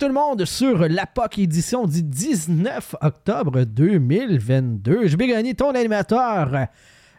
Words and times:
tout 0.00 0.06
le 0.06 0.14
monde 0.14 0.46
sur 0.46 0.88
la 0.88 1.04
POC 1.04 1.40
édition 1.40 1.86
du 1.86 2.02
19 2.02 2.96
octobre 3.02 3.64
2022. 3.64 5.06
Je 5.06 5.14
vais 5.14 5.26
gagner 5.26 5.52
ton 5.52 5.72
animateur. 5.74 6.68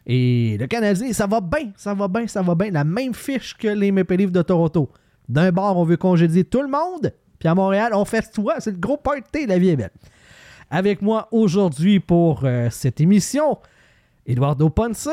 Et 0.08 0.58
le 0.60 0.66
Canadien, 0.66 1.14
ça 1.14 1.28
va 1.28 1.42
bien, 1.42 1.72
ça 1.78 1.94
va 1.94 2.08
bien, 2.08 2.26
ça 2.26 2.42
va 2.42 2.56
bien. 2.56 2.72
La 2.72 2.84
même 2.84 3.14
fiche 3.14 3.56
que 3.56 3.68
les 3.68 3.92
Maple 3.92 4.16
Leafs 4.16 4.32
de 4.32 4.42
Toronto. 4.42 4.90
D'un 5.30 5.52
bord, 5.52 5.78
on 5.78 5.84
veut 5.84 5.98
congédier 5.98 6.44
tout 6.44 6.64
le 6.64 6.70
monde. 6.70 7.14
Puis 7.38 7.48
à 7.48 7.54
Montréal, 7.54 7.92
on 7.94 8.04
fait 8.04 8.32
toi. 8.32 8.56
C'est 8.58 8.72
le 8.72 8.78
gros 8.78 8.98
party, 8.98 9.46
la 9.46 9.60
vie 9.60 9.70
est 9.70 9.76
belle. 9.76 9.92
Avec 10.72 11.04
moi 11.04 11.28
aujourd'hui 11.32 12.00
pour 12.00 12.42
euh, 12.46 12.70
cette 12.72 13.00
émission, 13.00 13.60
Eduardo 14.26 14.72
Ponce. 14.72 15.08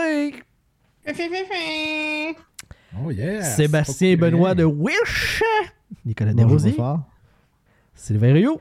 Oh 2.99 3.11
yeah! 3.11 3.43
Sébastien 3.43 4.17
Benoît 4.17 4.55
de 4.55 4.65
Wish. 4.65 5.43
Nicolas 6.07 6.33
Desrosiers. 6.33 6.75
Sylvain 7.99 8.33
Rio. 8.33 8.61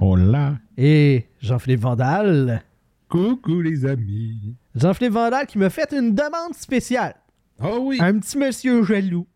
Hola. 0.00 0.58
Et 0.76 1.24
Jean-Philippe 1.40 1.80
Vandal. 1.80 2.62
Coucou 3.08 3.62
les 3.62 3.86
amis. 3.86 4.54
Jean-Philippe 4.74 5.14
Vandal 5.14 5.46
qui 5.46 5.56
m'a 5.58 5.70
fait 5.70 5.90
une 5.92 6.14
demande 6.14 6.54
spéciale. 6.54 7.14
Oh 7.62 7.78
oui! 7.82 7.96
Un 8.00 8.18
petit 8.18 8.36
monsieur 8.36 8.84
jaloux. 8.84 9.26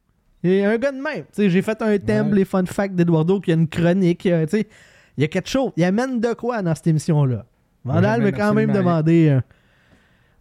Et 0.44 0.62
un 0.64 0.76
gars 0.76 0.92
de 0.92 1.00
même. 1.00 1.24
J'ai 1.36 1.62
fait 1.62 1.80
un 1.82 1.98
thème, 1.98 2.28
Ouais. 2.28 2.36
les 2.36 2.44
fun 2.44 2.66
facts 2.66 2.94
d'Eduardo, 2.94 3.40
qui 3.40 3.50
a 3.52 3.54
une 3.54 3.66
chronique. 3.68 4.26
euh. 4.26 4.46
Il 4.52 5.20
y 5.20 5.24
a 5.24 5.28
quelque 5.28 5.48
chose. 5.48 5.72
Il 5.76 5.84
amène 5.84 6.20
de 6.20 6.34
quoi 6.34 6.60
dans 6.62 6.74
cette 6.74 6.86
émission-là? 6.88 7.46
Vandal 7.84 8.22
m'a 8.22 8.32
quand 8.32 8.52
même 8.54 8.72
demandé 8.72 9.30
un, 9.30 9.42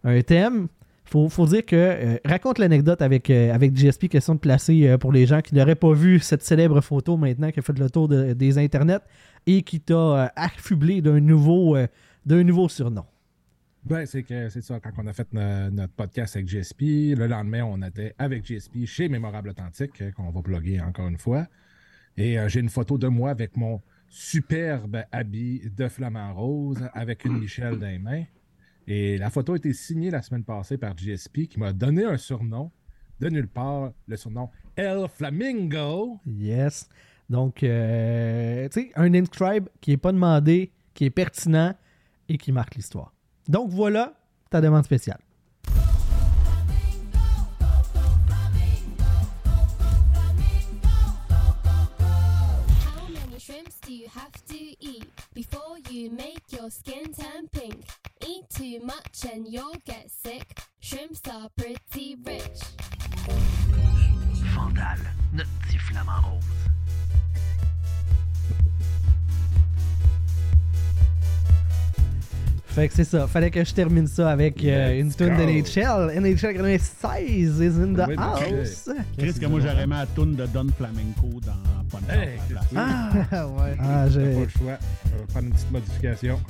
un 0.04 0.22
thème. 0.22 0.68
Faut, 1.12 1.28
faut 1.28 1.44
dire 1.46 1.66
que. 1.66 1.76
euh, 1.76 2.16
raconte 2.24 2.58
l'anecdote 2.58 3.02
avec, 3.02 3.28
euh, 3.28 3.52
avec 3.52 3.74
GSP, 3.76 4.08
question 4.08 4.34
de 4.34 4.40
placer 4.40 4.88
euh, 4.88 4.96
pour 4.96 5.12
les 5.12 5.26
gens 5.26 5.42
qui 5.42 5.54
n'auraient 5.54 5.74
pas 5.74 5.92
vu 5.92 6.18
cette 6.20 6.42
célèbre 6.42 6.80
photo 6.80 7.18
maintenant 7.18 7.50
qui 7.50 7.58
a 7.58 7.62
fait 7.62 7.78
le 7.78 7.90
tour 7.90 8.08
de- 8.08 8.32
des 8.32 8.56
internets 8.56 9.00
et 9.46 9.60
qui 9.62 9.78
t'a 9.80 9.94
euh, 9.94 10.26
affublé 10.36 11.02
d'un 11.02 11.20
nouveau, 11.20 11.76
euh, 11.76 11.86
d'un 12.24 12.42
nouveau 12.42 12.66
surnom. 12.70 13.04
Ben, 13.84 14.06
c'est 14.06 14.22
que 14.22 14.48
c'est 14.48 14.62
ça, 14.62 14.80
quand 14.80 14.92
on 14.96 15.06
a 15.06 15.12
fait 15.12 15.26
no- 15.34 15.68
notre 15.70 15.92
podcast 15.92 16.34
avec 16.36 16.48
GSP, 16.48 17.14
le 17.14 17.26
lendemain, 17.26 17.62
on 17.64 17.82
était 17.82 18.14
avec 18.16 18.46
GSP 18.46 18.86
chez 18.86 19.08
Mémorable 19.10 19.50
Authentique, 19.50 20.02
qu'on 20.14 20.30
va 20.30 20.40
plugger 20.40 20.80
encore 20.80 21.08
une 21.08 21.18
fois. 21.18 21.46
Et 22.16 22.36
j'ai 22.48 22.60
une 22.60 22.68
photo 22.70 22.96
de 22.96 23.08
moi 23.08 23.30
avec 23.30 23.54
mon 23.56 23.80
superbe 24.08 25.02
habit 25.12 25.62
de 25.76 25.88
flamant 25.88 26.32
rose 26.32 26.78
avec 26.94 27.24
une 27.26 27.38
Michelle 27.38 27.78
dans 27.78 27.86
les 27.88 27.98
mains. 27.98 28.24
Et 28.86 29.18
la 29.18 29.30
photo 29.30 29.52
a 29.52 29.56
été 29.56 29.72
signée 29.72 30.10
la 30.10 30.22
semaine 30.22 30.44
passée 30.44 30.76
par 30.76 30.94
GSP 30.96 31.46
qui 31.48 31.58
m'a 31.58 31.72
donné 31.72 32.04
un 32.04 32.16
surnom 32.16 32.70
de 33.20 33.28
nulle 33.28 33.48
part, 33.48 33.92
le 34.06 34.16
surnom 34.16 34.50
El 34.76 35.06
Flamingo. 35.08 36.18
Yes. 36.26 36.88
Donc, 37.30 37.62
euh, 37.62 38.68
tu 38.68 38.80
sais, 38.80 38.92
un 38.96 39.14
inscribe 39.14 39.68
qui 39.80 39.92
n'est 39.92 39.96
pas 39.96 40.12
demandé, 40.12 40.72
qui 40.92 41.04
est 41.04 41.10
pertinent 41.10 41.74
et 42.28 42.36
qui 42.36 42.52
marque 42.52 42.74
l'histoire. 42.74 43.14
Donc, 43.48 43.70
voilà 43.70 44.14
ta 44.50 44.60
demande 44.60 44.84
spéciale. 44.84 45.20
How 52.84 53.08
many 53.08 53.38
shrimps 53.38 53.78
do 53.86 53.92
you 53.92 54.08
have 54.08 54.32
to 54.48 54.56
eat? 54.80 55.11
Before 55.34 55.78
you 55.90 56.10
make 56.10 56.42
your 56.50 56.70
skin 56.70 57.12
turn 57.12 57.48
pink? 57.52 57.84
Eat 58.26 58.44
too 58.50 58.80
much 58.84 59.24
and 59.32 59.46
you'll 59.48 59.76
get 59.84 60.10
sick. 60.10 60.58
Shrimps 60.80 61.22
are 61.30 61.48
pretty 61.56 62.16
rich. 62.24 62.60
Vandal, 64.54 64.98
notre 65.32 65.78
flamant 65.78 66.24
rose. 66.24 66.61
Fait 72.74 72.88
que 72.88 72.94
c'est 72.94 73.04
ça. 73.04 73.26
Fallait 73.26 73.50
que 73.50 73.62
je 73.62 73.74
termine 73.74 74.06
ça 74.06 74.30
avec 74.30 74.64
euh, 74.64 74.98
une 74.98 75.12
tune 75.12 75.36
de. 75.36 75.42
NHL. 75.42 76.18
NHL 76.18 76.54
96 76.54 77.60
is 77.60 77.66
in 77.78 77.92
the 77.92 78.08
Oui, 78.08 78.14
house. 78.16 78.88
Chris, 79.18 79.34
que 79.38 79.44
moi 79.44 79.60
j'aurais 79.60 79.86
mis 79.86 79.92
la 79.92 80.06
toune 80.06 80.36
de 80.36 80.46
Don 80.46 80.68
Flamenco 80.78 81.28
dans 81.44 81.52
Punch 81.90 82.08
Hey. 82.08 82.38
Ah, 82.74 83.10
ouais. 83.30 83.76
ah, 83.78 84.08
J'ai 84.08 84.24
j'ai... 84.24 84.32
pas 84.32 84.40
le 84.40 84.48
choix. 84.48 84.78
On 85.04 85.18
va 85.18 85.26
prendre 85.28 85.46
une 85.48 85.52
petite 85.52 85.70
modification. 85.70 86.40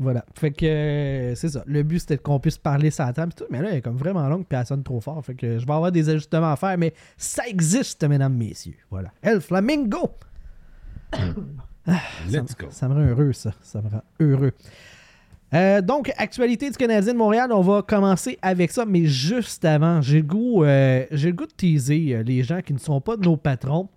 Voilà. 0.00 0.24
Fait 0.34 0.50
que 0.50 0.66
euh, 0.66 1.34
c'est 1.36 1.50
ça. 1.50 1.62
Le 1.64 1.84
but 1.84 2.00
c'était 2.00 2.18
qu'on 2.18 2.40
puisse 2.40 2.58
parler 2.58 2.90
ça 2.90 3.06
à 3.06 3.12
table 3.12 3.32
pis 3.32 3.44
tout, 3.44 3.48
mais 3.50 3.62
là 3.62 3.68
elle 3.70 3.76
est 3.76 3.82
comme 3.82 3.96
vraiment 3.96 4.28
longue 4.28 4.44
puis 4.48 4.58
elle 4.58 4.66
sonne 4.66 4.82
trop 4.82 5.00
fort. 5.00 5.24
Fait 5.24 5.34
que 5.34 5.60
je 5.60 5.64
vais 5.64 5.72
avoir 5.72 5.92
des 5.92 6.08
ajustements 6.08 6.50
à 6.50 6.56
faire, 6.56 6.76
mais 6.76 6.92
ça 7.16 7.46
existe, 7.46 8.02
mesdames, 8.02 8.34
messieurs. 8.34 8.74
Voilà. 8.90 9.12
El 9.22 9.40
Flamingo! 9.40 10.10
Let's 11.86 12.56
go. 12.56 12.68
Ça 12.70 12.88
me 12.88 12.94
rend 12.94 13.00
heureux, 13.00 13.32
ça. 13.32 13.52
Ça 13.62 13.82
me 13.82 13.88
rend 13.88 14.02
heureux. 14.20 14.52
Euh, 15.54 15.82
donc, 15.82 16.12
actualité 16.16 16.70
du 16.70 16.76
Canadien 16.76 17.12
de 17.12 17.18
Montréal, 17.18 17.52
on 17.52 17.60
va 17.60 17.82
commencer 17.82 18.38
avec 18.40 18.70
ça, 18.70 18.86
mais 18.86 19.04
juste 19.04 19.64
avant, 19.64 20.00
j'ai 20.00 20.18
le 20.18 20.26
goût, 20.26 20.64
euh, 20.64 21.04
j'ai 21.10 21.28
le 21.28 21.36
goût 21.36 21.46
de 21.46 21.52
teaser 21.52 22.14
euh, 22.14 22.22
les 22.22 22.42
gens 22.42 22.62
qui 22.62 22.72
ne 22.72 22.78
sont 22.78 23.00
pas 23.00 23.16
de 23.16 23.24
nos 23.24 23.36
patrons. 23.36 23.88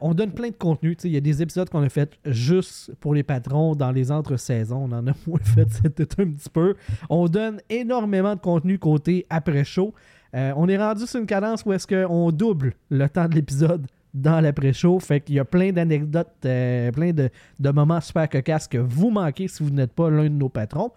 On 0.00 0.12
donne 0.12 0.32
plein 0.32 0.48
de 0.48 0.56
contenu. 0.56 0.96
Il 1.04 1.12
y 1.12 1.16
a 1.16 1.20
des 1.20 1.40
épisodes 1.40 1.70
qu'on 1.70 1.84
a 1.84 1.88
fait 1.88 2.18
juste 2.24 2.92
pour 2.96 3.14
les 3.14 3.22
patrons 3.22 3.76
dans 3.76 3.92
les 3.92 4.10
entre-saisons. 4.10 4.88
On 4.90 4.92
en 4.92 5.06
a 5.06 5.12
moins 5.28 5.38
fait 5.40 5.68
c'était 5.70 6.20
un 6.20 6.32
petit 6.32 6.50
peu. 6.52 6.74
On 7.08 7.28
donne 7.28 7.60
énormément 7.70 8.34
de 8.34 8.40
contenu 8.40 8.80
côté 8.80 9.24
après-show. 9.30 9.94
On 10.32 10.68
est 10.68 10.76
rendu 10.76 11.06
sur 11.06 11.20
une 11.20 11.26
cadence 11.26 11.62
où 11.64 11.72
est-ce 11.72 11.86
qu'on 11.86 12.32
double 12.32 12.72
le 12.90 13.08
temps 13.08 13.28
de 13.28 13.36
l'épisode 13.36 13.86
dans 14.14 14.40
l'après-show. 14.40 14.98
Fait 15.00 15.20
qu'il 15.20 15.36
y 15.36 15.38
a 15.38 15.44
plein 15.44 15.72
d'anecdotes, 15.72 16.32
euh, 16.44 16.90
plein 16.92 17.12
de, 17.12 17.30
de 17.58 17.70
moments 17.70 18.00
super 18.00 18.28
cocasses 18.28 18.68
que 18.68 18.78
vous 18.78 19.10
manquez 19.10 19.48
si 19.48 19.62
vous 19.62 19.70
n'êtes 19.70 19.92
pas 19.92 20.10
l'un 20.10 20.24
de 20.24 20.28
nos 20.28 20.48
patrons. 20.48 20.90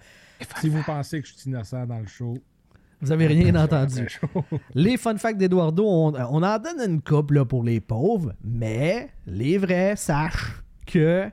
Si 0.60 0.70
vous 0.70 0.82
pensez 0.84 1.22
que 1.22 1.28
je 1.28 1.34
suis 1.34 1.50
innocent 1.50 1.86
dans 1.86 2.00
le 2.00 2.08
show, 2.08 2.36
Vous 3.00 3.12
avez 3.12 3.28
rien 3.28 3.56
entendu. 3.56 4.08
Les 4.76 4.98
fun 4.98 5.18
facts 5.18 5.38
d'Eduardo, 5.38 5.86
on, 5.86 6.14
on 6.16 6.44
en 6.44 6.58
donne 6.60 6.80
une 6.92 7.02
couple 7.02 7.36
là, 7.36 7.46
pour 7.46 7.64
les 7.64 7.80
pauvres, 7.80 8.34
mais 8.44 9.10
les 9.28 9.58
vrais 9.58 9.96
sachent 9.96 10.62
que 10.88 11.30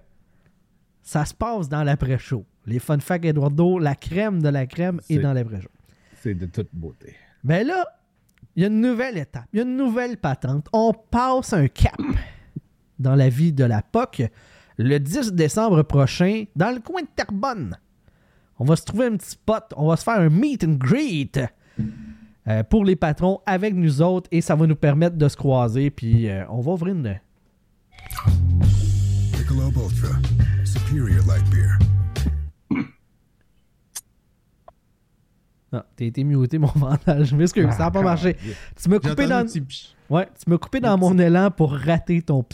ça 1.02 1.24
se 1.24 1.32
passe 1.34 1.68
dans 1.68 1.84
l'après-show. 1.84 2.44
Les 2.66 2.78
fun 2.78 2.98
facts 2.98 3.22
d'Eduardo, 3.22 3.78
la 3.78 3.94
crème 3.94 4.42
de 4.42 4.48
la 4.50 4.66
crème 4.66 5.00
est 5.08 5.18
dans 5.18 5.32
l'après-show. 5.32 5.70
C'est 6.22 6.34
de 6.34 6.46
toute 6.46 6.68
beauté. 6.72 7.14
Ben 7.44 7.66
là, 7.66 7.84
il 8.58 8.62
y 8.62 8.64
a 8.64 8.66
une 8.66 8.80
nouvelle 8.80 9.16
étape, 9.16 9.44
il 9.52 9.58
y 9.58 9.60
a 9.60 9.62
une 9.62 9.76
nouvelle 9.76 10.16
patente. 10.16 10.66
On 10.72 10.92
passe 10.92 11.52
un 11.52 11.68
cap 11.68 11.94
dans 12.98 13.14
la 13.14 13.28
vie 13.28 13.52
de 13.52 13.62
la 13.62 13.82
POC 13.82 14.24
le 14.78 14.98
10 14.98 15.34
décembre 15.34 15.84
prochain 15.84 16.42
dans 16.56 16.74
le 16.74 16.80
coin 16.80 17.02
de 17.02 17.06
Terrebonne. 17.14 17.76
On 18.58 18.64
va 18.64 18.74
se 18.74 18.82
trouver 18.82 19.06
un 19.06 19.16
petit 19.16 19.30
spot, 19.30 19.72
on 19.76 19.86
va 19.86 19.96
se 19.96 20.02
faire 20.02 20.18
un 20.18 20.28
meet 20.28 20.64
and 20.64 20.72
greet 20.72 21.40
euh, 22.48 22.64
pour 22.64 22.84
les 22.84 22.96
patrons 22.96 23.38
avec 23.46 23.74
nous 23.74 24.02
autres 24.02 24.28
et 24.32 24.40
ça 24.40 24.56
va 24.56 24.66
nous 24.66 24.74
permettre 24.74 25.14
de 25.14 25.28
se 25.28 25.36
croiser 25.36 25.90
puis 25.90 26.28
euh, 26.28 26.44
on 26.48 26.60
va 26.60 26.72
ouvrir 26.72 26.96
une 26.96 27.20
light 31.28 31.48
beer. 31.48 31.77
Ah, 35.72 35.84
t'as 35.96 36.04
été 36.06 36.24
muté 36.24 36.58
mon 36.58 36.66
vandal, 36.74 37.24
je 37.24 37.36
m'excuse, 37.36 37.68
ça 37.70 37.78
n'a 37.84 37.90
pas 37.90 38.02
marché. 38.02 38.36
Tu 38.80 38.88
m'as 38.88 38.98
coupé 38.98 39.26
dans 39.26 39.44
pch. 39.44 39.94
Ouais, 40.08 40.26
tu 40.42 40.48
m'as 40.50 40.58
coupé 40.58 40.80
dans 40.80 40.96
mon 40.96 41.18
élan 41.18 41.50
pour 41.50 41.72
rater 41.72 42.22
ton. 42.22 42.44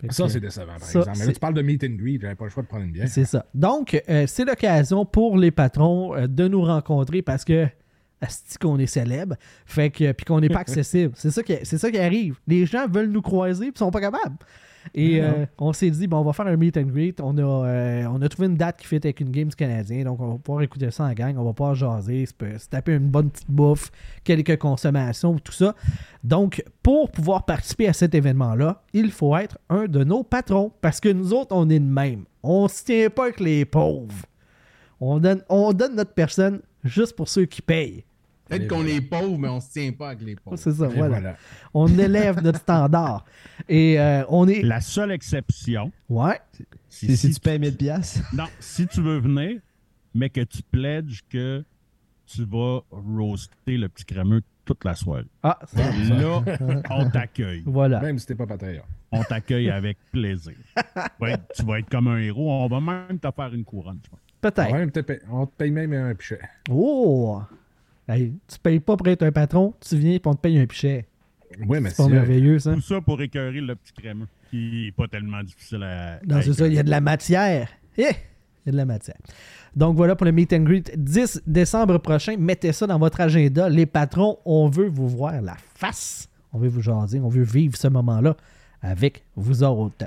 Fait 0.00 0.12
Ça, 0.12 0.28
c'est 0.28 0.40
décevant, 0.40 0.66
par 0.66 0.82
ça, 0.82 1.00
exemple. 1.00 1.18
Mais 1.18 1.26
là, 1.26 1.32
tu 1.32 1.40
parles 1.40 1.54
de 1.54 1.62
meet 1.62 1.84
and 1.84 1.96
greet, 1.96 2.20
j'avais 2.20 2.34
pas 2.36 2.44
le 2.44 2.50
choix 2.50 2.62
de 2.62 2.68
prendre 2.68 2.84
une 2.84 2.92
bière. 2.92 3.08
C'est 3.08 3.24
ça. 3.24 3.44
Donc, 3.52 4.00
euh, 4.08 4.24
c'est 4.26 4.44
l'occasion 4.44 5.04
pour 5.04 5.36
les 5.36 5.50
patrons 5.50 6.14
euh, 6.14 6.26
de 6.26 6.46
nous 6.48 6.62
rencontrer 6.62 7.20
parce 7.20 7.44
que 7.44 7.66
asti 8.20 8.58
qu'on 8.58 8.78
est 8.78 8.86
célèbre, 8.86 9.36
fait 9.66 9.90
que 9.90 10.12
puis 10.12 10.24
qu'on 10.24 10.40
n'est 10.40 10.48
pas 10.48 10.58
accessible. 10.60 11.12
c'est 11.16 11.30
ça 11.30 11.42
qui 11.42 11.54
c'est 11.64 11.78
ça 11.78 11.90
qui 11.90 11.98
arrive. 11.98 12.38
Les 12.46 12.64
gens 12.64 12.86
veulent 12.88 13.10
nous 13.10 13.22
croiser 13.22 13.70
puis 13.72 13.78
sont 13.78 13.90
pas 13.90 14.00
capables. 14.00 14.36
Et 14.94 15.22
euh, 15.22 15.46
on 15.58 15.72
s'est 15.72 15.90
dit 15.90 16.06
bon, 16.06 16.18
on 16.18 16.24
va 16.24 16.32
faire 16.32 16.46
un 16.46 16.56
meet 16.56 16.76
and 16.76 16.82
greet. 16.82 17.20
On 17.20 17.36
a 17.38 17.42
euh, 17.42 18.06
on 18.10 18.20
a 18.22 18.28
trouvé 18.28 18.48
une 18.48 18.56
date 18.56 18.78
qui 18.78 18.86
fit 18.86 18.96
avec 18.96 19.20
une 19.20 19.30
game 19.30 19.48
du 19.48 19.56
Canadien, 19.56 20.04
donc 20.04 20.20
on 20.20 20.32
va 20.32 20.38
pouvoir 20.38 20.62
écouter 20.62 20.90
ça 20.90 21.04
en 21.04 21.12
gang, 21.12 21.36
on 21.38 21.44
va 21.44 21.52
pouvoir 21.52 21.74
jaser, 21.74 22.26
se, 22.26 22.68
taper 22.68 22.94
une 22.94 23.08
bonne 23.08 23.30
petite 23.30 23.50
bouffe, 23.50 23.90
quelques 24.24 24.58
consommations, 24.58 25.38
tout 25.38 25.52
ça. 25.52 25.74
Donc, 26.24 26.62
pour 26.82 27.10
pouvoir 27.10 27.44
participer 27.44 27.88
à 27.88 27.92
cet 27.92 28.14
événement-là, 28.14 28.82
il 28.92 29.10
faut 29.10 29.36
être 29.36 29.58
un 29.68 29.86
de 29.86 30.04
nos 30.04 30.22
patrons 30.22 30.72
parce 30.80 31.00
que 31.00 31.08
nous 31.08 31.32
autres, 31.32 31.54
on 31.54 31.68
est 31.70 31.78
de 31.78 31.84
même. 31.84 32.24
On 32.42 32.68
se 32.68 32.84
tient 32.84 33.10
pas 33.10 33.24
avec 33.24 33.40
les 33.40 33.64
pauvres. 33.64 34.14
On 35.00 35.18
donne, 35.18 35.42
on 35.48 35.72
donne 35.72 35.94
notre 35.94 36.12
personne 36.12 36.60
juste 36.84 37.14
pour 37.14 37.28
ceux 37.28 37.44
qui 37.44 37.62
payent. 37.62 38.04
Peut-être 38.48 38.68
qu'on 38.68 38.84
est 38.86 39.00
pauvre, 39.00 39.38
mais 39.38 39.48
on 39.48 39.60
se 39.60 39.70
tient 39.70 39.92
pas 39.92 40.10
avec 40.10 40.22
les 40.22 40.36
pauvres. 40.36 40.56
C'est 40.56 40.72
ça, 40.72 40.88
voilà. 40.88 41.08
voilà. 41.08 41.36
On 41.74 41.86
élève 41.98 42.42
notre 42.42 42.60
standard. 42.60 43.24
Et 43.68 44.00
euh, 44.00 44.24
on 44.28 44.48
est. 44.48 44.62
La 44.62 44.80
seule 44.80 45.12
exception, 45.12 45.92
Ouais. 46.08 46.40
C'est 46.88 47.14
si 47.16 47.30
tu 47.32 47.40
payes 47.40 47.58
1000 47.58 47.76
piastres. 47.76 48.20
non, 48.34 48.44
si 48.58 48.86
tu 48.86 49.00
veux 49.02 49.18
venir, 49.18 49.60
mais 50.14 50.30
que 50.30 50.40
tu 50.40 50.62
pledges 50.62 51.22
que 51.30 51.62
tu 52.26 52.44
vas 52.44 52.80
roaster 52.90 53.76
le 53.76 53.88
petit 53.88 54.04
crémeux 54.04 54.42
toute 54.64 54.84
la 54.84 54.94
soirée. 54.94 55.24
Ah, 55.42 55.58
ça- 55.66 55.90
Là, 55.92 56.42
on 56.90 57.08
t'accueille. 57.10 57.62
voilà. 57.66 58.00
Même 58.00 58.18
si 58.18 58.26
t'es 58.26 58.34
pas 58.34 58.46
Patreon. 58.46 58.82
on 59.12 59.22
t'accueille 59.22 59.70
avec 59.70 59.96
plaisir. 60.12 60.54
Tu 60.76 60.82
vas, 61.20 61.30
être, 61.30 61.44
tu 61.54 61.64
vas 61.64 61.78
être 61.78 61.88
comme 61.88 62.08
un 62.08 62.18
héros. 62.18 62.50
On 62.50 62.68
va 62.68 62.80
même 62.80 63.18
te 63.18 63.28
faire 63.30 63.54
une 63.54 63.64
couronne, 63.64 63.98
je 64.04 64.10
pense. 64.10 64.20
Peut-être. 64.40 65.22
On 65.30 65.46
te 65.46 65.52
paye 65.56 65.70
même 65.70 65.92
un 65.92 66.14
pichet. 66.14 66.40
Oh! 66.70 67.40
Hey, 68.08 68.32
tu 68.48 68.58
payes 68.58 68.80
pas 68.80 68.96
pour 68.96 69.06
être 69.08 69.22
un 69.22 69.32
patron, 69.32 69.74
tu 69.80 69.96
viens 69.96 70.12
et 70.14 70.20
on 70.24 70.34
te 70.34 70.40
paye 70.40 70.58
un 70.58 70.66
pichet. 70.66 71.06
Oui, 71.66 71.78
mais 71.80 71.90
C'est 71.90 72.02
pas 72.02 72.08
merveilleux, 72.08 72.58
ça. 72.58 72.72
Tout 72.74 72.80
ça 72.80 73.00
pour 73.00 73.20
écœurer 73.20 73.60
le 73.60 73.74
petit 73.74 73.92
crémeux, 73.92 74.26
qui 74.50 74.84
n'est 74.86 74.92
pas 74.92 75.08
tellement 75.08 75.42
difficile 75.42 75.82
à. 75.82 76.18
Non, 76.26 76.40
c'est 76.42 76.52
ça, 76.54 76.66
il 76.66 76.74
y 76.74 76.78
a 76.78 76.82
de 76.82 76.90
la 76.90 77.00
matière. 77.00 77.68
Eh, 77.98 78.02
Il 78.02 78.66
y 78.66 78.68
a 78.68 78.72
de 78.72 78.76
la 78.76 78.84
matière. 78.86 79.16
Donc 79.76 79.96
voilà 79.96 80.16
pour 80.16 80.24
le 80.24 80.32
meet 80.32 80.52
and 80.52 80.60
greet 80.62 80.92
10 80.96 81.42
décembre 81.46 81.98
prochain. 81.98 82.36
Mettez 82.38 82.72
ça 82.72 82.86
dans 82.86 82.98
votre 82.98 83.20
agenda. 83.20 83.68
Les 83.68 83.86
patrons, 83.86 84.38
on 84.44 84.68
veut 84.68 84.88
vous 84.88 85.08
voir 85.08 85.40
la 85.42 85.56
face. 85.74 86.28
On 86.52 86.58
veut 86.58 86.68
vous 86.68 86.80
jaser. 86.80 87.20
On 87.20 87.28
veut 87.28 87.42
vivre 87.42 87.76
ce 87.76 87.88
moment-là 87.88 88.36
avec 88.82 89.24
vous 89.36 89.62
autres. 89.62 90.06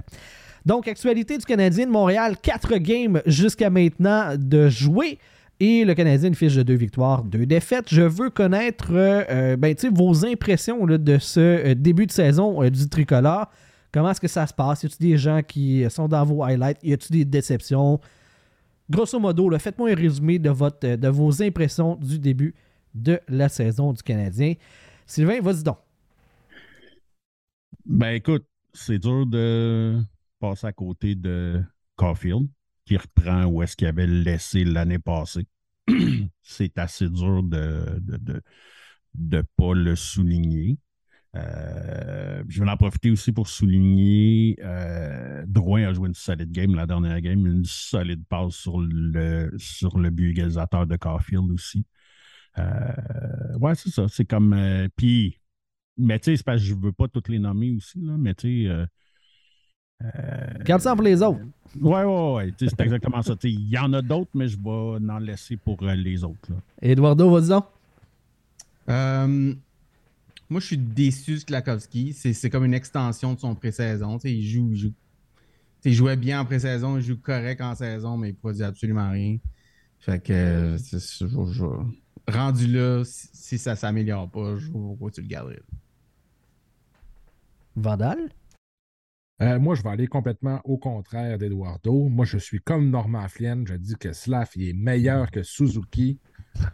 Donc, 0.66 0.88
actualité 0.88 1.38
du 1.38 1.46
Canadien 1.46 1.86
de 1.88 1.92
Montréal, 1.92 2.36
4 2.42 2.78
games 2.78 3.22
jusqu'à 3.26 3.70
maintenant 3.70 4.36
de 4.38 4.70
jouer. 4.70 5.20
Et 5.64 5.86
le 5.86 5.94
Canadien 5.94 6.34
fiche 6.34 6.56
de 6.56 6.64
deux 6.64 6.74
victoires, 6.74 7.24
deux 7.24 7.46
défaites. 7.46 7.86
Je 7.94 8.02
veux 8.02 8.32
connaître 8.32 8.94
euh, 8.94 9.24
euh, 9.30 9.58
ben, 9.58 9.76
vos 9.94 10.26
impressions 10.26 10.88
là, 10.88 10.98
de 10.98 11.20
ce 11.20 11.40
euh, 11.40 11.76
début 11.76 12.08
de 12.08 12.12
saison 12.12 12.68
du 12.68 12.90
tricolore. 12.90 13.46
Comment 13.92 14.10
est-ce 14.10 14.20
que 14.20 14.28
ça 14.28 14.48
se 14.48 14.56
passe? 14.56 14.82
Y 14.82 14.88
a-t-il 14.88 15.12
des 15.12 15.18
gens 15.20 15.44
qui 15.44 15.86
sont 15.92 16.08
dans 16.08 16.26
vos 16.26 16.44
highlights? 16.44 16.80
Y 16.82 16.94
a-t-il 16.94 17.18
des 17.18 17.26
déceptions? 17.26 18.00
Grosso 18.90 19.20
modo, 19.20 19.56
faites-moi 19.60 19.92
un 19.92 19.94
résumé 19.94 20.40
de, 20.40 20.50
votre, 20.50 20.96
de 20.96 21.08
vos 21.10 21.44
impressions 21.44 21.96
du 21.96 22.18
début 22.18 22.56
de 22.96 23.20
la 23.28 23.48
saison 23.48 23.94
du 23.94 24.02
Canadien. 24.02 24.56
Sylvain, 25.06 25.42
vas-y 25.42 25.62
donc. 25.62 25.78
Ben 27.86 28.14
écoute, 28.16 28.48
c'est 28.74 28.98
dur 28.98 29.28
de 29.28 30.02
passer 30.40 30.66
à 30.66 30.72
côté 30.72 31.14
de 31.14 31.62
Caulfield, 31.98 32.48
reprend 32.98 33.46
où 33.46 33.64
est-ce 33.64 33.76
qu'il 33.76 33.88
avait 33.88 34.08
laissé 34.08 34.64
l'année 34.64 35.00
passée. 35.00 35.48
c'est 36.44 36.78
assez 36.78 37.10
dur 37.10 37.44
de 37.44 38.00
de, 38.02 38.18
de, 38.18 38.42
de 39.16 39.44
pas 39.58 39.74
le 39.74 39.96
souligner. 39.96 40.78
Euh, 41.36 42.44
je 42.50 42.64
vais 42.64 42.70
en 42.70 42.78
profiter 42.78 43.12
aussi 43.12 43.32
pour 43.34 43.48
souligner 43.48 44.58
euh, 44.64 45.44
Drouin 45.48 45.88
a 45.90 45.94
joué 45.94 46.10
une 46.10 46.16
solide 46.16 46.52
game 46.52 46.76
la 46.76 46.88
dernière 46.88 47.22
game, 47.22 47.46
une 47.48 47.66
solide 47.66 48.24
passe 48.30 48.56
sur 48.56 48.80
le 48.82 49.52
sur 49.58 50.00
le 50.00 50.10
but 50.12 50.32
égalisateur 50.32 50.88
de 50.88 50.98
Caulfield 50.98 51.52
aussi. 51.52 51.86
Euh, 52.58 53.58
ouais, 53.60 53.76
c'est 53.76 53.90
ça. 53.90 54.08
C'est 54.08 54.26
comme. 54.26 54.54
euh, 54.54 54.88
Puis, 54.96 55.40
mais 55.98 56.20
tu 56.20 56.36
sais, 56.38 56.58
je 56.58 56.76
veux 56.76 56.92
pas 56.94 57.08
toutes 57.08 57.30
les 57.30 57.40
nommer 57.40 57.72
aussi, 57.72 58.00
là, 58.02 58.18
mais 58.18 58.36
tu 58.36 58.68
sais. 58.68 58.86
Euh, 60.04 60.64
Garde 60.64 60.82
ça 60.82 60.94
pour 60.96 61.04
les 61.04 61.22
autres. 61.22 61.40
Ouais, 61.80 62.04
ouais, 62.04 62.34
ouais. 62.36 62.52
tu 62.58 62.68
sais, 62.68 62.74
C'est 62.78 62.84
exactement 62.84 63.22
ça. 63.22 63.36
Tu 63.36 63.50
sais, 63.50 63.54
Il 63.54 63.70
y 63.70 63.78
en 63.78 63.92
a 63.94 64.02
d'autres, 64.02 64.32
mais 64.34 64.48
je 64.48 64.58
vais 64.58 65.12
en 65.12 65.20
laisser 65.20 65.56
pour 65.58 65.78
euh, 65.84 65.94
les 65.96 66.24
autres. 66.24 66.50
là. 66.50 66.56
Eduardo, 66.82 67.30
vas-y 67.30 67.48
donc. 67.50 67.66
Euh, 68.90 69.54
moi, 70.50 70.60
je 70.60 70.66
suis 70.66 70.78
déçu 70.78 71.36
de 71.36 71.44
Klakowski. 71.44 72.14
C'est 72.14 72.34
c'est 72.34 72.50
comme 72.50 72.66
une 72.66 72.74
extension 72.74 73.34
de 73.34 73.40
son 73.40 73.56
pré-saison. 73.56 74.18
Tu 74.18 74.28
sais, 74.28 74.34
Il 74.36 74.44
joue, 74.46 74.70
il 74.72 74.78
joue. 74.78 74.90
tu 74.90 74.94
sais, 75.82 75.90
Il 75.92 75.94
jouait 75.94 76.18
bien 76.18 76.42
en 76.42 76.46
pré-saison, 76.46 76.98
il 76.98 77.04
joue 77.04 77.18
correct 77.18 77.62
en 77.62 77.74
saison, 77.76 78.18
mais 78.18 78.30
il 78.30 78.36
produit 78.36 78.64
absolument 78.64 79.10
rien. 79.10 79.38
Fait 80.00 80.22
que, 80.22 80.34
euh, 80.34 80.78
c'est- 80.78 81.00
je- 81.00 81.52
je- 81.54 82.32
rendu 82.32 82.68
là, 82.68 83.04
si, 83.06 83.30
si 83.34 83.58
ça 83.58 83.76
s'améliore 83.76 84.30
pas, 84.30 84.58
je 84.58 84.68
vois 84.72 84.82
pourquoi 84.90 85.12
tu 85.12 85.22
le 85.22 85.28
garderais. 85.28 85.62
Vandal? 87.76 88.18
Euh, 89.42 89.60
moi, 89.60 89.76
je 89.76 89.82
vais 89.82 89.90
aller 89.90 90.08
complètement 90.08 90.62
au 90.66 90.78
contraire 90.78 91.38
d'Eduardo. 91.38 92.08
Moi, 92.10 92.26
je 92.26 92.38
suis 92.38 92.60
comme 92.60 92.90
Norman 92.90 93.28
Flynn. 93.28 93.66
Je 93.68 93.74
dis 93.74 93.96
que 93.96 94.14
Slav 94.14 94.50
il 94.56 94.70
est 94.70 94.74
meilleur 94.74 95.32
que 95.32 95.42
Suzuki. 95.42 96.20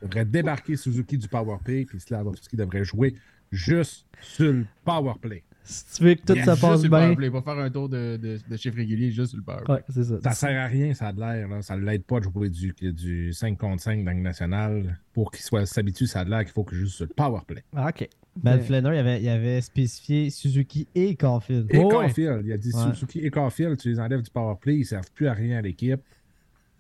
Il 0.02 0.08
devrait 0.08 0.26
débarquer 0.26 0.76
Suzuki 0.76 1.18
du 1.18 1.28
powerplay, 1.28 1.86
puis 1.86 2.00
Slavovski 2.00 2.56
devrait 2.58 2.84
jouer 2.84 3.14
juste 3.52 4.06
sur 4.22 4.52
le 4.52 4.66
powerplay. 4.84 5.44
Si 5.64 5.84
tu 5.98 6.04
veux 6.04 6.16
que 6.16 6.22
tout 6.22 6.34
Juste 6.34 6.62
passe 6.62 6.82
bien. 6.82 6.90
powerplay, 6.90 7.30
pas 7.30 7.42
faire 7.42 7.60
un 7.60 7.70
tour 7.70 7.90
de, 7.90 8.18
de, 8.18 8.40
de 8.50 8.58
chiffre 8.58 8.78
régulier 8.78 9.12
juste 9.12 9.30
sur 9.32 9.38
le 9.38 9.44
powerplay. 9.44 9.76
Ouais, 9.76 10.04
ça. 10.04 10.22
Ça 10.22 10.32
sert 10.32 10.62
à 10.62 10.66
rien, 10.68 10.94
ça 10.94 11.08
a 11.08 11.14
de 11.14 11.20
l'air. 11.20 11.48
Ça 11.62 11.76
ne 11.78 11.84
l'aide 11.86 12.04
pas 12.06 12.20
de 12.20 12.24
jouer 12.26 12.50
du, 12.50 12.74
du 12.94 13.34
5 13.34 13.58
contre 13.58 13.84
5 13.84 14.04
dans 14.04 14.12
le 14.12 14.22
national. 14.22 14.98
Pour 15.14 15.30
qu'il 15.32 15.44
soit 15.44 15.66
s'habitue, 15.66 16.08
ça 16.08 16.22
a 16.22 16.26
de 16.26 16.30
l'air 16.30 16.44
qu'il 16.44 16.54
faut 16.54 16.64
que 16.64 16.76
juste 16.76 16.96
sur 16.96 17.06
le 17.06 17.14
powerplay. 17.14 17.64
Ah, 17.76 17.90
OK. 17.90 18.08
Ben, 18.44 18.60
Flanner, 18.60 18.90
il 18.94 19.00
avait, 19.00 19.22
il 19.22 19.30
avait 19.30 19.62
spécifié 19.62 20.30
Suzuki 20.30 20.88
et 20.96 21.16
Caulfield. 21.16 21.68
Et 21.74 21.78
Oh, 21.78 21.86
ouais. 21.86 21.90
Caulfield, 21.92 22.42
il 22.46 22.52
a 22.54 22.58
dit 22.58 22.72
Ouais. 22.74 22.94
Suzuki 22.94 23.20
et 23.20 23.30
Caulfield, 23.30 23.78
tu 23.78 23.90
les 23.90 24.00
enlèves 24.00 24.22
du 24.22 24.30
powerplay, 24.30 24.76
ils 24.76 24.80
ne 24.80 24.86
servent 24.86 25.12
plus 25.14 25.28
à 25.28 25.34
rien 25.34 25.58
à 25.58 25.62
l'équipe. 25.62 26.02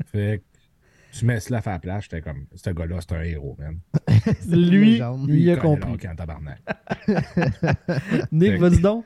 Fait 0.05 0.41
que 0.43 1.17
tu 1.17 1.25
mets 1.25 1.39
Slav 1.39 1.67
à 1.67 1.71
la 1.71 1.79
place, 1.79 2.03
j'étais 2.03 2.21
comme, 2.21 2.45
ce 2.53 2.69
gars-là, 2.69 2.97
c'est 3.01 3.15
un 3.15 3.21
héros, 3.23 3.57
man. 3.57 3.79
Lui, 4.49 4.99
lui, 5.27 5.41
il 5.43 5.51
a 5.51 5.57
compris. 5.57 6.07
en 6.07 6.15
tabarnak. 6.15 6.61
Nick, 8.31 8.57
vas-y 8.59 8.81
donc. 8.81 9.05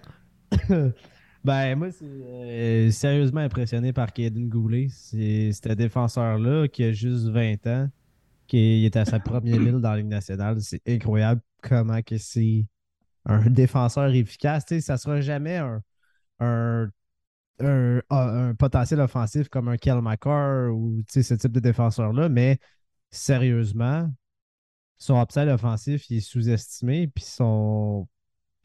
Ben, 1.43 1.75
moi, 1.75 1.89
c'est 1.91 2.05
euh, 2.05 2.91
sérieusement 2.91 3.39
impressionné 3.39 3.93
par 3.93 4.13
Caden 4.13 4.47
Goulet. 4.47 4.89
C'est 4.91 5.49
c'est 5.51 5.71
un 5.71 5.75
défenseur-là 5.75 6.67
qui 6.67 6.83
a 6.83 6.91
juste 6.91 7.25
20 7.29 7.65
ans, 7.65 7.89
qui 8.45 8.85
est 8.85 8.95
à 8.95 9.05
sa 9.05 9.19
première 9.19 9.59
mille 9.59 9.79
dans 9.79 9.89
la 9.89 9.97
Ligue 9.97 10.05
nationale. 10.05 10.61
C'est 10.61 10.81
incroyable 10.87 11.41
comment 11.61 12.01
que 12.01 12.17
c'est 12.17 12.65
un 13.25 13.49
défenseur 13.49 14.09
efficace. 14.13 14.65
Ça 14.79 14.97
sera 14.97 15.21
jamais 15.21 15.57
un, 15.57 15.81
un, 16.39 16.89
un, 17.59 18.55
potentiel 18.55 18.99
offensif 18.99 19.49
comme 19.49 19.67
un 19.67 19.77
Kel 19.77 20.01
McCarr 20.01 20.73
ou 20.73 21.01
ce 21.07 21.33
type 21.33 21.51
de 21.51 21.59
défenseur-là, 21.59 22.29
mais 22.29 22.59
sérieusement, 23.11 24.09
son 24.97 25.21
upside 25.21 25.47
offensif 25.49 26.09
il 26.09 26.17
est 26.17 26.21
sous-estimé, 26.21 27.07
puis 27.07 27.23
son 27.23 28.07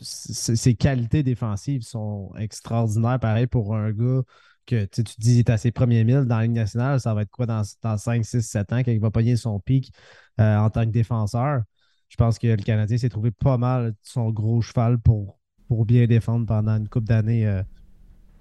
ses 0.00 0.74
qualités 0.74 1.22
défensives 1.22 1.82
sont 1.82 2.30
extraordinaires. 2.36 3.18
Pareil 3.18 3.46
pour 3.46 3.74
un 3.74 3.92
gars 3.92 4.22
que 4.66 4.84
tu 4.84 5.02
dis 5.18 5.38
est 5.38 5.50
à 5.50 5.56
ses 5.56 5.70
premiers 5.70 6.04
milles 6.04 6.24
dans 6.26 6.36
la 6.36 6.42
Ligue 6.42 6.52
nationale, 6.52 7.00
ça 7.00 7.14
va 7.14 7.22
être 7.22 7.30
quoi 7.30 7.46
dans, 7.46 7.62
dans 7.82 7.96
5, 7.96 8.24
6, 8.24 8.42
7 8.42 8.72
ans 8.72 8.78
quand 8.78 8.90
il 8.90 9.00
va 9.00 9.10
pogner 9.10 9.36
son 9.36 9.60
pic 9.60 9.92
euh, 10.40 10.56
en 10.56 10.70
tant 10.70 10.84
que 10.84 10.90
défenseur? 10.90 11.62
Je 12.08 12.16
pense 12.16 12.38
que 12.38 12.46
le 12.46 12.56
Canadien 12.56 12.98
s'est 12.98 13.08
trouvé 13.08 13.30
pas 13.30 13.58
mal 13.58 13.94
son 14.02 14.30
gros 14.30 14.60
cheval 14.60 14.98
pour, 14.98 15.38
pour 15.68 15.84
bien 15.84 16.06
défendre 16.06 16.46
pendant 16.46 16.76
une 16.76 16.88
couple 16.88 17.06
d'années 17.06 17.46
euh, 17.46 17.62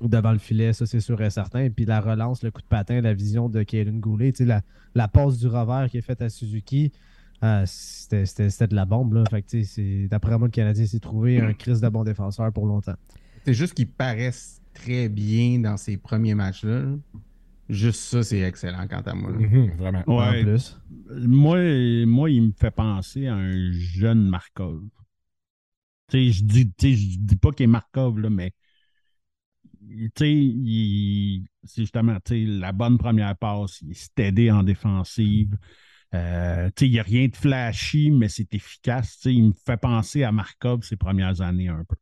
devant 0.02 0.32
le 0.32 0.38
filet, 0.38 0.74
ça 0.74 0.86
c'est 0.86 1.00
sûr 1.00 1.22
et 1.22 1.30
certain. 1.30 1.70
Puis 1.70 1.86
la 1.86 2.00
relance, 2.00 2.44
le 2.44 2.52
coup 2.52 2.62
de 2.62 2.68
patin, 2.68 3.02
la 3.02 3.14
vision 3.14 3.50
de 3.50 3.64
Kaelin 3.64 3.98
Goulet, 4.00 4.34
la, 4.40 4.62
la 4.94 5.08
passe 5.08 5.38
du 5.38 5.48
revers 5.48 5.90
qui 5.90 5.98
est 5.98 6.02
faite 6.02 6.22
à 6.22 6.30
Suzuki, 6.30 6.92
euh, 7.44 7.64
c'était 7.66 8.68
de 8.68 8.76
la 8.76 8.86
bombe. 8.86 9.14
Là. 9.14 9.24
Fait 9.30 9.44
d'après 10.08 10.38
moi, 10.38 10.48
le 10.48 10.52
Canadien 10.52 10.86
s'est 10.86 11.00
trouvé 11.00 11.40
un 11.40 11.54
crise 11.54 11.82
de 11.82 11.90
bon 11.90 12.04
défenseur 12.04 12.52
pour 12.52 12.66
longtemps. 12.66 12.96
C'est 13.46 13.54
juste 13.54 13.74
qu'ils 13.74 13.90
paraissent 13.90 14.62
très 14.74 15.10
bien 15.10 15.60
dans 15.60 15.78
ces 15.78 15.98
premiers 15.98 16.36
matchs-là. 16.36 16.84
Juste 17.70 18.02
ça, 18.02 18.24
c'est 18.24 18.40
excellent 18.40 18.88
quant 18.88 19.02
à 19.02 19.14
moi. 19.16 19.32
Mhm, 19.32 19.72
vraiment. 19.78 20.04
En 20.08 20.18
Ouais, 20.18 20.44
plus. 20.44 20.78
moi, 21.10 21.58
moi, 22.06 22.30
il 22.30 22.44
me 22.44 22.52
fait 22.52 22.72
penser 22.72 23.28
à 23.28 23.36
un 23.36 23.72
jeune 23.72 24.28
Markov. 24.28 24.82
Tu 26.08 26.18
sais, 26.18 26.32
je 26.32 26.44
dis, 26.44 26.72
tu 26.74 26.88
sais, 26.88 26.96
je 26.96 27.18
dis 27.20 27.36
pas 27.36 27.52
qu'il 27.52 27.64
est 27.64 27.68
Markov, 27.68 28.20
là, 28.20 28.30
mais 28.30 28.54
tu 29.88 30.12
sais, 30.18 30.32
il- 30.34 31.46
c'est 31.64 31.82
justement 31.82 32.18
tu 32.24 32.34
sais, 32.34 32.46
la 32.60 32.72
bonne 32.72 32.98
première 32.98 33.36
passe, 33.38 33.82
il 33.82 33.92
est 33.92 33.94
steady 33.94 34.52
en 34.52 34.64
défensive. 34.64 35.58
Euh, 36.14 36.68
tu 36.76 36.86
sais, 36.86 36.88
il 36.90 36.92
n'y 36.94 37.00
a 37.00 37.04
rien 37.04 37.28
de 37.28 37.36
flashy, 37.36 38.12
mais 38.12 38.30
c'est 38.30 38.54
efficace. 38.54 39.18
Tu 39.18 39.22
sais, 39.24 39.34
il 39.36 39.44
me 39.50 39.54
fait 39.66 39.78
penser 39.78 40.24
à 40.24 40.32
Markov 40.32 40.84
ces 40.84 40.98
premières 40.98 41.42
années 41.42 41.70
un 41.70 41.84
peu. 41.86 41.96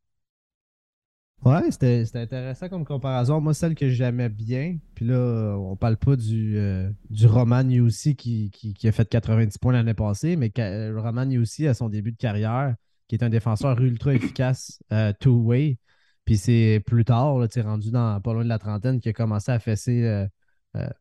Ouais, 1.44 1.70
c'était 1.70 2.04
intéressant 2.14 2.70
comme 2.70 2.86
comparaison. 2.86 3.38
Moi, 3.38 3.52
celle 3.52 3.74
que 3.74 3.90
j'aimais 3.90 4.30
bien, 4.30 4.78
puis 4.94 5.04
là, 5.04 5.56
on 5.58 5.76
parle 5.76 5.98
pas 5.98 6.16
du, 6.16 6.56
euh, 6.56 6.90
du 7.10 7.26
Roman 7.26 7.68
Yossi 7.68 8.16
qui, 8.16 8.50
qui, 8.50 8.88
a 8.88 8.92
fait 8.92 9.06
90 9.06 9.58
points 9.58 9.74
l'année 9.74 9.92
passée, 9.92 10.36
mais 10.36 10.50
euh, 10.58 10.98
Roman 10.98 11.28
Yossi, 11.28 11.66
à 11.66 11.74
son 11.74 11.90
début 11.90 12.12
de 12.12 12.16
carrière, 12.16 12.74
qui 13.08 13.16
est 13.16 13.22
un 13.22 13.28
défenseur 13.28 13.78
ultra 13.82 14.14
efficace, 14.14 14.82
euh, 14.90 15.12
two-way. 15.20 15.76
Puis 16.24 16.38
c'est 16.38 16.82
plus 16.86 17.04
tard, 17.04 17.38
là, 17.38 17.46
rendu 17.62 17.90
dans 17.90 18.18
pas 18.22 18.32
loin 18.32 18.44
de 18.44 18.48
la 18.48 18.58
trentaine, 18.58 18.98
qui 18.98 19.10
a 19.10 19.12
commencé 19.12 19.52
à 19.52 19.58
fesser 19.58 20.26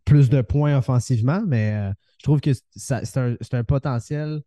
plus 0.04 0.30
de 0.30 0.42
points 0.42 0.78
offensivement, 0.78 1.42
mais 1.48 1.94
je 2.18 2.24
trouve 2.24 2.42
que 2.42 2.52
c'est 2.76 3.18
un, 3.18 3.36
c'est 3.40 3.54
un 3.54 3.64
potentiel 3.64 4.42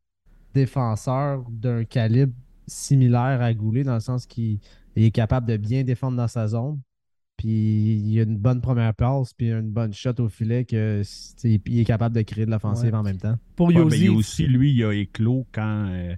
défenseur 0.53 1.45
d'un 1.51 1.85
calibre 1.85 2.35
similaire 2.67 3.41
à 3.41 3.55
Goulet, 3.55 3.85
dans 3.85 3.95
le 3.95 4.01
sens 4.01 4.27
qu'il 4.27 4.59
il 4.97 5.05
est 5.05 5.11
capable 5.11 5.47
de 5.47 5.57
bien 5.57 5.85
défendre 5.85 6.17
dans 6.17 6.29
sa 6.29 6.47
zone. 6.49 6.81
Puis 7.37 8.01
il 8.03 8.19
a 8.19 8.23
une 8.23 8.39
bonne 8.39 8.63
première 8.63 8.95
passe, 8.95 9.35
puis 9.35 9.51
une 9.51 9.71
bonne 9.71 9.93
shot 9.93 10.15
au 10.21 10.29
filet 10.31 10.65
que 10.65 11.03
il 11.45 11.81
est 11.81 11.85
capable 11.85 12.15
de 12.17 12.23
créer 12.23 12.47
de 12.47 12.51
l'offensive 12.51 12.93
Ouais. 12.93 12.99
en 12.99 13.03
même 13.03 13.19
temps. 13.19 13.37
Pour 13.57 13.69
Ouais, 13.69 13.75
Yosi. 13.75 14.09
a 14.09 14.13
aussi, 14.13 14.47
lui, 14.47 14.73
il 14.73 14.83
a 14.85 14.93
éclos 14.95 15.47
quand, 15.53 15.89
euh, 15.91 16.15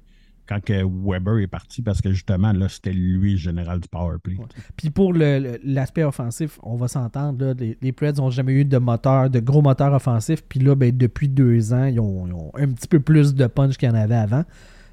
quand 0.46 0.60
que 0.62 0.74
Weber 0.84 1.38
est 1.38 1.48
parti, 1.48 1.82
parce 1.82 2.00
que 2.00 2.12
justement, 2.12 2.52
là, 2.52 2.68
c'était 2.68 2.92
lui 2.92 3.32
le 3.32 3.36
général 3.36 3.80
du 3.80 3.88
power 3.88 4.18
play. 4.22 4.36
Ouais. 4.36 4.44
Puis 4.76 4.90
pour 4.90 5.12
l'aspect 5.12 6.04
offensif, 6.04 6.60
on 6.62 6.76
va 6.76 6.86
s'entendre, 6.86 7.44
là, 7.46 7.54
les, 7.58 7.76
les 7.82 7.90
Preds 7.92 8.12
n'ont 8.12 8.30
jamais 8.30 8.52
eu 8.52 8.64
de 8.64 8.78
moteur, 8.78 9.28
de 9.28 9.40
gros 9.40 9.60
moteurs 9.60 9.92
offensifs. 9.92 10.44
Puis 10.48 10.60
là, 10.60 10.76
ben, 10.76 10.96
depuis 10.96 11.28
deux 11.28 11.72
ans, 11.72 11.86
ils 11.86 11.98
ont, 11.98 12.28
ils 12.28 12.32
ont 12.32 12.52
un 12.54 12.68
petit 12.72 12.86
peu 12.86 13.00
plus 13.00 13.34
de 13.34 13.46
punch 13.48 13.76
qu'il 13.76 13.88
y 13.88 13.90
en 13.92 13.96
avait 13.96 14.14
avant. 14.14 14.44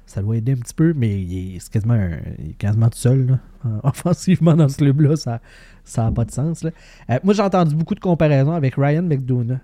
Ça 0.06 0.22
doit 0.22 0.36
aider 0.36 0.52
un 0.52 0.56
petit 0.56 0.74
peu, 0.74 0.92
mais 0.94 1.20
il 1.20 1.56
est, 1.56 1.68
quasiment, 1.68 2.88
tout 2.88 2.98
seul. 2.98 3.26
là. 3.26 3.40
Offensivement, 3.82 4.54
dans 4.54 4.68
ce 4.68 4.76
club-là, 4.76 5.16
ça 5.16 5.40
n'a 5.96 6.12
pas 6.12 6.24
de 6.24 6.30
sens. 6.30 6.64
Euh, 6.64 7.18
moi, 7.24 7.34
j'ai 7.34 7.42
entendu 7.42 7.74
beaucoup 7.74 7.96
de 7.96 8.00
comparaisons 8.00 8.52
avec 8.52 8.76
Ryan 8.76 9.02
McDonough. 9.02 9.58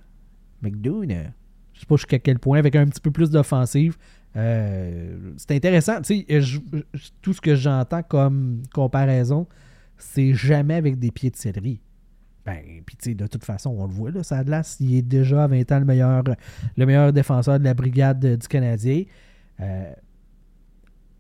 McDonough. 0.61 1.30
Je 1.72 1.80
sais 1.80 1.87
pas 1.87 1.96
jusqu'à 1.96 2.18
quel 2.18 2.38
point, 2.38 2.58
avec 2.58 2.75
un 2.75 2.87
petit 2.87 3.00
peu 3.00 3.11
plus 3.11 3.30
d'offensive. 3.30 3.96
Euh, 4.37 5.32
c'est 5.37 5.52
intéressant. 5.52 6.00
Tout 7.22 7.32
ce 7.32 7.40
que 7.40 7.54
j'entends 7.54 8.02
comme 8.02 8.62
comparaison, 8.75 9.46
c'est 9.96 10.34
jamais 10.34 10.75
avec 10.75 10.99
des 10.99 11.11
pieds 11.11 11.30
de 11.30 11.37
céleri. 11.37 11.80
Ben, 12.44 12.61
puis 12.84 13.14
de 13.14 13.26
toute 13.28 13.44
façon, 13.44 13.70
on 13.78 13.87
le 13.87 13.92
voit, 13.92 14.11
là, 14.11 14.42
glace, 14.42 14.78
il 14.80 14.96
est 14.96 15.02
déjà 15.02 15.44
à 15.44 15.46
20 15.46 15.70
ans 15.70 15.78
le 15.78 15.84
meilleur, 15.84 16.25
le 16.76 16.87
meilleur 16.87 17.12
défenseur 17.12 17.61
de 17.61 17.64
la 17.64 17.75
brigade 17.75 18.18
du 18.18 18.49
Canadien. 18.49 19.04
Euh, 19.61 19.92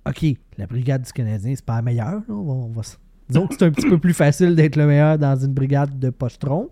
OK, 0.06 0.24
la 0.58 0.66
brigade 0.66 1.02
du 1.02 1.12
Canadien, 1.12 1.54
c'est 1.54 1.64
pas 1.64 1.76
la 1.76 1.82
meilleure. 1.82 2.20
là, 2.20 2.24
on 2.28 2.42
va- 2.44 2.52
on 2.52 2.68
va 2.72 2.80
s- 2.80 2.98
Disons 3.28 3.46
que 3.46 3.54
c'est 3.54 3.64
un 3.64 3.70
petit 3.70 3.88
peu 3.88 3.98
plus 3.98 4.14
facile 4.14 4.54
d'être 4.56 4.76
le 4.76 4.86
meilleur 4.86 5.16
dans 5.18 5.36
une 5.36 5.54
brigade 5.54 5.98
de 5.98 6.10
pochetron, 6.10 6.70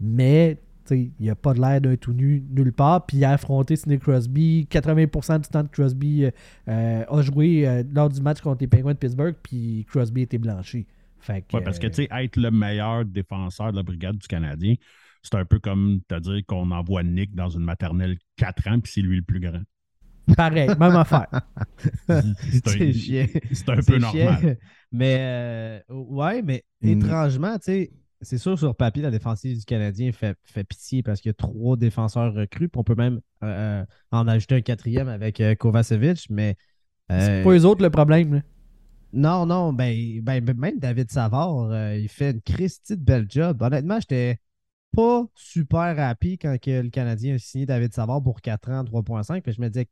mais 0.00 0.56
tu 0.86 0.94
sais, 0.94 1.00
il 1.18 1.22
n'y 1.22 1.30
a 1.30 1.34
pas 1.34 1.54
de 1.54 1.60
l'air 1.60 1.80
d'un 1.80 1.96
tout 1.96 2.12
nu 2.12 2.42
nulle 2.50 2.72
part. 2.72 3.04
Puis 3.06 3.18
il 3.18 3.24
a 3.24 3.32
affronté 3.32 3.76
Sidney 3.76 3.98
Crosby. 3.98 4.66
80% 4.70 5.38
du 5.38 5.48
temps 5.48 5.62
de 5.62 5.68
Crosby 5.68 6.24
euh, 6.24 6.30
euh, 6.68 7.04
a 7.08 7.22
joué 7.22 7.66
euh, 7.68 7.82
lors 7.92 8.08
du 8.08 8.20
match 8.20 8.40
contre 8.40 8.58
les 8.62 8.66
Penguins 8.66 8.92
de 8.92 8.98
Pittsburgh, 8.98 9.34
puis 9.42 9.86
Crosby 9.88 10.22
était 10.22 10.38
blanchi. 10.38 10.86
Fait 11.20 11.42
que, 11.42 11.56
Ouais, 11.56 11.62
parce 11.62 11.78
que, 11.78 11.86
tu 11.88 11.94
sais, 12.04 12.08
être 12.10 12.36
le 12.36 12.50
meilleur 12.50 13.04
défenseur 13.04 13.70
de 13.72 13.76
la 13.76 13.82
brigade 13.82 14.16
du 14.16 14.26
Canadien, 14.28 14.74
c'est 15.22 15.34
un 15.34 15.44
peu 15.44 15.58
comme 15.58 16.00
te 16.08 16.18
dire 16.20 16.40
qu'on 16.46 16.70
envoie 16.70 17.02
Nick 17.02 17.34
dans 17.34 17.48
une 17.48 17.64
maternelle 17.64 18.16
4 18.36 18.66
ans, 18.68 18.78
puis 18.80 18.92
c'est 18.92 19.00
lui 19.02 19.16
le 19.16 19.22
plus 19.22 19.40
grand. 19.40 19.60
Pareil, 20.36 20.74
même 20.78 20.96
affaire. 20.96 21.28
C'est 22.48 22.66
un, 22.68 22.78
C'est 22.78 22.92
chiant. 22.92 23.26
c'est 23.52 23.68
un 23.70 23.82
peu 23.82 23.82
C'est 23.82 23.98
normal. 23.98 24.38
chiant. 24.40 24.54
Mais 24.92 25.16
euh, 25.20 25.80
ouais, 25.94 26.42
mais 26.42 26.64
Mm. 26.82 26.88
étrangement, 26.92 27.58
tu 27.58 27.64
sais, 27.64 27.92
c'est 28.20 28.38
sûr 28.38 28.58
sur 28.58 28.76
papier, 28.76 29.02
la 29.02 29.10
défensive 29.10 29.58
du 29.58 29.64
Canadien 29.64 30.12
fait, 30.12 30.36
fait 30.44 30.64
pitié 30.64 31.02
parce 31.02 31.20
qu'il 31.20 31.28
y 31.30 31.32
a 31.32 31.34
trois 31.34 31.76
défenseurs 31.76 32.32
recrues. 32.34 32.68
puis 32.68 32.78
On 32.78 32.84
peut 32.84 32.94
même 32.94 33.20
euh, 33.42 33.84
en 34.12 34.28
ajouter 34.28 34.56
un 34.56 34.60
quatrième 34.60 35.08
avec 35.08 35.40
euh, 35.40 35.54
Kovacevic, 35.56 36.26
mais 36.30 36.56
C'est 37.10 37.40
euh, 37.40 37.44
pas 37.44 37.50
eux 37.50 37.64
autres 37.66 37.82
le 37.82 37.90
problème. 37.90 38.34
là. 38.36 38.42
non, 39.12 39.46
non, 39.46 39.72
ben, 39.72 40.20
ben, 40.22 40.44
ben, 40.44 40.56
même 40.56 40.78
David 40.78 41.10
Savard, 41.10 41.70
euh, 41.70 41.96
il 41.96 42.08
fait 42.08 42.30
une 42.32 42.42
Christie 42.42 42.96
de 42.96 43.02
belle 43.02 43.26
job. 43.28 43.60
Honnêtement, 43.62 43.98
j'étais 44.00 44.38
pas 44.96 45.24
super 45.34 45.98
happy 45.98 46.38
quand 46.38 46.56
que 46.60 46.80
le 46.82 46.90
Canadien 46.90 47.34
a 47.34 47.38
signé 47.38 47.66
David 47.66 47.92
Savard 47.94 48.22
pour 48.22 48.40
4 48.40 48.70
ans, 48.70 48.84
3.5. 48.84 49.42
Puis 49.42 49.52
je 49.52 49.60
me 49.60 49.68
disais, 49.68 49.88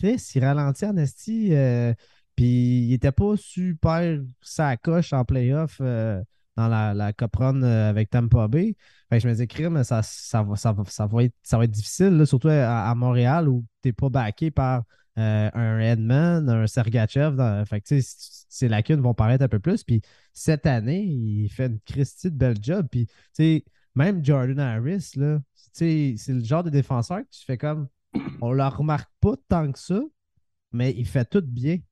Chris, 0.00 0.32
il 0.34 0.42
ralentit 0.42 0.86
en 0.86 0.96
esti. 0.96 1.50
euh, 1.52 1.92
puis 2.34 2.86
il 2.86 2.94
était 2.94 3.12
pas 3.12 3.34
super 3.36 4.18
sa 4.40 4.78
coche 4.78 5.12
en 5.12 5.26
playoff 5.26 5.76
euh, 5.82 6.22
dans 6.56 6.68
la, 6.68 6.94
la 6.94 7.12
Cup 7.12 7.36
Run 7.36 7.62
euh, 7.62 7.90
avec 7.90 8.08
Tampa 8.08 8.48
Bay. 8.48 8.76
Fait 9.10 9.18
que 9.18 9.22
je 9.22 9.28
me 9.28 9.32
disais, 9.34 9.46
crime, 9.46 9.84
ça, 9.84 10.00
ça, 10.02 10.42
va, 10.42 10.54
être, 11.22 11.70
difficile, 11.70 12.26
surtout 12.26 12.48
à, 12.48 12.94
Montréal 12.94 13.48
où 13.50 13.66
t'es 13.82 13.92
pas 13.92 14.08
backé 14.08 14.50
par 14.50 14.84
un 15.16 15.78
Edman, 15.80 16.48
un 16.48 16.66
Sergachev. 16.66 17.36
Dans, 17.36 17.64
lacunes 18.62 19.00
vont 19.02 19.12
paraître 19.12 19.44
un 19.44 19.48
peu 19.48 19.60
plus. 19.60 19.84
Puis 19.84 20.00
cette 20.32 20.64
année, 20.64 21.02
il 21.02 21.48
fait 21.50 21.66
une 21.66 21.80
Christie 21.80 22.30
de 22.30 22.36
belle 22.36 22.56
job. 22.62 22.86
Puis, 22.90 23.06
même 23.94 24.24
Jordan 24.24 24.60
Harris, 24.60 25.10
là, 25.16 25.40
c'est 25.72 26.16
le 26.28 26.42
genre 26.42 26.64
de 26.64 26.70
défenseur 26.70 27.18
que 27.18 27.30
tu 27.30 27.44
fais 27.44 27.58
comme. 27.58 27.86
On 28.40 28.52
le 28.52 28.64
remarque 28.66 29.10
pas 29.20 29.34
tant 29.48 29.70
que 29.72 29.78
ça, 29.78 30.00
mais 30.72 30.94
il 30.96 31.06
fait 31.06 31.24
tout 31.24 31.42
bien. 31.42 31.76
Tu 31.78 31.84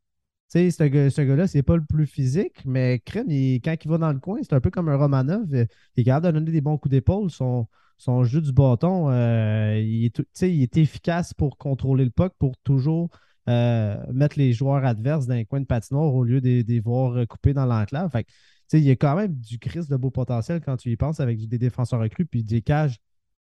sais, 0.48 0.70
ce 0.70 0.84
gars- 0.84 1.10
ce 1.10 1.20
gars-là, 1.22 1.46
c'est 1.46 1.62
pas 1.62 1.76
le 1.76 1.84
plus 1.84 2.06
physique, 2.06 2.64
mais 2.64 3.00
crème, 3.00 3.28
quand 3.28 3.76
il 3.84 3.88
va 3.88 3.98
dans 3.98 4.12
le 4.12 4.18
coin, 4.18 4.38
c'est 4.42 4.54
un 4.54 4.60
peu 4.60 4.70
comme 4.70 4.88
un 4.88 4.96
Romanov. 4.96 5.46
Il 5.52 5.66
est 6.00 6.04
capable 6.04 6.26
de 6.28 6.32
donner 6.40 6.52
des 6.52 6.60
bons 6.62 6.78
coups 6.78 6.90
d'épaule. 6.90 7.30
Son, 7.30 7.68
jeu 8.25 8.40
du 8.40 8.52
bâton, 8.52 9.10
euh, 9.10 9.78
il, 9.78 10.06
est, 10.06 10.42
il 10.42 10.62
est 10.62 10.76
efficace 10.78 11.34
pour 11.34 11.58
contrôler 11.58 12.04
le 12.04 12.10
puck, 12.10 12.32
pour 12.38 12.56
toujours 12.58 13.10
euh, 13.48 13.96
mettre 14.12 14.38
les 14.38 14.52
joueurs 14.52 14.84
adverses 14.84 15.26
dans 15.26 15.34
les 15.34 15.44
coins 15.44 15.60
de 15.60 15.66
patinoire 15.66 16.14
au 16.14 16.25
lieu 16.25 16.40
de 16.40 16.64
les 16.66 16.80
voir 16.80 17.26
couper 17.26 17.52
dans 17.52 17.66
l'enclave. 17.66 18.10
Il 18.72 18.80
y 18.80 18.90
a 18.90 18.96
quand 18.96 19.16
même 19.16 19.34
du 19.34 19.58
Christ 19.58 19.90
de 19.90 19.96
beau 19.96 20.10
potentiel 20.10 20.60
quand 20.60 20.76
tu 20.76 20.90
y 20.90 20.96
penses 20.96 21.20
avec 21.20 21.46
des 21.46 21.58
défenseurs 21.58 22.00
recrues 22.00 22.26
puis 22.26 22.44
des 22.44 22.62
cages. 22.62 22.98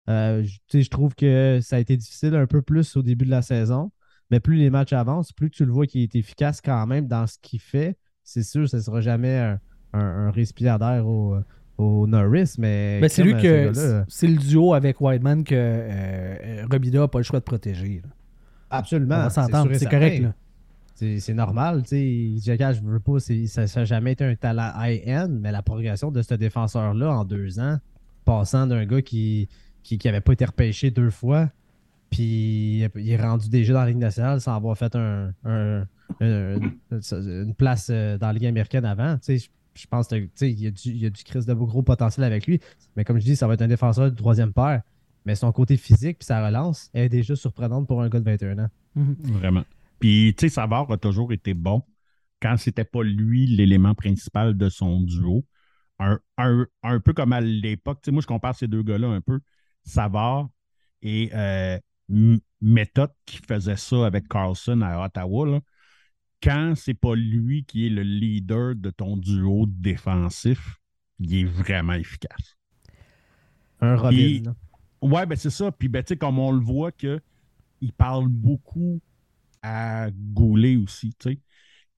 Euh, 0.08 0.44
je- 0.72 0.88
trouve 0.88 1.14
que 1.14 1.58
ça 1.62 1.76
a 1.76 1.78
été 1.78 1.96
difficile 1.96 2.34
un 2.34 2.46
peu 2.46 2.62
plus 2.62 2.96
au 2.96 3.02
début 3.02 3.25
de 3.25 3.30
la 3.30 3.42
saison. 3.42 3.90
Mais 4.30 4.40
plus 4.40 4.56
les 4.56 4.70
matchs 4.70 4.92
avancent, 4.92 5.32
plus 5.32 5.50
tu 5.50 5.64
le 5.64 5.70
vois 5.72 5.86
qu'il 5.86 6.02
est 6.02 6.14
efficace 6.16 6.60
quand 6.60 6.86
même 6.86 7.06
dans 7.06 7.26
ce 7.26 7.38
qu'il 7.40 7.60
fait. 7.60 7.96
C'est 8.25 8.42
sûr, 8.42 8.68
ce 8.68 8.76
ne 8.76 8.82
sera 8.82 9.00
jamais 9.00 9.36
un, 9.38 9.60
un, 9.92 10.00
un 10.00 10.30
respirateur 10.32 10.78
d'air 10.96 11.06
au, 11.06 11.36
au 11.78 12.06
Norris, 12.08 12.54
mais. 12.58 13.00
C'est 13.08 13.22
lui 13.22 13.32
ce 13.32 13.36
que 13.36 13.72
gars-là, 13.72 14.04
c'est 14.08 14.26
le 14.26 14.36
duo 14.36 14.75
avec 14.75 15.00
Whiteman 15.00 15.44
que 15.44 15.54
euh, 15.54 16.36
euh, 16.44 16.66
Robida 16.70 16.98
n'a 17.00 17.08
pas 17.08 17.18
le 17.18 17.25
choix 17.25 17.38
de 17.38 17.44
protéger. 17.44 18.00
là. 18.02 18.10
Absolument. 18.70 19.14
On 19.14 19.18
va 19.18 19.30
c'est 19.30 19.40
s'entendre, 19.42 19.88
correct. 19.88 20.22
Là. 20.22 20.34
C'est 20.96 21.34
normal, 21.34 21.82
tu 21.82 22.40
sais. 22.40 22.56
Je 22.56 22.80
veux 22.82 22.98
pas, 23.00 23.18
ça 23.20 23.80
n'a 23.80 23.84
jamais 23.84 24.12
été 24.12 24.25
un 24.25 24.34
talent 24.34 24.72
high-end, 24.76 25.28
mais 25.30 25.52
la 25.52 25.62
progression 25.62 26.10
de 26.10 26.22
ce 26.22 26.34
défenseur-là 26.34 27.12
en 27.12 27.25
deux 27.25 27.60
ans, 27.60 27.78
passant 28.25 28.66
d'un 28.66 28.84
gars 28.86 29.02
qui 29.02 29.48
qui 29.87 29.99
n'avait 30.05 30.21
pas 30.21 30.33
été 30.33 30.45
repêché 30.45 30.90
deux 30.90 31.11
fois, 31.11 31.50
puis 32.11 32.83
il 32.95 33.11
est 33.11 33.16
rendu 33.23 33.49
déjà 33.49 33.73
dans 33.75 33.81
la 33.81 33.87
Ligue 33.88 33.99
nationale 33.99 34.40
sans 34.40 34.55
avoir 34.55 34.76
fait 34.76 34.95
un, 34.97 35.33
un- 35.45 35.87
un- 36.21 36.61
une 36.90 37.55
place 37.55 37.88
euh, 37.90 38.19
dans 38.19 38.28
la 38.28 38.33
Ligue 38.33 38.47
américaine 38.47 38.85
avant. 38.85 39.16
Tu 39.19 39.38
sais, 39.38 39.50
je, 39.75 39.87
pense 39.87 40.09
qu'il 40.09 40.28
y 40.61 40.66
a 40.66 40.71
du, 40.71 40.81
il 40.88 40.97
y 40.99 41.07
a 41.07 41.11
du 41.11 41.23
Chris 41.25 41.45
de 41.47 41.55
beau 41.55 41.66
gros 41.66 41.83
potentiel 41.83 42.25
avec 42.25 42.47
lui, 42.47 42.61
mais 42.97 43.05
comme 43.05 43.19
je 43.19 43.25
dis, 43.25 43.37
ça 43.37 43.47
va 43.47 43.55
être 43.55 43.62
un 43.62 43.69
défenseur 43.69 44.11
du 44.11 44.16
troisième 44.16 44.52
paire. 44.52 44.83
Mais 45.25 45.35
son 45.35 45.50
côté 45.50 45.76
physique 45.76 46.19
puis 46.19 46.26
sa 46.26 46.45
relance 46.47 46.88
est 46.95 47.09
déjà 47.09 47.35
surprenante 47.35 47.88
pour 47.88 48.00
un 48.00 48.09
gars 48.09 48.21
de 48.21 48.25
21 48.25 48.59
ans. 48.61 48.69
Mhm. 48.95 49.16
Vraiment. 49.23 49.64
Puis, 49.99 50.35
tu 50.38 50.47
sais, 50.47 50.55
Savard 50.55 50.90
a 50.93 50.97
toujours 50.99 51.33
été 51.33 51.52
bon 51.52 51.83
quand 52.40 52.57
c'était 52.57 52.85
pas 52.85 53.02
lui 53.02 53.47
l'élément 53.49 53.95
principal 53.95 54.57
de 54.57 54.69
son 54.69 55.00
duo. 55.00 55.45
Un, 55.99 56.21
un- 56.38 56.66
un 56.85 57.00
peu 57.00 57.12
comme 57.12 57.33
à 57.33 57.40
l'époque, 57.40 57.99
tu 58.02 58.09
sais, 58.09 58.12
moi, 58.12 58.23
je 58.23 58.26
compare 58.28 58.55
ces 58.55 58.69
deux 58.69 58.83
gars-là 58.85 59.09
un 59.09 59.21
peu. 59.21 59.40
Savard 59.87 60.49
et 61.00 61.31
euh, 61.33 61.78
M- 62.11 62.40
Method 62.61 63.11
qui 63.25 63.38
faisait 63.38 63.76
ça 63.76 64.05
avec 64.07 64.28
Carlson 64.28 64.83
à 64.83 65.05
Ottawa. 65.05 65.47
là. 65.47 65.61
Quand 66.43 66.75
c'est 66.76 66.95
pas 66.95 67.14
lui 67.14 67.64
qui 67.64 67.87
est 67.87 67.90
le 67.90 68.02
leader 68.02 68.75
de 68.75 68.90
ton 68.90 69.16
duo 69.16 69.66
défensif, 69.66 70.76
il 71.19 71.35
est 71.35 71.45
vraiment 71.45 71.95
efficace. 71.95 72.57
Un 73.81 73.97
Robin. 73.97 74.43
Là. 74.45 74.55
Ouais, 75.00 75.26
ben 75.26 75.37
c'est 75.37 75.50
ça. 75.50 75.73
Puis, 75.73 75.88
ben, 75.88 76.02
tu 76.02 76.09
sais, 76.09 76.16
comme 76.16 76.38
on 76.38 76.52
le 76.52 76.61
voit 76.61 76.93
que 76.93 77.21
il 77.81 77.93
parle 77.93 78.28
beaucoup 78.28 79.00
à 79.62 80.11
Goulet 80.11 80.76
aussi, 80.76 81.14
tu 81.19 81.31
sais. 81.31 81.40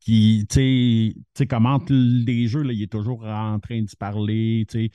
Qui, 0.01 0.47
tu 0.49 0.55
sais, 0.55 1.15
tu 1.15 1.23
sais, 1.35 1.47
comme 1.47 1.67
entre 1.67 1.93
les 1.93 2.47
jeux, 2.47 2.63
là, 2.63 2.73
il 2.73 2.83
est 2.83 2.93
toujours 2.93 3.25
en 3.25 3.59
train 3.59 3.83
de 3.83 3.89
se 3.89 3.97
parler, 3.97 4.67
tu 4.69 4.85
sais. 4.87 4.91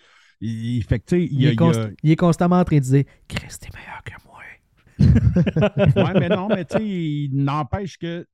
Il, 0.46 0.84
fait 0.84 1.00
que, 1.00 1.16
il 1.16 1.32
Il, 1.42 1.48
a. 1.48 1.52
est 1.52 1.54
il 1.54 1.64
a- 1.80 1.90
il 2.04 2.16
constamment 2.16 2.60
en 2.60 2.64
train 2.64 2.78
de 2.78 2.82
dire 2.84 3.04
Chris, 3.28 3.48
t'es 3.60 3.70
meilleur 3.74 4.04
que 4.04 4.12
moi. 4.26 4.40
Ouais, 6.06 6.20
mais 6.20 6.30
non, 6.30 6.48
mais 6.48 6.66
tu 6.66 6.78
sais, 6.78 6.86
il 6.88 7.30
n'empêche 7.34 7.98
que 7.98 8.26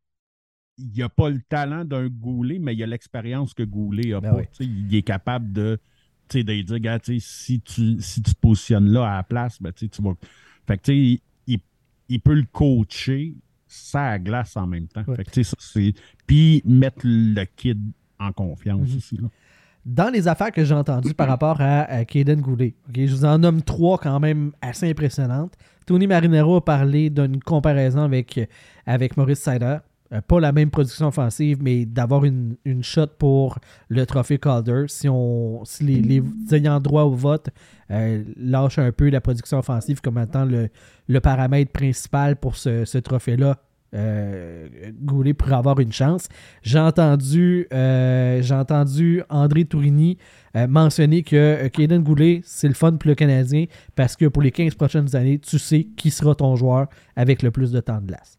il 0.77 0.91
n'y 0.93 1.01
a 1.01 1.09
pas 1.09 1.29
le 1.29 1.41
talent 1.41 1.83
d'un 1.83 2.07
Goulet, 2.07 2.57
mais 2.57 2.73
il 2.73 2.79
y 2.79 2.83
a 2.83 2.87
l'expérience 2.87 3.53
que 3.53 3.63
Goulet 3.63 4.11
n'a 4.11 4.21
Ben 4.21 4.33
pas. 4.33 4.41
Il 4.61 4.95
est 4.95 5.01
capable 5.01 5.51
de, 5.51 5.77
de 6.33 6.41
dire, 6.61 6.79
gars, 6.79 6.99
si 7.03 7.59
tu, 7.59 7.97
si 8.01 8.21
tu 8.21 8.33
te 8.33 8.39
positionnes 8.39 8.89
là 8.89 9.11
à 9.11 9.15
la 9.17 9.23
place, 9.23 9.61
ben, 9.61 9.73
tu 9.73 9.89
vas. 10.01 10.13
Fait 10.67 10.77
que, 10.77 10.83
tu 10.83 10.91
sais, 11.15 11.21
il, 11.47 11.59
il 12.07 12.19
peut 12.21 12.33
le 12.35 12.45
coacher 12.51 13.35
ça 13.67 14.11
à 14.11 14.19
glace 14.19 14.55
en 14.55 14.67
même 14.67 14.87
temps. 14.87 15.03
Ouais. 15.05 15.17
Fait 15.17 15.25
que, 15.25 15.43
ça, 15.43 15.57
c'est. 15.59 15.93
Puis 16.25 16.61
mettre 16.65 17.01
le 17.03 17.43
kid 17.57 17.79
en 18.17 18.31
confiance 18.31 18.89
Mhm. 18.89 18.97
aussi. 18.97 19.17
Là. 19.17 19.27
Dans 19.85 20.11
les 20.11 20.27
affaires 20.27 20.51
que 20.51 20.63
j'ai 20.63 20.75
entendues 20.75 21.13
par 21.13 21.27
rapport 21.27 21.61
à, 21.61 21.81
à 21.83 22.05
Kaden 22.05 22.41
Goulet, 22.41 22.75
je 22.93 23.15
vous 23.15 23.25
en 23.25 23.37
nomme 23.39 23.61
trois 23.61 23.97
quand 23.97 24.19
même 24.19 24.51
assez 24.61 24.89
impressionnantes. 24.89 25.53
Tony 25.85 26.05
Marinero 26.05 26.57
a 26.57 26.65
parlé 26.65 27.09
d'une 27.09 27.39
comparaison 27.39 28.01
avec, 28.03 28.39
avec 28.85 29.17
Maurice 29.17 29.39
Sider. 29.39 29.77
Euh, 30.11 30.21
pas 30.21 30.39
la 30.39 30.51
même 30.51 30.71
production 30.71 31.07
offensive, 31.07 31.59
mais 31.61 31.85
d'avoir 31.85 32.25
une, 32.25 32.55
une 32.65 32.83
shot 32.83 33.07
pour 33.19 33.59
le 33.89 34.05
trophée 34.05 34.39
Calder. 34.39 34.85
Si, 34.87 35.07
on, 35.07 35.63
si 35.65 35.83
les, 35.83 36.01
les 36.01 36.23
ayants 36.51 36.79
droit 36.79 37.03
au 37.03 37.13
vote 37.13 37.49
euh, 37.91 38.23
lâchent 38.35 38.79
un 38.79 38.91
peu 38.91 39.09
la 39.09 39.21
production 39.21 39.59
offensive 39.59 40.01
comme 40.01 40.17
étant 40.17 40.45
le, 40.45 40.69
le 41.07 41.19
paramètre 41.19 41.71
principal 41.71 42.35
pour 42.37 42.55
ce, 42.55 42.85
ce 42.85 42.97
trophée-là, 42.97 43.57
Goulet 43.93 45.33
pourrait 45.33 45.55
avoir 45.55 45.79
une 45.79 45.91
chance. 45.91 46.27
J'ai 46.61 46.79
entendu, 46.79 47.67
euh, 47.73 48.41
André 49.29 49.65
Tourini 49.65 50.17
euh, 50.55 50.67
mentionner 50.67 51.23
que 51.23 51.35
euh, 51.35 51.69
Kaden 51.69 52.03
Goulet, 52.03 52.41
c'est 52.43 52.67
le 52.67 52.73
fun 52.73 52.93
pour 52.93 53.09
le 53.09 53.15
Canadien 53.15 53.65
parce 53.95 54.15
que 54.15 54.25
pour 54.25 54.41
les 54.41 54.51
15 54.51 54.75
prochaines 54.75 55.15
années, 55.15 55.39
tu 55.39 55.59
sais 55.59 55.87
qui 55.95 56.09
sera 56.09 56.35
ton 56.35 56.55
joueur 56.55 56.87
avec 57.15 57.43
le 57.43 57.51
plus 57.51 57.71
de 57.71 57.79
temps 57.79 58.01
de 58.01 58.07
glace. 58.07 58.37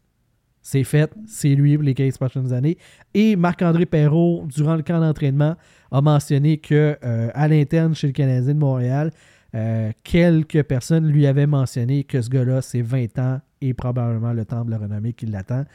C'est 0.61 0.83
fait, 0.83 1.11
c'est 1.25 1.55
lui 1.55 1.75
pour 1.75 1.83
les 1.83 1.93
15 1.93 2.17
prochaines 2.17 2.53
années. 2.53 2.77
Et 3.13 3.35
Marc-André 3.35 3.85
Perrault, 3.85 4.45
durant 4.47 4.75
le 4.75 4.83
camp 4.83 4.99
d'entraînement, 4.99 5.55
a 5.91 6.01
mentionné 6.01 6.57
que 6.57 6.97
euh, 7.03 7.29
à 7.33 7.47
l'interne 7.47 7.95
chez 7.95 8.07
le 8.07 8.13
Canadien 8.13 8.53
de 8.53 8.59
Montréal, 8.59 9.11
euh, 9.55 9.91
quelques 10.03 10.63
personnes 10.63 11.07
lui 11.07 11.25
avaient 11.25 11.47
mentionné 11.47 12.03
que 12.03 12.21
ce 12.21 12.29
gars-là, 12.29 12.61
c'est 12.61 12.81
20 12.81 13.19
ans 13.19 13.41
et 13.61 13.73
probablement 13.73 14.33
le 14.33 14.45
temps 14.45 14.65
de 14.65 14.71
la 14.71 14.77
renommée 14.77 15.13
qui 15.13 15.25
l'attend. 15.25 15.65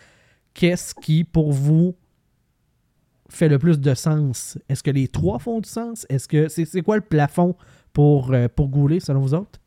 Qu'est-ce 0.54 0.94
qui, 0.94 1.24
pour 1.24 1.52
vous, 1.52 1.94
fait 3.28 3.48
le 3.48 3.58
plus 3.58 3.80
de 3.80 3.94
sens? 3.94 4.58
Est-ce 4.68 4.82
que 4.82 4.90
les 4.90 5.08
trois 5.08 5.38
font 5.38 5.60
du 5.60 5.68
sens? 5.68 6.06
Est-ce 6.08 6.28
que 6.28 6.48
c'est 6.48 6.64
c'est 6.64 6.82
quoi 6.82 6.96
le 6.96 7.02
plafond 7.02 7.56
pour, 7.92 8.32
euh, 8.32 8.48
pour 8.54 8.68
Goulet, 8.68 9.00
selon 9.00 9.20
vous 9.20 9.34
autres? 9.34 9.60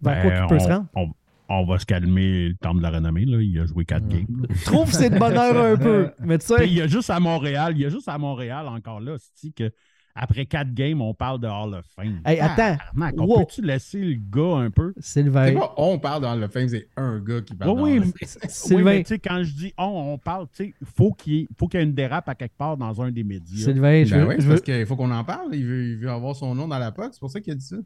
Vers 0.00 0.20
quoi 0.20 0.30
Ben, 0.30 0.38
qu'il 0.38 0.46
peut 0.46 0.56
on, 0.56 0.58
se 0.58 0.68
rendre? 0.68 0.86
on- 0.94 1.10
on 1.52 1.64
va 1.66 1.80
se 1.80 1.84
calmer 1.86 2.48
le 2.50 2.54
temps 2.54 2.74
de 2.76 2.80
la 2.80 2.90
renommée. 2.90 3.24
Là. 3.24 3.40
Il 3.42 3.58
a 3.58 3.66
joué 3.66 3.84
quatre 3.84 4.06
games. 4.06 4.26
là. 4.40 4.46
Je 4.54 4.64
trouve 4.66 4.88
que 4.88 4.94
c'est 4.96 5.10
de 5.10 5.18
bonheur 5.18 5.56
un 5.64 5.76
peu. 5.76 6.12
Mais 6.20 6.38
tu 6.38 6.46
Puis 6.46 6.56
sais, 6.56 6.68
il 6.68 6.74
y 6.74 6.80
a 6.80 6.86
juste 6.86 7.10
à 7.10 7.18
Montréal, 7.18 7.72
il 7.76 7.80
y 7.82 7.84
a 7.86 7.88
juste 7.88 8.08
à 8.08 8.16
Montréal 8.18 8.68
encore 8.68 9.00
là, 9.00 9.16
c'est 9.34 9.50
que 9.52 9.72
après 10.14 10.44
quatre 10.46 10.72
games, 10.74 11.00
on 11.00 11.14
parle 11.14 11.40
de 11.40 11.46
Hall 11.46 11.74
of 11.74 11.84
Fame. 11.96 12.20
hey, 12.26 12.40
attends, 12.40 12.76
Tabarnak, 12.92 13.14
on 13.18 13.24
Wow. 13.26 13.38
peut-tu 13.40 13.62
laisser 13.62 14.00
le 14.00 14.14
gars 14.30 14.58
un 14.58 14.70
peu? 14.70 14.92
Sylvain. 14.98 15.46
C'est 15.46 15.54
pas 15.54 15.74
on 15.76 15.98
parle 15.98 16.22
dans 16.22 16.34
le 16.34 16.48
film, 16.48 16.68
c'est 16.68 16.88
un 16.96 17.18
gars 17.20 17.40
qui 17.40 17.54
parle. 17.54 17.70
Oui, 17.80 17.98
dans 18.00 18.04
oui. 18.06 18.12
Oui, 18.20 18.28
Sylvain, 18.48 18.84
mais 18.84 19.02
tu 19.02 19.08
sais, 19.08 19.18
quand 19.18 19.42
je 19.42 19.52
dis 19.54 19.72
on, 19.78 19.84
on 20.14 20.18
parle, 20.18 20.46
tu 20.54 20.64
sais, 20.64 20.74
faut 20.96 21.12
qu'il 21.12 21.32
y 21.32 21.38
ait- 21.42 21.48
faut 21.58 21.68
qu'il 21.68 21.80
y 21.80 21.82
ait 21.82 21.86
une 21.86 21.94
dérape 21.94 22.28
à 22.28 22.34
quelque 22.34 22.56
part 22.56 22.76
dans 22.76 23.00
un 23.02 23.10
des 23.10 23.24
médias. 23.24 23.64
Sylvain, 23.64 24.04
je 24.04 24.14
Ben 24.14 24.20
veux- 24.22 24.28
oui, 24.28 24.34
je 24.36 24.40
c'est 24.40 24.46
veux- 24.46 24.54
parce 24.54 24.62
qu'il 24.62 24.86
faut 24.86 24.96
qu'on 24.96 25.10
en 25.10 25.24
parle. 25.24 25.54
Il 25.54 25.64
veut, 25.64 25.84
il 25.84 25.96
veut 25.96 26.10
avoir 26.10 26.34
son 26.36 26.54
nom 26.54 26.66
dans 26.68 26.78
la 26.78 26.92
POC. 26.92 27.10
C'est 27.12 27.20
pour 27.20 27.30
ça 27.30 27.40
qu'il 27.40 27.52
a 27.52 27.56
dit 27.56 27.64
ça. 27.66 27.76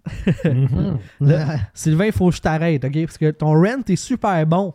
Là, 1.21 1.57
Sylvain, 1.75 2.07
il 2.07 2.13
faut 2.13 2.31
que 2.31 2.37
je 2.37 2.41
t'arrête, 2.41 2.85
OK? 2.85 3.05
Parce 3.05 3.19
que 3.19 3.31
ton 3.31 3.53
rent 3.55 3.83
est 3.89 3.97
super 3.97 4.47
bon. 4.47 4.75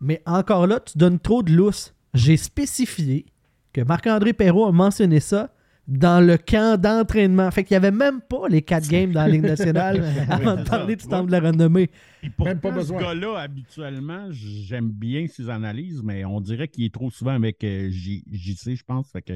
Mais 0.00 0.22
encore 0.26 0.66
là, 0.66 0.80
tu 0.80 0.98
donnes 0.98 1.18
trop 1.18 1.42
de 1.42 1.52
lousse. 1.52 1.94
J'ai 2.14 2.36
spécifié 2.36 3.26
que 3.72 3.80
Marc-André 3.82 4.32
Perrault 4.32 4.66
a 4.66 4.72
mentionné 4.72 5.20
ça 5.20 5.50
dans 5.88 6.24
le 6.24 6.36
camp 6.36 6.80
d'entraînement. 6.80 7.50
Fait 7.50 7.64
qu'il 7.64 7.74
n'y 7.74 7.84
avait 7.86 7.96
même 7.96 8.20
pas 8.20 8.48
les 8.48 8.62
quatre 8.62 8.88
games 8.88 9.12
dans 9.12 9.22
la 9.22 9.28
Ligue 9.28 9.42
nationale 9.42 10.04
avant 10.28 10.56
de 10.56 10.62
parler 10.62 10.96
du 10.96 11.06
temps 11.06 11.24
de 11.24 11.30
la 11.30 11.40
renommée. 11.40 11.90
Puis 12.20 12.30
pourtant, 12.30 12.50
Même 12.50 12.60
pas 12.60 12.70
besoin. 12.72 12.98
ce 12.98 13.04
gars-là, 13.04 13.38
habituellement, 13.38 14.28
j'aime 14.30 14.90
bien 14.90 15.26
ses 15.28 15.48
analyses, 15.48 16.02
mais 16.02 16.24
on 16.24 16.40
dirait 16.40 16.68
qu'il 16.68 16.84
est 16.84 16.92
trop 16.92 17.10
souvent 17.10 17.34
avec 17.34 17.62
euh, 17.62 17.88
JC, 17.90 18.74
je 18.74 18.84
pense. 18.84 19.10
Fait 19.10 19.22
que 19.22 19.34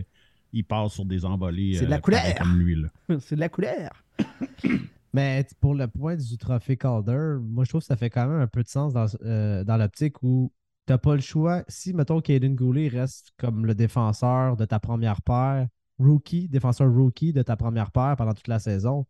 il 0.53 0.65
part 0.65 0.91
sur 0.91 1.05
des 1.05 1.25
envolées. 1.25 1.75
C'est 1.75 1.85
de 1.85 1.91
la 1.91 1.97
euh, 1.97 2.01
couleur. 2.01 2.35
comme 2.39 2.59
lui. 2.59 2.75
Là. 2.75 2.89
C'est 3.21 3.37
de 3.37 3.41
la 3.41 3.49
couleur. 3.49 4.05
Mais 5.13 5.47
pour 5.61 5.75
le 5.75 5.89
point 5.89 6.17
du 6.17 6.39
trophée 6.39 6.77
Calder, 6.77 7.39
moi 7.43 7.65
je 7.65 7.71
trouve 7.71 7.81
que 7.81 7.87
ça 7.87 7.97
fait 7.97 8.11
quand 8.11 8.29
même 8.29 8.41
un 8.41 8.47
peu 8.47 8.63
de 8.63 8.69
sens 8.69 8.93
dans, 8.93 9.07
euh, 9.25 9.65
dans 9.65 9.77
l'optique 9.77 10.23
où 10.23 10.53
t'as 10.87 10.99
pas 10.99 11.15
le 11.15 11.21
choix. 11.21 11.65
Si, 11.67 11.93
mettons, 11.93 12.21
Caden 12.21 12.55
Goulet 12.55 12.89
reste 12.89 13.33
comme 13.37 13.67
le 13.67 13.75
défenseur 13.75 14.57
de 14.57 14.65
ta 14.65 14.79
première 14.79 15.21
paire, 15.23 15.67
rookie, 16.01 16.49
défenseur 16.49 16.93
rookie 16.93 17.33
de 17.33 17.43
ta 17.43 17.57
première 17.57 17.91
paire 17.91 18.17
pendant 18.17 18.35
toute 18.35 18.49
la 18.49 18.59
saison, 18.59 19.07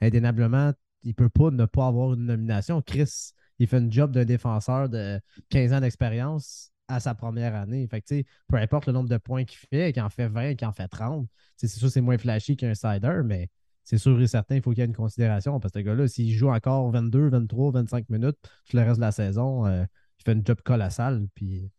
indéniablement, 0.00 0.72
il 1.02 1.14
peut 1.14 1.28
pas 1.28 1.50
ne 1.50 1.66
pas 1.66 1.86
avoir 1.86 2.14
une 2.14 2.26
nomination. 2.26 2.80
Chris, 2.82 3.32
il 3.58 3.66
fait 3.66 3.78
une 3.78 3.92
job 3.92 4.12
d'un 4.12 4.24
défenseur 4.24 4.88
de 4.88 5.20
15 5.50 5.72
ans 5.72 5.80
d'expérience 5.80 6.70
à 6.88 7.00
sa 7.00 7.14
première 7.14 7.54
année. 7.54 7.86
Fait 7.88 8.24
peu 8.48 8.56
importe 8.56 8.86
le 8.86 8.92
nombre 8.92 9.08
de 9.08 9.16
points 9.16 9.44
qu'il 9.44 9.58
fait, 9.58 9.92
qu'il 9.92 10.02
en 10.02 10.10
fait 10.10 10.28
20, 10.28 10.54
qu'il 10.54 10.66
en 10.66 10.72
fait 10.72 10.88
30, 10.88 11.26
tu 11.26 11.34
sais, 11.56 11.68
c'est 11.68 11.78
sûr 11.78 11.90
c'est 11.90 12.00
moins 12.00 12.18
flashy 12.18 12.56
qu'un 12.56 12.74
cider, 12.74 13.22
mais 13.24 13.48
c'est 13.84 13.98
sûr 13.98 14.20
et 14.20 14.26
certain, 14.26 14.56
il 14.56 14.62
faut 14.62 14.70
qu'il 14.70 14.80
y 14.80 14.82
ait 14.82 14.86
une 14.86 14.94
considération 14.94 15.60
parce 15.60 15.72
que 15.72 15.80
ce 15.80 15.84
gars-là, 15.84 16.08
s'il 16.08 16.32
joue 16.32 16.48
encore 16.48 16.90
22, 16.90 17.28
23, 17.28 17.72
25 17.72 18.08
minutes 18.08 18.38
tout 18.68 18.76
le 18.76 18.82
reste 18.82 18.96
de 18.96 19.02
la 19.02 19.12
saison, 19.12 19.66
euh, 19.66 19.84
il 20.18 20.24
fait 20.24 20.32
une 20.32 20.44
job 20.44 20.60
colossale. 20.62 21.26
Puis 21.34 21.70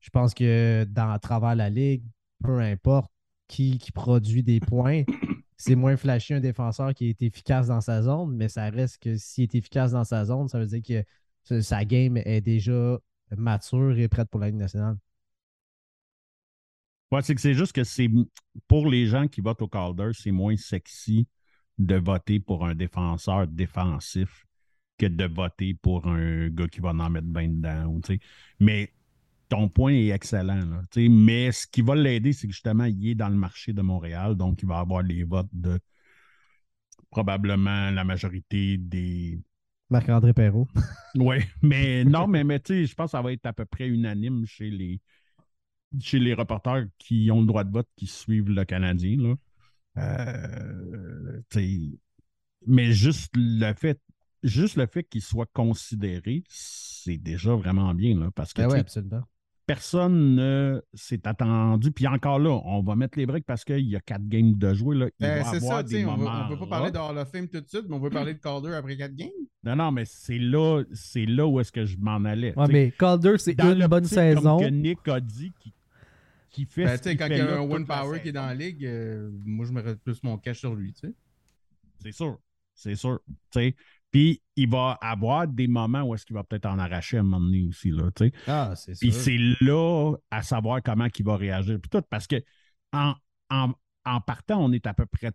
je 0.00 0.10
pense 0.10 0.34
que 0.34 0.84
dans 0.84 1.10
à 1.10 1.18
travers 1.18 1.54
la 1.54 1.70
ligue, 1.70 2.04
peu 2.42 2.58
importe 2.60 3.10
qui, 3.52 3.92
produit 3.92 4.42
des 4.42 4.60
points, 4.60 5.02
c'est 5.56 5.74
moins 5.74 5.96
flashy 5.96 6.34
un 6.34 6.40
défenseur 6.40 6.94
qui 6.94 7.08
est 7.10 7.22
efficace 7.22 7.68
dans 7.68 7.80
sa 7.80 8.02
zone, 8.02 8.34
mais 8.34 8.48
ça 8.48 8.70
reste 8.70 8.98
que 9.02 9.16
s'il 9.16 9.44
est 9.44 9.54
efficace 9.54 9.92
dans 9.92 10.04
sa 10.04 10.24
zone, 10.24 10.48
ça 10.48 10.58
veut 10.58 10.66
dire 10.66 11.04
que 11.44 11.60
sa- 11.60 11.84
game 11.84 12.16
est 12.16 12.40
déjà 12.40 12.98
mature 13.36 13.98
et 13.98 14.08
prête 14.08 14.28
pour 14.30 14.40
la 14.40 14.46
Ligue 14.48 14.58
nationale. 14.58 14.96
Ouais, 17.10 17.20
c'est 17.20 17.34
que 17.34 17.40
c'est 17.42 17.52
juste 17.54 17.72
que 17.72 17.84
c'est 17.84 18.08
pour 18.66 18.88
les 18.88 19.06
gens 19.06 19.28
qui 19.28 19.42
votent 19.42 19.60
au 19.60 19.68
Calder, 19.68 20.10
c'est 20.14 20.30
moins 20.30 20.56
sexy 20.56 21.28
de 21.78 21.96
voter 21.96 22.40
pour 22.40 22.64
un 22.64 22.74
défenseur 22.74 23.46
défensif 23.46 24.46
que 24.96 25.06
de 25.06 25.26
voter 25.26 25.74
pour 25.74 26.06
un 26.06 26.48
gars 26.48 26.68
qui 26.68 26.80
va 26.80 26.90
en 26.90 27.10
mettre 27.10 27.26
bien 27.26 27.48
dedans. 27.48 28.00
Mais 28.60 28.92
ton 29.52 29.68
point 29.68 29.92
est 29.92 30.08
excellent. 30.08 30.64
Là, 30.64 30.82
mais 30.96 31.52
ce 31.52 31.66
qui 31.66 31.82
va 31.82 31.94
l'aider, 31.94 32.32
c'est 32.32 32.46
que 32.46 32.54
justement, 32.54 32.84
il 32.86 33.10
est 33.10 33.14
dans 33.14 33.28
le 33.28 33.36
marché 33.36 33.74
de 33.74 33.82
Montréal, 33.82 34.34
donc 34.34 34.62
il 34.62 34.66
va 34.66 34.78
avoir 34.78 35.02
les 35.02 35.24
votes 35.24 35.50
de 35.52 35.78
probablement 37.10 37.90
la 37.90 38.02
majorité 38.02 38.78
des. 38.78 39.38
Marc-André 39.90 40.32
Perrault. 40.32 40.68
Oui, 41.16 41.36
mais 41.60 42.02
non, 42.06 42.26
mais, 42.26 42.44
mais 42.44 42.60
tu 42.60 42.72
sais, 42.72 42.86
je 42.86 42.94
pense 42.94 43.08
que 43.08 43.10
ça 43.18 43.20
va 43.20 43.30
être 43.30 43.44
à 43.44 43.52
peu 43.52 43.66
près 43.66 43.86
unanime 43.86 44.46
chez 44.46 44.70
les 44.70 45.00
chez 46.00 46.18
les 46.18 46.32
reporters 46.32 46.86
qui 46.96 47.30
ont 47.30 47.42
le 47.42 47.46
droit 47.46 47.64
de 47.64 47.70
vote, 47.70 47.88
qui 47.96 48.06
suivent 48.06 48.48
le 48.48 48.64
Canadien. 48.64 49.18
Là. 49.20 49.34
Euh, 49.98 51.42
mais 52.66 52.92
juste 52.92 53.32
le 53.36 53.74
fait, 53.74 54.00
juste 54.42 54.76
le 54.76 54.86
fait 54.86 55.04
qu'il 55.04 55.20
soit 55.20 55.50
considéré, 55.52 56.42
c'est 56.48 57.18
déjà 57.18 57.54
vraiment 57.54 57.92
bien. 57.92 58.18
Là, 58.18 58.30
parce 58.30 58.54
que 58.54 58.62
ouais, 58.62 58.70
sais, 58.70 58.78
absolument. 58.78 59.24
Personne 59.74 60.34
ne 60.34 60.82
s'est 60.92 61.26
attendu. 61.26 61.92
Puis 61.92 62.06
encore 62.06 62.38
là, 62.38 62.50
on 62.64 62.82
va 62.82 62.94
mettre 62.94 63.18
les 63.18 63.24
briques 63.24 63.46
parce 63.46 63.64
qu'il 63.64 63.88
y 63.88 63.96
a 63.96 64.00
quatre 64.00 64.28
games 64.28 64.52
de 64.54 64.74
jouer. 64.74 64.96
Là. 64.96 65.06
Il 65.18 65.26
Ben, 65.26 65.42
va 65.42 65.50
c'est 65.50 65.56
avoir 65.56 65.78
ça, 65.78 65.82
des. 65.82 66.04
On 66.04 66.16
ne 66.18 66.48
peut 66.48 66.58
pas 66.58 66.66
parler 66.66 66.86
rough. 66.86 66.92
de 66.92 66.98
Hall 66.98 67.18
of 67.18 67.30
Fame 67.30 67.48
tout 67.48 67.60
de 67.60 67.66
suite, 67.68 67.84
mais 67.88 67.94
on 67.96 68.00
veut 68.00 68.10
parler 68.10 68.34
de 68.34 68.38
Calder 68.38 68.74
après 68.74 68.96
4 68.96 69.14
games. 69.14 69.28
Non, 69.64 69.76
non, 69.76 69.90
mais 69.90 70.04
c'est 70.04 70.38
là, 70.38 70.82
c'est 70.92 71.24
là 71.24 71.46
où 71.46 71.58
est-ce 71.60 71.72
que 71.72 71.86
je 71.86 71.96
m'en 71.98 72.22
allais. 72.24 72.52
Ouais, 72.58 72.66
mais 72.68 72.92
Calder, 72.98 73.38
c'est 73.38 73.54
dans 73.54 73.72
une 73.72 73.86
bonne 73.86 74.04
saison. 74.04 74.58
Comme 74.58 74.66
que 74.66 74.74
Nick 74.74 75.08
a 75.08 75.20
dit, 75.20 75.52
qui, 75.58 75.72
qui 76.50 76.66
fait 76.66 76.84
Ben, 76.84 76.96
ce 76.98 77.02
tu 77.02 77.04
sais, 77.04 77.10
qu'il 77.10 77.18
quand 77.18 77.28
fait 77.28 77.38
il 77.38 77.44
y 77.44 77.48
a 77.48 77.56
un 77.58 77.60
One 77.60 77.86
Power 77.86 78.20
qui 78.20 78.28
est 78.28 78.32
dans 78.32 78.46
la 78.46 78.54
ligue, 78.54 78.84
euh, 78.84 79.30
moi, 79.46 79.64
je 79.64 79.72
mettrais 79.72 79.96
plus 79.96 80.22
mon 80.22 80.36
cash 80.36 80.58
sur 80.58 80.74
lui, 80.74 80.92
tu 80.92 81.06
sais. 81.06 81.14
C'est 82.00 82.12
sûr. 82.12 82.38
C'est 82.74 82.94
sûr. 82.94 83.20
tu 83.50 83.60
sais. 83.60 83.76
Puis 84.12 84.42
il 84.56 84.68
va 84.68 84.98
avoir 85.00 85.48
des 85.48 85.66
moments 85.66 86.02
où 86.02 86.14
est-ce 86.14 86.26
qu'il 86.26 86.36
va 86.36 86.44
peut-être 86.44 86.66
en 86.66 86.78
arracher 86.78 87.16
à 87.16 87.20
un 87.20 87.22
moment 87.24 87.40
donné 87.40 87.66
aussi. 87.66 87.90
Là. 87.90 88.10
Ah, 88.46 88.74
c'est 88.76 88.98
Puis 88.98 89.10
c'est 89.10 89.38
là 89.60 90.14
à 90.30 90.42
savoir 90.42 90.82
comment 90.82 91.08
il 91.18 91.24
va 91.24 91.36
réagir. 91.36 91.78
Puis 91.80 91.88
tout, 91.88 92.02
parce 92.08 92.26
que 92.26 92.36
en, 92.92 93.14
en, 93.50 93.72
en 94.04 94.20
partant, 94.20 94.62
on 94.62 94.70
est 94.72 94.86
à 94.86 94.92
peu 94.92 95.06
près 95.06 95.32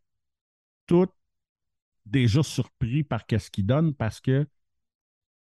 tous 0.85 1.07
déjà 2.05 2.43
surpris 2.43 3.03
par 3.03 3.23
ce 3.27 3.49
qu'il 3.49 3.65
donne 3.65 3.93
parce 3.93 4.21
que 4.21 4.47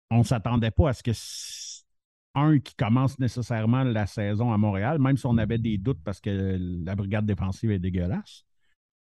on 0.10 0.20
ne 0.20 0.24
s'attendait 0.24 0.72
pas 0.72 0.90
à 0.90 0.94
ce 0.94 1.04
que 1.04 1.12
un 2.36 2.60
qui 2.60 2.76
commence 2.76 3.18
nécessairement 3.18 3.84
la 3.84 4.06
saison 4.06 4.54
à 4.54 4.58
Montréal, 4.58 5.00
même 5.00 5.18
si 5.18 5.26
on 5.26 5.38
avait 5.38 5.58
des 5.58 5.80
doutes 5.80 6.04
parce 6.04 6.22
que 6.22 6.58
la 6.86 6.96
brigade 6.96 7.26
défensive 7.26 7.72
est 7.72 7.80
dégueulasse. 7.80 8.44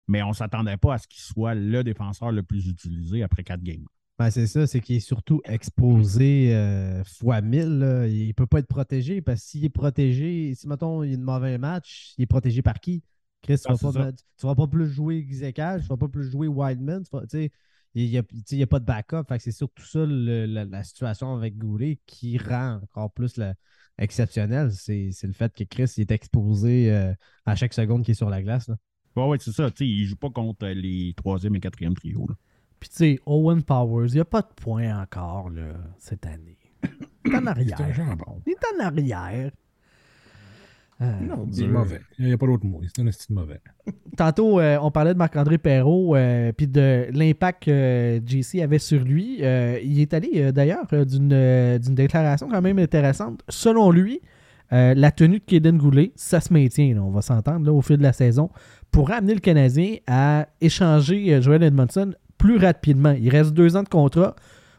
Mais 0.08 0.22
on 0.22 0.28
ne 0.28 0.34
s'attendait 0.34 0.76
pas 0.78 0.94
à 0.94 0.98
ce 0.98 1.06
qu'il 1.06 1.20
soit 1.20 1.54
le 1.54 1.84
défenseur 1.84 2.32
le 2.32 2.42
plus 2.42 2.66
utilisé 2.68 3.22
après 3.22 3.44
quatre 3.44 3.62
games. 3.62 3.84
Ben, 4.18 4.30
c'est 4.30 4.46
ça, 4.46 4.66
c'est 4.66 4.80
qu'il 4.80 4.96
est 4.96 5.00
surtout 5.00 5.42
exposé 5.44 6.54
euh, 6.54 7.04
fois 7.04 7.42
1000. 7.42 7.78
là. 7.80 8.06
Il 8.06 8.28
ne 8.28 8.32
peut 8.32 8.46
pas 8.46 8.60
être 8.60 8.66
protégé 8.66 9.20
parce 9.20 9.42
que 9.42 9.46
s'il 9.48 9.64
est 9.64 9.68
protégé, 9.68 10.54
si 10.54 10.66
mettons 10.66 11.02
il 11.02 11.10
y 11.12 11.14
a 11.14 11.18
un 11.18 11.20
mauvais 11.20 11.58
match, 11.58 12.14
il 12.16 12.22
est 12.22 12.26
protégé 12.26 12.62
par 12.62 12.80
qui? 12.80 13.02
Chris, 13.42 13.58
tu 13.58 13.64
Ah, 13.68 13.72
ne 13.72 13.76
c'est 13.76 13.90
vas, 13.90 14.12
vas 14.42 14.54
pas 14.54 14.66
plus 14.66 14.88
jouer 14.88 15.26
Zekal, 15.30 15.82
tu 15.82 15.88
vas 15.88 15.98
pas 15.98 16.08
plus 16.08 16.30
jouer 16.30 16.48
Wildman. 16.48 17.02
Il 17.94 18.10
n'y 18.10 18.18
a, 18.18 18.22
a 18.64 18.66
pas 18.66 18.80
de 18.80 18.84
backup. 18.86 19.24
C'est 19.38 19.52
surtout 19.52 19.84
ça 19.84 20.04
le- 20.06 20.46
la, 20.46 20.64
la 20.64 20.82
situation 20.84 21.34
avec 21.34 21.56
Goulet 21.58 21.98
qui 22.06 22.38
rend 22.38 22.80
encore 22.82 23.12
plus 23.12 23.36
la- 23.36 23.54
exceptionnel. 23.98 24.72
C'est 24.72 25.10
le 25.24 25.32
fait 25.32 25.52
que 25.54 25.64
Chris 25.64 25.92
il 25.98 26.02
est 26.02 26.10
exposé 26.10 26.90
euh, 26.92 27.12
à 27.44 27.54
chaque 27.54 27.72
seconde 27.74 28.02
qu'il 28.04 28.12
est 28.12 28.14
sur 28.14 28.30
la 28.30 28.42
glace. 28.42 28.68
là. 28.68 28.76
Oui, 29.16 29.24
ouais, 29.24 29.38
c'est 29.40 29.50
ça. 29.52 29.68
il 29.80 30.02
ne 30.02 30.06
joue 30.06 30.16
pas 30.16 30.30
contre 30.30 30.66
les 30.68 31.12
troisième 31.16 31.56
et 31.56 31.60
quatrième 31.60 31.94
trios. 31.94 32.26
là. 32.28 32.34
Puis 32.88 32.90
tu 32.90 33.16
sais, 33.16 33.20
Owen 33.26 33.62
Powers, 33.64 34.06
il 34.10 34.14
n'y 34.14 34.20
a 34.20 34.24
pas 34.24 34.42
de 34.42 34.46
points 34.54 34.96
encore 35.02 35.50
là, 35.50 35.62
cette 35.98 36.24
année. 36.24 36.56
Il 37.24 37.32
est 37.32 37.36
en 37.36 37.46
arrière. 37.46 37.76
Il 38.46 38.52
est 38.52 38.80
en 38.80 38.84
arrière. 38.86 39.50
Euh, 41.02 41.12
Non, 41.20 41.46
c'est 41.50 41.66
mauvais. 41.66 42.00
Il 42.18 42.26
n'y 42.26 42.32
a 42.32 42.38
pas 42.38 42.46
d'autre 42.46 42.64
mot. 42.64 42.80
C'est 42.94 43.02
un 43.02 43.10
style 43.10 43.34
mauvais. 43.34 43.60
Tantôt, 44.16 44.60
euh, 44.60 44.78
on 44.80 44.92
parlait 44.92 45.14
de 45.14 45.18
Marc-André 45.18 45.58
Perrault, 45.58 46.14
euh, 46.14 46.52
puis 46.52 46.68
de 46.68 47.08
l'impact 47.12 47.64
que 47.64 48.22
JC 48.24 48.62
avait 48.62 48.78
sur 48.78 49.02
lui. 49.02 49.38
Euh, 49.42 49.80
il 49.82 50.00
est 50.00 50.14
allé 50.14 50.30
euh, 50.36 50.52
d'ailleurs 50.52 50.86
d'une 51.04 51.32
euh, 51.32 51.78
d'une 51.78 51.96
déclaration 51.96 52.48
quand 52.48 52.62
même 52.62 52.78
intéressante. 52.78 53.42
Selon 53.48 53.90
lui, 53.90 54.20
Euh, 54.72 54.94
la 54.96 55.12
tenue 55.12 55.38
de 55.38 55.44
Kaden 55.44 55.78
Goulet, 55.78 56.10
ça 56.16 56.40
se 56.40 56.52
maintient, 56.52 56.92
là, 56.96 57.00
on 57.00 57.12
va 57.12 57.22
s'entendre 57.22 57.64
là, 57.64 57.72
au 57.72 57.82
fil 57.82 57.98
de 57.98 58.02
la 58.02 58.12
saison, 58.12 58.50
pour 58.90 59.12
amener 59.12 59.32
le 59.34 59.38
Canadien 59.38 59.98
à 60.08 60.48
échanger 60.60 61.34
euh, 61.34 61.40
Joel 61.40 61.62
Edmondson 61.62 62.14
plus 62.38 62.58
rapidement. 62.58 63.12
Il 63.12 63.30
reste 63.30 63.52
deux 63.52 63.76
ans 63.76 63.82
de 63.82 63.88
contrat. 63.88 64.34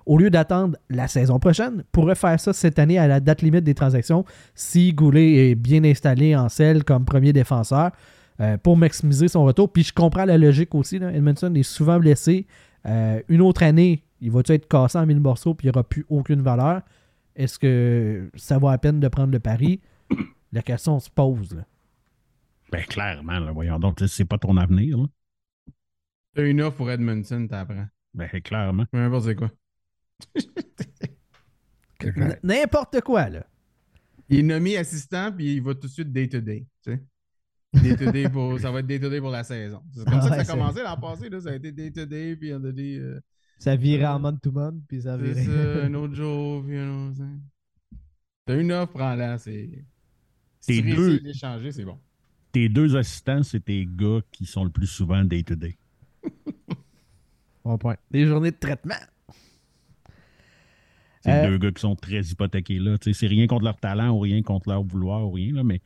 Au 0.05 0.17
lieu 0.17 0.29
d'attendre 0.29 0.77
la 0.89 1.07
saison 1.07 1.37
prochaine, 1.37 1.83
pourrait 1.91 2.15
faire 2.15 2.39
ça 2.39 2.53
cette 2.53 2.79
année 2.79 2.97
à 2.97 3.07
la 3.07 3.19
date 3.19 3.41
limite 3.41 3.65
des 3.65 3.75
transactions 3.75 4.23
si 4.55 4.93
Goulet 4.93 5.49
est 5.49 5.55
bien 5.55 5.83
installé 5.83 6.33
en 6.35 6.47
selle 6.47 6.85
comme 6.85 7.03
premier 7.03 7.33
défenseur 7.33 7.91
euh, 8.39 8.57
pour 8.57 8.77
maximiser 8.77 9.27
son 9.27 9.43
retour. 9.43 9.71
Puis 9.71 9.83
je 9.83 9.93
comprends 9.93 10.23
la 10.23 10.37
logique 10.37 10.73
aussi. 10.75 10.97
Là. 10.97 11.11
Edmondson 11.11 11.53
est 11.55 11.63
souvent 11.63 11.99
blessé. 11.99 12.47
Euh, 12.85 13.21
une 13.27 13.41
autre 13.41 13.63
année, 13.63 14.03
il 14.21 14.31
va 14.31 14.41
être 14.45 14.69
cassé 14.69 14.97
en 14.97 15.05
mille 15.05 15.19
morceaux 15.19 15.53
puis 15.53 15.67
il 15.67 15.71
n'y 15.71 15.75
aura 15.75 15.83
plus 15.83 16.05
aucune 16.09 16.41
valeur? 16.41 16.81
Est-ce 17.35 17.59
que 17.59 18.29
ça 18.35 18.57
vaut 18.57 18.69
la 18.69 18.77
peine 18.77 18.99
de 19.01 19.07
prendre 19.09 19.33
le 19.33 19.39
pari? 19.39 19.81
La 20.53 20.61
question 20.61 20.99
se 20.99 21.09
pose. 21.09 21.53
Là. 21.53 21.63
Ben, 22.71 22.83
clairement, 22.85 23.39
voyons 23.51 23.79
donc, 23.79 23.99
c'est 24.07 24.25
pas 24.25 24.37
ton 24.37 24.55
avenir. 24.57 24.97
T'as 26.37 26.45
une 26.45 26.61
offre 26.61 26.77
pour 26.77 26.91
Edmondson, 26.91 27.47
t'apprends. 27.49 27.87
Ben, 28.13 28.29
clairement. 28.43 28.85
Peu 28.91 28.99
importe 28.99 29.25
c'est 29.25 29.35
quoi. 29.35 29.49
N'importe 32.43 33.01
quoi, 33.01 33.29
là. 33.29 33.45
Il 34.29 34.39
est 34.39 34.43
nommé 34.43 34.77
assistant, 34.77 35.31
puis 35.31 35.55
il 35.55 35.61
va 35.63 35.73
tout 35.73 35.87
de 35.87 35.91
suite 35.91 36.11
day-to-day. 36.11 36.67
tu 36.83 36.91
sais. 36.91 37.01
Day-to-day 37.81 38.29
pour, 38.29 38.59
ça 38.59 38.69
va 38.71 38.79
être 38.81 38.85
day-to-day 38.87 39.19
pour 39.19 39.31
la 39.31 39.43
saison. 39.43 39.81
C'est 39.91 40.03
comme 40.05 40.13
Ah 40.15 40.21
ça 40.21 40.27
que 40.29 40.31
ouais, 40.31 40.35
ça 40.37 40.41
a 40.41 40.45
c'est- 40.45 40.51
commencé 40.51 40.83
l'an 40.83 40.97
passé. 40.97 41.29
Là, 41.29 41.41
ça 41.41 41.49
a 41.49 41.55
été 41.55 41.71
day-to-day, 41.71 42.35
puis 42.35 42.53
on 42.53 42.63
a 42.63 42.71
dit. 42.71 42.97
euh, 42.99 43.19
Ça 43.57 43.75
virait 43.75 44.05
en 44.05 44.19
month-to-month, 44.19 44.83
puis 44.87 45.01
ça 45.01 45.17
c'est 45.17 45.23
virait. 45.23 45.43
ça, 45.43 45.51
un 45.85 45.93
autre 45.95 46.13
jour, 46.13 46.63
puis 46.63 46.77
un 46.77 47.09
autre. 47.09 47.21
T'as 48.45 48.59
une 48.59 48.71
offre, 48.73 48.93
prends-la. 48.93 49.37
C'est. 49.39 49.83
Tes 50.67 50.81
deux- 50.83 51.19
c'est 51.71 51.83
bon. 51.85 51.99
Tes 52.51 52.69
deux 52.69 52.95
assistants, 52.95 53.41
c'est 53.43 53.65
tes 53.65 53.85
gars 53.87 54.21
qui 54.31 54.45
sont 54.45 54.63
le 54.63 54.69
plus 54.69 54.87
souvent 54.87 55.23
day-to-day. 55.23 55.77
Bon 57.67 57.77
point. 57.77 57.97
Des 58.11 58.25
journées 58.25 58.51
de 58.51 58.55
traitement. 58.55 58.95
C'est 61.21 61.31
Euh, 61.31 61.49
deux 61.49 61.57
gars 61.57 61.71
qui 61.71 61.81
sont 61.81 61.97
très 61.97 62.21
hypothéqués 62.21 62.79
là. 62.79 62.97
Tu 62.97 63.11
sais, 63.11 63.19
C'est 63.19 63.27
rien 63.27 63.45
contre 63.45 63.65
leur 63.65 63.77
talent 63.77 64.11
ou 64.11 64.19
rien 64.21 64.41
contre 64.41 64.69
leur 64.69 64.83
vouloir 64.83 65.25
ou 65.27 65.31
rien, 65.31 65.53
là, 65.53 65.63
mais 65.65 65.81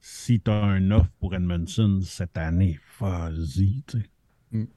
si 0.00 0.40
tu 0.40 0.50
as 0.50 0.62
un 0.62 0.90
offre 0.90 1.08
pour 1.20 1.34
Edmondson 1.34 2.00
cette 2.02 2.36
année, 2.36 2.78
vas-y. 3.00 3.82
tu 3.86 4.00
sais. 4.00 4.68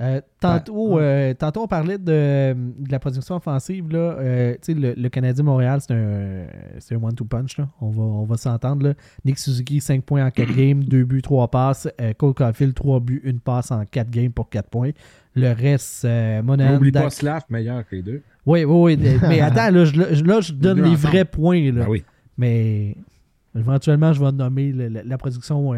Euh, 0.00 0.22
tantôt, 0.40 0.98
euh, 0.98 1.34
tantôt, 1.34 1.62
on 1.64 1.66
parlait 1.68 1.98
de, 1.98 2.54
de 2.54 2.90
la 2.90 2.98
production 2.98 3.36
offensive. 3.36 3.90
Là, 3.92 4.16
Euh, 4.18 4.54
le, 4.68 4.94
le 4.94 5.08
Canadien 5.10 5.44
Montréal, 5.44 5.80
c'est 5.82 5.92
un, 5.92 6.46
un 6.96 7.02
one-two 7.02 7.26
punch. 7.26 7.58
Là. 7.58 7.68
On 7.80 7.90
va, 7.90 8.02
on 8.02 8.24
va 8.24 8.36
s'entendre. 8.38 8.94
Nick 9.24 9.38
Suzuki, 9.38 9.80
5 9.80 10.02
points 10.02 10.24
en 10.26 10.30
4 10.30 10.50
games, 10.56 10.82
2 10.88 11.04
buts, 11.04 11.20
3 11.22 11.48
passes. 11.48 11.88
Cole 12.18 12.32
Caulfield, 12.34 12.74
3 12.74 13.00
buts, 13.00 13.22
1 13.26 13.36
passe 13.44 13.70
en 13.70 13.84
4 13.84 14.10
games 14.10 14.32
pour 14.32 14.48
4 14.48 14.70
points. 14.70 14.90
Le 15.34 15.52
reste, 15.52 16.04
euh, 16.06 16.42
Monahan, 16.42 16.74
N'oublie 16.74 16.92
pas 16.92 17.10
Slav 17.10 17.42
meilleur 17.50 17.86
que 17.86 17.96
les 17.96 18.02
deux. 18.02 18.22
Oui, 18.46 18.64
oui, 18.64 18.96
oui. 18.98 19.18
mais 19.28 19.40
attends, 19.42 19.70
là, 19.70 19.84
je, 19.84 20.24
là, 20.24 20.40
je 20.40 20.52
donne 20.54 20.82
les 20.82 20.94
vrais 20.96 21.24
points. 21.26 21.70
Là. 21.70 21.84
Ben 21.84 21.88
oui. 21.90 22.02
Mais 22.38 22.96
éventuellement, 23.54 24.12
je 24.14 24.24
vais 24.24 24.32
nommer 24.32 24.72
le- 24.72 24.88
le- 24.88 25.02
la 25.04 25.18
production 25.18 25.70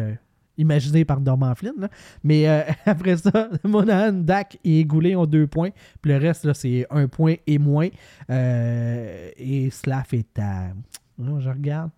imaginée 0.57 1.05
par 1.05 1.19
Norman 1.21 1.53
Flynn. 1.55 1.73
là. 1.79 1.89
Mais 2.23 2.47
euh, 2.47 2.61
après 2.85 3.17
ça, 3.17 3.49
Monahan, 3.63 4.13
Dak 4.13 4.57
et 4.63 4.83
Goulet 4.85 5.15
ont 5.15 5.25
deux 5.25 5.47
points. 5.47 5.69
Puis 6.01 6.11
le 6.11 6.17
reste, 6.17 6.51
c'est 6.53 6.85
un 6.89 7.07
point 7.07 7.35
et 7.47 7.57
moins. 7.57 7.89
Euh, 8.29 9.29
et 9.37 9.69
Slav 9.69 10.05
est 10.13 10.39
à. 10.39 10.69
Non, 11.17 11.39
je 11.39 11.49
regarde. 11.49 11.91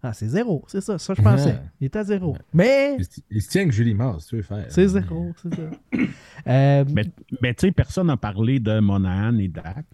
Ah, 0.00 0.12
c'est 0.12 0.28
zéro. 0.28 0.64
C'est 0.68 0.80
ça. 0.80 0.96
Ça, 0.96 1.12
je 1.14 1.22
pensais. 1.22 1.50
Ouais. 1.50 1.60
Il 1.80 1.84
est 1.86 1.96
à 1.96 2.04
zéro. 2.04 2.36
Mais 2.54 2.96
Il, 3.30 3.42
se- 3.42 3.48
tient 3.48 3.64
que 3.66 3.72
Julie 3.72 3.94
Mars, 3.94 4.26
tu 4.28 4.36
veux 4.36 4.42
faire. 4.42 4.66
c'est 4.68 4.86
zéro. 4.86 5.32
C'est 5.42 5.54
ça. 5.54 5.62
Euh, 6.46 6.84
Mais, 6.94 7.02
mais 7.42 7.52
tu 7.52 7.66
sais, 7.66 7.72
personne 7.72 8.06
n'a 8.06 8.16
parlé 8.16 8.58
de 8.60 8.78
Monahan 8.78 9.36
et 9.38 9.48
Dak, 9.48 9.84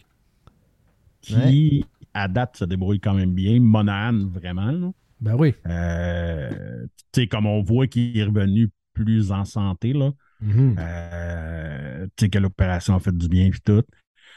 qui, 1.20 1.84
à 2.12 2.28
date, 2.28 2.58
se 2.58 2.64
débrouillent 2.64 3.00
quand 3.00 3.14
même 3.14 3.32
bien. 3.32 3.58
Monahan, 3.60 4.26
vraiment. 4.28 4.70
là. 4.70 4.90
Ben 5.20 5.34
oui. 5.36 5.54
Euh, 5.66 6.86
tu 7.12 7.22
sais, 7.22 7.26
comme 7.28 7.46
on 7.46 7.62
voit 7.62 7.86
qu'il 7.86 8.16
est 8.18 8.24
revenu 8.24 8.70
plus 8.92 9.32
en 9.32 9.44
santé, 9.44 9.92
là. 9.92 10.12
Mhm. 10.40 10.76
Euh, 10.78 12.06
tu 12.16 12.24
sais 12.24 12.28
que 12.30 12.38
l'opération 12.38 12.94
a 12.94 13.00
fait 13.00 13.16
du 13.16 13.28
bien 13.28 13.46
et 13.46 13.52
tout. 13.64 13.82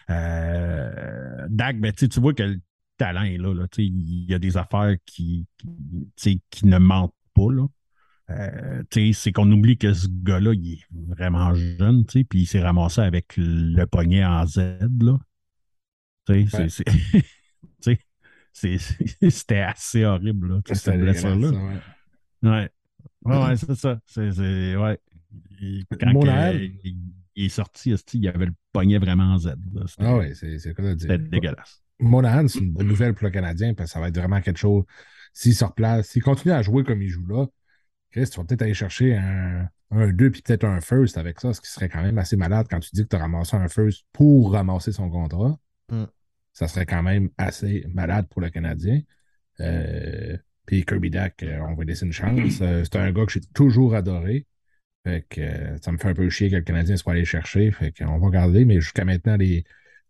Euh, 0.10 1.48
Dak, 1.50 1.80
ben, 1.80 1.92
tu 1.92 2.06
sais, 2.06 2.10
tu 2.10 2.20
vois 2.20 2.34
que 2.34 2.44
le 2.44 2.60
talent 2.98 3.24
est 3.24 3.38
là. 3.38 3.54
là. 3.54 3.68
Tu 3.68 3.84
sais, 3.84 3.86
Il 3.88 4.26
y 4.30 4.34
a 4.34 4.40
des 4.40 4.58
affaires 4.58 4.96
qui, 5.06 5.46
qui, 5.58 5.68
tu 5.68 6.08
sais, 6.16 6.40
qui 6.50 6.68
ne 6.68 6.78
mentent 6.78 7.14
pas. 7.34 7.52
Là. 7.52 7.68
Euh, 8.30 8.84
tu 8.90 9.14
sais, 9.14 9.22
c'est 9.22 9.32
qu'on 9.32 9.50
oublie 9.52 9.78
que 9.78 9.94
ce 9.94 10.08
gars-là, 10.10 10.54
il 10.54 10.74
est 10.74 10.82
vraiment 10.92 11.54
jeune, 11.54 12.06
tu 12.06 12.20
sais, 12.20 12.24
puis 12.24 12.42
il 12.42 12.46
s'est 12.46 12.62
ramassé 12.62 13.02
avec 13.02 13.34
le 13.38 13.86
poignet 13.86 14.26
en 14.26 14.46
Z. 14.46 14.58
Là. 15.02 15.18
Tu 16.28 16.48
sais, 16.48 16.58
Ouais. 16.58 16.70
c'est- 16.70 16.70
c'est- 16.70 16.84
tu 16.84 17.22
sais, 17.22 17.26
c'est- 17.82 18.00
c'était 19.30 19.60
assez 19.62 20.04
horrible, 20.06 20.48
là, 20.56 20.62
cette 20.74 21.00
blessure-là. 21.00 21.50
ouais. 21.52 22.50
Ouais. 22.50 22.70
Ouais, 23.24 23.38
ouais, 23.46 23.56
c'est 23.58 23.76
ça. 23.76 24.00
C'est, 24.06 24.32
c'est- 24.32 24.76
ouais. 24.76 25.00
Et 25.62 25.84
quand 26.00 26.12
il, 26.84 26.98
il 27.36 27.46
est 27.46 27.50
sorti, 27.50 27.94
il 28.14 28.28
avait 28.28 28.46
le 28.48 28.54
poignet 28.72 28.98
vraiment 29.00 29.34
en 29.34 29.38
Z. 29.38 29.56
Ah 30.00 30.18
oui, 30.18 30.36
c'est 30.36 30.58
c'est 30.60 30.74
quoi 30.74 30.86
de 30.86 30.94
dire? 30.94 31.08
c'était 31.10 31.18
dégueulasse. 31.30 31.84
Monahan, 32.00 32.48
c'est 32.48 32.60
une 32.60 32.74
bonne 32.74 32.88
nouvelle 32.88 33.14
pour 33.16 33.26
le 33.26 33.32
Canadien 33.32 33.74
parce 33.74 33.90
que 33.90 33.94
ça 33.94 34.00
va 34.00 34.08
être 34.10 34.18
vraiment 34.18 34.40
quelque 34.42 34.58
chose. 34.60 34.84
S'il 35.34 35.56
se 35.56 35.66
replace, 35.66 36.10
s'il 36.10 36.22
continue 36.24 36.54
à 36.54 36.62
jouer 36.62 36.84
comme 36.84 37.02
il 37.02 37.10
joue 37.10 37.26
là, 37.28 37.46
Chris, 38.12 38.30
tu 38.30 38.38
vas 38.40 38.46
peut-être 38.46 38.62
aller 38.62 38.74
chercher 38.74 39.16
un, 39.18 39.68
un 39.92 40.08
2 40.12 40.32
puis 40.32 40.42
peut-être 40.42 40.64
un 40.64 40.80
first 40.80 41.18
avec 41.18 41.40
ça, 41.40 41.54
ce 41.54 41.62
qui 41.62 41.70
serait 41.70 41.90
quand 41.90 42.02
même 42.02 42.18
assez 42.18 42.38
malade 42.38 42.68
quand 42.70 42.80
tu 42.80 42.90
dis 42.94 43.04
que 43.04 43.08
tu 43.10 43.16
as 43.16 43.20
ramassé 43.20 43.56
un 43.58 43.68
first 43.68 44.06
pour 44.14 44.54
ramasser 44.54 44.92
son 44.92 45.10
contrat. 45.10 45.58
Mm. 45.92 46.04
Ça 46.58 46.68
serait 46.68 46.88
quand 46.88 47.04
même 47.04 47.30
assez 47.38 47.86
malade 47.94 48.26
pour 48.32 48.42
le 48.42 48.50
Canadien. 48.50 49.02
Euh, 49.60 50.36
puis 50.66 50.84
Kirby 50.86 51.12
Dak, 51.12 51.44
euh, 51.44 51.60
on 51.60 51.76
va 51.76 51.84
lui 51.84 51.90
laisser 51.90 52.08
une 52.08 52.12
chance. 52.14 52.62
Euh, 52.64 52.84
c'est 52.84 52.96
un 52.96 53.12
gars 53.12 53.28
que 53.28 53.32
j'ai 53.32 53.42
toujours 53.54 53.94
adoré. 53.94 54.48
Fait 55.06 55.24
que 55.30 55.78
ça 55.84 55.92
me 55.92 56.00
fait 56.00 56.08
un 56.08 56.16
peu 56.16 56.28
chier 56.32 56.50
que 56.50 56.56
le 56.56 56.64
Canadien 56.64 56.98
soit 56.98 57.14
allé 57.14 57.26
chercher. 57.26 57.70
Fait 57.70 57.92
qu'on 57.92 58.18
va 58.18 58.26
regarder, 58.26 58.66
mais 58.66 58.82
jusqu'à 58.82 59.06
maintenant, 59.06 59.38
les, 59.38 59.66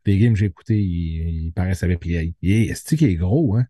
les 0.06 0.18
games 0.18 0.32
que 0.32 0.40
j'ai 0.40 0.46
écoutés, 0.46 0.80
ils, 0.82 1.52
paraissent 1.52 1.84
avec. 1.84 2.00
Puis 2.00 2.36
il 2.42 2.52
est, 2.54 2.68
est-ce 2.68 2.96
qu'il 2.96 3.10
est 3.10 3.16
gros, 3.16 3.58
hein? 3.58 3.66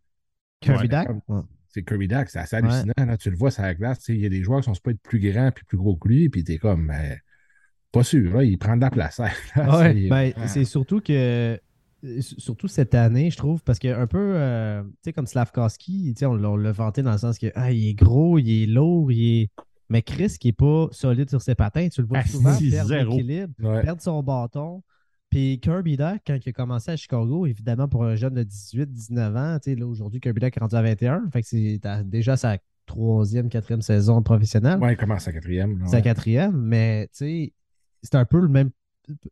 Kirby 0.61 0.87
Ouais. 1.27 1.41
C'est 1.69 1.83
Kirby 1.83 2.07
Dak, 2.07 2.29
c'est 2.29 2.37
assez 2.37 2.57
hallucinant. 2.57 2.93
Là, 2.95 3.17
tu 3.17 3.31
le 3.31 3.37
vois 3.37 3.49
sur 3.49 3.63
la 3.63 3.73
glace. 3.73 4.07
Il 4.09 4.19
y 4.19 4.25
a 4.27 4.29
des 4.29 4.43
joueurs 4.43 4.59
qui 4.59 4.65
sont 4.65 4.75
supposés 4.75 4.93
être 4.93 5.01
plus 5.01 5.19
grands 5.19 5.51
puis 5.51 5.65
plus 5.65 5.77
gros 5.77 5.95
que 5.95 6.09
lui, 6.09 6.29
puis 6.29 6.43
t'es 6.43 6.59
comme, 6.59 6.85
ben, 6.85 7.17
pas 7.91 8.03
sûr. 8.03 8.35
Là, 8.35 8.43
il 8.43 8.59
prend 8.59 8.75
de 8.75 8.81
la 8.81 8.91
place. 8.91 9.19
hein. 9.19 9.31
Ouais, 9.79 10.07
Ben, 10.09 10.33
c'est 10.45 10.63
surtout 10.63 11.01
que. 11.01 11.59
Surtout 12.21 12.67
cette 12.67 12.93
année, 12.93 13.31
je 13.31 13.38
trouve, 13.38 13.63
parce 13.63 13.79
que 13.79 13.88
un 13.88 14.05
peu, 14.07 14.33
euh, 14.36 14.83
tu 14.83 14.89
sais, 15.05 15.13
comme 15.13 15.25
Slavkowski, 15.25 16.13
tu 16.13 16.19
sais, 16.19 16.25
on, 16.27 16.36
l'a- 16.36 16.51
on 16.51 16.55
l'a 16.55 16.71
vanté 16.71 17.01
dans 17.01 17.12
le 17.12 17.17
sens 17.17 17.39
que 17.39 17.47
ah, 17.55 17.71
il 17.71 17.88
est 17.89 17.93
gros, 17.95 18.38
il 18.38 18.49
est 18.63 18.65
lourd, 18.67 19.12
il 19.12 19.41
est. 19.41 19.49
Mais 19.89 20.01
Chris, 20.01 20.36
qui 20.39 20.49
est 20.49 20.53
pas 20.53 20.88
solide 20.91 21.29
sur 21.29 21.41
ses 21.41 21.55
patins, 21.55 21.88
tu 21.89 22.01
le 22.01 22.07
vois 22.07 22.19
Ah, 22.19 22.27
souvent 22.27 22.53
si, 22.53 22.69
perdre 22.69 22.93
l'équilibre, 22.93 23.53
Ouais. 23.63 23.81
perdre 23.81 24.01
son 24.01 24.21
bâton. 24.21 24.83
Puis 25.29 25.60
Kirby 25.60 25.97
Duck, 25.97 26.19
quand 26.25 26.38
il 26.45 26.49
a 26.49 26.53
commencé 26.53 26.91
à 26.91 26.95
Chicago, 26.97 27.45
évidemment, 27.45 27.88
pour 27.88 28.03
un 28.05 28.15
jeune 28.15 28.33
de 28.36 28.43
18, 28.43 28.91
19 28.91 29.36
ans, 29.36 29.57
tu 29.62 29.71
sais, 29.71 29.75
là, 29.75 29.88
aujourd'hui, 29.88 30.19
Kirby 30.19 30.39
Duck 30.41 30.55
est 30.55 30.60
rendu 30.60 30.75
à 30.75 30.81
21. 30.81 31.29
Fait 31.31 31.41
que 31.41 31.47
c'est 31.47 31.79
déjà 32.05 32.38
sa 32.38 32.57
troisième, 32.86 33.49
quatrième 33.49 33.81
saison 33.81 34.21
professionnelle. 34.21 34.79
Ouais, 34.79 34.93
il 34.93 34.97
commence 34.97 35.23
sa 35.23 35.33
quatrième. 35.33 35.81
ouais. 35.83 36.01
quatrième, 36.01 36.55
mais 36.55 37.07
tu 37.07 37.17
sais, 37.25 37.53
c'est 38.03 38.15
un 38.15 38.25
peu 38.25 38.39
le 38.39 38.47
même 38.49 38.69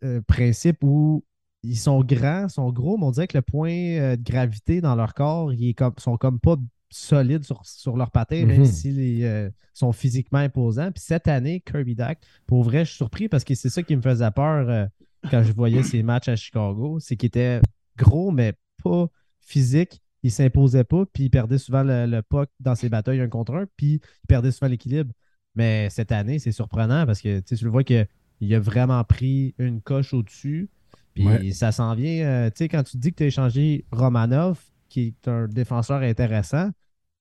euh, 0.04 0.22
principe 0.22 0.84
où 0.84 1.24
ils 1.66 1.78
sont 1.78 2.02
grands, 2.04 2.48
sont 2.50 2.72
gros, 2.72 2.98
mais 2.98 3.06
on 3.06 3.12
dirait 3.12 3.28
que 3.28 3.38
le 3.38 3.42
point 3.42 3.72
euh, 3.72 4.16
de 4.16 4.24
gravité 4.24 4.82
dans 4.82 4.96
leur 4.96 5.14
corps, 5.14 5.54
ils 5.54 5.74
comme, 5.76 5.94
sont 5.98 6.18
comme 6.18 6.40
pas 6.40 6.56
solides 6.90 7.44
sur, 7.44 7.66
sur 7.66 7.98
leurs 7.98 8.12
patins, 8.12 8.46
même 8.46 8.60
Mhm. 8.60 8.66
s'ils 8.66 9.24
euh, 9.24 9.50
sont 9.74 9.92
physiquement 9.92 10.40
imposants. 10.40 10.92
Puis 10.92 11.04
cette 11.06 11.28
année, 11.28 11.62
Kirby 11.62 11.96
Dak, 11.96 12.20
pour 12.48 12.64
vrai, 12.64 12.86
je 12.86 12.90
suis 12.92 12.98
surpris 12.98 13.28
parce 13.28 13.44
que 13.44 13.56
c'est 13.56 13.70
ça 13.70 13.84
qui 13.84 13.96
me 13.96 14.02
faisait 14.02 14.32
peur 14.32 14.70
euh, 14.70 14.86
quand 15.30 15.44
je 15.44 15.52
voyais 15.52 15.84
ces 15.84 16.04
matchs 16.04 16.30
à 16.30 16.36
Chicago. 16.36 17.00
C'est 17.00 17.16
qu'il 17.18 17.28
était 17.28 17.60
gros, 17.98 18.32
mais 18.32 18.54
pas 18.84 19.08
physique. 19.42 20.02
Il 20.24 20.32
s'imposait 20.32 20.84
pas, 20.84 21.06
puis 21.06 21.26
il 21.26 21.30
perdait 21.30 21.58
souvent 21.60 21.84
le, 21.84 22.06
le 22.08 22.22
puck 22.24 22.50
dans 22.60 22.74
ses 22.76 22.90
batailles 22.90 23.20
un 23.22 23.28
contre 23.28 23.54
un, 23.56 23.66
puis 23.78 24.00
il 24.24 24.28
perdait 24.28 24.52
souvent 24.52 24.70
l'équilibre. 24.70 25.12
Mais 25.54 25.90
cette 25.90 26.12
année, 26.12 26.40
c'est 26.40 26.52
surprenant 26.52 27.06
parce 27.06 27.22
que 27.22 27.40
tu 27.42 27.56
le 27.64 27.70
vois 27.70 27.84
qu'il 27.84 28.08
a 28.54 28.60
vraiment 28.60 29.04
pris 29.04 29.54
une 29.60 29.82
coche 29.82 30.14
au-dessus. 30.14 30.70
Puis 31.16 31.26
Ouais. 31.26 31.52
ça 31.52 31.72
s'en 31.72 31.96
vient. 31.96 32.26
euh, 32.26 32.50
tu 32.50 32.58
sais, 32.58 32.70
quand 32.70 32.84
tu 32.84 32.98
dis 32.98 33.12
que 33.12 33.16
tu 33.18 33.24
as 33.24 33.28
échangé 33.28 33.86
Romanov, 33.92 34.60
qui 34.90 35.08
est 35.08 35.28
un 35.28 35.48
défenseur 35.48 36.02
intéressant, 36.02 36.70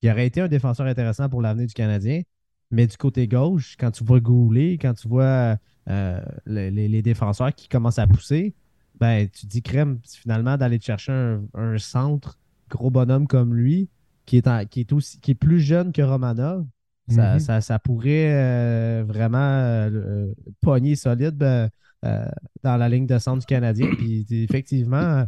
qui 0.02 0.10
aurait 0.10 0.26
été 0.26 0.40
un 0.40 0.48
défenseur 0.48 0.86
intéressant 0.86 1.28
pour 1.28 1.40
l'avenir 1.40 1.66
du 1.68 1.74
Canadien, 1.74 2.22
mais 2.70 2.86
du 2.86 2.96
côté 2.96 3.28
gauche, 3.28 3.76
quand 3.78 3.90
tu 3.92 4.04
vois 4.04 4.20
Goulet, 4.20 4.78
quand 4.80 4.94
tu 4.94 5.08
vois 5.08 5.56
euh, 5.88 6.20
les, 6.46 7.02
défenseurs 7.02 7.54
qui 7.54 7.68
commencent 7.68 7.98
à 8.00 8.06
pousser, 8.06 8.54
ben 9.00 9.28
tu 9.28 9.46
dis 9.46 9.62
crème, 9.62 10.00
finalement, 10.04 10.56
d'aller 10.56 10.78
te 10.78 10.84
chercher 10.84 11.12
un, 11.12 11.42
un 11.54 11.78
centre 11.78 12.38
gros 12.70 12.90
bonhomme 12.90 13.26
comme 13.28 13.54
lui, 13.54 13.88
qui 14.26 14.36
est, 14.38 14.48
en- 14.48 14.64
qui 14.66 14.80
est, 14.80 14.92
aussi, 14.92 15.20
qui 15.20 15.32
est 15.32 15.34
plus 15.34 15.60
jeune 15.60 15.92
que 15.92 16.02
Romanov, 16.02 16.66
ça, 17.08 17.34
Mhm. 17.34 17.38
ça, 17.38 17.60
ça 17.60 17.78
pourrait 17.78 18.32
euh, 18.32 19.04
vraiment 19.06 19.38
euh, 19.38 20.32
pogner 20.62 20.96
solide 20.96 21.36
ben, 21.36 21.68
euh, 22.04 22.24
dans 22.62 22.76
la 22.76 22.88
ligne 22.88 23.06
de 23.06 23.18
centre 23.18 23.40
du 23.40 23.46
Canadien. 23.46 23.88
Puis 23.96 24.26
effectivement, 24.30 25.26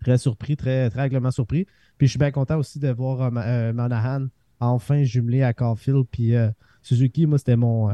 très 0.00 0.18
surpris, 0.18 0.56
très, 0.56 0.90
très 0.90 1.00
agréablement 1.02 1.30
surpris. 1.30 1.66
Puis 1.96 2.06
je 2.06 2.10
suis 2.10 2.18
bien 2.18 2.30
content 2.30 2.58
aussi 2.58 2.78
de 2.78 2.88
voir 2.90 3.22
euh, 3.22 3.30
Ma- 3.30 3.46
euh, 3.46 3.72
Monahan 3.72 4.26
enfin 4.60 5.02
jumelé 5.04 5.42
à 5.42 5.52
Caulfield. 5.52 6.04
Puis 6.10 6.34
euh, 6.34 6.50
Suzuki, 6.82 7.26
moi, 7.26 7.38
c'était 7.38 7.56
mon, 7.56 7.90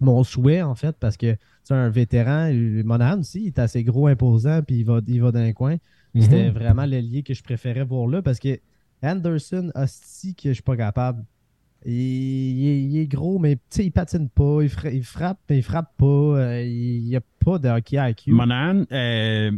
mon 0.00 0.24
souhait, 0.24 0.62
en 0.62 0.74
fait, 0.74 0.96
parce 0.98 1.16
que 1.16 1.36
c'est 1.64 1.74
un 1.74 1.88
vétéran. 1.88 2.50
Monahan 2.84 3.20
aussi, 3.20 3.42
il 3.42 3.46
est 3.48 3.58
assez 3.58 3.84
gros, 3.84 4.06
imposant, 4.08 4.62
puis 4.62 4.80
il 4.80 4.84
va, 4.84 5.00
il 5.06 5.20
va 5.22 5.30
dans 5.32 5.42
les 5.42 5.54
coins. 5.54 5.76
C'était 6.18 6.48
Mhm. 6.48 6.54
vraiment 6.54 6.84
l'ailier 6.84 7.22
que 7.22 7.32
je 7.32 7.42
préférais 7.42 7.84
voir 7.84 8.06
là 8.06 8.20
parce 8.20 8.38
que 8.38 8.58
Anderson, 9.02 9.70
hostie, 9.74 10.34
que 10.34 10.48
je 10.50 10.54
suis 10.54 10.62
pas 10.62 10.76
capable. 10.76 11.24
Il, 11.84 11.92
il 11.92 12.68
est, 12.68 12.82
il 12.82 12.96
est 12.98 13.06
gros, 13.06 13.38
mais 13.38 13.58
il 13.78 13.92
patine 13.92 14.28
pas, 14.28 14.60
il, 14.62 14.68
fra- 14.68 14.90
il 14.90 15.04
frappe, 15.04 15.40
mais 15.50 15.58
il 15.58 15.62
frappe 15.62 15.96
pas. 15.96 16.06
euh, 16.06 16.62
il 16.64 17.02
n'y 17.04 17.16
a 17.16 17.20
pas 17.44 17.58
de 17.58 17.68
hockey 17.68 17.96
IQ. 17.98 18.32
Monahan, 18.32 18.84
euh, 18.92 19.50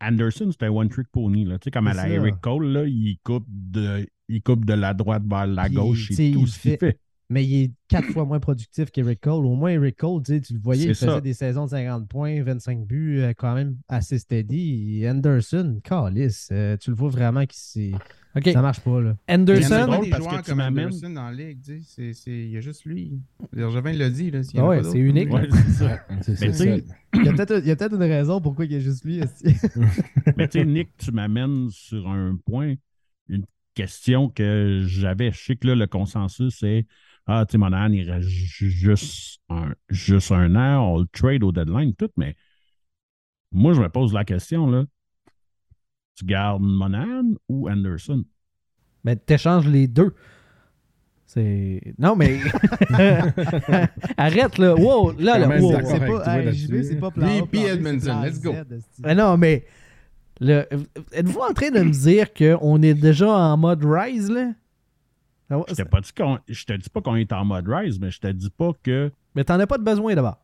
Anderson, 0.00 0.48
c'était 0.52 0.66
un 0.66 0.70
one-trick 0.70 1.08
pony. 1.10 1.44
Là. 1.44 1.58
Tu 1.58 1.64
sais, 1.64 1.70
comme 1.70 1.86
à 1.86 1.94
la 1.94 2.02
ça. 2.02 2.08
Eric 2.08 2.40
Cole, 2.40 2.66
là, 2.68 2.84
il, 2.86 3.18
coupe 3.24 3.46
de, 3.48 4.06
il 4.28 4.42
coupe 4.42 4.64
de 4.64 4.74
la 4.74 4.94
droite 4.94 5.22
vers 5.26 5.46
la 5.46 5.64
Puis, 5.64 5.74
gauche. 5.74 6.08
C'est 6.12 6.30
tout 6.32 6.40
il 6.40 6.48
ce 6.48 6.60
qu'il 6.60 6.76
fait. 6.78 6.98
Mais 7.30 7.44
il 7.44 7.62
est 7.64 7.70
quatre 7.88 8.08
fois 8.12 8.26
moins 8.26 8.38
productif 8.38 8.90
qu'Eric 8.90 9.20
Cole. 9.22 9.46
Au 9.46 9.54
moins, 9.54 9.70
Eric 9.70 9.96
Cole, 9.96 10.22
tu 10.22 10.34
sais, 10.34 10.40
tu 10.42 10.52
le 10.52 10.60
voyais, 10.60 10.84
il 10.88 10.94
faisait 10.94 11.06
ça. 11.06 11.20
des 11.22 11.32
saisons 11.32 11.64
de 11.64 11.70
50 11.70 12.06
points, 12.08 12.42
25 12.42 12.86
buts, 12.86 13.20
euh, 13.20 13.32
quand 13.36 13.54
même 13.54 13.76
assez 13.88 14.18
steady. 14.18 14.98
Et 15.00 15.08
Anderson, 15.08 15.80
calice, 15.82 16.50
euh, 16.52 16.76
tu 16.76 16.90
le 16.90 16.96
vois 16.96 17.08
vraiment 17.08 17.44
que 17.46 17.54
c'est... 17.54 17.92
OK. 18.36 18.50
ça 18.52 18.60
marche 18.62 18.80
pas. 18.80 19.00
Là. 19.00 19.16
Il 19.26 19.30
y 19.30 19.34
a 19.34 19.38
Anderson. 19.38 19.68
pas 19.70 19.86
drôle 19.86 20.04
des 20.04 20.10
parce 20.10 20.22
joueurs 20.22 20.36
que 20.38 20.42
tu 20.44 20.50
comme 20.50 20.58
m'amènes- 20.58 20.86
Anderson 20.86 21.10
dans 21.10 21.30
la 21.30 21.32
ligue. 21.32 21.62
tu 21.62 21.78
sais, 21.78 21.82
c'est- 21.84 22.12
c'est- 22.12 22.30
Il 22.44 22.50
y 22.50 22.56
a 22.56 22.60
juste 22.60 22.84
lui. 22.84 23.12
Bergevin 23.52 23.92
l'a 23.92 24.10
dit. 24.10 24.30
Là, 24.30 24.40
Ah 24.56 24.66
ouais, 24.66 24.82
c'est 24.82 24.98
unique. 24.98 25.32
Ouais, 25.32 25.48
c'est 26.20 26.34
ça. 26.52 26.76
Il 27.14 27.24
y 27.24 27.28
a 27.28 27.32
peut-être 27.32 27.60
il 27.62 27.68
y 27.68 27.70
a 27.70 27.76
peut-être 27.76 27.94
une 27.94 28.02
raison 28.02 28.40
pourquoi 28.40 28.64
il 28.64 28.72
y 28.72 28.76
a 28.76 28.80
juste 28.80 29.04
lui. 29.04 29.18
esti. 29.20 29.54
Mais 30.36 30.48
tu 30.48 30.58
sais, 30.58 30.64
Nick, 30.66 30.90
tu 30.98 31.12
m'amènes 31.12 31.70
sur 31.70 32.08
un 32.08 32.36
point, 32.44 32.74
une 33.28 33.44
question 33.74 34.28
que 34.28 34.82
j'avais. 34.84 35.30
Je 35.32 35.38
sais 35.42 35.56
que 35.56 35.68
là, 35.68 35.74
le 35.76 35.86
consensus, 35.86 36.56
c'est 36.58 36.86
Ah, 37.26 37.44
tu 37.46 37.52
sais, 37.52 37.58
Monahan, 37.58 37.90
il 37.92 38.10
reste 38.10 38.28
ju- 38.28 38.70
juste 38.70 39.40
un, 39.48 39.72
juste 39.88 40.30
un 40.30 40.54
an, 40.56 40.92
on 40.94 40.98
le 41.00 41.06
trade 41.12 41.42
au 41.42 41.52
deadline, 41.52 41.94
tout, 41.94 42.10
mais 42.16 42.36
moi, 43.50 43.72
je 43.72 43.80
me 43.80 43.88
pose 43.88 44.12
la 44.12 44.24
question, 44.24 44.66
là. 44.70 44.84
Tu 46.16 46.24
gardes 46.26 46.62
Monahan 46.62 47.34
ou 47.48 47.68
Anderson? 47.68 48.24
Mais 49.04 49.16
t'échanges 49.16 49.66
les 49.66 49.88
deux. 49.88 50.14
C'est. 51.26 51.94
Non, 51.98 52.14
mais. 52.14 52.38
Arrête, 54.16 54.58
là. 54.58 54.74
Wow, 54.76 55.12
là, 55.18 55.38
là. 55.38 55.48
wow. 55.60 55.72
C'est 55.84 55.98
pas, 56.06 56.38
hey, 56.38 56.84
c'est 56.84 56.96
pas 57.00 57.10
plan 57.10 57.26
A, 57.26 57.46
plan 57.46 57.62
Edmondson, 57.66 58.20
let's 58.22 58.40
go. 58.40 58.52
Mais 59.00 59.14
non, 59.14 59.36
mais. 59.36 59.64
le- 60.40 60.66
Êtes-vous 61.12 61.40
en 61.40 61.52
train 61.52 61.70
de 61.70 61.80
me 61.80 61.90
dire 61.90 62.32
qu'on 62.34 62.82
est 62.82 62.94
déjà 62.94 63.28
en 63.28 63.56
mode 63.56 63.84
rise, 63.84 64.30
là? 64.30 64.52
Ah 65.50 65.58
ouais, 65.58 65.64
Je 65.68 65.82
pas 65.82 66.00
dit 66.00 66.12
je 66.48 66.64
te 66.64 66.72
dis 66.72 66.88
pas 66.88 67.00
qu'on 67.00 67.16
est 67.16 67.32
en 67.32 67.44
mode 67.44 67.68
rise, 67.68 68.00
mais 68.00 68.10
je 68.10 68.20
te 68.20 68.28
dis 68.28 68.50
pas 68.50 68.70
que. 68.82 69.12
Mais 69.34 69.44
t'en 69.44 69.58
as 69.60 69.66
pas 69.66 69.78
de 69.78 69.84
besoin 69.84 70.14
d'abord. 70.14 70.38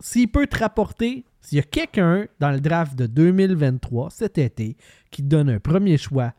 S'il 0.00 0.30
peut 0.30 0.46
te 0.46 0.58
rapporter, 0.58 1.24
s'il 1.40 1.56
y 1.56 1.60
a 1.60 1.64
quelqu'un 1.64 2.26
dans 2.40 2.50
le 2.50 2.60
draft 2.60 2.96
de 2.96 3.06
2023, 3.06 4.10
cet 4.10 4.38
été, 4.38 4.76
qui 5.10 5.22
te 5.22 5.28
donne 5.28 5.50
un 5.50 5.58
premier 5.58 5.98
choix 5.98 6.32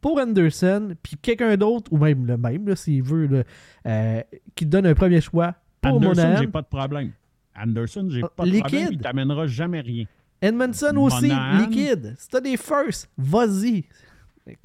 pour 0.00 0.18
Anderson, 0.18 0.94
puis 1.02 1.16
quelqu'un 1.16 1.56
d'autre, 1.56 1.92
ou 1.92 1.98
même 1.98 2.26
le 2.26 2.36
même, 2.36 2.74
s'il 2.74 3.02
veut, 3.02 3.26
là, 3.26 3.42
euh, 3.86 4.22
qui 4.54 4.64
te 4.64 4.70
donne 4.70 4.86
un 4.86 4.94
premier 4.94 5.20
choix 5.20 5.54
pour 5.80 5.96
Anderson, 5.96 6.36
j'ai 6.38 6.46
pas 6.48 6.62
de 6.62 6.66
problème. 6.66 7.12
Anderson, 7.56 8.08
j'ai 8.10 8.20
pas 8.22 8.28
de 8.28 8.32
problème, 8.32 8.54
liquide. 8.54 8.88
il 8.92 8.98
t'amènera 8.98 9.46
jamais 9.46 9.80
rien. 9.80 10.06
Edmondson 10.40 10.96
aussi, 10.96 11.28
Monahan. 11.28 11.58
liquide. 11.58 12.14
Si 12.18 12.28
t'as 12.28 12.40
des 12.40 12.56
firsts, 12.56 13.10
vas-y. 13.18 13.84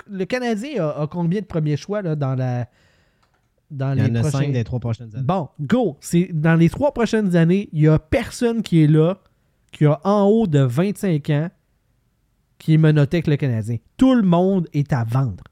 Le 0.09 0.25
Canadien 0.25 0.83
a, 0.83 1.01
a 1.03 1.07
combien 1.07 1.41
de 1.41 1.45
premiers 1.45 1.77
choix 1.77 2.01
là, 2.01 2.15
dans 2.15 2.35
la. 2.35 2.67
Dans 3.71 3.93
Il 3.93 3.99
y 3.99 4.07
les 4.07 4.11
en 4.11 4.15
a 4.15 4.19
prochains... 4.21 4.37
cinq 4.39 4.51
des 4.51 4.63
trois 4.63 4.79
prochaines 4.79 5.13
années. 5.15 5.23
Bon, 5.25 5.49
go. 5.59 5.97
C'est 5.99 6.29
dans 6.31 6.55
les 6.55 6.69
trois 6.69 6.93
prochaines 6.93 7.35
années, 7.35 7.67
il 7.73 7.81
y 7.81 7.87
a 7.87 7.97
personne 7.99 8.61
qui 8.61 8.83
est 8.83 8.87
là 8.87 9.17
qui 9.71 9.85
a 9.85 9.99
en 10.05 10.23
haut 10.25 10.47
de 10.47 10.59
25 10.59 11.29
ans 11.31 11.49
qui 12.57 12.75
est 12.75 12.77
menotté 12.77 13.17
avec 13.17 13.27
le 13.27 13.35
Canadien. 13.35 13.77
Tout 13.97 14.15
le 14.15 14.21
monde 14.21 14.67
est 14.73 14.93
à 14.93 15.03
vendre. 15.03 15.43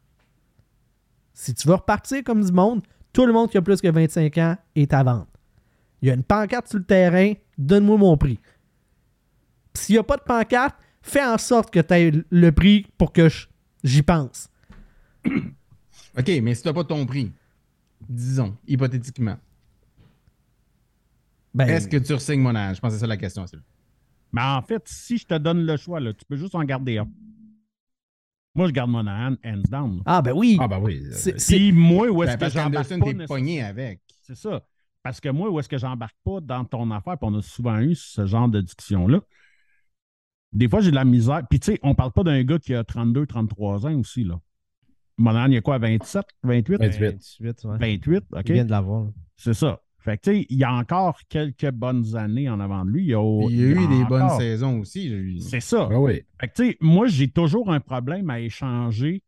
Si 1.33 1.53
tu 1.53 1.67
veux 1.67 1.73
repartir 1.73 2.23
comme 2.23 2.43
du 2.43 2.51
monde, 2.51 2.81
tout 3.12 3.25
le 3.25 3.33
monde 3.33 3.49
qui 3.49 3.57
a 3.57 3.62
plus 3.62 3.81
que 3.81 3.88
25 3.89 4.38
ans 4.38 4.55
est 4.75 4.93
à 4.93 5.03
vendre. 5.03 5.27
Il 6.01 6.07
y 6.07 6.12
a 6.12 6.13
une 6.13 6.23
pancarte 6.23 6.67
sur 6.69 6.77
le 6.79 6.86
terrain, 6.86 7.33
donne-moi 7.57 7.97
mon 7.97 8.15
prix. 8.17 8.39
S'il 9.73 9.95
n'y 9.95 9.99
a 9.99 10.03
pas 10.03 10.17
de 10.17 10.21
pancarte, 10.23 10.75
fais 11.01 11.23
en 11.25 11.38
sorte 11.38 11.71
que 11.73 11.79
tu 11.79 11.93
aies 11.93 12.12
le 12.29 12.51
prix 12.51 12.86
pour 12.97 13.12
que 13.12 13.27
je- 13.27 13.47
j'y 13.84 14.02
pense. 14.02 14.50
OK, 15.26 16.32
mais 16.41 16.56
si 16.56 16.62
tu 16.62 16.67
n'as 16.67 16.74
pas 16.74 16.84
ton 16.84 17.06
prix, 17.06 17.32
disons, 18.08 18.56
hypothétiquement, 18.67 19.38
Ben, 21.54 21.69
est-ce 21.69 21.88
que 21.88 21.98
tu 21.98 22.13
re-signes 22.13 22.41
mon 22.41 22.56
âge? 22.56 22.78
Je 22.78 22.82
pense 22.82 22.89
que 22.89 22.96
c'est 22.96 23.02
ça 23.02 23.08
la 23.08 23.17
question. 23.17 23.46
Mais 24.32 24.41
en 24.41 24.62
fait, 24.62 24.82
si 24.88 25.17
je 25.17 25.26
te 25.26 25.38
donne 25.38 25.65
le 25.65 25.78
choix, 25.78 26.00
là, 26.00 26.13
tu 26.13 26.26
peux 26.26 26.36
juste 26.36 26.56
en 26.56 26.63
garder 26.63 26.98
un. 26.98 27.08
Moi, 28.56 28.67
je 28.67 28.72
garde 28.72 28.89
Monahan, 28.89 29.36
hands 29.43 29.63
down. 29.69 30.02
Ah, 30.06 30.22
ben 30.22 30.34
oui. 30.34 30.58
Ah, 30.60 30.67
ben 30.67 30.80
oui. 30.80 31.04
Puis 31.48 31.72
moi, 31.72 32.10
où 32.10 32.24
est-ce 32.24 32.38
Ben, 32.38 32.48
que 32.48 32.54
j'embarque 32.54 33.00
pas 33.00 33.13
t'es 33.13 33.26
pogné 33.26 33.63
avec. 33.63 34.02
C'est 34.22 34.36
ça. 34.36 34.63
Parce 35.02 35.19
que 35.19 35.30
moi, 35.30 35.50
où 35.50 35.60
est-ce 35.60 35.69
que 35.69 35.78
j'embarque 35.78 36.15
pas 36.24 36.39
dans 36.39 36.63
ton 36.63 36.89
affaire, 36.91 37.17
puis 37.17 37.30
on 37.30 37.36
a 37.38 37.41
souvent 37.41 37.80
eu 37.80 37.96
ce 37.96 38.26
genre 38.26 38.48
de 38.48 38.62
discussion-là. 38.62 39.22
Des 40.53 40.69
fois, 40.69 40.81
j'ai 40.81 40.91
de 40.91 40.95
la 40.95 41.05
misère. 41.05 41.41
Puis, 41.49 41.59
tu 41.59 41.73
sais, 41.73 41.79
on 41.83 41.95
parle 41.95 42.11
pas 42.11 42.23
d'un 42.23 42.43
gars 42.43 42.59
qui 42.59 42.73
a 42.73 42.83
32, 42.83 43.25
33 43.25 43.87
ans 43.87 43.95
aussi, 43.95 44.23
là. 44.23 44.39
Monahan, 45.17 45.47
il 45.47 45.53
y 45.53 45.57
a 45.57 45.61
quoi, 45.61 45.77
27, 45.77 46.25
28? 46.43 46.77
28. 46.79 47.39
28, 47.41 47.65
ouais. 47.65 47.77
28, 47.77 48.23
OK. 48.31 48.43
Il 48.45 48.53
vient 48.53 48.65
de 48.65 48.71
l'avoir. 48.71 49.09
C'est 49.35 49.53
ça. 49.53 49.79
Fait 49.99 50.17
que, 50.17 50.23
tu 50.23 50.31
sais, 50.31 50.45
il 50.49 50.57
y 50.57 50.63
a 50.63 50.73
encore 50.73 51.19
quelques 51.29 51.71
bonnes 51.71 52.15
années 52.15 52.49
en 52.49 52.59
avant 52.59 52.83
de 52.83 52.91
lui. 52.91 53.03
Il 53.03 53.09
y 53.09 53.15
a, 53.15 53.47
Il 53.49 53.55
y 53.55 53.63
a 53.63 53.67
eu 53.67 53.87
des 53.87 54.05
bonnes 54.05 54.29
saisons 54.37 54.79
aussi. 54.79 55.39
C'est 55.39 55.61
ça. 55.61 55.87
Ah 55.91 55.99
oui. 55.99 56.23
Fait 56.39 56.47
que, 56.47 56.53
tu 56.53 56.69
sais, 56.69 56.77
moi, 56.81 57.07
j'ai 57.07 57.29
toujours 57.29 57.71
un 57.71 57.79
problème 57.79 58.29
à 58.29 58.39
échanger 58.39 59.23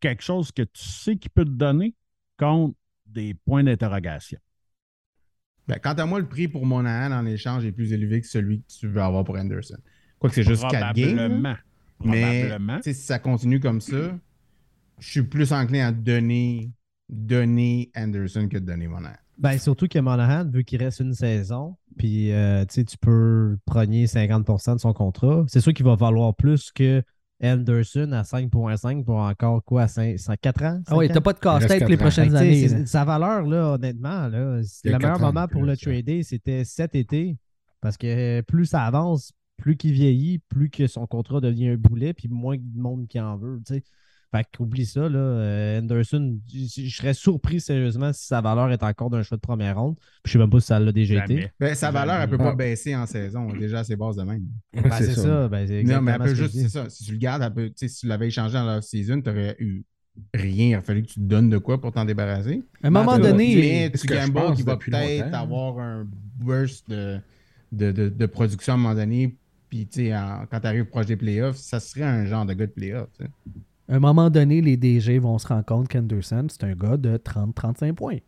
quelque 0.00 0.22
chose 0.22 0.50
que 0.50 0.62
tu 0.62 0.82
sais 0.82 1.16
qu'il 1.16 1.30
peut 1.30 1.44
te 1.44 1.50
donner 1.50 1.94
contre 2.38 2.74
des 3.06 3.34
points 3.34 3.62
d'interrogation. 3.64 4.38
Ben, 5.68 5.78
quant 5.78 5.92
à 5.92 6.06
moi, 6.06 6.18
le 6.18 6.28
prix 6.28 6.48
pour 6.48 6.66
Monahan 6.66 7.12
en 7.12 7.26
échange 7.26 7.64
est 7.64 7.72
plus 7.72 7.92
élevé 7.92 8.20
que 8.20 8.26
celui 8.26 8.62
que 8.62 8.66
tu 8.68 8.88
veux 8.88 9.00
avoir 9.00 9.24
pour 9.24 9.36
Anderson. 9.36 9.78
Quoique 10.22 10.36
c'est 10.36 10.44
juste 10.44 10.64
4 10.70 10.94
games. 10.94 11.56
Mais 12.04 12.48
si 12.82 12.94
ça 12.94 13.18
continue 13.18 13.58
comme 13.58 13.80
ça, 13.80 14.16
je 15.00 15.10
suis 15.10 15.22
plus 15.22 15.52
enclin 15.52 15.88
à 15.88 15.92
donner, 15.92 16.70
donner 17.08 17.90
Anderson 17.96 18.48
que 18.48 18.58
de 18.58 18.64
donner 18.64 18.86
Monahan. 18.86 19.16
Ben, 19.38 19.58
surtout 19.58 19.88
que 19.88 19.98
Monahan, 19.98 20.48
vu 20.48 20.62
qu'il 20.62 20.80
reste 20.80 21.00
une 21.00 21.14
saison, 21.14 21.76
puis 21.98 22.30
euh, 22.32 22.64
tu 22.66 22.74
sais, 22.74 22.84
tu 22.84 22.96
peux 22.98 23.58
progner 23.66 24.06
50% 24.06 24.74
de 24.74 24.78
son 24.78 24.92
contrat, 24.92 25.44
c'est 25.48 25.60
sûr 25.60 25.74
qu'il 25.74 25.84
va 25.84 25.96
valoir 25.96 26.36
plus 26.36 26.70
que 26.70 27.02
Anderson 27.42 28.12
à 28.12 28.22
5.5 28.22 29.02
pour 29.02 29.16
encore 29.16 29.64
quoi, 29.64 29.88
5, 29.88 30.16
4 30.40 30.62
ans? 30.62 30.80
Ah 30.86 30.96
oui, 30.96 31.08
t'as 31.08 31.20
pas 31.20 31.32
de 31.32 31.40
casse-tête 31.40 31.88
les 31.88 31.96
prochaines 31.96 32.30
sais, 32.30 32.36
années. 32.36 32.68
là. 32.68 32.86
Sa 32.86 33.04
valeur, 33.04 33.42
là, 33.42 33.72
honnêtement, 33.72 34.28
là, 34.28 34.60
le 34.84 34.98
meilleur 34.98 35.18
moment 35.18 35.48
pour 35.48 35.64
le 35.64 35.76
trader, 35.76 36.22
c'était 36.22 36.64
cet 36.64 36.94
été. 36.94 37.36
Parce 37.80 37.96
que 37.96 38.42
plus 38.42 38.66
ça 38.66 38.84
avance, 38.84 39.32
plus 39.56 39.76
qu'il 39.76 39.92
vieillit, 39.92 40.38
plus 40.48 40.70
que 40.70 40.86
son 40.86 41.06
contrat 41.06 41.40
devient 41.40 41.68
un 41.68 41.76
boulet, 41.76 42.12
puis 42.14 42.28
moins 42.28 42.56
de 42.56 42.62
monde 42.80 43.06
qui 43.08 43.20
en 43.20 43.36
veut. 43.36 43.60
tu 43.66 43.74
sais. 43.74 43.82
Fait 44.34 44.46
qu'oublie 44.56 44.86
ça, 44.86 45.10
là. 45.10 45.18
euh, 45.18 45.78
Anderson, 45.80 46.38
je 46.50 46.88
serais 46.88 47.12
surpris 47.12 47.60
sérieusement 47.60 48.14
si 48.14 48.24
sa 48.24 48.40
valeur 48.40 48.70
est 48.72 48.82
encore 48.82 49.10
d'un 49.10 49.22
choix 49.22 49.36
de 49.36 49.42
première 49.42 49.78
ronde. 49.78 49.96
Puis 50.22 50.22
je 50.24 50.32
sais 50.32 50.38
même 50.38 50.48
pas 50.48 50.58
si 50.58 50.68
ça 50.68 50.80
l'a 50.80 50.90
déjà 50.90 51.22
été. 51.26 51.50
Ben, 51.60 51.74
sa 51.74 51.90
valeur, 51.90 52.18
elle 52.18 52.30
peut 52.30 52.38
pas 52.38 52.52
Ah. 52.52 52.54
baisser 52.54 52.96
en 52.96 53.04
saison. 53.04 53.46
Déjà 53.52 53.80
à 53.80 53.84
ses 53.84 53.94
bases 53.94 54.16
de 54.16 54.22
même. 54.22 54.46
Ben, 54.72 54.90
c'est 54.98 55.12
ça. 55.14 55.48
ben, 55.48 55.66
c'est 55.66 55.82
Non, 55.82 56.00
mais 56.00 56.12
elle 56.12 56.18
peut 56.22 56.34
juste, 56.34 56.54
c'est 56.54 56.70
ça. 56.70 56.88
Si 56.88 57.04
tu 57.04 57.12
le 57.12 57.18
gardes, 57.18 57.42
elle 57.42 57.52
peut- 57.52 57.72
si 57.76 57.94
tu 57.94 58.06
l'avais 58.06 58.28
échangé 58.28 58.56
en 58.56 58.66
off-season, 58.78 59.20
tu 59.20 59.28
n'aurais 59.28 59.54
eu 59.58 59.84
rien. 60.32 60.68
Il 60.70 60.74
aurait 60.76 60.84
fallu 60.84 61.02
que 61.02 61.08
tu 61.08 61.14
te 61.16 61.20
donnes 61.20 61.50
de 61.50 61.58
quoi 61.58 61.78
pour 61.78 61.92
t'en 61.92 62.06
débarrasser. 62.06 62.62
À 62.82 62.86
un 62.86 62.90
moment 62.90 63.18
Ben, 63.18 63.32
donné, 63.32 63.90
c'est 63.94 63.98
tu 64.00 64.06
gambles 64.06 64.54
qu'il 64.54 64.64
va 64.64 64.78
peut-être 64.78 65.34
avoir 65.34 65.78
un 65.78 66.08
burst 66.38 66.88
de, 66.88 67.18
de, 67.70 67.92
de- 67.92 68.08
de 68.08 68.26
production 68.26 68.72
à 68.72 68.76
un 68.76 68.78
moment 68.78 68.94
donné. 68.94 69.36
Puis, 69.72 69.86
tu 69.86 70.08
sais, 70.08 70.10
quand 70.50 70.60
tu 70.60 70.66
arrives 70.66 70.84
proche 70.84 71.06
des 71.06 71.16
playoffs, 71.16 71.56
ça 71.56 71.80
serait 71.80 72.02
un 72.04 72.26
genre 72.26 72.44
de 72.44 72.52
gars 72.52 72.66
de 72.66 72.72
playoffs. 72.72 73.08
à 73.88 73.94
un 73.94 74.00
moment 74.00 74.28
donné, 74.28 74.60
les 74.60 74.76
DG 74.76 75.18
vont 75.18 75.38
se 75.38 75.46
rendre 75.46 75.64
compte 75.64 75.88
qu'Anderson, 75.88 76.46
c'est 76.50 76.64
un 76.64 76.74
gars 76.74 76.98
de 76.98 77.16
30-35 77.16 77.94
points. 77.94 78.18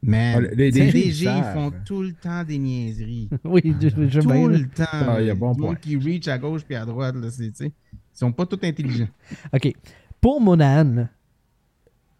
Mais 0.00 0.34
Ah, 0.36 0.40
les 0.40 0.70
les 0.70 0.70
DG, 0.70 1.24
ils 1.26 1.44
font 1.54 1.72
tout 1.84 2.02
le 2.02 2.12
temps 2.12 2.44
des 2.44 2.56
niaiseries. 2.56 3.28
oui, 3.44 3.74
je, 3.80 3.88
je 3.88 4.20
tout 4.20 4.28
bien, 4.28 4.46
le 4.46 4.68
temps. 4.68 4.84
Ah, 4.92 5.16
il 5.18 5.26
y 5.26 5.30
a 5.30 5.34
bon 5.34 5.56
point. 5.56 5.74
qui 5.74 5.96
reach 5.96 6.28
à 6.28 6.38
gauche 6.38 6.62
puis 6.62 6.76
à 6.76 6.84
droite. 6.86 7.16
Là, 7.16 7.32
c'est, 7.32 7.50
tu 7.50 7.56
sais, 7.64 7.72
ils 7.92 7.98
sont 8.16 8.30
pas 8.30 8.46
tous 8.46 8.60
intelligents. 8.64 9.08
OK. 9.52 9.72
pour 10.20 10.40
Monahan, 10.40 11.08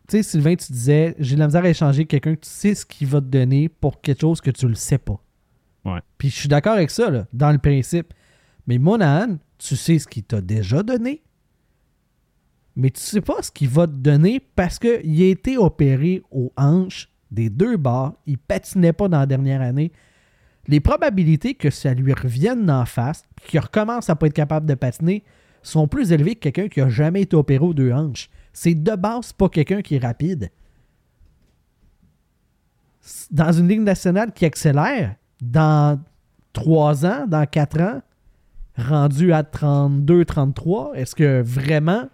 tu 0.09 0.17
sais, 0.17 0.23
Sylvain, 0.25 0.57
tu 0.57 0.73
disais, 0.73 1.15
j'ai 1.21 1.37
de 1.37 1.41
la 1.41 1.47
misère 1.47 1.63
à 1.63 1.69
échanger 1.69 2.05
quelqu'un 2.05 2.35
que 2.35 2.41
tu 2.41 2.51
sais 2.51 2.75
ce 2.75 2.85
qu'il 2.85 3.07
va 3.07 3.21
te 3.21 3.27
donner 3.27 3.69
pour 3.69 4.01
quelque 4.01 4.23
chose 4.23 4.41
que 4.41 4.51
tu 4.51 4.67
le 4.67 4.75
sais 4.75 4.99
pas. 4.99 5.23
Ouais. 5.85 6.01
Puis 6.19 6.31
je 6.31 6.35
suis 6.35 6.49
d'accord 6.49 6.73
avec 6.75 6.91
ça, 6.91 7.11
là, 7.11 7.29
dans 7.33 7.53
le 7.53 7.59
principe. 7.59 8.13
Mais 8.67 8.79
Monahan, 8.79 9.39
tu 9.59 9.77
sais 9.77 9.99
ce 9.99 10.07
qu'il 10.07 10.25
t'a 10.25 10.41
déjà 10.41 10.83
donné. 10.83 11.23
Mais 12.77 12.91
tu 12.91 13.01
sais 13.01 13.21
pas 13.21 13.43
ce 13.43 13.51
qu'il 13.51 13.69
va 13.69 13.87
te 13.87 13.93
donner 13.93 14.41
parce 14.41 14.79
qu'il 14.79 15.23
a 15.23 15.27
été 15.27 15.59
opéré 15.59 16.23
aux 16.31 16.53
hanches 16.57 17.11
des 17.31 17.51
deux 17.51 17.77
bords. 17.77 18.15
Il 18.27 18.39
patinait 18.39 18.93
pas 18.93 19.09
dans 19.09 19.19
la 19.19 19.27
dernière 19.27 19.61
année. 19.61 19.93
Les 20.69 20.81
probabilités 20.81 21.55
que 21.55 21.71
ça 21.71 21.93
lui 21.93 22.13
revienne 22.13 22.71
en 22.71 22.87
face, 22.87 23.25
qu'il 23.45 23.61
recommence 23.61 24.09
à 24.09 24.17
pas 24.17 24.27
être 24.27 24.33
capable 24.33 24.67
de 24.67 24.75
patiner, 24.75 25.25
sont 25.63 25.89
plus 25.89 26.13
élevées 26.13 26.37
que 26.37 26.49
quelqu'un 26.49 26.69
qui 26.69 26.81
a 26.81 26.89
jamais 26.89 27.23
été 27.23 27.37
opéré 27.37 27.65
aux 27.65 27.75
deux 27.75 27.93
hanches. 27.93 28.31
C'est 28.53 28.75
de 28.75 28.95
base 28.95 29.33
pas 29.33 29.49
quelqu'un 29.49 29.83
qui 29.83 29.97
est 29.97 30.05
rapide. 30.05 30.51
Dans 33.31 33.53
une 33.53 33.69
ligue 33.69 33.81
nationale 33.81 34.33
qui 34.33 34.45
accélère, 34.45 35.17
dans 35.41 36.01
3 36.53 37.07
ans, 37.07 37.27
dans 37.27 37.47
4 37.47 37.81
ans, 37.81 38.03
rendu 38.77 39.33
à 39.33 39.43
32, 39.43 40.25
33, 40.25 40.93
est-ce 40.97 41.15
que 41.15 41.43
vraiment 41.43 42.09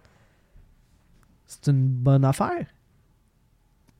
c'est 1.46 1.68
une 1.70 1.86
bonne 1.88 2.24
affaire? 2.24 2.66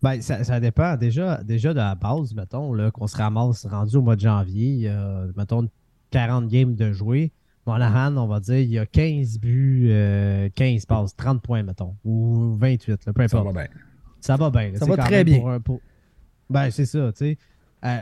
Ben, 0.03 0.21
ça, 0.21 0.45
ça 0.45 0.61
dépend. 0.61 0.97
Déjà, 0.97 1.43
déjà 1.43 1.73
de 1.73 1.79
la 1.79 1.95
base, 1.95 2.33
mettons, 2.35 2.73
là, 2.73 2.91
qu'on 2.91 3.07
se 3.07 3.17
ramasse 3.17 3.67
rendu 3.67 3.97
au 3.97 4.03
mois 4.03 4.15
de 4.17 4.21
janvier, 4.21 4.69
il 4.71 4.81
y 4.81 4.89
a, 4.89 5.25
mettons, 5.37 5.69
40 6.11 6.47
games 6.49 6.75
de 6.75 6.93
jouer. 6.93 7.33
Monahan, 7.67 8.17
on 8.17 8.27
va 8.27 8.39
dire, 8.41 8.59
il 8.61 8.71
y 8.71 8.79
a 8.79 8.87
15 8.87 9.39
buts, 9.41 9.89
euh, 9.91 10.49
15 10.55 10.87
passes, 10.87 11.17
30 11.17 11.43
points, 11.43 11.63
mettons, 11.65 11.97
ou 12.05 12.55
28, 12.57 13.07
là, 13.07 13.13
peu 13.13 13.27
Ça 13.29 13.39
importe. 13.39 13.55
va 13.55 13.63
bien. 13.65 13.71
Ça 14.21 14.37
va 14.37 14.51
bien. 14.51 14.73
Ça 14.75 14.79
c'est 14.85 14.91
va 14.91 14.97
quand 14.97 15.03
très 15.03 15.17
même 15.17 15.25
bien. 15.25 15.39
pour 15.41 15.51
un- 15.51 15.61
pour- 15.61 15.81
Ben, 16.49 16.71
c'est 16.71 16.87
ça, 16.87 17.13
tu 17.13 17.19
sais. 17.19 17.39
Euh, 17.85 17.99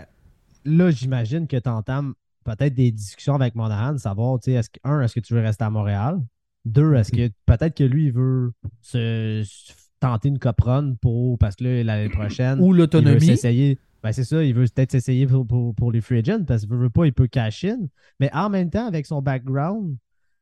là, 0.66 0.90
j'imagine 0.90 1.46
que 1.46 1.56
tu 1.56 1.68
entames 1.68 2.14
peut-être 2.46 2.74
des 2.74 2.90
discussions 2.92 3.34
avec 3.34 3.54
Monahan, 3.54 3.98
savoir, 3.98 4.38
tu 4.40 4.50
sais, 4.50 4.52
est-ce 4.56 4.70
que, 4.70 4.78
un, 4.84 5.00
est-ce 5.02 5.14
que 5.14 5.20
tu 5.20 5.34
veux 5.34 5.40
rester 5.40 5.64
à 5.64 5.70
Montréal? 5.70 6.20
Deux, 6.64 6.94
est-ce 6.94 7.12
que 7.12 7.28
peut-être 7.44 7.76
que 7.76 7.84
lui, 7.84 8.06
il 8.06 8.12
veut 8.12 8.52
se, 8.80 9.42
se 9.44 9.72
tenter 10.00 10.28
une 10.28 10.38
cop 10.38 10.60
run 10.60 10.94
pour, 11.00 11.38
parce 11.38 11.56
que 11.56 11.64
là, 11.64 11.84
l'année 11.84 12.08
prochaine, 12.08 12.58
Ou 12.60 12.66
il 12.68 12.72
veut 12.72 12.78
l'autonomie? 12.78 13.20
s'essayer. 13.20 13.78
Ben, 14.02 14.12
c'est 14.12 14.24
ça, 14.24 14.42
il 14.44 14.54
veut 14.54 14.66
peut-être 14.74 14.92
s'essayer 14.92 15.26
pour, 15.26 15.46
pour- 15.46 15.74
pour 15.74 15.90
les 15.92 16.00
free 16.00 16.18
agents 16.18 16.44
parce 16.44 16.62
qu'il 16.62 16.70
veut, 16.70 16.76
veut 16.78 16.90
pas, 16.90 17.06
il 17.06 17.12
peut 17.12 17.26
cash 17.26 17.64
in. 17.64 17.78
Mais 18.20 18.30
en 18.32 18.48
même 18.50 18.70
temps, 18.70 18.86
avec 18.86 19.06
son 19.06 19.20
background, 19.22 19.96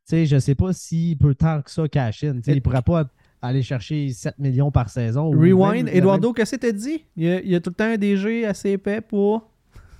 tu 0.07 0.17
sais, 0.17 0.27
je 0.27 0.39
sais 0.39 0.55
pas 0.55 0.73
s'il 0.73 1.17
peut 1.17 1.35
tant 1.35 1.63
que 1.63 1.71
ça 1.71 1.89
cash 1.89 2.25
in. 2.25 2.37
Tu 2.37 2.43
sais, 2.45 2.53
Et- 2.53 2.55
Il 2.57 2.63
pourrait 2.63 2.83
pas 2.83 3.09
aller 3.41 3.63
chercher 3.63 4.09
7 4.11 4.39
millions 4.39 4.71
par 4.71 4.89
saison. 4.91 5.31
Rewind, 5.31 5.85
même- 5.87 5.95
Eduardo, 5.97 6.33
qu'est-ce 6.33 6.57
que 6.57 6.61
t'as 6.61 6.73
dit? 6.73 7.05
Il 7.17 7.25
y, 7.25 7.29
a, 7.31 7.41
il 7.41 7.49
y 7.51 7.55
a 7.55 7.61
tout 7.61 7.71
le 7.71 7.75
temps 7.75 7.85
un 7.85 7.97
DG 7.97 8.45
assez 8.47 8.71
épais 8.71 9.01
pour. 9.01 9.51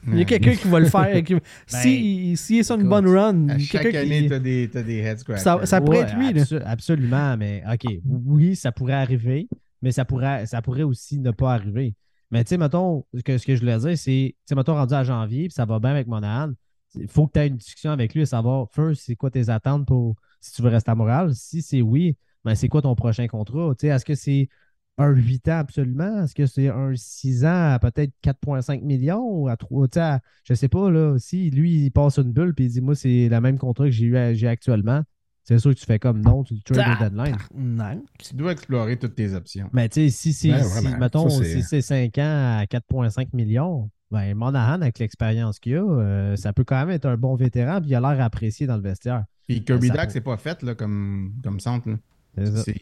Il 0.07 0.19
y 0.19 0.23
a 0.23 0.25
quelqu'un 0.25 0.55
qui 0.55 0.69
va 0.69 0.81
le 0.81 0.87
faire. 0.89 1.23
qui- 1.23 1.35
si, 1.67 2.37
si 2.37 2.55
il 2.57 2.59
est 2.61 2.63
sur 2.63 2.77
une 2.79 2.89
bonne 2.89 3.07
run, 3.07 3.49
À 3.49 3.59
chaque 3.59 3.95
année, 3.95 4.27
t'as 4.29 4.39
des, 4.39 4.67
des 4.69 4.99
head 4.99 5.19
scratchers. 5.19 5.43
Ça- 5.43 5.65
ça- 5.67 5.81
pourrait 5.81 5.99
Ouais, 5.99 6.05
être 6.05 6.17
lui, 6.17 6.33
là. 6.33 6.43
abso- 6.43 6.63
absolument, 6.65 7.37
mais 7.37 7.63
OK. 7.73 7.91
Oui, 8.05 8.57
ça 8.57 8.73
pourrait 8.73 8.93
arriver, 8.95 9.49
mais 9.83 9.93
ça 9.93 10.05
pourrait, 10.05 10.47
ça 10.47 10.61
pourrait 10.63 10.83
aussi 10.83 11.19
ne 11.19 11.31
pas 11.31 11.55
arriver. 11.55 11.95
Mais 12.31 12.43
tu 12.45 12.51
sais, 12.51 12.59
mettons, 12.59 13.05
que, 13.25 13.39
ce 13.39 13.47
que 13.47 13.55
je 13.55 13.61
voulais 13.61 13.79
dire, 13.79 13.97
c'est, 13.99 14.35
tu 14.35 14.37
sais, 14.47 14.55
mettons, 14.55 14.75
rendu 14.75 14.95
à 14.95 15.05
janvier, 15.05 15.45
puis 15.49 15.53
ça 15.55 15.65
va 15.65 15.79
bien 15.79 15.91
avec 15.91 16.07
Monahan, 16.07 16.53
il 16.97 17.09
faut 17.09 17.27
que 17.27 17.33
tu 17.33 17.41
aies 17.41 17.49
une 17.49 17.57
discussion 17.57 17.91
avec 17.91 18.15
lui 18.15 18.23
et 18.23 18.27
savoir, 18.27 18.67
first, 18.73 19.03
c'est 19.05 19.17
quoi 19.17 19.31
tes 19.31 19.49
attentes 19.51 19.87
pour 19.87 20.17
si 20.41 20.53
tu 20.53 20.63
veux 20.63 20.69
rester 20.69 20.91
à 20.91 20.95
Montréal? 20.95 21.31
Si 21.35 21.63
c'est 21.63 21.83
oui, 21.83 22.17
ben 22.45 22.55
c'est 22.55 22.69
quoi 22.69 22.83
ton 22.83 22.95
prochain 22.95 23.27
contrat? 23.27 23.75
Tu 23.79 23.87
sais, 23.87 23.93
est-ce 23.95 24.05
que 24.05 24.15
c'est 24.15 24.49
un 24.99 25.11
8 25.11 25.49
ans 25.49 25.59
absolument? 25.59 26.23
Est-ce 26.25 26.35
que 26.35 26.47
c'est 26.47 26.69
un 26.69 26.93
6 26.95 27.45
ans 27.45 27.73
à 27.73 27.79
peut-être 27.81 28.13
4,5 28.23 28.83
millions 28.83 29.23
ou 29.23 29.49
à 29.49 29.57
3? 29.57 29.89
Tu 29.89 29.95
sais, 29.95 30.01
à- 30.01 30.21
je 30.45 30.55
sais 30.55 30.69
pas, 30.69 30.91
là, 30.91 31.17
si 31.19 31.51
lui, 31.51 31.85
il 31.85 31.91
passe 31.91 32.19
une 32.19 32.33
bulle 32.33 32.55
puis 32.55 32.67
il 32.67 32.71
dit, 32.71 32.81
moi, 32.81 32.95
c'est 32.95 33.29
le 33.29 33.41
même 33.41 33.59
contrat 33.59 33.85
que 33.87 33.91
j'ai 33.91 34.07
eu 34.07 34.17
j'ai 34.35 34.49
actuellement, 34.49 35.03
c'est 35.43 35.59
sûr 35.59 35.75
que 35.75 35.79
tu 35.79 35.85
fais 35.85 35.99
comme 35.99 36.21
non, 36.23 36.43
tu 36.45 36.61
trades 36.63 36.97
au 37.01 37.05
deadline. 37.05 37.37
Non. 37.55 38.03
Tu 38.19 38.35
dois 38.35 38.53
explorer 38.53 38.97
toutes 38.99 39.15
tes 39.15 39.35
options. 39.35 39.69
Mais 39.73 39.89
tu 39.89 40.01
sais, 40.03 40.11
si 40.11 40.33
c'est, 40.33 40.49
Ben, 40.51 40.63
si, 40.63 40.89
mettons, 40.99 41.29
Ça, 41.29 41.43
c'est- 41.45 41.55
si 41.57 41.63
c'est 41.63 41.81
5 41.83 42.17
ans 42.19 42.59
à 42.61 42.67
4,5 42.67 43.33
millions, 43.35 43.91
ben 44.11 44.35
Monahan, 44.37 44.81
avec 44.81 44.99
l'expérience 45.01 45.59
qu'il 45.59 45.75
a, 45.77 45.81
euh, 45.83 46.37
ça 46.37 46.53
peut 46.53 46.63
quand 46.65 46.79
même 46.79 46.91
être 46.91 47.07
un 47.07 47.17
bon 47.17 47.35
vétéran, 47.35 47.81
puis 47.81 47.91
il 47.91 47.95
a 47.97 48.01
l'air 48.01 48.25
apprécié 48.25 48.67
dans 48.67 48.77
le 48.77 48.83
vestiaire. 48.83 49.25
Puis 49.49 49.65
Kirby 49.65 49.89
pour- 49.89 49.97
c'est 50.11 50.21
pas 50.21 50.37
fait 50.37 50.63
là, 50.63 50.75
comme, 50.75 51.35
comme 51.43 51.59
centre. 51.61 51.91
là. 51.91 51.97
C'est 52.39 52.47
ça. 52.47 52.63
C'est- 52.63 52.81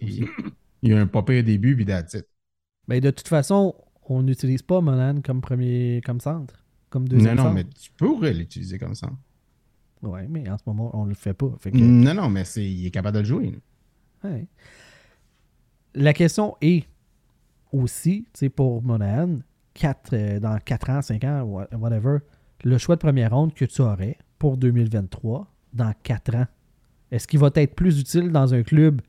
Il 0.83 0.91
y 0.91 0.95
a 0.95 1.01
un 1.01 1.07
pas 1.07 1.23
pire 1.23 1.45
début, 1.45 1.77
puis 1.77 1.85
that's 1.87 2.15
it. 2.15 2.27
Ben, 2.89 3.01
de 3.01 3.11
toute 3.11 3.29
façon, 3.29 3.75
on 4.09 4.23
n'utilise 4.23 4.63
pas 4.63 4.81
Monahan 4.81 5.21
comme 5.23 5.41
premier 5.41 6.01
comme 6.05 6.21
centre. 6.21 6.65
Comme 6.91 7.05
Non, 7.05 7.09
deuxième 7.11 7.37
non, 7.37 7.43
centre. 7.45 7.55
mais 7.55 7.65
tu 7.65 7.91
pourrais 7.93 8.33
l'utiliser 8.35 8.79
comme 8.79 8.95
ça. 8.95 9.11
Ouais, 10.03 10.27
mais 10.29 10.49
en 10.51 10.59
ce 10.59 10.65
moment, 10.67 10.91
on 11.01 11.05
le 11.05 11.15
fait 11.15 11.33
pas. 11.35 11.53
Fait 11.61 11.71
que- 11.71 11.79
Non, 11.79 12.13
non, 12.15 12.29
mais 12.29 12.45
c'est, 12.45 12.69
il 12.69 12.85
est 12.87 12.91
capable 12.91 13.15
de 13.17 13.21
le 13.21 13.27
jouer. 13.27 13.55
Ouais. 14.25 14.47
La 15.95 16.13
question 16.13 16.57
est 16.61 16.85
aussi, 17.73 18.25
tu 18.33 18.41
sais, 18.41 18.49
pour 18.49 18.83
Monahan, 18.83 19.39
quatre, 19.75 20.15
euh, 20.15 20.41
dans 20.41 20.59
4 20.59 20.91
ans, 20.91 21.03
5 21.03 21.23
ans, 21.25 21.43
wha- 21.43 21.69
whatever, 21.77 22.19
le 22.65 22.79
choix 22.79 22.97
de 22.97 23.01
première 23.01 23.33
ronde 23.33 23.55
que 23.55 23.65
tu 23.65 23.81
aurais 23.83 24.17
pour 24.39 24.57
2023 24.57 25.47
dans 25.73 25.93
4 26.03 26.35
ans, 26.35 26.47
est-ce 27.11 27.27
qu'il 27.29 27.39
va 27.41 27.51
être 27.55 27.75
plus 27.75 28.01
utile 28.01 28.31
dans 28.33 28.53
un 28.55 28.63
club 28.63 29.01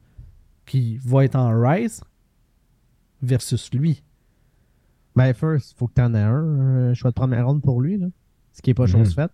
qui 0.66 0.98
va 0.98 1.26
être 1.26 1.36
en 1.36 1.60
rise 1.60 2.02
versus 3.22 3.72
lui? 3.74 4.04
Ben, 5.16 5.34
first, 5.34 5.72
il 5.72 5.76
faut 5.78 5.88
que 5.88 5.94
tu 5.94 6.02
en 6.02 6.14
aies 6.16 6.20
un, 6.22 6.90
un 6.90 6.94
choix 6.94 7.12
de 7.12 7.16
première 7.16 7.46
ronde 7.46 7.62
pour 7.62 7.82
lui, 7.82 7.98
là. 7.98 8.08
ce 8.52 8.62
qui 8.62 8.70
n'est 8.70 8.74
pas 8.76 8.84
Mhm. 8.84 8.90
chose 8.90 9.14
faite. 9.14 9.32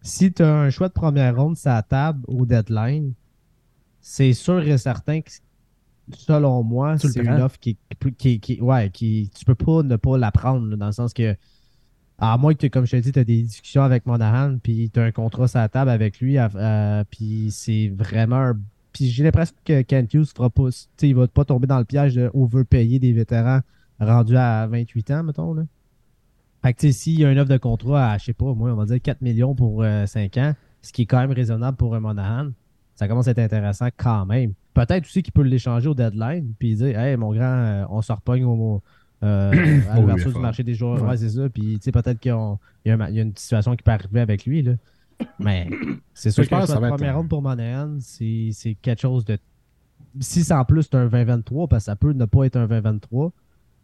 Si 0.00 0.32
tu 0.32 0.42
as 0.42 0.54
un 0.54 0.70
choix 0.70 0.88
de 0.88 0.92
première 0.92 1.36
ronde 1.36 1.56
sur 1.56 1.70
la 1.70 1.82
table 1.82 2.22
au 2.28 2.46
deadline, 2.46 3.12
c'est 4.00 4.32
sûr 4.32 4.60
et 4.66 4.78
certain 4.78 5.20
que, 5.20 5.30
selon 6.12 6.62
moi, 6.62 6.96
c'est 6.98 7.20
une 7.20 7.40
offre 7.42 7.58
qui, 7.58 7.76
qui, 8.16 8.40
qui, 8.40 8.60
ouais, 8.60 8.90
qui, 8.90 9.30
tu 9.36 9.44
peux 9.44 9.54
pas 9.54 9.82
ne 9.82 9.96
pas 9.96 10.16
la 10.16 10.30
prendre, 10.30 10.66
là, 10.68 10.76
dans 10.76 10.86
le 10.86 10.92
sens 10.92 11.12
que, 11.12 11.36
à 12.18 12.36
moins 12.38 12.54
que, 12.54 12.66
comme 12.68 12.86
je 12.86 12.92
te 12.92 13.02
dis, 13.02 13.12
tu 13.12 13.18
as 13.18 13.24
des 13.24 13.42
discussions 13.42 13.82
avec 13.82 14.06
Monahan, 14.06 14.58
puis 14.62 14.90
tu 14.90 14.98
as 15.00 15.04
un 15.04 15.12
contrat 15.12 15.48
sur 15.48 15.58
la 15.58 15.68
table 15.68 15.90
avec 15.90 16.20
lui, 16.20 16.36
puis 17.10 17.50
c'est 17.50 17.88
vraiment 17.88 18.36
un- 18.36 18.60
Puis 18.98 19.10
j'ai 19.10 19.22
l'impression 19.22 19.54
que 19.64 19.82
Kent 19.82 20.12
Hughes 20.12 20.26
fera 20.34 20.50
pas, 20.50 20.70
il 21.02 21.14
va 21.14 21.28
pas 21.28 21.44
tomber 21.44 21.68
dans 21.68 21.78
le 21.78 21.84
piège 21.84 22.16
de 22.16 22.28
overpayer 22.34 22.98
des 22.98 23.12
vétérans 23.12 23.60
rendus 24.00 24.36
à 24.36 24.66
28 24.66 25.10
ans, 25.12 25.22
mettons. 25.22 25.54
Là. 25.54 25.62
Fait 26.64 26.74
que, 26.74 26.90
s'il 26.90 27.20
y 27.20 27.24
a 27.24 27.30
une 27.30 27.38
offre 27.38 27.48
de 27.48 27.58
contrat 27.58 28.10
à, 28.10 28.18
je 28.18 28.24
sais 28.24 28.32
pas, 28.32 28.52
moi, 28.54 28.72
on 28.72 28.74
va 28.74 28.86
dire 28.86 29.00
4 29.00 29.22
millions 29.22 29.54
pour 29.54 29.84
5 29.84 30.36
ans, 30.38 30.52
ce 30.82 30.92
qui 30.92 31.02
est 31.02 31.06
quand 31.06 31.20
même 31.20 31.30
raisonnable 31.30 31.76
pour 31.76 31.94
un 31.94 32.00
Monahan, 32.00 32.48
ça 32.96 33.06
commence 33.06 33.28
à 33.28 33.30
être 33.30 33.38
intéressant 33.38 33.86
quand 33.96 34.26
même. 34.26 34.54
Peut-être 34.74 35.04
aussi 35.04 35.22
qu'il 35.22 35.32
peut 35.32 35.42
l'échanger 35.42 35.86
au 35.86 35.94
deadline, 35.94 36.52
puis 36.58 36.74
dire, 36.74 36.98
hey, 36.98 37.16
mon 37.16 37.32
grand, 37.32 37.44
euh, 37.44 37.84
on 37.90 38.02
se 38.02 38.10
repogne 38.10 38.44
au, 38.44 38.82
euh, 39.22 39.52
à 39.90 40.00
du 40.00 40.38
marché 40.40 40.64
des 40.64 40.74
joueurs. 40.74 41.00
Ouais. 41.02 41.10
Ouais, 41.10 41.16
c'est 41.16 41.28
ça. 41.28 41.48
Puis, 41.48 41.78
tu 41.78 41.84
sais, 41.84 41.92
peut-être 41.92 42.18
qu'il 42.18 42.34
y, 42.84 42.88
y 42.88 42.90
a 42.90 43.22
une 43.22 43.36
situation 43.36 43.76
qui 43.76 43.84
peut 43.84 43.92
arriver 43.92 44.20
avec 44.20 44.44
lui, 44.44 44.62
là. 44.62 44.72
Mais 45.38 45.68
c'est 46.14 46.30
sûr 46.30 46.44
Je 46.44 46.48
que 46.48 46.54
pense 46.54 46.66
que 46.66 46.72
ça 46.72 46.80
va 46.80 46.88
être 46.88 46.96
première 46.96 47.16
ronde 47.16 47.28
pour 47.28 47.42
Monahan, 47.42 47.96
c'est 48.00 48.50
c'est 48.52 48.74
quelque 48.74 49.00
chose 49.00 49.24
de. 49.24 49.38
Si 50.20 50.42
c'est 50.42 50.54
en 50.54 50.64
plus 50.64 50.84
c'est 50.84 50.96
un 50.96 51.08
20-23, 51.08 51.68
parce 51.68 51.84
que 51.84 51.86
ça 51.86 51.96
peut 51.96 52.12
ne 52.12 52.24
pas 52.24 52.44
être 52.44 52.56
un 52.56 52.66
20-23, 52.66 53.30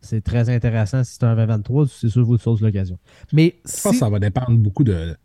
c'est 0.00 0.22
très 0.22 0.50
intéressant. 0.50 1.04
Si 1.04 1.14
c'est 1.14 1.24
un 1.24 1.34
20-23, 1.34 1.88
c'est 1.88 2.08
sûr 2.08 2.22
que 2.22 2.26
vous 2.26 2.38
sauce 2.38 2.60
l'occasion. 2.60 2.98
Mais 3.32 3.56
Je 3.64 3.80
pense 3.82 3.92
que 3.92 3.98
ça 3.98 4.08
va 4.08 4.18
dépendre 4.18 4.58
beaucoup 4.58 4.84
de 4.84 5.16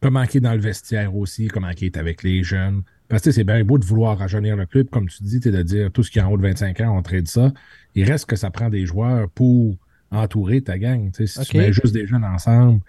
comment 0.00 0.22
il 0.22 0.36
est 0.36 0.40
dans 0.40 0.52
le 0.52 0.60
vestiaire 0.60 1.14
aussi, 1.16 1.48
comment 1.48 1.70
il 1.70 1.84
est 1.84 1.96
avec 1.96 2.22
les 2.22 2.42
jeunes. 2.42 2.82
Parce 3.08 3.22
que 3.22 3.30
c'est 3.30 3.44
bien 3.44 3.62
beau 3.64 3.78
de 3.78 3.84
vouloir 3.84 4.18
rajeunir 4.18 4.56
le 4.56 4.66
club, 4.66 4.88
comme 4.90 5.08
tu 5.08 5.22
dis, 5.22 5.38
de 5.38 5.62
dire 5.62 5.92
tout 5.92 6.02
ce 6.02 6.10
qui 6.10 6.18
est 6.18 6.22
en 6.22 6.30
haut 6.30 6.36
de 6.36 6.42
25 6.42 6.80
ans, 6.80 6.98
on 6.98 7.02
trade 7.02 7.28
ça. 7.28 7.52
Il 7.94 8.04
reste 8.04 8.26
que 8.26 8.36
ça 8.36 8.50
prend 8.50 8.68
des 8.68 8.84
joueurs 8.84 9.30
pour 9.30 9.76
entourer 10.10 10.60
ta 10.60 10.78
gang. 10.78 11.12
Tu 11.12 11.26
sais, 11.26 11.44
si 11.44 11.50
tu 11.50 11.56
mets 11.56 11.72
juste 11.72 11.94
des 11.94 12.06
jeunes 12.06 12.24
ensemble, 12.24 12.80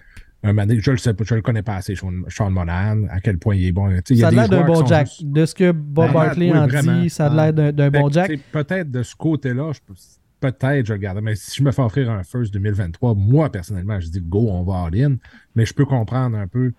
un 0.49 0.53
moment 0.53 0.67
donné, 0.67 0.79
je 0.81 0.91
le 0.91 0.97
sais 0.97 1.13
pas, 1.13 1.23
je 1.25 1.35
le 1.35 1.41
connais 1.41 1.61
pas 1.63 1.75
assez, 1.75 1.95
Sean, 1.95 2.49
Monahan, 2.51 3.05
à 3.09 3.19
quel 3.19 3.37
point 3.37 3.55
il 3.55 3.65
est 3.65 3.71
bon. 3.71 3.89
Ça 4.05 4.27
a 4.27 4.31
l'air 4.31 4.49
d'un 4.49 4.65
bon 4.65 4.85
Jack. 4.85 5.09
De 5.21 5.45
ce 5.45 5.53
que 5.55 5.71
Bob 5.71 6.07
Ben, 6.07 6.13
Barkley 6.13 6.51
oui, 6.51 6.57
en 6.57 6.67
vraiment. 6.67 7.01
dit, 7.01 7.09
ça 7.09 7.27
a 7.27 7.51
l'air 7.51 7.73
d'un 7.73 7.89
bon 7.89 8.07
que, 8.07 8.13
Jack. 8.13 8.39
Peut-être 8.51 8.91
de 8.91 9.03
ce 9.03 9.15
côté-là, 9.15 9.71
peut-être 10.39 10.85
je 10.85 10.93
le 10.93 10.99
garde. 10.99 11.19
Mais 11.21 11.35
si 11.35 11.57
je 11.57 11.63
me 11.63 11.71
fais 11.71 11.81
offrir 11.81 12.09
un 12.09 12.23
first 12.23 12.53
2023, 12.53 13.15
moi, 13.15 13.51
personnellement, 13.51 13.99
je 13.99 14.09
dis 14.09 14.21
go, 14.21 14.47
on 14.49 14.63
va 14.63 14.85
all-in. 14.85 15.15
Mais 15.55 15.65
je 15.65 15.73
peux 15.73 15.85
comprendre 15.85 16.37
un 16.37 16.47
peu 16.47 16.71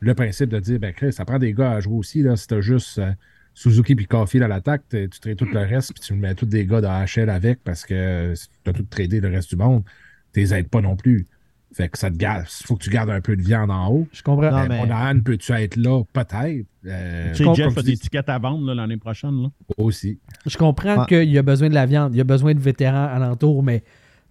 le 0.00 0.14
principe 0.14 0.50
de 0.50 0.60
dire, 0.60 0.78
ben, 0.78 0.92
Chris, 0.92 1.12
ça 1.12 1.24
prend 1.24 1.38
des 1.38 1.52
gars 1.52 1.72
à 1.72 1.80
jouer 1.80 1.96
aussi. 1.96 2.22
Là, 2.22 2.36
si 2.36 2.46
t'as 2.46 2.60
juste 2.60 2.98
euh, 2.98 3.10
Suzuki 3.54 3.94
puis 3.94 4.06
Caulfield 4.06 4.44
à 4.44 4.48
l'attaque, 4.48 4.82
t'es- 4.88 5.08
tu 5.08 5.18
traites 5.20 5.38
tout 5.38 5.46
le 5.46 5.60
reste 5.60 5.94
puis 5.94 6.02
tu 6.02 6.12
mets 6.14 6.34
tous 6.34 6.44
des 6.46 6.66
gars 6.66 6.82
de 6.82 6.86
HL 6.86 7.30
avec 7.30 7.64
parce 7.64 7.84
que 7.86 8.34
tu 8.64 8.70
as 8.70 8.72
tout 8.74 8.82
tradé 8.84 9.20
le 9.20 9.28
reste 9.30 9.48
du 9.50 9.56
monde. 9.56 9.82
Tu 10.34 10.40
les 10.40 10.52
aides 10.52 10.68
pas 10.68 10.82
non 10.82 10.96
plus. 10.96 11.26
Fait 11.76 11.88
que 11.90 11.98
ça 11.98 12.10
te 12.10 12.16
garde. 12.16 12.44
Il 12.62 12.66
faut 12.66 12.76
que 12.76 12.82
tu 12.84 12.88
gardes 12.90 13.10
un 13.10 13.20
peu 13.20 13.36
de 13.36 13.42
viande 13.42 13.70
en 13.70 13.88
haut. 13.90 14.08
Je 14.12 14.22
comprends. 14.22 14.50
Non, 14.50 14.56
Euh, 14.58 14.66
mais- 14.68 14.78
Monahan, 14.78 15.20
peux-tu 15.20 15.52
être 15.52 15.76
là? 15.76 16.02
Peut-être. 16.12 16.64
Euh, 16.86 17.32
Tu 17.34 17.44
sais, 17.44 17.54
Jeff 17.54 17.76
a 17.76 17.82
des 17.82 17.96
tickets 17.98 18.28
à 18.30 18.38
vendre 18.38 18.72
l'année 18.72 18.96
prochaine. 18.96 19.42
Là. 19.42 19.48
aussi. 19.76 20.18
Je 20.46 20.56
comprends 20.56 21.00
Ouais. 21.00 21.06
qu'il 21.06 21.30
y 21.30 21.36
a 21.36 21.42
besoin 21.42 21.68
de 21.68 21.74
la 21.74 21.84
viande, 21.84 22.14
il 22.14 22.18
y 22.18 22.20
a 22.20 22.24
besoin 22.24 22.54
de 22.54 22.60
vétérans 22.60 23.06
alentour, 23.14 23.62
mais 23.62 23.82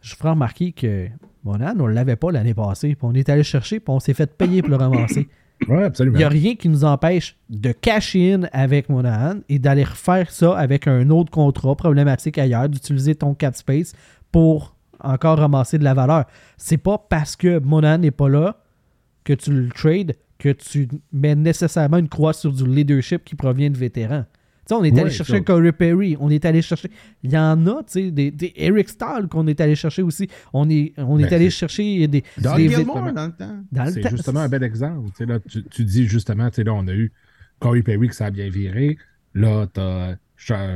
je 0.01 0.15
ferai 0.15 0.29
remarquer 0.31 0.71
que 0.71 1.07
Monahan, 1.43 1.75
on 1.79 1.87
ne 1.87 1.93
l'avait 1.93 2.15
pas 2.15 2.31
l'année 2.31 2.55
passée. 2.55 2.89
Puis 2.95 2.97
on 3.03 3.13
est 3.13 3.29
allé 3.29 3.43
chercher, 3.43 3.79
puis 3.79 3.93
on 3.93 3.99
s'est 3.99 4.15
fait 4.15 4.35
payer 4.35 4.61
pour 4.61 4.71
le 4.71 4.77
ramasser. 4.77 5.27
Oui, 5.69 5.77
Il 5.79 5.83
absolument. 5.83 6.17
n'y 6.17 6.23
a 6.25 6.27
rien 6.29 6.55
qui 6.55 6.67
nous 6.67 6.83
empêche 6.83 7.37
de 7.49 7.71
cacher 7.71 8.33
in 8.33 8.41
avec 8.51 8.89
Monahan 8.89 9.35
et 9.47 9.57
d'aller 9.57 9.85
refaire 9.85 10.29
ça 10.29 10.57
avec 10.57 10.85
un 10.85 11.09
autre 11.09 11.31
contrat 11.31 11.75
problématique 11.77 12.37
ailleurs, 12.37 12.67
d'utiliser 12.67 13.15
ton 13.15 13.33
cap 13.35 13.55
space 13.55 13.93
pour 14.33 14.74
encore 15.01 15.37
ramasser 15.39 15.77
de 15.77 15.83
la 15.83 15.93
valeur. 15.93 16.25
C'est 16.57 16.77
pas 16.77 16.97
parce 16.97 17.35
que 17.35 17.59
Monahan 17.59 17.97
n'est 17.99 18.11
pas 18.11 18.29
là 18.29 18.61
que 19.23 19.33
tu 19.33 19.51
le 19.51 19.69
trades 19.69 20.13
que 20.37 20.49
tu 20.49 20.87
mets 21.13 21.35
nécessairement 21.35 21.97
une 21.97 22.09
croix 22.09 22.33
sur 22.33 22.51
du 22.51 22.65
leadership 22.65 23.23
qui 23.23 23.35
provient 23.35 23.69
de 23.69 23.77
vétérans. 23.77 24.25
On 24.71 24.83
est 24.83 24.91
Ouais, 24.93 25.01
allé 25.01 25.09
chercher 25.11 25.43
Corey 25.43 25.71
Perry, 25.71 26.17
on 26.19 26.29
est 26.31 26.43
allé 26.43 26.61
chercher. 26.61 26.89
Il 27.23 27.31
y 27.31 27.37
en 27.37 27.67
a, 27.67 27.83
tu 27.83 27.91
sais, 28.05 28.11
des, 28.11 28.31
des 28.31 28.51
Eric 28.55 28.89
Stahl 28.89 29.27
qu'on 29.27 29.45
est 29.47 29.61
allé 29.61 29.75
chercher 29.75 30.01
aussi. 30.01 30.27
On 30.53 30.67
est, 30.69 30.93
on 30.97 31.19
est 31.19 31.23
Ben, 31.23 31.33
allé 31.33 31.49
chercher 31.51 32.07
des. 32.07 32.23
Vétérans. 32.37 33.11
dans 33.11 33.27
le 33.27 33.31
temps. 33.31 33.85
C'est 33.93 34.09
justement 34.09 34.39
un 34.39 34.49
bel 34.49 34.63
exemple. 34.63 35.09
Tu, 35.11 35.17
sais, 35.17 35.25
là, 35.27 35.39
tu, 35.39 35.63
tu 35.65 35.85
dis 35.85 36.07
justement, 36.07 36.49
tu 36.49 36.55
sais, 36.55 36.63
là, 36.63 36.73
on 36.73 36.87
a 36.87 36.93
eu 36.93 37.11
Corey 37.59 37.83
Perry 37.83 38.11
ça 38.11 38.25
a 38.25 38.31
bien 38.31 38.49
viré. 38.49 38.97
Là, 39.35 39.67
tu 39.71 39.79
as 39.79 40.15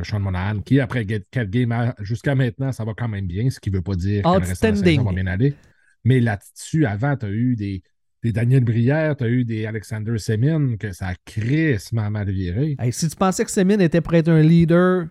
Sean 0.03 0.19
Monahan 0.19 0.59
qui, 0.61 0.79
après 0.79 1.05
quel 1.05 1.49
game, 1.49 1.71
a- 1.71 1.95
jusqu'à 1.99 2.35
maintenant, 2.35 2.71
ça 2.71 2.83
va 2.83 2.93
quand 2.97 3.07
même 3.07 3.27
bien, 3.27 3.49
ce 3.49 3.59
qui 3.59 3.69
ne 3.71 3.75
veut 3.77 3.81
pas 3.81 3.95
dire 3.95 4.23
que 4.23 4.27
le 4.27 4.45
reste 4.49 4.61
de 4.63 4.67
la 4.67 4.73
saison 4.75 5.03
va 5.03 5.11
bien 5.23 5.27
aller. 5.27 5.55
Mais 6.03 6.19
là-dessus, 6.19 6.85
avant, 6.85 7.15
tu 7.17 7.25
as 7.25 7.29
eu 7.29 7.55
des, 7.55 7.83
des 8.23 8.31
Daniel 8.31 8.63
Brière, 8.63 9.15
tu 9.15 9.23
as 9.23 9.29
eu 9.29 9.43
des 9.45 9.65
Alexander 9.65 10.17
Semin, 10.17 10.75
que 10.77 10.91
ça 10.93 11.07
a 11.09 11.15
crissement 11.25 12.09
mal 12.09 12.29
viré. 12.31 12.75
Hey, 12.79 12.91
si 12.93 13.07
tu 13.09 13.15
pensais 13.15 13.45
que 13.45 13.51
Semin 13.51 13.79
était 13.79 14.01
pour 14.01 14.13
être 14.13 14.29
un 14.29 14.41
leader, 14.41 15.07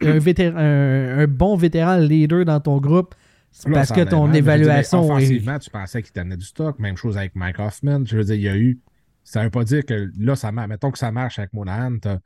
un, 0.00 0.18
vétéran, 0.18 0.56
un, 0.56 1.18
un 1.20 1.26
bon 1.26 1.56
vétéran 1.56 1.96
leader 1.98 2.44
dans 2.44 2.60
ton 2.60 2.78
groupe, 2.78 3.14
c'est 3.50 3.70
parce 3.70 3.92
que 3.92 4.00
ton 4.02 4.22
mal, 4.26 4.32
dire, 4.32 4.38
évaluation 4.38 5.02
est. 5.18 5.24
Offensivement, 5.24 5.58
tu 5.58 5.68
pensais 5.70 6.02
qu'il 6.02 6.12
t'amenait 6.12 6.38
du 6.38 6.46
stock. 6.46 6.78
Même 6.78 6.96
chose 6.96 7.18
avec 7.18 7.34
Mike 7.34 7.58
Hoffman. 7.58 8.04
Je 8.06 8.16
veux 8.16 8.24
dire, 8.24 8.34
il 8.36 8.40
y 8.42 8.48
a 8.48 8.56
eu. 8.56 8.80
Ça 9.24 9.40
ne 9.40 9.44
veut 9.44 9.50
pas 9.50 9.64
dire 9.64 9.84
que 9.84 10.10
là, 10.18 10.36
ça 10.36 10.50
marche. 10.52 10.68
Mettons 10.70 10.90
que 10.90 10.98
ça 10.98 11.12
marche 11.12 11.38
avec 11.38 11.52
Monahan. 11.52 11.98
t'as- 11.98 12.18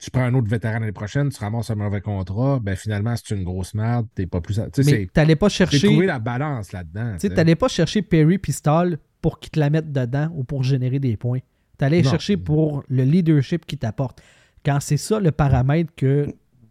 Tu 0.00 0.10
prends 0.10 0.22
un 0.22 0.34
autre 0.34 0.48
vétéran 0.48 0.78
l'année 0.78 0.92
prochaine, 0.92 1.28
tu 1.28 1.38
ramasses 1.38 1.70
un 1.70 1.74
mauvais 1.74 2.00
contrat. 2.00 2.58
Ben 2.62 2.74
finalement, 2.76 3.14
c'est 3.16 3.34
une 3.34 3.44
grosse 3.44 3.74
merde. 3.74 4.06
T'es 4.14 4.26
pas 4.26 4.40
plus. 4.40 4.60
Tu 4.72 4.82
sais, 4.82 4.90
Mais 4.92 5.06
t'allais 5.12 5.36
pas 5.36 5.48
chercher. 5.48 5.86
trouver 5.88 6.06
la 6.06 6.18
balance 6.18 6.72
là-dedans. 6.72 7.16
Tu 7.20 7.28
t'allais 7.28 7.54
pas 7.56 7.68
chercher 7.68 8.02
Perry 8.02 8.38
Pistol 8.38 8.98
pour 9.20 9.38
qu'il 9.38 9.50
te 9.50 9.60
la 9.60 9.68
mette 9.70 9.92
dedans 9.92 10.30
ou 10.34 10.44
pour 10.44 10.64
générer 10.64 10.98
des 10.98 11.16
points. 11.16 11.40
T'allais 11.76 12.02
chercher 12.02 12.36
pour 12.36 12.82
le 12.88 13.04
leadership 13.04 13.66
qu'il 13.66 13.78
t'apporte. 13.78 14.22
Quand 14.64 14.78
c'est 14.80 14.96
ça 14.98 15.20
le 15.20 15.30
paramètre 15.32 15.92
que 15.96 16.26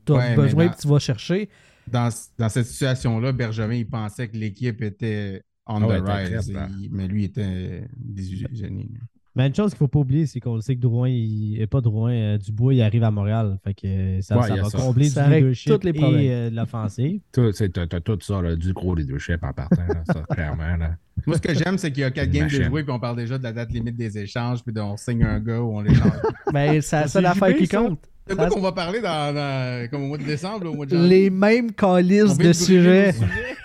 tu 0.05 0.11
as 0.13 0.15
Ouais, 0.15 0.35
besoin 0.35 0.65
dans- 0.67 0.71
que 0.73 0.81
tu 0.81 0.87
vas 0.87 0.99
chercher, 0.99 1.49
Dans, 1.87 2.09
dans 2.37 2.49
cette 2.49 2.67
situation-là, 2.67 3.31
Benjamin, 3.31 3.73
il 3.73 3.87
pensait 3.89 4.27
que 4.27 4.37
l'équipe 4.37 4.81
était 4.83 5.41
on 5.65 5.81
Ah 5.83 5.87
ouais, 5.87 6.01
the 6.01 6.33
rise. 6.35 6.53
il- 6.81 6.89
mais 6.91 7.07
lui 7.07 7.23
était 7.25 7.83
désillusionné. 7.97 8.89
Mais 9.35 9.47
une 9.47 9.55
chose 9.55 9.69
qu'il 9.71 9.77
faut 9.77 9.87
pas 9.87 9.99
oublier, 9.99 10.25
c'est 10.25 10.39
qu'on 10.39 10.55
le 10.55 10.61
sait 10.61 10.75
que 10.75 10.81
Drouin, 10.81 11.07
il, 11.07 11.61
et 11.61 11.67
pas 11.67 11.81
Drouin, 11.81 12.11
euh, 12.11 12.37
Dubois, 12.37 12.73
il 12.73 12.81
arrive 12.81 13.03
à 13.03 13.11
Montréal. 13.11 13.57
Fait 13.63 13.73
que 13.75 13.85
euh, 13.85 14.21
ça, 14.21 14.37
Ouais, 14.37 14.47
ça 14.47 14.55
va 14.55 14.69
ça. 14.69 14.77
combler 14.79 15.07
Ça 15.09 15.27
du 15.27 15.35
leadership 15.35 15.71
tous 15.79 15.85
les 15.85 15.93
problèmes. 15.93 16.19
et 16.21 16.31
euh, 16.33 16.49
de 16.49 16.55
l'offensive. 16.55 17.21
Tout, 17.31 17.51
tu 17.51 17.69
t'as 17.71 17.87
tout 17.99 18.17
ça, 18.21 18.41
là, 18.41 18.55
du 18.55 18.73
gros 18.73 18.95
leadership 18.95 19.43
en 19.43 19.53
partant. 19.53 19.83
là, 19.87 20.03
ça, 20.05 20.23
clairement. 20.33 20.75
Là. 20.77 20.95
Moi, 21.27 21.35
ce 21.37 21.41
que 21.41 21.53
j'aime, 21.53 21.77
c'est 21.77 21.91
qu'il 21.91 22.01
y 22.01 22.05
a 22.05 22.11
quatre 22.11 22.31
games 22.31 22.47
de 22.47 22.63
jouer, 22.63 22.83
puis 22.83 22.91
on 22.91 22.99
parle 22.99 23.17
déjà 23.17 23.37
de 23.37 23.43
la 23.43 23.53
date 23.53 23.71
limite 23.71 23.95
des 23.95 24.17
échanges, 24.17 24.63
puis 24.63 24.73
on 24.79 24.97
signe 24.97 25.23
un 25.23 25.39
gars 25.39 25.59
ou 25.61 25.77
on 25.77 25.81
l'échange. 25.81 26.11
ben, 26.53 26.81
c'est 26.81 26.95
la 26.95 27.01
C'est 27.03 27.07
seule 27.09 27.25
affaire 27.27 27.49
JP, 27.51 27.57
qui 27.57 27.67
ça? 27.67 27.77
compte. 27.77 27.99
C'est 28.27 28.35
quoi 28.35 28.47
qu'on 28.47 28.61
va 28.61 28.71
parler 28.71 28.99
dans, 29.01 29.33
dans- 29.33 29.89
comme 29.89 30.03
au 30.03 30.07
mois 30.07 30.17
de 30.19 30.23
décembre, 30.23 30.65
là, 30.65 30.69
au 30.71 30.75
mois 30.75 30.85
de 30.85 30.91
janvier? 30.95 31.07
Les 31.09 31.29
mêmes 31.29 31.71
calices 31.71 32.37
de 32.37 32.53
sujets. 32.53 33.13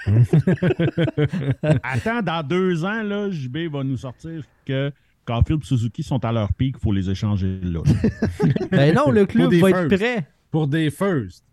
Attends, 1.83 2.23
dans 2.23 2.43
deux 2.47 2.85
ans, 2.85 3.03
là, 3.03 3.31
JB 3.31 3.71
va 3.73 3.83
nous 3.85 3.97
sortir 3.97 4.43
que 4.67 4.91
Caulfield 5.25 5.63
et 5.63 5.67
Suzuki 5.67 6.03
sont 6.03 6.25
à 6.25 6.33
leur 6.33 6.53
pic, 6.53 6.77
il 6.79 6.81
faut 6.81 6.93
les 6.93 7.11
échanger 7.11 7.61
là. 7.63 7.81
Ben 8.71 8.95
non, 8.95 9.11
le 9.11 9.27
club 9.27 9.53
va 9.55 9.71
être 9.71 9.97
prêt. 9.97 10.27
Pour 10.51 10.69
des 10.69 10.91
firsts. 10.91 11.45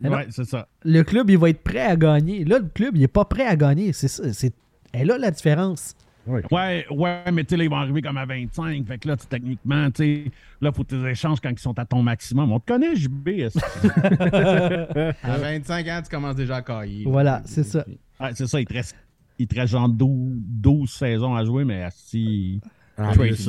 Non. 0.00 0.12
ouais, 0.12 0.26
c'est 0.30 0.44
ça. 0.44 0.68
Le 0.84 1.02
club, 1.02 1.30
il 1.30 1.38
va 1.38 1.50
être 1.50 1.62
prêt 1.62 1.80
à 1.80 1.96
gagner. 1.96 2.44
Là, 2.44 2.58
le 2.58 2.68
club, 2.68 2.96
il 2.96 3.02
est 3.02 3.08
pas 3.08 3.24
prêt 3.24 3.46
à 3.46 3.56
gagner. 3.56 3.92
C'est 3.92 4.08
ça. 4.08 4.32
C'est... 4.32 4.54
Et 4.92 5.04
là, 5.04 5.18
la 5.18 5.30
différence. 5.30 5.94
Oui. 6.26 6.40
Ouais, 6.50 6.84
ouais, 6.90 7.22
mais 7.32 7.44
tu 7.44 7.50
sais, 7.50 7.56
là, 7.56 7.64
ils 7.64 7.70
vont 7.70 7.76
arriver 7.76 8.02
comme 8.02 8.16
à 8.16 8.26
25. 8.26 8.86
Fait 8.86 8.98
que 8.98 9.08
là, 9.08 9.16
techniquement, 9.16 9.90
tu 9.90 10.02
sais, 10.02 10.24
là, 10.60 10.72
faut 10.72 10.84
les 10.90 11.10
échanges 11.10 11.40
quand 11.40 11.50
ils 11.50 11.58
sont 11.58 11.78
à 11.78 11.84
ton 11.84 12.02
maximum. 12.02 12.50
On 12.50 12.58
te 12.58 12.66
connaît, 12.66 12.96
JB. 12.96 13.28
À 15.22 15.38
25 15.38 15.88
ans, 15.88 16.00
tu 16.02 16.10
commences 16.10 16.36
déjà 16.36 16.56
à 16.56 16.62
cailler. 16.62 17.04
Voilà, 17.06 17.42
c'est 17.44 17.62
ça. 17.62 17.84
Ouais, 18.20 18.30
c'est 18.34 18.46
ça, 18.46 18.60
il 18.60 18.66
te 18.66 18.74
reste, 18.74 18.96
il 19.38 19.46
te 19.46 19.54
reste 19.54 19.72
genre 19.72 19.88
12, 19.88 20.34
12 20.36 20.90
saisons 20.90 21.34
à 21.34 21.44
jouer, 21.44 21.64
mais 21.64 21.86
si. 21.92 22.60
En 22.98 23.12
plus, 23.12 23.48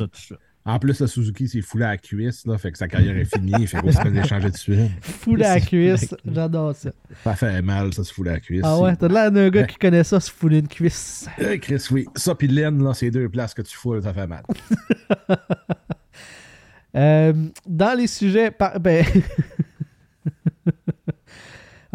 en 0.68 0.78
le 0.82 0.92
Suzuki 1.06 1.48
s'est 1.48 1.62
foulé 1.62 1.84
à 1.84 1.88
la 1.88 1.96
cuisse, 1.96 2.44
là, 2.44 2.58
fait 2.58 2.70
que 2.70 2.76
sa 2.76 2.88
carrière 2.88 3.16
est 3.16 3.24
finie. 3.24 3.66
fait 3.66 3.80
qu'on 3.80 3.90
se 3.90 3.98
fait 3.98 4.10
l'échanger 4.10 4.50
de 4.50 4.56
suite. 4.56 4.90
Fou 5.00 5.34
la 5.34 5.60
cuisse. 5.60 6.14
J'adore 6.26 6.74
ça. 6.74 6.90
Ça 7.24 7.34
fait 7.34 7.62
mal, 7.62 7.94
ça, 7.94 8.04
se 8.04 8.12
fouler 8.12 8.30
à 8.30 8.34
la 8.34 8.40
cuisse. 8.40 8.62
Ah 8.64 8.78
ouais, 8.78 8.94
t'as 8.94 9.08
l'air 9.08 9.32
d'un 9.32 9.48
gars 9.48 9.64
qui 9.64 9.76
connaît 9.76 10.04
ça, 10.04 10.20
se 10.20 10.30
fouler 10.30 10.58
une 10.58 10.68
cuisse. 10.68 11.26
Eh, 11.38 11.58
Chris, 11.58 11.82
oui. 11.90 12.06
Ça, 12.14 12.34
puis 12.34 12.48
laine, 12.48 12.82
là, 12.84 12.92
c'est 12.92 13.10
deux 13.10 13.30
places 13.30 13.54
que 13.54 13.62
tu 13.62 13.74
foules, 13.74 14.02
ça 14.02 14.12
fait 14.12 14.26
mal. 14.26 14.42
Euh, 16.96 17.34
dans 17.66 17.96
les 17.96 18.06
sujets. 18.06 18.50
par- 18.50 18.80
ben... 18.80 19.04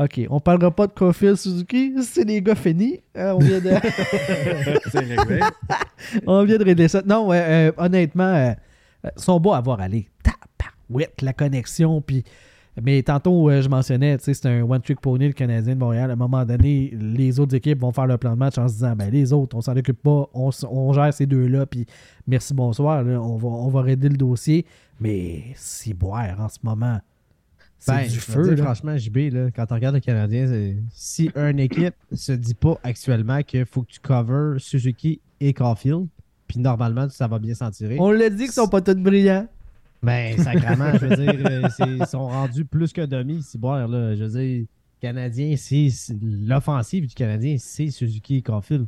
ok, 0.04 0.22
on 0.30 0.40
parlera 0.40 0.72
pas 0.72 0.88
de 0.88 0.94
Caulfield 0.94 1.36
Suzuki. 1.36 1.94
C'est 2.02 2.24
les 2.24 2.42
gars 2.42 2.56
finis. 2.56 3.00
Euh, 3.18 3.32
on, 3.32 3.40
vient 3.40 3.60
de... 3.60 3.72
c'est 4.92 5.06
on 6.28 6.44
vient 6.44 6.58
de 6.58 6.64
régler 6.64 6.88
ça. 6.88 7.02
Non, 7.06 7.28
ouais, 7.28 7.44
euh, 7.44 7.72
honnêtement, 7.78 8.24
euh, 8.24 8.52
euh, 9.06 9.10
sont 9.16 9.40
beaux 9.40 9.54
à 9.54 9.62
voir 9.62 9.82
aller. 9.82 10.08
Tabarouette, 10.24 11.22
la 11.22 11.34
connexion. 11.34 12.02
Puis. 12.02 12.24
Mais 12.82 13.04
tantôt, 13.04 13.52
euh, 13.52 13.62
je 13.62 13.70
mentionnais, 13.70 14.18
c'est 14.20 14.46
un 14.48 14.64
one-trick 14.64 15.00
pony, 15.00 15.28
le 15.28 15.34
Canadien 15.34 15.76
de 15.76 15.80
Montréal. 15.80 16.10
À 16.10 16.14
un 16.14 16.16
moment 16.16 16.44
donné, 16.44 16.92
les 17.00 17.40
autres 17.40 17.56
équipes 17.56 17.80
vont 17.80 17.92
faire 17.92 18.08
le 18.08 18.18
plan 18.18 18.32
de 18.32 18.38
match 18.40 18.58
en 18.58 18.68
se 18.68 18.74
disant, 18.74 18.96
ben 18.96 19.12
les 19.12 19.32
autres, 19.32 19.56
on 19.56 19.62
s'en 19.62 19.78
occupe 19.78 20.02
pas, 20.02 20.28
on, 20.34 20.92
gère 20.92 21.14
ces 21.14 21.28
deux-là, 21.28 21.68
puis 21.68 21.86
merci, 22.26 22.56
bonsoir, 22.56 23.04
là, 23.04 23.22
on, 23.22 23.38
va, 23.38 23.48
on 23.48 23.70
va 23.70 23.82
raider 23.84 24.10
le 24.10 24.18
dossier. 24.18 24.66
Mais 25.00 25.44
si 25.56 25.94
boire 25.94 26.40
en 26.40 26.50
ce 26.50 26.58
moment, 26.64 27.00
c'est 27.86 27.92
Ben, 27.92 28.04
du 28.04 28.10
je 28.12 28.16
vais 28.16 28.22
feu. 28.22 28.44
dire, 28.44 28.58
là. 28.58 28.64
franchement, 28.64 28.98
JB, 28.98 29.18
là, 29.34 29.52
quand 29.52 29.66
on 29.72 29.76
regarde 29.76 29.96
le 29.96 30.00
Canadien, 30.02 30.74
si 30.92 31.30
une 31.36 31.60
équipe 31.60 31.96
se 32.14 32.32
dit 32.32 32.54
pas 32.54 32.80
actuellement 32.84 33.42
qu'il 33.44 33.66
faut 33.66 33.82
que 33.84 33.92
tu 33.92 34.00
covers 34.00 34.60
Suzuki 34.62 35.20
et 35.42 35.52
Caulfield, 35.54 36.08
puis 36.48 36.60
normalement, 36.60 37.10
ça 37.10 37.28
va 37.28 37.40
bien 37.40 37.54
s'en 37.54 37.72
tirer. 37.72 37.98
On 38.00 38.12
l'a 38.12 38.30
dit 38.30 38.44
qu'ils 38.46 38.52
sont 38.54 38.68
pas 38.70 38.80
tous 38.82 38.96
brillants. 38.96 39.48
Ben, 40.02 40.38
sacrément, 40.38 40.92
je 40.94 41.06
veux 41.06 41.16
dire, 41.16 41.34
euh, 41.46 41.68
ils 42.00 42.06
sont 42.06 42.28
rendus 42.28 42.64
plus 42.66 42.94
que 42.94 43.02
demi, 43.06 43.42
si 43.44 43.58
boire, 43.58 43.88
là. 43.88 44.16
Je 44.16 44.24
veux 44.24 44.40
dire, 44.42 44.66
Canadien, 45.02 45.56
c'est 45.58 45.90
l'offensive 46.22 47.08
du 47.08 47.14
Canadien, 47.14 47.58
c'est 47.60 47.90
Suzuki 47.90 48.38
et 48.38 48.42
Caulfield. 48.42 48.86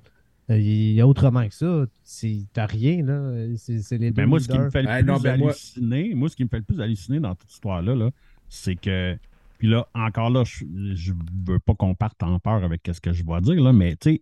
Euh, 0.50 0.58
Il 0.60 0.94
y 0.94 1.02
a 1.02 1.08
autrement 1.08 1.46
que 1.48 1.54
ça. 1.56 1.86
C'est- 2.04 2.46
T'as 2.54 2.66
rien, 2.68 3.04
là. 3.04 3.32
C'est 3.58 3.98
les 3.98 4.12
deux 4.12 4.22
Ben 4.22 4.26
moi, 4.28 4.40
ce 4.40 4.48
qui 4.48 4.58
me 4.58 4.70
fait 4.70 4.84
le 4.84 4.88
plus 4.90 5.06
non, 5.06 5.20
ben 5.20 5.42
halluciner, 5.42 6.14
moi... 6.16 6.30
ce 6.30 6.36
qui 6.36 6.44
me 6.44 6.50
fait 6.50 6.58
le 6.60 6.64
plus 6.64 6.80
halluciner 6.80 7.20
dans 7.20 7.32
toute 7.34 7.42
cette 7.50 7.54
histoire-là, 7.56 7.96
là, 7.96 8.12
c'est 8.50 8.76
que. 8.76 9.18
Puis 9.58 9.68
là, 9.70 9.88
encore 9.94 10.30
là, 10.30 10.44
je, 10.44 10.66
je 10.96 11.14
veux 11.48 11.60
pas 11.60 11.74
qu'on 11.76 11.96
parte 11.96 12.22
en 12.24 12.40
peur 12.40 12.64
avec 12.64 12.82
ce 12.92 13.00
que 13.00 13.14
je 13.14 13.24
vais 13.26 13.42
dire, 13.42 13.64
là, 13.64 13.72
mais 13.74 13.96
tu 13.96 14.12
sais, 14.16 14.22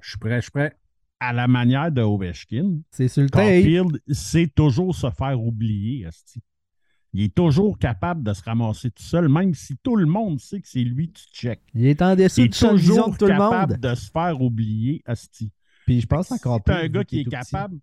Je 0.00 0.08
suis 0.10 0.18
prêt, 0.18 0.36
je 0.36 0.42
suis 0.42 0.50
prêt. 0.50 0.74
à 1.20 1.32
la 1.34 1.46
manière 1.48 1.92
de 1.92 2.00
Ovechkin, 2.00 2.80
C'est 2.90 3.08
sur 3.08 3.22
le 3.22 3.28
tape. 3.30 3.42
Caulfield 3.44 4.00
sait 4.08 4.46
toujours 4.48 4.94
se 4.94 5.10
faire 5.10 5.38
oublier, 5.40 6.06
esti. 6.06 6.40
Il 7.12 7.22
est 7.24 7.34
toujours 7.34 7.76
capable 7.78 8.22
de 8.22 8.32
se 8.32 8.42
ramasser 8.42 8.90
tout 8.90 9.02
seul, 9.02 9.28
même 9.28 9.52
si 9.52 9.76
tout 9.82 9.96
le 9.96 10.06
monde 10.06 10.38
sait 10.40 10.60
que 10.60 10.68
c'est 10.68 10.78
lui 10.84 11.10
qui 11.12 11.26
check. 11.32 11.60
Il 11.74 11.84
est 11.86 12.00
en 12.02 12.14
dessous 12.16 12.40
de 12.46 12.46
vision 12.46 12.70
toujours 12.70 13.10
de 13.12 13.16
tout 13.18 13.24
le 13.26 13.32
capable 13.32 13.80
de 13.80 13.94
se 13.96 14.10
faire 14.10 14.40
oublier, 14.40 15.02
esti. 15.06 15.52
Puis 15.86 16.00
je 16.00 16.06
pense 16.06 16.30
encore 16.32 16.58
Si 16.58 16.62
plus, 16.62 16.74
un 16.74 16.88
gars 16.88 17.04
qui 17.04 17.20
est 17.20 17.24
petit. 17.24 17.30
capable. 17.30 17.78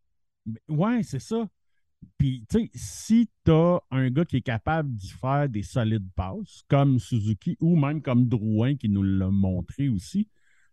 Ouais, 0.69 1.03
c'est 1.03 1.19
ça. 1.19 1.45
Puis, 2.17 2.45
tu 2.49 2.59
sais, 2.59 2.71
si 2.73 3.29
t'as 3.43 3.79
un 3.91 4.09
gars 4.09 4.25
qui 4.25 4.37
est 4.37 4.41
capable 4.41 4.93
d'y 4.95 5.09
faire 5.09 5.47
des 5.49 5.63
solides 5.63 6.09
passes, 6.15 6.63
comme 6.67 6.99
Suzuki 6.99 7.57
ou 7.59 7.75
même 7.75 8.01
comme 8.01 8.27
Drouin 8.27 8.75
qui 8.75 8.89
nous 8.89 9.03
l'a 9.03 9.29
montré 9.29 9.89
aussi, 9.89 10.27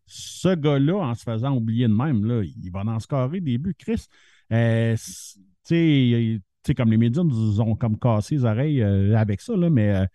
ce 0.07 0.55
gars-là, 0.55 0.97
en 0.97 1.15
se 1.15 1.23
faisant 1.25 1.57
oublier 1.57 1.89
de 1.89 1.93
même, 1.95 2.25
là, 2.25 2.43
il 2.45 2.71
va 2.71 2.81
en 2.81 2.99
scorer 3.01 3.41
des 3.41 3.59
buts. 3.59 3.75
Chris, 3.79 4.07
euh, 4.53 4.97
c- 4.97 5.39
tu 5.65 5.75
sais, 5.75 6.41
tu 6.63 6.75
comme 6.75 6.91
les 6.91 6.97
médias 6.99 7.25
nous 7.25 7.61
ont 7.61 7.77
comme 7.77 7.99
cassé 7.99 8.37
les 8.37 8.45
oreilles 8.45 8.83
euh, 8.83 9.17
avec 9.17 9.41
ça, 9.41 9.55
mais 9.57 9.91
euh, 9.95 10.07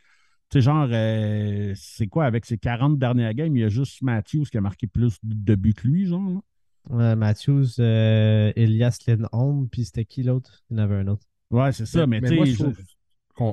tu 0.50 0.60
sais, 0.60 0.62
genre, 0.62 0.88
euh, 0.92 1.74
c'est 1.76 2.08
quoi, 2.08 2.26
avec 2.26 2.46
ses 2.46 2.58
40 2.58 3.00
dernières 3.00 3.34
games, 3.34 3.56
il 3.58 3.62
y 3.62 3.66
a 3.66 3.70
juste 3.70 4.02
Matthews 4.04 4.46
qui 4.52 4.58
a 4.58 4.62
marqué 4.62 4.88
plus 4.88 5.18
de 5.24 5.56
buts 5.56 5.74
que 5.76 5.88
lui, 5.88 6.08
genre. 6.08 6.30
là? 6.32 6.42
Ouais, 6.90 7.16
Matthews, 7.16 7.66
euh, 7.80 8.52
Elias 8.56 8.98
Lindholm, 9.08 9.68
puis 9.70 9.86
c'était 9.86 10.06
qui 10.06 10.24
l'autre? 10.24 10.64
Il 10.70 10.78
y 10.78 10.80
en 10.80 10.84
avait 10.84 10.96
un 10.96 11.08
autre. 11.08 11.26
Ouais, 11.52 11.72
c'est 11.72 11.86
ça, 11.86 12.06
mais, 12.08 12.22
Mais 12.22 12.30
tu 12.30 12.36
moi, 12.36 12.46
je 12.46 12.54
trouve 12.56 12.78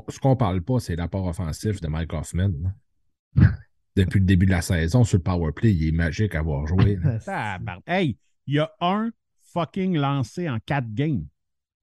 ce 0.08 0.18
qu'on 0.18 0.36
parle 0.36 0.62
pas, 0.62 0.80
c'est 0.80 0.96
l'apport 0.96 1.26
offensif 1.26 1.80
de 1.80 1.88
Mike 1.88 2.12
Hoffman. 2.12 2.50
Depuis 3.96 4.18
le 4.20 4.26
début 4.26 4.46
de 4.46 4.50
la 4.50 4.60
saison, 4.62 5.04
sur 5.04 5.16
le 5.18 5.22
powerplay, 5.22 5.72
il 5.74 5.88
est 5.88 5.92
magique 5.92 6.34
à 6.34 6.40
avoir 6.40 6.66
joué. 6.66 6.96
là. 6.96 7.18
Tabarnak. 7.18 7.82
Hey, 7.86 8.18
il 8.46 8.54
y 8.54 8.58
a 8.58 8.70
un 8.80 9.10
fucking 9.52 9.96
lancé 9.96 10.50
en 10.50 10.58
quatre 10.64 10.92
games. 10.92 11.24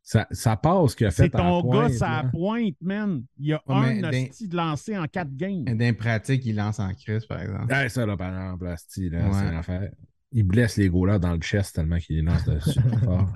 Ça, 0.06 0.28
ça 0.32 0.58
passe 0.58 0.96
qu'il 0.96 1.08
a 1.08 1.12
fait 1.12 1.24
C'est 1.24 1.30
ton 1.30 1.62
pointe, 1.62 1.91
gars, 1.91 1.98
ça 1.98 2.26
pointe, 2.30 2.76
man. 2.82 3.24
Il 3.39 3.48
y 3.48 3.54
a 3.54 3.62
Ouais, 3.68 4.04
un 4.04 4.10
hostie 4.10 4.50
de 4.50 4.56
lancé 4.58 4.98
en 4.98 5.08
quatre 5.08 5.34
games. 5.34 5.64
D'un 5.64 5.94
pratique, 5.94 6.46
il 6.46 6.58
lance 6.58 6.80
en 6.80 6.94
crise, 6.94 7.26
par 7.26 7.41
exemple. 7.41 7.72
Ouais, 7.74 7.88
ça, 7.88 8.06
là, 8.06 8.18
par 8.18 8.28
exemple, 8.30 8.66
là, 8.66 8.72
Ouais. 8.72 8.76
c'est 8.86 9.08
une 9.08 9.56
affaire. 9.56 9.89
Il 10.34 10.43
blesse 10.43 10.77
les 10.77 10.89
gars 10.89 11.19
dans 11.19 11.34
le 11.34 11.41
chest 11.41 11.75
tellement 11.75 11.97
qu'il 11.99 12.15
les 12.17 12.21
lance 12.23 12.43
de 12.45 12.59
super 12.59 12.99
fort. 13.03 13.29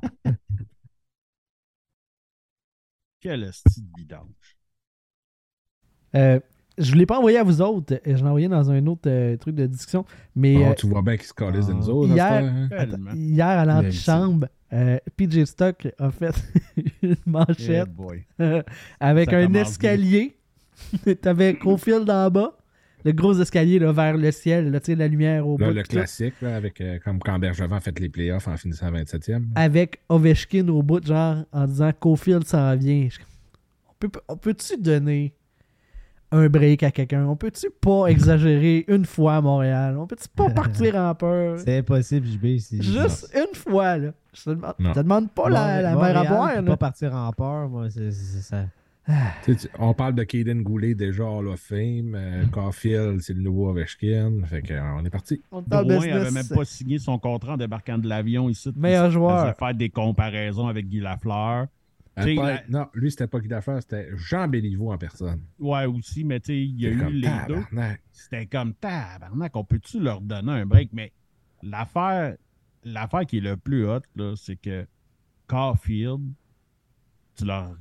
Quel 3.20 3.44
hostie 3.44 3.82
de 3.82 3.88
vidange. 3.98 4.58
Euh, 6.16 6.40
je 6.78 6.94
ne 6.94 6.98
l'ai 7.00 7.06
pas 7.06 7.18
envoyé 7.18 7.38
à 7.38 7.44
vous 7.44 7.62
autres. 7.62 7.94
euh, 7.96 8.00
Je 8.06 8.16
l'ai 8.16 8.22
envoyé 8.30 8.48
dans 8.48 8.70
un 8.72 8.86
autre 8.88 9.10
euh, 9.10 9.36
truc 9.38 9.56
de 9.56 9.66
discussion. 9.66 10.06
Mais 10.36 10.56
Bon, 10.56 10.72
euh, 10.72 10.74
tu 10.76 10.88
vois 10.88 11.02
bien 11.02 11.18
qu'il 11.18 11.26
se 11.28 11.34
calisse 11.34 11.68
de 11.68 11.74
nous 11.74 11.90
Ah. 11.90 11.94
autres. 11.94 12.14
Hier- 12.14 12.44
hein? 12.46 12.70
attends, 12.72 13.14
hier, 13.16 13.48
à 13.48 13.66
l'antichambre, 13.66 14.48
euh, 14.74 14.98
PJ 15.16 15.46
Stock 15.46 15.88
a 15.98 16.12
fait 16.12 16.34
une 17.02 17.16
manchette 17.26 17.90
avec 19.00 19.30
Ça 19.32 19.38
un 19.38 19.54
escalier. 19.54 20.38
T'avais 21.22 21.58
Cofield 21.58 22.10
en 22.10 22.30
bas, 22.30 22.57
le 23.06 23.12
gros 23.14 23.40
escalier 23.40 23.80
là, 23.80 23.92
vers 23.92 24.18
le 24.18 24.32
ciel, 24.32 24.72
là, 24.72 24.80
tu 24.80 24.88
sais, 24.88 24.96
la 24.96 25.08
lumière 25.08 25.48
au 25.48 25.58
Là, 25.58 25.68
bout. 25.68 25.74
le 25.74 25.84
classique, 25.84 26.34
là, 26.42 26.56
avec, 26.56 26.82
euh, 26.82 27.00
comme 27.04 27.20
quand 27.20 27.38
Bergevin 27.40 27.78
a 27.78 27.80
fait 27.80 27.98
les 28.00 28.10
playoffs 28.10 28.48
en 28.48 28.58
finissant 28.58 28.92
27e. 28.92 29.46
Avec 29.56 30.02
Ovechkin 30.10 30.68
au 30.70 30.84
bout, 30.84 31.06
genre, 31.06 31.38
en 31.52 31.66
disant 31.68 31.92
Cofield 31.98 32.46
s'en 32.46 32.76
vient. 32.76 33.08
Je- 33.10 33.20
On 33.90 33.94
peut- 34.08 34.22
on 34.28 34.38
peut-tu 34.38 34.78
donner 34.78 35.34
un 36.32 36.50
break 36.50 36.84
à 36.84 36.92
quelqu'un? 36.92 37.26
On 37.26 37.36
peut-tu 37.36 37.68
pas 37.82 38.06
exagérer 38.08 38.84
une 38.90 39.06
fois 39.06 39.38
à 39.38 39.42
Montréal? 39.42 39.98
On 39.98 40.06
peut-tu 40.06 40.28
pas 40.28 40.50
partir 40.50 40.96
en 40.96 41.16
peur? 41.16 41.60
C'est 41.60 41.78
impossible, 41.78 42.28
JB. 42.28 42.60
c'est- 42.60 42.82
Juste 42.84 43.32
une 43.34 43.56
fois, 43.56 43.98
là. 43.98 44.12
Je 44.34 44.44
te 44.44 44.50
demande, 44.52 44.74
Non. 44.80 44.90
je 44.90 44.94
te 44.96 45.00
demande 45.00 45.32
pas 45.32 45.50
la, 45.50 45.82
la 45.82 45.96
mer 45.96 46.18
à 46.18 46.24
boire, 46.26 46.56
là. 46.56 46.62
pas 46.62 46.78
partir 46.78 47.16
en 47.16 47.32
peur, 47.32 47.70
moi, 47.70 47.90
c'est 47.90 48.12
ça. 48.12 48.66
Tu 49.44 49.58
sais, 49.58 49.68
tu- 49.70 49.76
on 49.80 49.94
parle 49.94 50.16
de 50.16 50.24
Caden 50.24 50.64
Goulet 50.64 50.94
déjà 50.94 51.24
Hall 51.24 51.48
of 51.48 51.60
Fame. 51.62 52.14
euh, 52.16 52.46
Caulfield, 52.48 53.22
c'est 53.22 53.34
le 53.34 53.42
nouveau 53.42 53.70
Ovechkin. 53.70 54.42
Fait 54.46 54.62
que, 54.62 54.74
euh, 54.74 54.96
on 54.98 55.06
est 55.06 55.10
parti. 55.10 55.42
On 55.52 55.62
est 55.62 55.70
dans 55.70 55.80
le 55.80 55.86
Drouin 55.86 55.98
business. 56.00 56.16
avait 56.22 56.32
même 56.32 56.48
pas 56.50 56.66
signé 56.66 57.00
son 57.00 57.18
contrat 57.18 57.54
en 57.54 57.58
débarquant 57.58 57.98
de 57.98 58.08
l'avion 58.10 58.50
ici. 58.50 58.70
Meilleur 58.76 59.06
Il 59.08 59.12
joueur. 59.14 59.56
faire 59.58 59.74
des 59.74 59.90
comparaisons 59.90 60.68
avec 60.68 60.88
Guy 60.90 61.00
Lafleur. 61.00 61.68
Euh, 62.20 62.26
la- 62.36 62.64
Non, 62.68 62.88
lui, 62.96 63.12
c'était 63.12 63.28
pas 63.28 63.40
Guy 63.40 63.48
Lafleur, 63.48 63.80
c'était 63.82 64.10
Jean 64.16 64.48
Béliveau 64.48 64.92
en 64.92 64.98
personne. 64.98 65.42
Ouais, 65.60 65.86
aussi, 65.86 66.24
mais 66.24 66.40
tu 66.40 66.48
sais, 66.48 66.60
il 66.62 66.82
y 66.82 66.88
a 66.88 66.90
eu 66.90 66.98
comme, 66.98 67.14
les 67.14 67.30
deux. 67.48 67.64
C'était 68.12 68.46
comme 68.48 68.74
tabarnak, 68.74 69.56
on 69.56 69.64
peut-tu 69.64 70.00
leur 70.02 70.20
donner 70.20 70.52
un 70.52 70.66
break? 70.66 70.90
Mais 70.94 71.12
l'affaire, 71.64 72.36
l'affaire 72.84 73.26
qui 73.26 73.38
est 73.38 73.42
le 73.42 73.56
plus 73.56 73.86
hot, 73.88 74.00
là, 74.16 74.34
c'est 74.36 74.56
que 74.58 74.86
Caulfield, 75.48 76.22
tu 77.38 77.46
leur. 77.46 77.76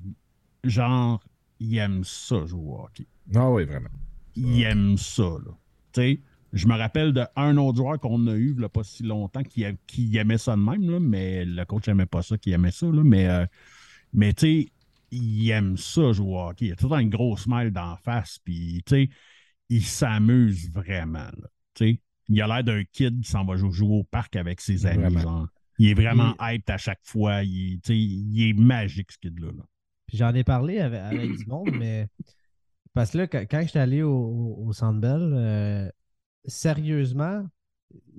Genre, 0.68 1.22
il 1.60 1.76
aime 1.78 2.04
ça 2.04 2.44
jouer 2.46 2.60
au 2.64 2.80
hockey. 2.84 3.06
Ah 3.34 3.50
oui, 3.50 3.64
vraiment. 3.64 3.88
Il 4.34 4.62
aime 4.62 4.96
ça, 4.98 5.22
là. 5.22 5.52
Tu 5.92 6.00
sais, 6.00 6.20
je 6.52 6.66
me 6.68 6.74
rappelle 6.76 7.12
d'un 7.12 7.56
autre 7.56 7.78
joueur 7.78 7.98
qu'on 7.98 8.26
a 8.26 8.34
eu 8.34 8.54
il 8.56 8.64
a 8.64 8.68
pas 8.68 8.84
si 8.84 9.02
longtemps 9.02 9.42
qui, 9.42 9.64
a- 9.64 9.72
qui 9.86 10.16
aimait 10.16 10.38
ça 10.38 10.54
de 10.56 10.60
même, 10.60 10.88
là, 10.90 11.00
mais 11.00 11.44
le 11.44 11.64
coach 11.64 11.86
n'aimait 11.88 12.06
pas 12.06 12.22
ça, 12.22 12.36
qui 12.38 12.50
aimait 12.52 12.70
ça, 12.70 12.86
là, 12.86 13.02
mais, 13.02 13.26
euh, 13.28 13.46
mais 14.12 14.32
tu 14.34 14.46
sais, 14.64 14.68
il 15.10 15.50
aime 15.50 15.76
ça 15.76 16.12
jouer 16.12 16.34
au 16.34 16.40
hockey. 16.48 16.66
Il 16.66 16.72
a 16.72 16.76
tout 16.76 16.86
le 16.86 16.90
temps 16.90 16.98
une 16.98 17.10
grosse 17.10 17.42
smile 17.44 17.70
d'en 17.70 17.96
face, 17.96 18.38
puis 18.44 18.82
tu 18.86 18.94
sais, 18.94 19.10
il 19.68 19.82
s'amuse 19.84 20.70
vraiment. 20.70 21.18
là. 21.18 21.48
Tu 21.74 21.86
sais, 21.86 22.00
il 22.28 22.42
a 22.42 22.46
l'air 22.46 22.64
d'un 22.64 22.84
kid 22.84 23.20
qui 23.22 23.30
s'en 23.30 23.44
va 23.44 23.56
jou- 23.56 23.70
jouer 23.72 23.96
au 23.98 24.04
parc 24.04 24.36
avec 24.36 24.60
ses 24.60 24.84
amis. 24.86 25.14
Genre. 25.22 25.48
Il 25.78 25.88
est 25.88 25.94
vraiment 25.94 26.34
hyped 26.40 26.70
à 26.70 26.78
chaque 26.78 27.00
fois. 27.04 27.42
Il, 27.44 27.74
est- 27.74 27.76
tu 27.76 27.92
sais, 27.92 27.98
il 27.98 28.48
est 28.48 28.52
magique, 28.54 29.12
ce 29.12 29.18
kid-là. 29.18 29.48
là. 29.56 29.62
Puis 30.06 30.16
j'en 30.18 30.32
ai 30.34 30.44
parlé 30.44 30.78
avec, 30.80 31.00
avec 31.00 31.36
du 31.36 31.46
monde, 31.46 31.70
mais 31.78 32.08
parce 32.94 33.10
que 33.10 33.18
là, 33.18 33.26
quand, 33.26 33.40
quand 33.50 33.60
j'étais 33.62 33.78
allé 33.78 34.02
au, 34.02 34.12
au, 34.16 34.66
au 34.68 34.72
Centre 34.72 35.00
Bell, 35.00 35.32
euh, 35.34 35.90
sérieusement, 36.46 37.44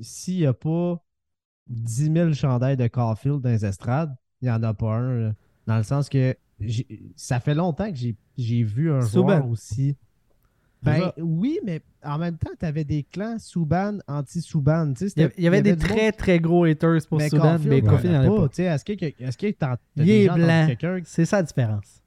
s'il 0.01 0.37
n'y 0.37 0.45
a 0.45 0.53
pas 0.53 1.03
10 1.67 2.11
000 2.13 2.33
chandails 2.33 2.77
de 2.77 2.87
Caulfield 2.87 3.41
dans 3.41 3.49
les 3.49 3.65
estrades, 3.65 4.15
il 4.41 4.45
n'y 4.45 4.51
en 4.51 4.61
a 4.63 4.73
pas 4.73 4.93
un. 4.95 5.19
là. 5.19 5.33
Dans 5.65 5.77
le 5.77 5.83
sens 5.83 6.07
que 6.09 6.35
ça 7.15 7.39
fait 7.39 7.53
longtemps 7.55 7.91
que 7.91 7.97
j'ai- 8.37 8.63
vu 8.63 8.91
un 8.91 9.01
joueur 9.23 9.47
aussi. 9.49 9.95
Ben 10.83 11.11
oui, 11.17 11.59
mais 11.65 11.81
en 12.03 12.17
même 12.17 12.37
temps, 12.37 12.51
tu 12.59 12.65
avais 12.65 12.83
des 12.83 13.03
clans 13.03 13.37
Souban, 13.39 13.97
anti-Souban. 14.07 14.93
Il 14.99 15.03
y 15.03 15.03
avait, 15.03 15.09
c'était- 15.09 15.33
il 15.37 15.43
y 15.43 15.47
avait 15.47 15.61
des 15.61 15.75
très 15.75 16.11
très 16.11 16.39
gros 16.39 16.63
haters 16.65 16.99
pour 17.09 17.17
mais 17.17 17.29
Caulfield, 17.29 17.67
mais 17.69 17.81
a 17.81 18.27
n'en 18.27 18.47
pas. 18.47 18.63
Est-ce 18.63 18.85
que, 18.85 18.91
est-ce 19.23 19.37
que 19.37 19.51
t'as- 19.51 19.77
t'as 19.95 20.03
Il 20.03 20.09
est 20.09 20.29
blanc. 20.29 20.99
C'est 21.05 21.25
ça 21.25 21.37
la 21.37 21.43
différence. 21.43 22.01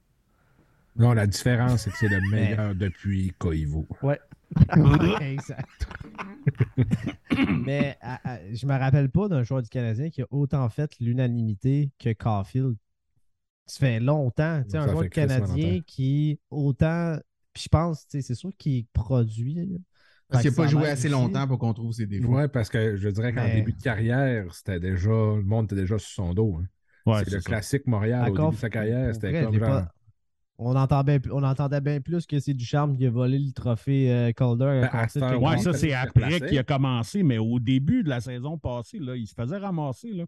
Non, 0.95 1.13
la 1.13 1.27
différence, 1.27 1.83
c'est 1.83 1.89
que 1.91 1.97
c'est 1.97 2.07
le 2.09 2.19
meilleur 2.31 2.75
depuis 2.75 3.31
Koivu. 3.37 3.83
Ouais, 4.01 4.19
exact. 5.21 5.87
Mais 7.65 7.97
à- 8.01 8.33
à- 8.33 8.39
je 8.53 8.65
me 8.65 8.77
rappelle 8.77 9.09
pas 9.09 9.27
d'un 9.27 9.43
joueur 9.43 9.61
du 9.61 9.69
Canadien 9.69 10.09
qui 10.09 10.21
a 10.21 10.25
autant 10.31 10.67
fait 10.69 10.91
l'unanimité 10.99 11.91
que 11.99 12.11
Caulfield. 12.13 12.75
Ça 13.65 13.79
fait 13.79 13.99
longtemps. 13.99 14.61
Tu 14.63 14.71
sais, 14.71 14.77
Ça 14.77 14.83
un 14.83 14.87
joueur 14.91 15.09
Canadien 15.09 15.71
longtemps. 15.71 15.83
qui 15.87 16.39
autant. 16.49 17.17
Puis 17.53 17.63
je 17.63 17.69
pense, 17.69 18.05
c'est 18.09 18.35
sûr 18.35 18.51
qu'il 18.57 18.85
produit. 18.93 19.53
là. 19.55 19.63
Parce 20.29 20.43
qu'il 20.43 20.51
n'a 20.51 20.55
pas 20.57 20.67
joué 20.67 20.87
assez 20.87 21.07
aussi. 21.07 21.13
longtemps 21.13 21.45
pour 21.47 21.59
qu'on 21.59 21.73
trouve 21.73 21.91
ses 21.91 22.05
défauts. 22.05 22.29
Ouais, 22.29 22.47
parce 22.47 22.69
que 22.69 22.95
je 22.95 23.09
dirais 23.09 23.33
qu'en 23.33 23.43
Mais- 23.43 23.55
début 23.55 23.73
de 23.73 23.81
carrière, 23.81 24.53
c'était 24.53 24.79
déjà. 24.79 25.09
Le 25.09 25.43
monde 25.43 25.65
était 25.65 25.75
déjà 25.75 25.97
sur 25.99 26.09
son 26.09 26.33
dos. 26.33 26.59
hein. 26.61 26.65
Ouais, 27.05 27.19
c'est 27.25 27.31
le 27.31 27.41
ça. 27.41 27.49
classique 27.49 27.85
Montréal. 27.87 28.29
Au 28.31 28.37
début 28.37 28.55
de 28.55 28.59
sa 28.61 28.69
carrière, 28.69 29.13
c'était 29.13 29.43
comme 29.43 29.53
j'ai 29.53 29.59
genre. 29.59 29.67
pas- 29.69 29.91
On, 30.63 30.75
entendait, 30.75 31.19
on 31.31 31.41
entendait 31.43 31.81
bien 31.81 31.99
plus 31.99 32.27
que 32.27 32.39
c'est 32.39 32.53
du 32.53 32.63
charme 32.63 32.95
qui 32.95 33.07
a 33.07 33.09
volé 33.09 33.39
le 33.39 33.51
trophée 33.51 34.11
euh, 34.13 34.31
Calder. 34.31 34.87
Ben, 34.93 35.37
Ouais, 35.37 35.55
Oui, 35.55 35.59
ça, 35.59 35.73
c'est 35.73 35.91
après 35.93 36.39
qu'il 36.39 36.57
a 36.59 36.63
commencé, 36.63 37.23
mais 37.23 37.39
au 37.39 37.59
début 37.59 38.03
de 38.03 38.09
la 38.09 38.21
saison 38.21 38.57
passée, 38.59 38.99
là, 38.99 39.15
il 39.15 39.25
se 39.27 39.33
faisait 39.33 39.57
ramasser. 39.57 40.11
Là. 40.13 40.25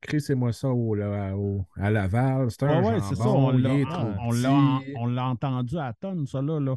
Crissez-moi 0.00 0.52
ça 0.52 0.68
au, 0.70 0.94
là, 0.94 1.36
au- 1.36 1.66
à 1.76 1.90
Laval. 1.90 2.50
C'est 2.50 2.62
un 2.64 2.82
ouais, 2.82 3.00
c'est 3.00 3.14
ça. 3.16 3.28
On 3.28 3.50
l'a, 3.50 3.74
est 3.74 3.84
on- 3.84 4.32
l'a, 4.32 4.78
petit. 4.80 4.92
on 4.96 5.06
l'a 5.06 5.26
entendu 5.26 5.78
à 5.78 5.92
tonne, 5.92 6.26
ça 6.26 6.40
là. 6.40 6.58
là. 6.58 6.76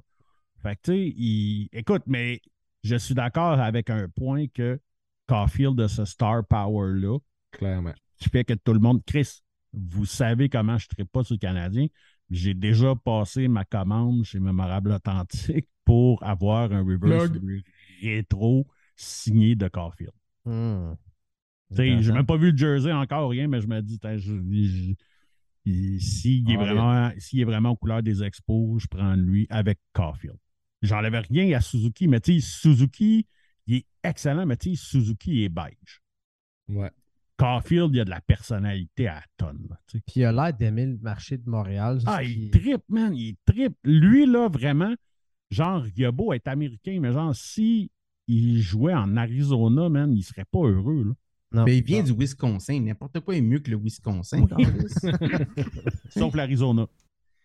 Fait 0.61 0.75
que, 0.75 0.81
tu 0.83 0.91
sais, 0.91 1.13
il... 1.17 1.69
écoute, 1.71 2.03
mais 2.05 2.41
je 2.83 2.95
suis 2.95 3.13
d'accord 3.13 3.59
avec 3.59 3.89
un 3.89 4.07
point 4.09 4.47
que 4.47 4.79
Caulfield 5.27 5.79
a 5.79 5.87
ce 5.87 6.05
star 6.05 6.45
power-là 6.45 7.17
Clairement. 7.51 7.93
qui 8.17 8.29
fait 8.29 8.43
que 8.43 8.53
tout 8.53 8.73
le 8.73 8.79
monde. 8.79 9.01
Chris, 9.05 9.41
vous 9.73 10.05
savez 10.05 10.49
comment 10.49 10.77
je 10.77 10.87
ne 10.99 11.03
pas 11.05 11.23
sur 11.23 11.35
le 11.35 11.39
Canadien. 11.39 11.87
J'ai 12.29 12.53
déjà 12.53 12.93
passé 12.95 13.47
ma 13.47 13.63
commande 13.65 14.23
chez 14.23 14.39
Mémorable 14.39 14.91
Authentique 14.91 15.67
pour 15.85 16.23
avoir 16.23 16.71
un 16.71 16.81
reverse 16.83 17.31
rétro 18.01 18.67
signé 18.95 19.55
de 19.55 19.67
Caulfield. 19.67 20.11
Hmm. 20.45 20.93
J'ai 21.75 21.91
Intéressant. 21.91 22.13
même 22.13 22.25
pas 22.25 22.37
vu 22.37 22.51
le 22.51 22.57
jersey 22.57 22.91
encore, 22.91 23.29
rien, 23.29 23.47
mais 23.47 23.61
je 23.61 23.67
me 23.67 23.81
dis, 23.81 23.99
je- 24.03 24.17
je- 24.17 24.93
il- 25.65 26.01
s'il 26.01 26.49
est, 26.51 26.55
Ah, 26.55 26.63
vraiment, 26.63 27.09
est 27.09 27.43
vraiment 27.45 27.69
aux 27.71 27.75
couleurs 27.75 28.03
des 28.03 28.23
expos, 28.23 28.81
je 28.81 28.87
prends 28.87 29.15
lui 29.15 29.47
avec 29.49 29.79
Caulfield. 29.93 30.37
J'enlève 30.81 31.15
rien 31.29 31.55
à 31.57 31.61
Suzuki, 31.61 32.07
mais 32.07 32.19
Suzuki, 32.41 33.25
il 33.67 33.75
est 33.77 33.85
excellent, 34.03 34.45
mais 34.45 34.57
tu 34.57 34.75
sais, 34.75 34.83
Suzuki 34.85 35.43
est 35.43 35.49
beige. 35.49 36.01
Ouais. 36.67 36.91
Caulfield, 37.37 37.89
il 37.95 37.99
a 38.01 38.05
de 38.05 38.09
la 38.09 38.21
personnalité 38.21 39.07
à 39.07 39.15
la 39.15 39.23
tonne. 39.37 39.65
là. 39.69 39.77
Puis 39.87 40.01
il 40.17 40.23
a 40.25 40.31
l'air 40.31 40.53
d'aimer 40.53 40.85
le 40.85 40.97
marché 40.97 41.37
de 41.37 41.49
Montréal. 41.49 41.99
Ah, 42.05 42.23
il 42.23 42.51
qui- 42.51 42.51
trippe, 42.51 42.83
man, 42.89 43.13
il 43.15 43.35
trippe. 43.45 43.75
Lui, 43.83 44.25
là, 44.25 44.49
vraiment, 44.49 44.93
genre, 45.49 45.85
il 45.95 46.05
a 46.05 46.11
beau 46.11 46.33
être 46.33 46.47
américain, 46.47 46.99
mais 47.01 47.11
genre, 47.11 47.33
si 47.35 47.89
il 48.27 48.61
jouait 48.61 48.93
en 48.93 49.17
Arizona, 49.17 49.89
man, 49.89 50.13
il 50.15 50.23
serait 50.23 50.45
pas 50.45 50.59
heureux, 50.59 51.03
là. 51.05 51.13
Non. 51.53 51.65
Mais 51.65 51.77
il 51.77 51.83
vient 51.83 52.01
du 52.01 52.13
Wisconsin. 52.13 52.79
N'importe 52.79 53.19
quoi 53.19 53.35
est 53.35 53.41
mieux 53.41 53.59
que 53.59 53.69
le 53.69 53.77
Wisconsin. 53.77 54.45
Sauf 56.09 56.35
l'Arizona. 56.35 56.87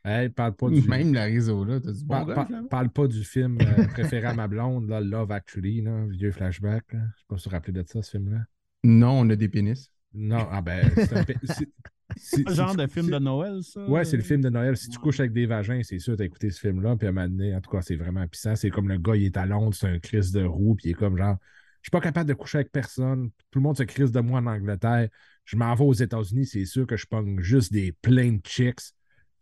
Hey, 0.05 0.31
parle 0.31 0.55
pas 0.55 0.71
du. 0.71 0.81
Même 0.89 1.13
l'Arizona, 1.13 1.81
bon 2.05 2.27
parle 2.71 2.89
pas 2.89 3.07
du 3.07 3.23
film 3.25 3.59
euh, 3.61 3.87
préféré 3.89 4.27
à 4.27 4.35
ma 4.35 4.49
blonde, 4.49 4.89
là, 4.89 5.01
Love 5.01 5.33
Actually, 5.33 5.83
là, 5.83 6.07
vieux 6.09 6.33
flashback. 6.33 6.93
là. 6.93 7.01
Je 7.15 7.21
sais 7.21 7.27
pas 7.29 7.37
si 7.37 7.43
tu 7.43 7.49
te 7.51 7.55
rappelles 7.55 7.75
de 7.75 7.85
ça, 7.87 8.01
ce 8.03 8.11
film-là. 8.13 8.45
Non, 8.85 9.21
on 9.21 9.29
a 9.31 9.37
des 9.37 9.49
pénis. 9.49 9.93
Non, 10.15 10.47
ah 10.51 10.63
ben, 10.63 10.91
c'est 10.97 11.13
un. 11.17 11.25
c'est- 11.45 11.69
si 12.17 12.43
genre 12.49 12.75
de 12.75 12.87
film 12.87 13.11
de 13.11 13.19
Noël, 13.19 13.63
ça? 13.63 13.87
Ouais, 13.87 14.03
c'est 14.05 14.17
le 14.17 14.23
film 14.23 14.41
de 14.41 14.49
Noël. 14.49 14.77
Si 14.79 14.89
tu 14.89 14.99
couches 14.99 15.21
avec 15.21 15.33
des 15.35 15.45
vagins, 15.45 15.83
c'est 15.83 15.99
sûr, 15.99 16.17
t'as 16.17 16.25
écouté 16.25 16.49
ce 16.51 16.59
film-là. 16.59 16.97
Puis 16.97 17.07
à 17.07 17.11
un 17.11 17.13
moment 17.13 17.29
donné, 17.29 17.55
en 17.55 17.61
tout 17.61 17.71
cas, 17.71 17.83
c'est 17.83 17.97
vraiment 17.97 18.27
puissant. 18.27 18.57
C'est 18.57 18.71
comme 18.71 18.89
le 18.89 18.97
gars, 18.97 19.15
il 19.15 19.25
est 19.25 19.37
à 19.37 19.45
Londres, 19.45 19.75
c'est 19.75 19.89
un 19.89 19.99
Chris 19.99 20.31
de 20.33 20.43
roue, 20.43 20.75
puis 20.75 20.89
il 20.89 20.91
est 20.93 20.95
comme 20.95 21.19
genre 21.19 21.37
suis 21.83 21.91
pas 21.91 22.01
capable 22.01 22.29
de 22.29 22.35
coucher 22.35 22.59
avec 22.59 22.73
personne. 22.73 23.31
Tout 23.51 23.59
le 23.59 23.63
monde 23.63 23.77
se 23.77 23.83
crise 23.85 24.13
de 24.13 24.21
moi 24.21 24.41
en 24.41 24.47
Angleterre. 24.47 25.09
Je 25.45 25.57
m'en 25.57 25.75
vais 25.75 25.85
aux 25.85 25.93
États-Unis, 25.95 26.47
c'est 26.47 26.65
sûr 26.65 26.87
que 26.87 26.97
je 26.97 27.07
pogne 27.07 27.41
juste 27.41 27.73
des 27.73 27.93
plein 27.93 28.33
de 28.33 28.41
chicks. 28.47 28.81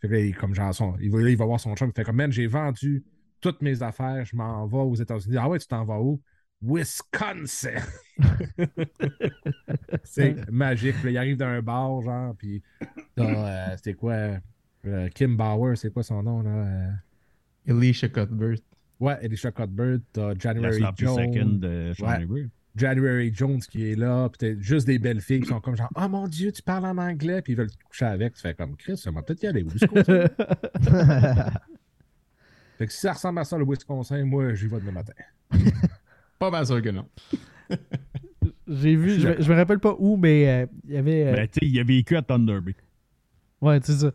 Fait 0.01 0.09
que 0.09 0.15
là, 0.15 0.33
comme 0.33 0.55
genre, 0.55 0.75
son- 0.75 0.97
il, 1.01 1.11
va, 1.11 1.21
il 1.29 1.37
va 1.37 1.45
voir 1.47 1.59
son 1.61 1.75
chum. 1.75 1.89
Il 1.91 1.93
fait 1.97 2.05
comme, 2.05 2.17
man, 2.17 2.31
j'ai 2.33 2.47
vendu 2.47 3.05
toutes 3.41 3.63
mes 3.63 3.83
affaires. 3.83 4.25
Je 4.25 4.37
m'en 4.37 4.67
vais 4.67 4.77
aux 4.79 4.95
États-Unis. 4.95 5.37
Ah 5.39 5.49
ouais, 5.49 5.59
tu 5.59 5.67
t'en 5.67 5.85
vas 5.85 6.01
où? 6.01 6.21
Wisconsin! 6.63 7.81
c'est 10.05 10.41
magique. 10.51 11.03
Là, 11.03 11.11
il 11.11 11.19
arrive 11.19 11.37
d'un 11.37 11.61
bar, 11.63 12.01
genre, 12.03 12.35
puis 12.37 12.63
t'as, 13.17 13.73
euh, 13.73 13.77
c'était 13.77 13.95
quoi? 13.95 14.41
euh, 14.87 15.09
Kim 15.11 15.37
Bauer, 15.37 15.77
c'est 15.77 15.93
quoi 15.93 16.03
son 16.03 16.23
nom, 16.23 16.43
là? 16.43 16.51
euh? 16.51 16.91
Alicia 17.69 18.09
Cuthbert. 18.09 18.59
Ouais, 19.01 19.17
Elisha 19.23 19.51
Cuthbert, 19.53 19.99
t'as 20.13 20.29
La 20.29 20.39
January 20.39 20.81
second 20.81 20.95
Jones. 21.33 21.61
de 21.61 21.93
Sean 21.99 22.07
Ouais. 22.29 22.47
January 22.75 23.31
Jones 23.35 23.61
qui 23.61 23.91
est 23.91 23.95
là, 23.95 24.29
puis 24.29 24.39
t'as 24.55 24.61
juste 24.61 24.87
des 24.87 24.99
belles 24.99 25.21
filles 25.23 25.41
qui 25.41 25.47
sont 25.49 25.61
comme 25.61 25.77
genre 25.77 25.89
Oh 25.97 26.09
mon 26.09 26.29
Dieu, 26.29 26.53
tu 26.53 26.63
parles 26.63 26.85
en 26.87 26.99
anglais, 26.99 27.41
puis 27.43 27.55
ils 27.55 27.57
veulent 27.57 27.71
te 27.71 27.83
coucher 27.85 28.05
avec. 28.07 28.35
Tu 28.35 28.43
fais 28.43 28.55
comme 28.55 28.77
Chris, 28.77 28.97
ça 28.99 29.11
va 29.11 29.23
peut-être 29.23 29.43
y 29.43 29.47
aller 29.47 29.63
au 29.63 29.69
Wisconsin. 29.69 30.27
fait 32.79 32.87
que 32.87 32.93
si 32.93 33.01
ça 33.01 33.13
ressemble 33.15 33.39
à 33.39 33.45
ça 33.45 33.57
le 33.57 33.65
Wisconsin, 33.67 34.25
moi 34.25 34.55
j'y 34.55 34.67
vais 34.67 34.79
demain 34.81 34.93
matin. 34.93 35.13
Pas 36.39 36.51
mal 36.51 36.67
sûr 36.67 36.83
que 36.83 36.91
non. 36.91 37.09
J'ai 38.69 38.95
vu, 38.97 39.21
je, 39.21 39.29
me- 39.29 39.41
je 39.43 39.51
me 39.51 39.57
rappelle 39.57 39.79
pas 39.79 39.95
où, 39.99 40.17
mais 40.17 40.49
euh, 40.49 40.67
il 40.87 40.95
y 40.95 40.97
avait. 40.99 41.27
euh, 41.29 41.33
Ben, 41.37 41.49
tu 41.49 41.61
sais, 41.61 41.67
il 41.67 41.81
a 41.81 41.85
vécu 41.85 42.17
à 42.17 42.23
Thunder 42.23 42.61
Bay. 42.61 42.75
ouais, 43.63 43.81
c'est 43.83 43.93
ça. 43.95 44.13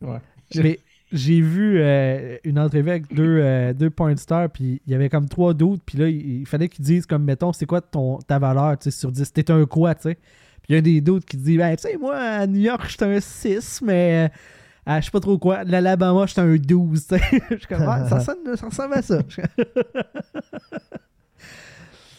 Ouais. 0.00 0.18
Mais 0.56 0.78
j'ai 1.12 1.40
vu 1.40 1.78
euh, 1.80 2.36
une 2.44 2.58
entrevue 2.58 2.90
avec 2.90 3.12
deux, 3.14 3.38
euh, 3.40 3.72
deux 3.72 3.90
point 3.90 4.16
stars, 4.16 4.50
puis 4.50 4.80
il 4.86 4.92
y 4.92 4.94
avait 4.94 5.08
comme 5.08 5.28
trois 5.28 5.52
doutes, 5.54 5.82
puis 5.84 5.98
là, 5.98 6.08
il, 6.08 6.40
il 6.40 6.46
fallait 6.46 6.68
qu'ils 6.68 6.84
disent, 6.84 7.06
comme, 7.06 7.24
mettons, 7.24 7.52
c'est 7.52 7.66
quoi 7.66 7.80
ton, 7.80 8.18
ta 8.18 8.38
valeur, 8.38 8.78
tu 8.78 8.90
sais, 8.90 8.98
sur 8.98 9.12
10. 9.12 9.32
T'es 9.32 9.50
un 9.50 9.64
quoi, 9.66 9.94
tu 9.94 10.02
sais? 10.02 10.14
Puis 10.14 10.70
il 10.70 10.74
y 10.76 10.78
a 10.78 10.80
des 10.80 11.00
doutes 11.00 11.24
qui 11.24 11.36
disent, 11.36 11.58
ben, 11.58 11.76
tu 11.76 11.82
sais, 11.82 11.96
moi, 11.96 12.16
à 12.16 12.46
New 12.46 12.60
York, 12.60 12.84
j'étais 12.88 13.04
un 13.04 13.20
6, 13.20 13.82
mais 13.82 14.26
euh, 14.26 14.28
à 14.86 15.00
je 15.00 15.04
sais 15.06 15.10
pas 15.10 15.20
trop 15.20 15.38
quoi, 15.38 15.64
l'Alabama, 15.64 16.26
j'étais 16.26 16.40
un 16.40 16.56
12, 16.56 17.06
tu 17.06 17.16
sais. 17.18 17.20
Je 17.50 17.56
suis 17.56 17.66
comme, 17.66 17.78
ça, 17.84 18.20
sonne- 18.20 18.56
ça 18.56 18.66
ressemble 18.66 18.94
à 18.94 19.02
ça. 19.02 19.18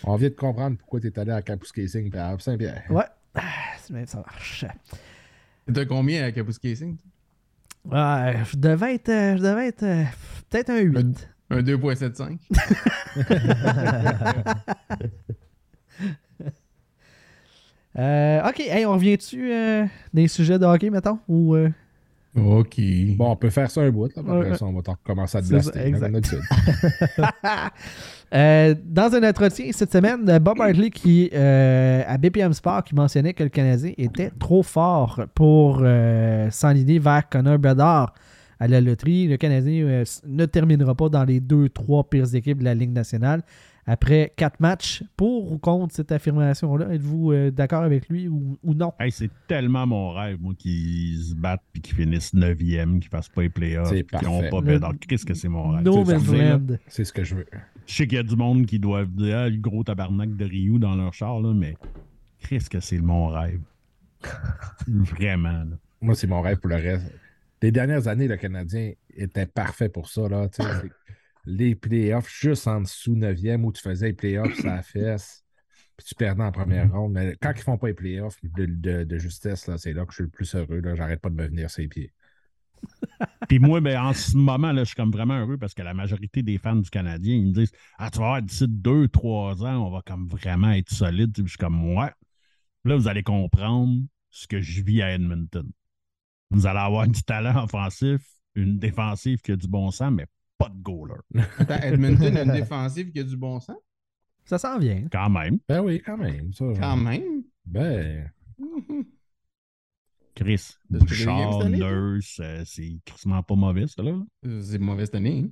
On 0.05 0.15
vient 0.17 0.29
de 0.29 0.33
comprendre 0.35 0.77
pourquoi 0.77 0.99
tu 0.99 1.07
es 1.07 1.19
allé 1.19 1.31
à 1.31 1.41
Kapuskasing 1.41 2.13
et 2.13 2.17
à 2.17 2.35
Saint-Pierre. 2.37 2.83
ouais. 2.89 3.05
Ah, 3.35 3.41
c'est 3.81 4.07
ça 4.09 4.17
marche. 4.19 4.65
T'as 5.73 5.85
combien 5.85 6.23
à 6.25 6.31
Capus 6.31 6.59
Casing? 6.59 6.97
Ouais, 7.85 8.37
je 8.51 8.57
devais 8.57 8.95
être, 8.95 9.09
euh, 9.09 9.37
je 9.37 9.41
devais 9.41 9.67
être 9.67 9.83
euh, 9.83 10.03
peut-être 10.49 10.69
un 10.69 10.79
8. 10.79 11.29
Un 11.49 11.61
2.75? 11.61 12.37
Euh, 17.95 18.41
ok, 18.49 18.59
hey, 18.59 18.87
on 18.87 18.93
revient-tu 18.93 19.53
euh, 19.53 19.85
des 20.15 20.27
sujets 20.27 20.57
de 20.57 20.65
hockey, 20.65 20.89
mettons? 20.89 21.19
Ou, 21.27 21.53
euh, 21.53 21.69
Ok. 22.35 22.75
Bon, 23.15 23.31
on 23.31 23.35
peut 23.35 23.49
faire 23.51 23.69
ça 23.69 23.81
un 23.81 23.89
bout, 23.91 24.07
là, 24.15 24.21
après 24.25 24.49
Ouais. 24.51 24.57
ça, 24.57 24.65
on 24.65 24.73
va 24.73 24.81
recommencer 24.93 25.37
à 25.37 25.41
te 25.41 25.47
blaster. 25.49 25.79
exact. 25.87 26.35
Euh, 28.33 28.73
dans 28.83 29.13
un 29.13 29.29
entretien 29.29 29.67
cette 29.71 29.91
semaine, 29.91 30.25
Bob 30.39 30.59
Hartley 30.59 30.89
qui 30.89 31.29
euh, 31.35 32.01
à 32.07 32.17
BPM 32.17 32.51
Sport 32.51 32.83
qui 32.83 32.95
mentionnait 32.95 33.33
que 33.35 33.43
le 33.43 33.49
Canadien 33.49 33.91
était 33.95 34.31
trop 34.39 34.63
fort 34.63 35.21
pour 35.35 35.81
euh, 35.83 36.49
s'enligner 36.49 36.97
vers 36.97 37.29
Connor 37.29 37.59
Bedard 37.59 38.11
à 38.59 38.67
la 38.67 38.81
loterie. 38.81 39.27
Le 39.27 39.37
Canadien 39.37 39.83
euh, 39.85 40.03
ne 40.25 40.45
terminera 40.47 40.95
pas 40.95 41.09
dans 41.09 41.23
les 41.25 41.39
deux, 41.41 41.69
trois 41.69 42.03
pires 42.09 42.33
équipes 42.33 42.57
de 42.57 42.63
la 42.63 42.73
Ligue 42.73 42.91
nationale 42.93 43.43
après 43.85 44.33
quatre 44.35 44.59
matchs. 44.59 45.03
Pour 45.17 45.51
ou 45.51 45.57
contre 45.57 45.93
cette 45.95 46.11
affirmation-là, 46.11 46.89
êtes-vous 46.93 47.31
euh, 47.31 47.51
d'accord 47.51 47.83
avec 47.83 48.09
lui 48.09 48.27
ou, 48.27 48.57
ou 48.63 48.73
non? 48.73 48.93
Hey, 48.99 49.11
c'est 49.11 49.29
tellement 49.47 49.85
mon 49.85 50.11
rêve, 50.11 50.37
moi, 50.41 50.53
qu'ils 50.57 51.21
se 51.23 51.35
battent 51.35 51.63
puis 51.71 51.81
qu'ils 51.81 51.95
finissent 51.95 52.33
9e, 52.33 52.99
qu'ils 52.99 53.09
fassent 53.09 53.29
pas 53.29 53.41
les 53.41 53.49
playoffs, 53.49 53.89
qu'ils 53.89 54.27
n'ont 54.27 54.49
pas 54.49 54.59
Le- 54.59 54.65
Bédard. 54.65 54.93
Qu'est-ce 55.07 55.25
que 55.25 55.33
c'est 55.33 55.49
mon 55.49 55.69
rêve? 55.69 55.83
No. 55.83 56.03
C'est 56.87 57.03
ce 57.05 57.13
que 57.13 57.23
je 57.23 57.35
veux. 57.35 57.45
Je 57.85 57.93
sais 57.93 58.07
qu'il 58.07 58.15
y 58.15 58.19
a 58.19 58.23
du 58.23 58.35
monde 58.35 58.65
qui 58.65 58.79
doivent 58.79 59.11
dire 59.11 59.37
ah, 59.37 59.49
le 59.49 59.57
gros 59.57 59.83
tabarnak 59.83 60.35
de 60.35 60.45
Ryu 60.45 60.79
dans 60.79 60.95
leur 60.95 61.13
char, 61.13 61.41
là, 61.41 61.53
mais 61.53 61.75
qu'est-ce 62.47 62.69
que 62.69 62.79
c'est 62.79 62.99
mon 62.99 63.27
rêve? 63.27 63.59
Vraiment. 64.87 65.49
là. 65.49 65.77
Moi, 66.01 66.15
c'est 66.15 66.27
mon 66.27 66.41
rêve 66.41 66.57
pour 66.59 66.69
le 66.69 66.75
reste. 66.75 67.11
Les 67.61 67.71
dernières 67.71 68.07
années, 68.07 68.27
le 68.27 68.35
Canadien 68.37 68.91
était 69.15 69.45
parfait 69.45 69.87
pour 69.89 70.09
ça. 70.09 70.27
Là, 70.27 70.49
les 71.45 71.75
playoffs 71.75 72.29
juste 72.29 72.67
en 72.67 72.81
dessous 72.81 73.15
9e 73.15 73.63
où 73.63 73.71
tu 73.71 73.81
faisais 73.81 74.07
les 74.07 74.13
playoffs 74.13 74.55
sur 74.55 74.65
la 74.67 74.81
fesse, 74.83 75.43
puis 75.97 76.05
tu 76.07 76.15
perdais 76.15 76.43
en 76.43 76.51
première 76.51 76.91
ronde. 76.91 77.13
Mais 77.13 77.35
quand 77.41 77.53
ils 77.55 77.61
font 77.61 77.77
pas 77.77 77.87
les 77.87 77.93
playoffs 77.93 78.37
de, 78.43 78.65
de- 78.65 79.03
de 79.03 79.17
justesse, 79.17 79.69
c'est 79.77 79.93
là 79.93 80.05
que 80.05 80.11
je 80.11 80.15
suis 80.15 80.23
le 80.23 80.29
plus 80.29 80.55
heureux. 80.55 80.81
J'arrête 80.95 81.21
pas 81.21 81.29
de 81.29 81.35
me 81.35 81.47
venir 81.47 81.69
ses 81.69 81.87
pieds. 81.87 82.13
Puis 83.47 83.59
moi, 83.59 83.81
ben, 83.81 83.99
en 84.01 84.13
ce 84.13 84.35
moment, 84.35 84.71
là, 84.71 84.83
je 84.83 84.87
suis 84.89 84.95
comme 84.95 85.11
vraiment 85.11 85.37
heureux 85.39 85.57
parce 85.57 85.73
que 85.73 85.81
la 85.81 85.93
majorité 85.93 86.43
des 86.43 86.57
fans 86.57 86.75
du 86.75 86.89
Canadien, 86.89 87.35
ils 87.35 87.47
me 87.47 87.53
disent 87.53 87.71
Ah, 87.97 88.09
tu 88.09 88.19
vas 88.19 88.25
voir, 88.25 88.41
d'ici 88.41 88.65
deux, 88.67 89.07
trois 89.07 89.63
ans, 89.63 89.87
on 89.87 89.91
va 89.91 90.01
comme 90.05 90.27
vraiment 90.27 90.71
être 90.71 90.91
solide. 90.91 91.33
Puis 91.33 91.43
je 91.45 91.49
suis 91.49 91.57
comme 91.57 91.95
Ouais. 91.95 92.11
Là, 92.85 92.95
vous 92.95 93.07
allez 93.07 93.23
comprendre 93.23 94.01
ce 94.29 94.47
que 94.47 94.59
je 94.61 94.81
vis 94.81 95.01
à 95.01 95.11
Edmonton. 95.13 95.69
Vous 96.51 96.67
allez 96.67 96.79
avoir 96.79 97.07
du 97.07 97.23
talent 97.23 97.63
offensif, 97.63 98.21
une 98.55 98.77
défensive 98.77 99.41
qui 99.41 99.51
a 99.53 99.55
du 99.55 99.67
bon 99.67 99.91
sens, 99.91 100.11
mais 100.11 100.27
pas 100.63 100.69
de 100.69 100.81
goaler. 100.81 101.15
Attends, 101.59 101.81
Edmonton 101.81 102.37
a 102.37 102.43
une 102.43 102.51
défensive 102.51 103.11
qui 103.11 103.19
a 103.19 103.23
du 103.23 103.37
bon 103.37 103.59
sens? 103.59 103.77
Ça 104.45 104.57
s'en 104.57 104.77
vient. 104.77 105.05
Quand 105.11 105.29
même. 105.29 105.59
Ben 105.69 105.81
oui, 105.81 106.01
quand 106.05 106.17
même. 106.17 106.51
Ça, 106.53 106.65
Quand 106.79 106.97
même. 106.97 107.43
Ben. 107.65 108.31
Chris, 110.35 110.75
Bouchard, 110.89 111.53
cette 111.53 111.61
année? 111.63 111.77
Nurse, 111.77 112.39
euh, 112.41 112.63
c'est 112.65 112.97
crissement 113.05 113.43
pas 113.43 113.55
mauvais, 113.55 113.85
ça, 113.87 114.01
là. 114.01 114.19
C'est 114.61 114.79
mauvaise 114.79 115.11
année. 115.13 115.43
hein? 115.45 115.49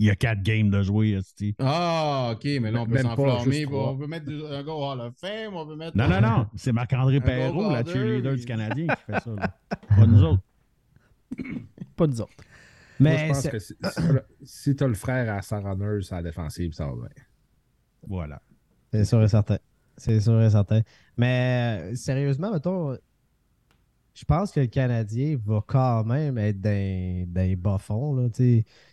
Il 0.00 0.06
y 0.06 0.10
a 0.10 0.14
quatre 0.16 0.42
games 0.42 0.70
de 0.70 0.80
jouer, 0.82 1.12
esti. 1.12 1.56
Ah, 1.58 2.32
ok, 2.34 2.44
mais 2.60 2.70
là, 2.70 2.82
on 2.82 2.86
peut 2.86 2.92
Même 2.92 3.02
pas, 3.04 3.16
s'enflammer. 3.16 3.66
On 3.66 3.96
peut 3.98 4.06
mettre 4.06 4.26
du- 4.26 4.44
un 4.44 4.62
gars 4.62 4.72
Hall 4.72 5.00
of 5.00 5.14
Fame, 5.18 5.54
on 5.54 5.66
peut 5.66 5.74
mettre. 5.76 5.96
Non, 5.96 6.08
non, 6.08 6.20
non. 6.20 6.46
C'est 6.56 6.72
Marc-André 6.72 7.20
Perrault, 7.20 7.70
la 7.72 7.84
cheerleader 7.84 8.36
du 8.36 8.44
Canadien, 8.44 8.86
qui 8.86 9.02
fait 9.12 9.18
ça. 9.20 9.30
là. 9.34 9.58
Pas 9.88 10.06
nous 10.06 10.22
autres. 10.22 10.42
Pas 11.96 12.06
nous 12.06 12.20
autres. 12.20 12.32
Moi, 13.06 13.16
je 13.16 13.24
Mais 13.24 13.28
pense 13.28 13.48
que 13.48 13.58
si, 13.58 13.74
si 14.42 14.76
tu 14.76 14.84
as 14.84 14.88
le 14.88 14.94
frère 14.94 15.32
à 15.34 15.42
Sarah 15.42 15.74
Nurse 15.76 16.12
à 16.12 16.16
la 16.16 16.22
défensive, 16.24 16.72
ça 16.72 16.86
va 16.86 16.94
bien. 16.94 17.24
Voilà. 18.06 18.42
C'est 18.92 19.04
sûr 19.04 19.22
et 19.22 19.28
certain. 19.28 19.58
C'est 19.96 20.20
sûr 20.20 20.40
et 20.42 20.50
certain. 20.50 20.82
Mais 21.16 21.92
euh, 21.92 21.94
sérieusement, 21.96 22.52
mettons, 22.52 22.96
je 24.14 24.24
pense 24.24 24.50
que 24.52 24.60
le 24.60 24.66
Canadien 24.66 25.38
va 25.44 25.62
quand 25.66 26.04
même 26.04 26.38
être 26.38 26.60
dans, 26.60 27.26
dans 27.32 27.42
les 27.42 27.56
bas-fonds. 27.56 28.14
là. 28.16 28.28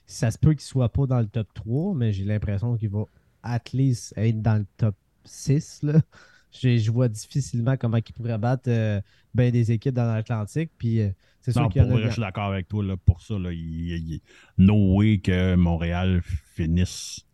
Ça 0.06 0.32
se 0.32 0.38
peut 0.38 0.51
qu'il 0.53 0.62
soit 0.62 0.89
pas 0.91 1.08
dans 1.08 1.20
le 1.20 1.28
top 1.28 1.51
3, 1.53 1.95
mais 1.95 2.14
j'ai 2.14 2.26
l'impression 2.26 2.78
qu'il 2.78 2.89
va 2.89 3.06
at 3.43 3.62
least 3.74 4.14
être 4.18 4.41
dans 4.41 4.60
le 4.60 4.66
top 4.78 4.95
6. 5.24 5.84
Là. 5.84 6.01
Je, 6.51 6.78
je 6.78 6.91
vois 6.91 7.10
difficilement 7.10 7.76
comment 7.78 7.97
il 7.97 8.14
pourrait 8.14 8.38
battre 8.38 8.70
euh, 8.70 9.01
ben 9.34 9.51
des 9.51 9.72
équipes 9.72 9.95
dans 9.95 10.06
l'Atlantique. 10.06 10.72
Puis 10.78 11.01
euh, 11.01 11.10
c'est 11.45 11.51
sûr 11.51 11.61
Non, 11.61 11.69
qu'il 11.69 11.81
y 11.81 11.85
pour 11.85 11.93
en 11.93 11.95
a. 11.95 11.99
vrai, 11.99 12.07
je 12.07 12.13
suis 12.13 12.21
d'accord 12.21 12.51
avec 12.51 12.67
toi. 12.67 12.83
Là, 12.83 12.97
pour 12.97 13.21
ça, 13.21 13.37
là, 13.39 13.51
il, 13.51 13.59
il- 13.91 14.21
no 14.57 14.95
way 14.97 15.19
que 15.19 15.55
Montréal 15.55 16.21
finisse 16.55 17.25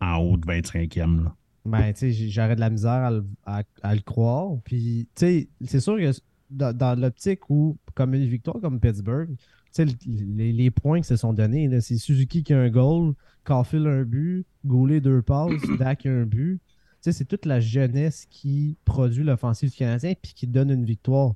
en 0.00 0.16
haut 0.18 0.36
de 0.36 0.46
25e. 0.46 1.24
Là. 1.24 1.34
Ben, 1.66 1.92
tu 1.94 2.12
sais, 2.12 2.28
j'aurais 2.30 2.56
de 2.56 2.60
la 2.60 2.68
misère 2.70 2.90
à 2.92 3.10
le, 3.10 3.24
à- 3.46 3.62
à 3.82 3.94
le 3.94 4.00
croire. 4.02 4.52
Puis, 4.64 5.08
tu 5.14 5.20
sais, 5.26 5.48
c'est 5.64 5.80
sûr 5.80 5.96
que 5.96 6.10
dans, 6.50 6.76
dans 6.76 6.98
l'optique 7.00 7.48
où, 7.48 7.78
comme 7.94 8.14
une 8.14 8.26
victoire 8.26 8.60
comme 8.60 8.78
Pittsburgh, 8.80 9.30
tu 9.36 9.36
sais, 9.72 9.84
le- 9.86 9.92
les, 10.36 10.52
les 10.52 10.70
points 10.70 11.00
qui 11.00 11.08
se 11.08 11.16
sont 11.16 11.32
donnés, 11.32 11.80
c'est 11.80 11.96
Suzuki 11.96 12.42
qui 12.42 12.52
a 12.52 12.60
un 12.60 12.68
goal, 12.70 13.14
Caulfield 13.44 13.86
un 13.86 14.02
but, 14.04 14.44
Goulet 14.66 15.00
deux 15.00 15.22
passes, 15.22 15.52
Dak 15.78 16.04
un 16.06 16.24
but. 16.26 16.60
Tu 17.02 17.10
sais, 17.10 17.12
c'est 17.12 17.24
toute 17.24 17.44
la 17.46 17.60
jeunesse 17.60 18.26
qui 18.30 18.76
produit 18.84 19.24
l'offensive 19.24 19.70
du 19.70 19.76
Canadien 19.76 20.12
puis 20.20 20.32
qui 20.34 20.46
donne 20.46 20.70
une 20.70 20.84
victoire. 20.84 21.34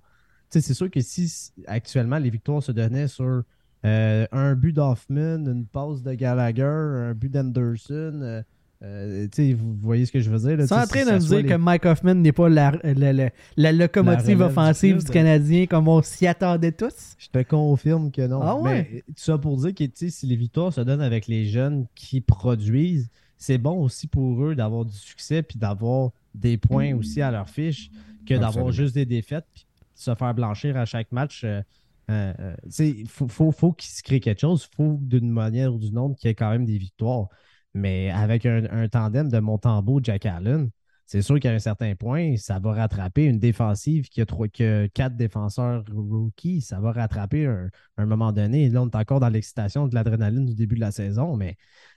C'est 0.51 0.61
sûr 0.75 0.91
que 0.91 1.01
si 1.01 1.53
actuellement 1.67 2.19
les 2.19 2.31
victoires 2.31 2.63
se 2.63 2.73
donnaient 2.73 3.09
sur 3.09 3.43
euh, 3.85 4.27
un 4.33 4.55
but 4.55 4.73
d'Hoffman, 4.73 5.45
une 5.47 5.67
passe 5.67 6.03
de 6.03 6.15
Gallagher, 6.15 6.63
un 6.65 7.15
but 7.15 7.31
d'Anderson, 7.31 8.21
euh, 8.23 8.43
euh, 8.83 9.27
vous 9.57 9.77
voyez 9.83 10.07
ce 10.07 10.13
que 10.13 10.21
je 10.21 10.31
veux 10.31 10.39
dire? 10.39 10.57
là, 10.57 10.67
tu 10.67 10.73
en 10.75 10.87
train 10.87 11.05
de 11.05 11.13
nous 11.13 11.19
dire 11.27 11.37
les- 11.39 11.49
que 11.49 11.55
Mike 11.55 11.85
Hoffman 11.85 12.15
n'est 12.15 12.33
pas 12.33 12.49
la, 12.49 12.73
la- 12.83 13.13
la- 13.13 13.31
la 13.57 13.73
locomotive 13.73 14.37
du 14.39 14.43
offensive 14.43 15.05
du. 15.05 15.11
Canadien 15.11 15.67
comme 15.67 15.87
on 15.89 16.01
s'y 16.03 16.27
attendait 16.27 16.73
tous. 16.73 17.15
Je 17.19 17.29
te 17.29 17.43
confirme 17.43 18.11
que 18.11 18.27
non. 18.27 18.41
Ah 18.43 18.57
ouais? 18.57 18.89
Mais 18.93 19.01
tout 19.09 19.13
ça 19.17 19.37
pour 19.39 19.57
dire 19.59 19.75
que 19.75 19.85
si 20.09 20.27
les 20.27 20.37
victoires 20.37 20.73
se 20.73 20.81
donnent 20.81 21.01
avec 21.03 21.27
les 21.27 21.45
jeunes 21.47 21.87
qui 21.95 22.21
produisent, 22.21 23.11
c'est 23.37 23.59
bon 23.59 23.83
aussi 23.83 24.07
pour 24.07 24.45
eux 24.45 24.55
d'avoir 24.55 24.85
du 24.85 24.97
succès 24.97 25.43
puis 25.43 25.59
d'avoir 25.59 26.11
des 26.35 26.57
points 26.57 26.95
aussi 26.95 27.21
à 27.21 27.31
leur 27.31 27.49
fiche 27.49 27.91
que 28.27 28.35
d'avoir 28.41 28.67
juste 28.73 28.95
des 28.95 29.07
défaites 29.07 29.45
puis 29.55 29.67
se 29.99 30.15
faire 30.15 30.35
blanchir 30.35 30.77
à 30.77 30.85
chaque 30.85 31.13
match. 31.13 31.45
euh, 31.45 31.63
euh, 32.11 32.33
euh, 32.41 32.55
il 32.79 33.09
faut, 33.09 33.29
faut, 33.29 33.73
qu'il 33.73 33.91
se 33.91 34.03
crée 34.03 34.21
quelque 34.21 34.41
chose. 34.41 34.69
Il 34.73 34.77
faut 34.77 34.99
d'une 35.01 35.31
manière 35.31 35.75
ou 35.75 35.79
d'une 35.79 35.99
autre 35.99 36.17
qu'il 36.17 36.29
y 36.29 36.31
ait 36.31 36.35
quand 36.35 36.51
même 36.51 36.65
des 36.65 36.79
victoires. 36.79 37.29
Mais 37.75 38.11
avec 38.11 38.47
un, 38.47 38.89
tandem 38.89 39.29
de 39.29 39.39
Montembeau, 39.41 40.01
Jack 40.03 40.25
Allen, 40.27 40.71
c'est 41.07 41.23
sûr 41.23 41.39
qu'à 41.41 41.53
un 41.53 41.59
certain 41.59 41.95
point, 41.95 42.37
ça 42.37 42.59
va 42.59 42.73
rattraper 42.73 43.25
une 43.25 43.39
défensive 43.39 44.09
qui 44.09 44.21
a, 44.21 44.27
trois, 44.27 44.49
quatre 44.49 45.17
défenseurs 45.17 45.85
rookies. 45.91 46.61
Ça 46.63 46.81
va 46.81 46.93
rattraper 46.93 47.47
un, 47.47 47.71
un 47.97 48.07
moment 48.07 48.33
donné. 48.33 48.69
Là, 48.71 48.83
on 48.83 48.89
est 48.89 48.97
encore 48.97 49.21
dans 49.21 49.29
l'excitation 49.29 49.87
de 49.89 49.95
l'adrénaline 49.95 50.47
du 50.47 50.55
début 50.55 50.77
de 50.77 50.81
la 50.81 50.93
saison, 50.93 51.37
mais 51.37 51.57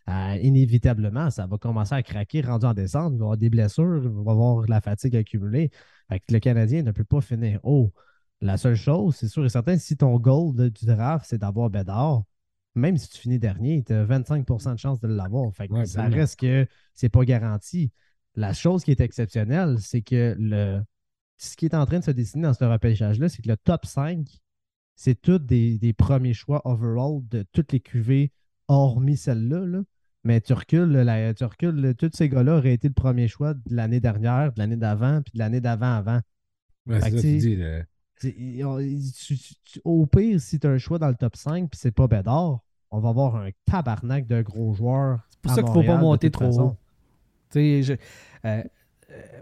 euh, 0.10 0.38
inévitablement, 0.42 1.30
ça 1.30 1.46
va 1.48 1.58
commencer 1.58 1.96
à 1.96 2.04
craquer 2.04 2.42
rendu 2.42 2.66
en 2.66 2.74
décembre. 2.74 3.16
Il 3.16 3.20
va 3.20 3.24
y 3.24 3.26
avoir 3.26 3.38
des 3.38 3.50
blessures, 3.50 4.02
il 4.04 4.10
va 4.10 4.32
y 4.32 4.34
avoir 4.34 4.66
la 4.68 4.82
fatigue 4.82 5.16
accumulée. 5.16 5.72
Fait 6.12 6.20
que 6.20 6.34
le 6.34 6.40
Canadien 6.40 6.84
ne 6.84 6.92
peut 6.92 7.04
pas 7.06 7.22
finir 7.22 7.60
haut. 7.64 7.94
La 8.42 8.58
seule 8.58 8.76
chose, 8.76 9.16
c'est 9.16 9.28
sûr 9.28 9.46
et 9.46 9.50
certain, 9.50 9.78
si 9.78 9.96
ton 9.96 10.18
goal 10.18 10.56
de- 10.56 10.70
du 10.70 10.86
draft, 10.86 11.26
c'est 11.30 11.38
d'avoir 11.38 11.70
Bédard, 11.70 12.24
même 12.76 12.98
si 12.98 13.08
tu 13.10 13.20
finis 13.20 13.40
dernier, 13.40 13.84
tu 13.84 13.94
as 13.94 14.04
25 14.04 14.46
de 14.74 14.78
chance 14.78 15.00
de 15.00 15.08
l'avoir. 15.08 15.54
Fait 15.54 15.68
que 15.68 15.74
Ouais, 15.74 15.86
ça 15.86 16.04
reste 16.18 16.40
que 16.40 16.68
c'est 16.94 17.10
pas 17.10 17.24
garanti. 17.24 17.92
La 18.36 18.54
chose 18.54 18.84
qui 18.84 18.92
est 18.92 19.00
exceptionnelle, 19.02 19.78
c'est 19.80 20.02
que 20.02 20.36
le 20.40 20.82
ce 21.38 21.56
qui 21.56 21.66
est 21.66 21.74
en 21.76 21.86
train 21.86 22.00
de 22.00 22.04
se 22.04 22.12
dessiner 22.12 22.44
dans 22.44 22.54
ce 22.54 22.64
repêchage-là, 22.64 23.28
c'est 23.30 23.42
que 23.42 23.50
le 23.50 23.58
top 23.58 23.86
5, 23.86 24.28
c'est 24.96 25.20
tous 25.20 25.40
des, 25.40 25.80
des 25.80 25.92
premiers 25.94 26.34
choix 26.36 26.62
overall 26.66 27.22
de 27.30 27.44
toutes 27.52 27.72
les 27.72 27.80
QV, 27.80 28.32
hormis 28.68 29.18
celle-là. 29.18 29.66
là. 29.66 29.82
Mais 30.24 30.40
tu 30.42 30.54
recules, 30.54 31.34
tu 31.36 31.44
recules, 31.44 31.96
tous 31.98 32.12
ces 32.14 32.30
gars-là 32.30 32.58
auraient 32.58 32.74
été 32.74 32.88
le 32.88 32.94
premier 32.94 33.28
choix 33.28 33.54
de 33.56 33.62
l'année 33.70 34.00
dernière, 34.00 34.54
de 34.54 34.60
l'année 34.60 34.76
d'avant, 34.78 35.22
puis 35.24 35.32
de 35.34 35.40
l'année 35.40 35.62
d'avant-avant. 35.62 36.20
Ouais, 36.86 37.00
Fait 37.00 37.10
c'est 37.10 37.12
que 37.12 37.18
ça 37.18 37.22
que 37.22 37.28
tu 37.28 37.38
dis. 37.40 37.58
tu- 39.14 39.38
tu- 39.64 39.82
au 39.84 40.06
pire, 40.06 40.40
si 40.40 40.60
tu 40.60 40.68
as 40.68 40.70
un 40.70 40.78
choix 40.78 41.00
dans 41.00 41.08
le 41.10 41.16
top 41.16 41.36
5 41.36 41.70
puis 41.70 41.80
c'est 41.82 41.92
pas 41.92 42.08
Bédard, 42.08 42.60
on 42.92 43.00
va 43.00 43.10
avoir 43.10 43.36
un 43.38 43.50
tabarnak 43.66 44.28
de 44.28 44.42
gros 44.44 44.74
joueurs. 44.74 45.22
C'est 45.32 45.40
pour 45.42 45.52
ça 45.54 45.64
qu'il 45.64 45.74
faut 45.74 45.84
pas 45.84 45.98
monter 45.98 46.30
trop 46.30 46.60
haut. 46.60 46.78
Tu 47.50 47.60
sais, 47.60 47.84
je- 47.84 47.94
euh, 48.48 48.64
euh, 49.10 49.42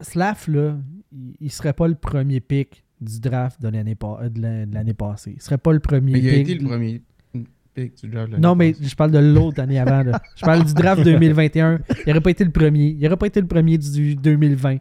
Slav, 0.00 0.44
là, 0.48 0.76
il, 1.12 1.36
il 1.40 1.50
serait 1.52 1.72
pas 1.72 1.86
le 1.88 1.94
premier 1.94 2.40
pick 2.40 2.84
du 3.00 3.20
draft 3.20 3.60
de 3.62 3.68
l'année 3.68 3.94
de 3.94 4.92
passée. 4.92 5.32
Il 5.36 5.42
serait 5.42 5.58
pas 5.58 5.72
le 5.72 5.80
premier 5.80 6.12
Mais 6.12 6.18
il 6.20 6.28
a 6.28 6.32
pick. 6.32 6.48
été 6.48 6.54
le 6.58 6.68
premier 6.68 7.02
pick 7.74 7.96
du 7.96 8.08
draft. 8.08 8.30
l'année 8.30 8.42
Non, 8.42 8.54
mais 8.54 8.72
passée. 8.72 8.84
je 8.86 8.94
parle 8.94 9.10
de 9.10 9.18
l'autre 9.18 9.60
année 9.60 9.78
avant. 9.78 10.02
là. 10.02 10.20
Je 10.36 10.44
parle 10.44 10.64
du 10.64 10.74
draft 10.74 11.02
2021. 11.04 11.80
Il 11.88 11.94
n'aurait 12.08 12.20
pas 12.20 12.30
été 12.30 12.44
le 12.44 12.50
premier. 12.50 12.88
Il 12.90 13.00
n'aurait 13.00 13.16
pas 13.16 13.26
été 13.26 13.40
le 13.40 13.46
premier 13.46 13.76
du 13.78 14.16
2020. 14.16 14.72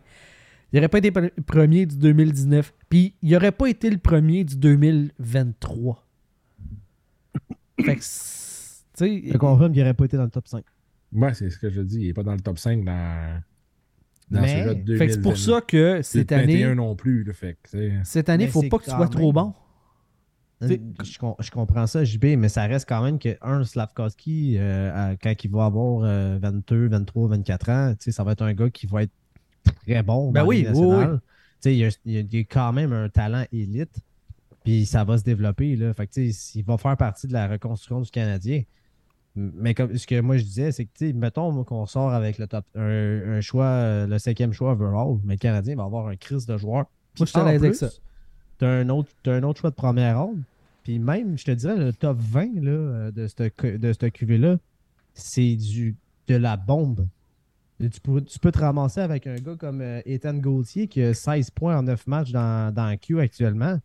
Il 0.71 0.77
n'aurait 0.77 0.87
pas 0.89 0.97
été 0.99 1.11
le 1.11 1.29
premier 1.45 1.85
du 1.85 1.97
2019. 1.97 2.73
Puis 2.89 3.15
il 3.21 3.31
n'aurait 3.31 3.51
pas 3.51 3.67
été 3.67 3.89
le 3.89 3.97
premier 3.97 4.43
du 4.43 4.55
2023. 4.57 6.07
Fait 7.83 7.95
que, 7.95 7.99
tu 7.99 8.05
Je 9.25 9.31
sais, 9.31 9.37
confirme 9.37 9.71
qu'il 9.73 9.81
n'aurait 9.81 9.93
pas 9.93 10.05
été 10.05 10.17
dans 10.17 10.23
le 10.23 10.29
top 10.29 10.47
5. 10.47 10.63
Ouais, 11.13 11.33
c'est 11.33 11.49
ce 11.49 11.57
que 11.59 11.69
je 11.69 11.81
dis. 11.81 12.01
Il 12.01 12.07
n'est 12.07 12.13
pas 12.13 12.23
dans 12.23 12.33
le 12.33 12.39
top 12.39 12.57
5 12.57 12.83
dans, 12.83 13.41
dans 14.31 14.41
Mais- 14.41 14.63
ce 14.63 14.69
jeu 14.69 14.75
de 14.75 14.97
fait 14.97 15.07
que 15.07 15.13
c'est 15.13 15.21
pour 15.21 15.33
2020. 15.33 15.55
ça 15.55 15.61
que 15.61 16.01
cette 16.01 16.31
Le 16.31 16.37
21 16.37 16.65
année, 16.69 16.75
non 16.75 16.95
plus. 16.95 17.23
là, 17.23 17.33
fait 17.33 17.57
que, 17.71 17.89
cette 18.03 18.29
année, 18.29 18.45
il 18.45 18.47
Mais 18.47 18.51
faut 18.51 18.63
pas 18.63 18.77
que 18.79 18.85
tu 18.85 18.91
sois 18.91 19.07
trop 19.07 19.31
bon. 19.33 19.53
Je, 21.03 21.43
je 21.43 21.51
comprends 21.51 21.87
ça, 21.87 22.03
JB, 22.03 22.37
mais 22.37 22.49
ça 22.49 22.63
reste 22.63 22.87
quand 22.87 23.03
même 23.03 23.19
que, 23.19 23.37
un, 23.41 23.63
Slavkovski, 23.63 24.55
euh, 24.57 25.15
quand 25.21 25.33
il 25.43 25.51
va 25.51 25.65
avoir 25.65 26.03
euh, 26.03 26.37
22, 26.41 26.89
23, 26.89 27.29
24 27.29 27.69
ans, 27.69 27.93
ça 27.99 28.23
va 28.23 28.31
être 28.33 28.41
un 28.43 28.53
gars 28.53 28.69
qui 28.69 28.85
va 28.87 29.03
être 29.03 29.11
très 29.85 30.03
bon. 30.03 30.31
Ben 30.31 30.41
dans 30.41 30.47
oui, 30.47 30.65
Il, 31.65 31.71
y 31.71 31.85
a, 31.85 31.89
il 32.05 32.17
a- 32.17 32.39
quand 32.41 32.73
même 32.73 32.93
un 32.93 33.09
talent 33.09 33.45
élite, 33.51 33.99
puis 34.63 34.85
ça 34.85 35.03
va 35.03 35.17
se 35.17 35.23
développer. 35.23 35.75
Là. 35.75 35.93
Fait 35.93 36.07
que, 36.07 36.19
il 36.19 36.63
va 36.63 36.77
faire 36.77 36.97
partie 36.97 37.27
de 37.27 37.33
la 37.33 37.47
reconstruction 37.47 38.01
du 38.01 38.11
Canadien. 38.11 38.63
Mais 39.35 39.73
comme 39.73 39.97
ce 39.97 40.05
que 40.05 40.19
moi 40.21 40.37
je 40.37 40.43
disais, 40.43 40.71
c'est 40.71 40.85
que, 40.85 41.11
mettons 41.13 41.63
qu'on 41.63 41.85
sort 41.87 42.13
avec 42.13 42.37
le 42.37 42.45
top, 42.47 42.65
un, 42.75 43.37
un 43.37 43.41
choix, 43.41 43.65
euh, 43.65 44.07
le 44.07 44.19
cinquième 44.19 44.53
choix 44.53 44.73
overall, 44.73 45.17
mais 45.23 45.33
le 45.33 45.39
Canadien 45.39 45.75
va 45.75 45.83
avoir 45.83 46.07
un 46.07 46.15
crise 46.15 46.45
de 46.45 46.55
joueurs. 46.57 46.85
Moi, 47.17 47.25
je 47.25 47.25
suis 47.25 47.39
avec 47.39 47.75
ça. 47.75 47.89
T'as 48.59 48.67
un, 48.67 48.89
autre, 48.89 49.09
t'as 49.23 49.33
un 49.33 49.43
autre 49.43 49.59
choix 49.59 49.71
de 49.71 49.75
première 49.75 50.21
ronde. 50.21 50.41
Puis 50.83 50.99
même, 50.99 51.37
je 51.37 51.45
te 51.45 51.51
dirais, 51.51 51.77
le 51.77 51.93
top 51.93 52.17
20 52.19 52.61
là, 52.61 52.71
euh, 52.71 53.11
de 53.11 53.27
cette, 53.27 53.65
de 53.65 53.93
cette 53.93 54.13
QV-là, 54.13 54.57
c'est 55.13 55.55
du 55.55 55.95
de 56.27 56.35
la 56.35 56.57
bombe. 56.57 57.07
Tu, 57.79 57.99
peux, 58.01 58.21
tu 58.21 58.39
peux 58.39 58.51
te 58.51 58.59
ramasser 58.59 59.01
avec 59.01 59.27
un 59.27 59.35
gars 59.35 59.55
comme 59.57 59.81
euh, 59.81 60.01
Ethan 60.05 60.35
Gauthier 60.35 60.87
qui 60.87 61.01
a 61.01 61.13
16 61.13 61.51
points 61.51 61.77
en 61.77 61.83
9 61.83 62.07
matchs 62.07 62.31
dans, 62.31 62.73
dans 62.73 62.95
Q 62.97 63.19
actuellement. 63.19 63.77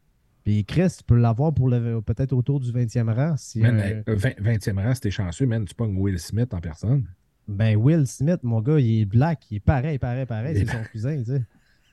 Puis 0.45 0.65
Chris, 0.65 0.95
tu 0.99 1.05
peux 1.05 1.17
l'avoir 1.17 1.53
pour 1.53 1.69
le 1.69 2.01
peut-être 2.01 2.33
autour 2.33 2.61
du 2.61 2.71
20e 2.71 3.13
rang. 3.13 3.37
Si 3.37 3.59
Man, 3.61 3.77
un- 3.81 4.03
euh, 4.13 4.17
20, 4.17 4.41
20e 4.41 4.79
rang, 4.83 4.95
c'était 4.95 5.11
chanceux, 5.11 5.47
man. 5.47 5.65
Tu 5.65 5.75
pognes 5.75 5.97
Will 5.97 6.19
Smith 6.19 6.55
en 6.55 6.61
personne. 6.61 7.07
Ben, 7.49 7.77
Will 7.77 8.07
Smith, 8.07 8.41
mon 8.43 8.61
gars, 8.61 8.79
il 8.79 9.01
est 9.01 9.05
black, 9.05 9.51
il 9.51 9.57
est 9.57 9.61
pareil, 9.61 9.99
pareil, 9.99 10.27
pareil, 10.27 10.55
Il 10.57 10.63
est 10.63 10.67
c'est 10.67 10.73
son 10.77 10.85
cousin, 10.93 11.17
tu 11.19 11.25
sais. 11.25 11.43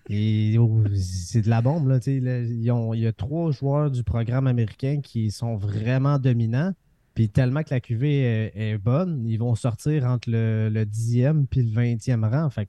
Et 0.09 0.57
oh, 0.59 0.83
c'est 0.95 1.41
de 1.41 1.49
la 1.49 1.61
bombe, 1.61 1.87
là, 1.87 1.99
il 2.05 2.61
y 2.61 3.07
a 3.07 3.13
trois 3.13 3.51
joueurs 3.51 3.89
du 3.89 4.03
programme 4.03 4.47
américain 4.47 5.01
qui 5.01 5.31
sont 5.31 5.55
vraiment 5.55 6.19
dominants. 6.19 6.73
Puis 7.15 7.29
tellement 7.29 7.63
que 7.63 7.73
la 7.73 7.79
QV 7.79 8.51
est, 8.53 8.77
bonne, 8.77 9.25
ils 9.25 9.37
vont 9.37 9.55
sortir 9.55 10.03
entre 10.03 10.29
le, 10.29 10.69
le 10.69 10.85
10e 10.85 11.45
puis 11.47 11.63
le 11.63 11.71
20e 11.71 12.29
rang. 12.29 12.49
Fait 12.49 12.67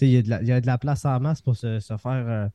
il 0.00 0.08
y, 0.10 0.16
a 0.18 0.22
de 0.22 0.28
la- 0.28 0.42
il 0.42 0.48
y 0.48 0.60
la 0.60 0.78
place 0.78 1.04
en 1.04 1.18
masse 1.20 1.40
pour 1.40 1.56
se, 1.56 1.78
faire, 1.80 2.28
euh, 2.28 2.48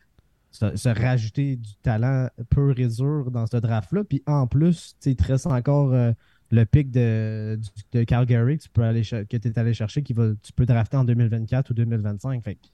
se, 0.52 0.90
rajouter 0.90 1.56
du 1.56 1.74
talent 1.82 2.28
pur 2.50 2.78
et 2.78 2.88
dans 3.32 3.48
ce 3.48 3.58
draft-là. 3.58 4.04
Puis 4.04 4.22
en 4.28 4.46
plus, 4.46 4.96
il 5.06 5.16
te 5.16 5.24
reste 5.24 5.48
encore 5.48 5.94
euh, 5.94 6.12
le 6.52 6.66
pic 6.66 6.92
de, 6.92 7.60
de 7.94 8.04
Calgary 8.04 8.58
que 8.58 9.38
tu 9.38 9.48
es 9.48 9.60
allé 9.60 9.74
chercher, 9.74 10.04
qui 10.04 10.14
va, 10.14 10.32
tu 10.44 10.52
peux 10.54 10.66
drafter 10.66 10.98
en 10.98 11.06
2024 11.06 11.72
ou 11.72 11.74
2025. 11.74 12.44
Fait 12.44 12.56
que 12.56 12.68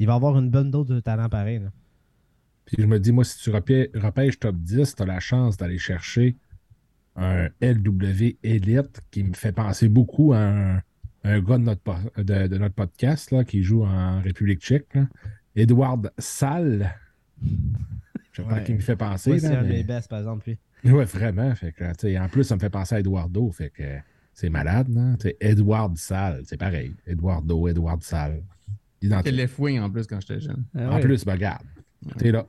il 0.00 0.06
va 0.08 0.14
avoir 0.14 0.36
une 0.38 0.50
bonne 0.50 0.70
dose 0.72 0.88
de 0.88 0.98
talent 0.98 1.28
pareil. 1.28 1.60
là. 1.60 1.70
Puis 2.64 2.76
je 2.80 2.86
me 2.86 2.98
dis, 2.98 3.12
moi, 3.12 3.22
si 3.24 3.38
tu 3.38 3.50
repê- 3.50 3.90
repêches 3.96 4.38
top 4.40 4.56
10, 4.56 4.96
tu 4.96 5.02
as 5.02 5.06
la 5.06 5.20
chance 5.20 5.56
d'aller 5.56 5.78
chercher 5.78 6.36
un 7.16 7.48
LW 7.60 8.36
Elite 8.42 9.00
qui 9.10 9.22
me 9.24 9.34
fait 9.34 9.52
penser 9.52 9.88
beaucoup 9.88 10.32
à 10.32 10.38
un, 10.38 10.82
un 11.24 11.40
gars 11.40 11.58
de 11.58 11.64
notre, 11.64 11.80
po- 11.82 11.94
de, 12.16 12.46
de 12.46 12.58
notre 12.58 12.74
podcast 12.74 13.30
là, 13.30 13.44
qui 13.44 13.62
joue 13.62 13.84
en 13.84 14.20
République 14.20 14.60
tchèque, 14.60 14.94
là. 14.94 15.06
Edward 15.56 16.12
Sall. 16.18 16.90
Je 17.42 18.42
sais 18.42 18.48
pas 18.48 18.54
Ouais. 18.54 18.64
qui 18.64 18.74
me 18.74 18.78
fait 18.80 18.96
penser. 18.96 19.38
C'est 19.40 19.54
un 19.54 19.64
best, 19.82 20.08
par 20.08 20.20
exemple. 20.20 20.48
Lui. 20.84 20.92
Ouais, 20.92 21.04
vraiment. 21.04 21.52
Fait 21.56 21.72
que, 21.72 22.18
en 22.18 22.28
plus, 22.28 22.44
ça 22.44 22.54
me 22.54 22.60
fait 22.60 22.70
penser 22.70 22.94
à 22.94 23.00
Eduardo. 23.00 23.50
Fait 23.50 23.70
que 23.70 23.98
c'est 24.32 24.48
malade, 24.48 24.88
non? 24.88 25.16
Edward 25.40 25.96
Sall, 25.96 26.42
c'est 26.44 26.56
pareil. 26.56 26.94
Eduardo, 27.06 27.66
Edward 27.68 28.02
Sall. 28.02 28.42
Identique. 29.02 29.32
les 29.34 29.46
fouilles 29.46 29.80
en 29.80 29.90
plus 29.90 30.06
quand 30.06 30.20
j'étais 30.20 30.40
jeune. 30.40 30.64
Ah 30.76 30.90
En 30.90 30.94
ouais. 30.96 31.00
plus, 31.00 31.24
ben, 31.24 31.32
regarde. 31.32 31.62
T'es 32.18 32.30
là. 32.32 32.46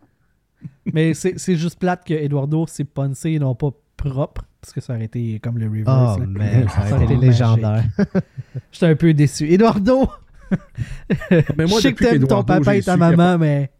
Mais 0.94 1.14
c'est 1.14 1.40
c'est 1.40 1.56
juste 1.56 1.80
plate 1.80 2.06
que 2.06 2.14
Eduardo 2.14 2.66
s'est 2.68 2.84
punché 2.84 3.34
et 3.34 3.40
non 3.40 3.56
pas 3.56 3.72
propre. 3.98 4.44
Parce 4.60 4.74
que 4.74 4.82
ça 4.82 4.94
aurait 4.94 5.06
été 5.06 5.40
comme 5.40 5.58
le 5.58 5.68
reverse. 5.68 6.18
Oh, 6.18 6.20
là. 6.20 6.26
mais 6.28 6.68
ça 6.68 6.96
aurait 6.96 7.06
été 7.06 7.16
légendaire. 7.18 7.84
J'étais 8.72 8.86
un 8.86 8.96
peu 8.96 9.14
déçu. 9.14 9.50
Eduardo! 9.52 10.08
Mais 11.58 11.66
moi, 11.66 11.78
je 11.78 11.84
sais 11.84 11.92
depuis 11.92 12.06
que 12.06 12.10
t'aimes 12.12 12.28
ton 12.28 12.44
papa 12.44 12.74
j'ai 12.74 12.80
et 12.80 12.84
ta 12.84 12.98
maman, 12.98 13.38
mais 13.38 13.72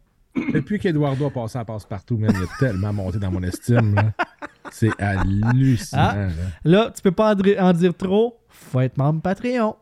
Depuis 0.54 0.78
qu'Eduardo 0.78 1.26
a 1.26 1.30
passé 1.30 1.58
à 1.58 1.64
passe-partout, 1.66 2.16
man, 2.16 2.32
il 2.34 2.42
a 2.42 2.46
tellement 2.58 2.92
monté 2.94 3.18
dans 3.18 3.30
mon 3.30 3.42
estime. 3.42 3.94
C'est 4.70 4.98
hallucinant. 5.00 6.00
Ah. 6.02 6.14
là. 6.16 6.28
là, 6.64 6.92
tu 6.94 7.02
peux 7.02 7.12
pas 7.12 7.32
en, 7.32 7.34
dire- 7.34 7.62
en 7.62 7.72
dire 7.74 7.94
trop. 7.94 8.38
Faut 8.48 8.80
être 8.80 8.96
membre 8.96 9.20
Patreon. 9.20 9.76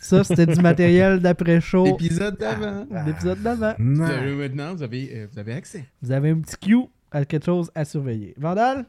Ça, 0.00 0.22
c'était 0.24 0.46
du 0.46 0.60
matériel 0.60 1.20
d'après-show. 1.20 1.86
Épisode 1.86 2.36
d'avant. 2.38 2.86
L'épisode 3.06 3.42
d'avant. 3.42 3.74
Vous 3.78 3.84
Non. 3.84 4.04
avez- 4.04 4.34
Maintenant, 4.34 4.74
vous 4.74 4.82
avez, 4.82 5.10
euh, 5.18 5.26
vous 5.32 5.38
avez 5.38 5.52
accès. 5.54 5.84
Vous 6.02 6.12
avez 6.12 6.30
un 6.30 6.40
petit 6.40 6.56
cue 6.58 6.84
à 7.10 7.24
quelque 7.24 7.44
chose 7.46 7.70
à 7.74 7.84
surveiller. 7.84 8.34
Vandal? 8.36 8.84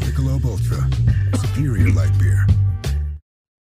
Michelob 0.00 0.42
Ultra. 0.44 0.86
Superior 1.54 1.94
light 1.94 2.18
beer. 2.18 2.46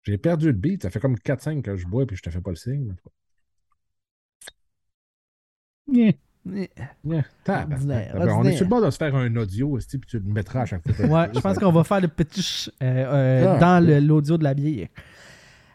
J'ai 0.05 0.19
perdu 0.19 0.47
le 0.47 0.53
beat. 0.53 0.83
Ça 0.83 0.91
fait 0.91 1.01
comme 1.01 1.19
4-5 1.19 1.63
que 1.63 1.77
je 1.77 1.87
bois 1.87 2.07
puis 2.07 2.17
je 2.17 2.23
te 2.23 2.31
fais 2.31 2.41
pas 2.41 2.51
le 2.51 2.57
signe. 2.57 2.95
Yeah. 5.91 6.13
Yeah. 6.55 7.23
Ordinaire, 7.49 8.13
Ben, 8.15 8.29
On 8.31 8.45
est 8.45 8.57
sur 8.57 8.65
le 8.65 8.71
bord 8.71 8.85
de 8.85 8.91
se 8.91 8.97
faire 8.97 9.15
un 9.15 9.35
audio, 9.37 9.77
esti, 9.79 9.99
puis 9.99 10.09
tu 10.11 10.19
le 10.19 10.33
mettras 10.33 10.63
à 10.63 10.67
chaque 10.67 10.91
fois. 10.93 11.07
Ouais, 11.07 11.29
je 11.35 11.41
pense 11.41 11.59
qu'on 11.59 11.73
va 11.73 11.85
faire 11.85 12.01
le 12.01 12.09
petit 12.09 12.43
ch- 12.43 12.71
euh, 12.83 12.87
euh, 12.87 13.55
Ah. 13.57 13.59
dans 13.81 14.07
l'audio 14.07 14.39
de 14.39 14.45
la 14.45 14.55
bière. 14.55 14.89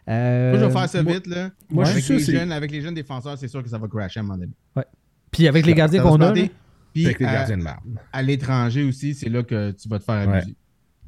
Euh, 0.09 0.51
Moi, 0.51 0.59
je 0.59 0.65
vais 0.65 0.71
faire 0.71 0.89
ça 0.89 1.03
moi- 1.03 1.13
vite. 1.13 1.27
Là. 1.27 1.49
moi, 1.69 1.85
je 1.85 1.91
avec, 1.91 2.03
suis 2.03 2.13
les 2.15 2.19
sûr, 2.19 2.33
jeunes, 2.39 2.51
avec 2.51 2.71
les 2.71 2.81
jeunes 2.81 2.93
défenseurs, 2.93 3.37
c'est 3.37 3.47
sûr 3.47 3.63
que 3.63 3.69
ça 3.69 3.77
va 3.77 3.87
crasher 3.87 4.19
à 4.19 4.23
un 4.23 4.25
moment 4.25 4.37
donné. 4.37 4.51
Puis 5.31 5.47
avec 5.47 5.65
les 5.65 5.73
gardiens 5.73 6.01
qu'on 6.03 6.19
a, 6.21 6.31
Puis 6.33 7.05
Avec 7.05 7.19
les 7.19 7.25
gardiens 7.25 7.57
de 7.57 7.63
marde. 7.63 7.79
à, 8.11 8.21
l'étranger 8.21 8.83
aussi, 8.83 9.13
c'est 9.15 9.29
là 9.29 9.41
que 9.41 9.71
tu 9.71 9.89
vas 9.89 9.97
te 9.99 10.03
faire 10.03 10.27
Ouais. 10.29 10.37
abuser. 10.37 10.55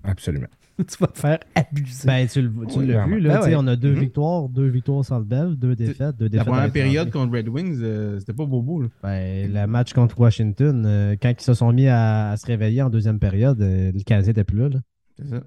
Absolument. 0.04 0.48
tu 0.88 0.98
vas 1.00 1.08
te 1.08 1.18
faire 1.20 1.40
abuser. 1.56 2.06
Ben, 2.08 2.28
tu, 2.28 2.42
le- 2.42 2.52
tu 2.68 2.80
Oui, 2.80 2.88
l'as 2.88 3.06
vu, 3.06 3.20
là. 3.20 3.30
Ben 3.36 3.38
tu 3.40 3.44
sais, 3.46 3.50
ouais. 3.52 3.56
On 3.58 3.68
a 3.68 3.76
deux 3.76 3.94
Mhm. 3.94 4.00
victoires, 4.00 4.50
deux 4.50 4.68
victoires 4.68 5.06
sans 5.06 5.20
le 5.20 5.24
bel, 5.26 5.56
deux 5.56 5.76
défaites, 5.76 6.18
deux 6.18 6.26
La 6.26 6.30
défaites. 6.30 6.48
à 6.48 6.52
première 6.52 6.72
période 6.72 7.12
contre 7.12 7.38
Red 7.38 7.48
Wings, 7.48 7.80
euh, 7.82 8.20
c'était 8.20 8.34
pas 8.34 8.46
bobo. 8.46 8.82
Là. 8.82 8.88
Ben, 9.04 9.54
le 9.54 9.68
match 9.68 9.94
contre 9.94 10.20
Washington, 10.20 10.84
euh, 10.86 11.16
quand 11.22 11.30
ils 11.30 11.42
se 11.44 11.54
sont 11.54 11.72
mis 11.72 11.88
à, 11.88 12.32
à 12.32 12.38
se 12.38 12.46
réveiller 12.46 12.82
en 12.82 12.90
deuxième 12.90 13.20
période, 13.20 13.62
euh, 13.62 13.92
le 13.94 14.04
Canadien 14.04 14.32
n'était 14.32 14.44
plus 14.44 14.58
là. 14.60 14.70
là. 14.70 14.80
C'est 15.18 15.28
ça. 15.30 15.42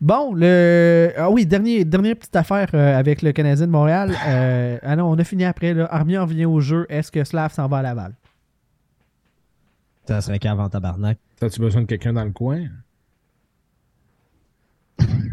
Bon, 0.00 0.32
le. 0.32 1.10
Ah 1.16 1.28
oui, 1.28 1.44
dernier, 1.44 1.84
dernière 1.84 2.14
petite 2.16 2.36
affaire 2.36 2.68
euh, 2.74 2.96
avec 2.96 3.20
le 3.22 3.32
Canadien 3.32 3.66
de 3.66 3.72
Montréal. 3.72 4.12
Euh, 4.28 4.78
ah 4.82 4.94
non, 4.94 5.06
on 5.10 5.18
a 5.18 5.24
fini 5.24 5.44
après. 5.44 5.74
Là. 5.74 5.88
Armia 5.92 6.22
revient 6.22 6.44
au 6.44 6.60
jeu. 6.60 6.86
Est-ce 6.88 7.10
que 7.10 7.24
Slav 7.24 7.52
s'en 7.52 7.66
va 7.66 7.78
à 7.78 7.82
Laval? 7.82 8.14
Ça 10.06 10.20
serait 10.20 10.38
qu'avant 10.38 10.68
tabarnak. 10.68 11.18
As-tu 11.42 11.60
besoin 11.60 11.82
de 11.82 11.86
quelqu'un 11.86 12.12
dans 12.12 12.24
le 12.24 12.30
coin? 12.30 12.60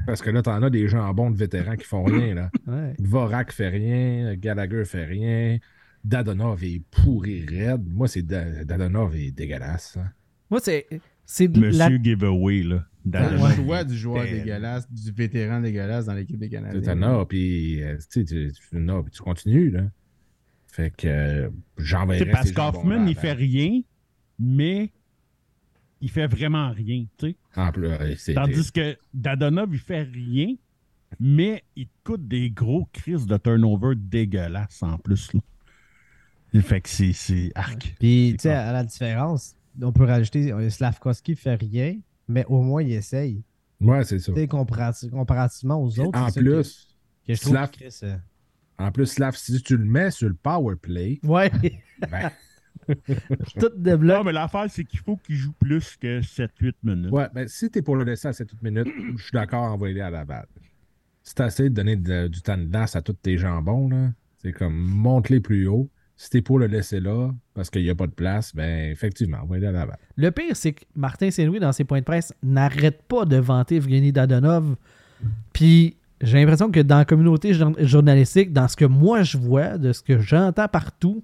Parce 0.06 0.22
que 0.22 0.30
là, 0.30 0.42
t'en 0.42 0.62
as 0.64 0.70
des 0.70 0.88
gens 0.88 1.12
bons 1.14 1.32
de 1.32 1.38
vétérans 1.38 1.76
qui 1.76 1.86
font 1.86 2.04
rien, 2.06 2.34
là. 2.36 2.52
Ouais. 2.68 2.94
Vorak 3.00 3.52
fait 3.52 3.70
rien, 3.70 4.36
Gallagher 4.36 4.86
fait 4.86 5.06
rien, 5.06 5.58
Dadonov 6.04 6.64
est 6.64 6.82
pourri 6.92 7.46
raide. 7.46 7.84
Moi, 7.88 8.08
c'est 8.08 8.22
Da- 8.22 8.64
Dadonov 8.64 9.16
est 9.16 9.32
dégueulasse. 9.32 9.98
hein. 9.98 10.10
Moi, 10.50 10.60
c'est. 10.64 10.88
Monsieur 11.40 11.78
la... 11.78 12.04
Giveaway, 12.04 12.62
là. 12.64 12.86
Le 13.08 13.56
choix 13.64 13.84
du 13.84 13.96
joueur 13.96 14.24
dégueulasse, 14.26 14.92
du 14.92 15.12
vétéran 15.12 15.62
dégueulasse 15.62 16.06
dans 16.06 16.14
l'équipe 16.14 16.38
des 16.40 16.50
Tu 16.50 16.56
Canadiens. 16.56 16.82
t'en 16.82 17.02
as, 17.22 17.26
puis 17.26 17.82
euh, 17.84 17.98
tu 18.12 18.24
puis 18.26 19.12
tu 19.12 19.22
continues, 19.22 19.70
là. 19.72 19.82
Fait 20.68 20.92
que 20.96 21.08
euh, 21.08 21.50
j'enverrai 21.78 22.20
C'est 22.20 22.32
parce 22.32 22.52
qu'Hoffman, 22.52 23.06
il 23.08 23.16
fait 23.16 23.34
rien, 23.34 23.82
mais 24.40 24.92
il 26.06 26.12
fait 26.12 26.28
vraiment 26.28 26.70
rien, 26.72 27.06
tu 27.18 27.30
sais. 27.32 27.36
En 27.56 27.72
plus, 27.72 27.90
c'est- 28.18 28.36
Tandis 28.36 28.72
que 28.72 28.96
Dadonov, 29.12 29.70
il 29.74 29.80
fait 29.80 30.04
rien, 30.04 30.54
mais 31.20 31.64
il 31.76 31.88
te 31.88 31.92
coûte 32.04 32.28
des 32.28 32.52
gros 32.52 32.88
crises 32.94 33.26
de 33.26 33.38
turnover 33.38 33.96
dégueulasses 33.96 34.84
en 34.84 34.98
plus. 35.00 35.34
Là. 35.34 36.62
Fait 36.62 36.80
que 36.82 36.90
c'est- 36.90 37.12
c'est 37.14 37.52
arc. 37.56 37.96
Puis, 38.00 38.34
tu 38.38 38.44
sais, 38.44 38.52
à 38.52 38.72
la 38.72 38.84
différence, 38.84 39.56
on 39.82 39.92
peut 39.92 40.06
rajouter 40.06 40.52
euh, 40.54 40.70
Slavkovski 40.70 41.36
fait 41.36 41.56
rien, 41.56 41.98
mais 42.28 42.46
au 42.46 42.62
moins 42.62 42.84
il 42.84 42.92
essaye. 42.94 43.44
Ouais, 43.82 44.04
c'est 44.06 44.20
ça. 44.20 44.32
Tu 44.32 44.40
sais, 44.40 44.46
comparati- 44.48 45.10
comparativement 45.10 45.82
aux 45.84 46.00
autres. 46.00 46.18
En 46.18 46.32
plus, 46.32 46.88
que, 47.26 47.28
que 47.28 47.36
je 47.36 47.42
trouve 47.42 47.54
Slav- 47.56 47.72
que 47.72 47.78
Chris, 47.78 48.00
euh, 48.04 48.16
en 48.78 48.92
plus, 48.92 49.06
Slav, 49.08 49.36
si 49.36 49.60
tu 49.64 49.76
le 49.76 49.84
mets 49.86 50.12
sur 50.12 50.30
le 50.30 50.36
power 50.36 50.76
play, 50.76 51.20
Ouais, 51.24 51.50
ben, 52.10 52.30
tout 52.88 52.96
Non, 53.62 53.70
développe. 53.78 54.26
mais 54.26 54.32
l'affaire, 54.32 54.66
c'est 54.70 54.84
qu'il 54.84 55.00
faut 55.00 55.18
qu'il 55.18 55.36
joue 55.36 55.54
plus 55.54 55.96
que 55.98 56.22
7-8 56.22 56.74
minutes. 56.84 57.12
ouais, 57.12 57.28
ben, 57.34 57.48
si 57.48 57.70
t'es 57.70 57.82
pour 57.82 57.96
le 57.96 58.04
laisser 58.04 58.28
à 58.28 58.34
cette 58.34 58.50
toute 58.50 58.62
minute, 58.62 58.88
je 59.18 59.22
suis 59.24 59.32
d'accord, 59.34 59.64
envoyer 59.64 60.02
à 60.02 60.10
la 60.10 60.26
balle. 60.26 60.48
Si 61.24 61.34
t'essaies 61.34 61.70
de 61.70 61.76
donner 61.76 61.96
de- 61.96 62.28
du 62.28 62.42
temps 62.42 62.58
de 62.58 62.66
glace 62.66 62.96
à 62.96 63.02
tous 63.02 63.14
tes 63.14 63.38
jambons, 63.38 63.90
là, 63.90 64.10
c'est 64.38 64.52
comme 64.52 64.76
monte-les 64.76 65.40
plus 65.40 65.68
haut. 65.68 65.90
Si 66.18 66.30
t'es 66.30 66.42
pour 66.42 66.60
le 66.60 66.68
laisser 66.68 67.00
là, 67.02 67.32
parce 67.54 67.70
qu'il 67.70 67.82
n'y 67.84 67.90
a 67.90 67.96
pas 67.96 68.08
de 68.08 68.12
place, 68.14 68.56
ben 68.56 68.90
effectivement, 68.92 69.40
envoyer 69.40 69.68
à 69.68 69.72
la 69.72 69.86
balle. 69.86 69.98
Le 70.16 70.30
pire, 70.32 70.56
c'est 70.56 70.72
que 70.74 70.86
Martin 70.96 71.30
Saint-Louis, 71.32 71.60
dans 71.60 71.74
ses 71.74 71.84
points 71.84 72.00
de 72.00 72.06
presse, 72.06 72.34
n'arrête 72.42 73.02
pas 73.04 73.26
de 73.26 73.36
vanter 73.38 73.76
Evgeny 73.78 74.14
Dadonov. 74.14 74.76
Puis 75.52 75.98
j'ai 76.22 76.38
l'impression 76.40 76.72
que 76.72 76.80
dans 76.80 77.00
la 77.00 77.06
communauté 77.06 77.54
jour- 77.54 77.76
journalistique, 77.80 78.54
dans 78.54 78.68
ce 78.70 78.78
que 78.78 78.86
moi 78.86 79.24
je 79.24 79.38
vois, 79.38 79.78
de 79.78 79.92
ce 79.92 80.02
que 80.02 80.20
j'entends 80.20 80.68
partout, 80.70 81.24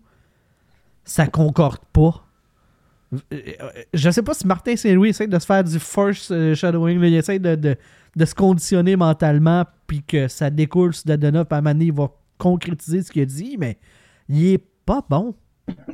ça 1.04 1.28
concorde 1.28 1.80
pas. 1.94 2.26
Euh, 3.34 3.40
Je 3.94 4.10
sais 4.10 4.22
pas 4.24 4.34
si 4.34 4.48
Martin 4.48 4.76
Saint-Louis 4.76 5.10
essaie 5.10 5.28
de 5.28 5.38
se 5.40 5.46
faire 5.46 5.64
du 5.64 5.80
first 5.80 6.32
euh, 6.32 6.56
shadowing, 6.56 7.00
là, 7.00 7.08
il 7.08 7.16
essaie 7.16 7.40
de, 7.40 7.56
de- 7.56 7.76
de 8.16 8.26
se 8.26 8.36
conditionner 8.36 8.96
mentalement, 8.96 9.66
puis 9.88 10.04
que 10.04 10.28
ça 10.28 10.50
découle 10.50 10.94
sur 10.94 11.06
Dadonov, 11.06 11.46
puis 11.46 11.56
à 11.56 11.58
un 11.58 11.62
moment 11.62 11.74
donné, 11.74 11.86
il 11.86 11.94
va 11.94 12.10
concrétiser 12.38 13.02
ce 13.04 13.12
qu'il 13.12 13.22
a 13.22 13.26
dit, 13.26 13.56
mais 13.60 13.78
il 14.30 14.46
est 14.48 14.64
pas 14.86 15.06
bon. 15.10 15.36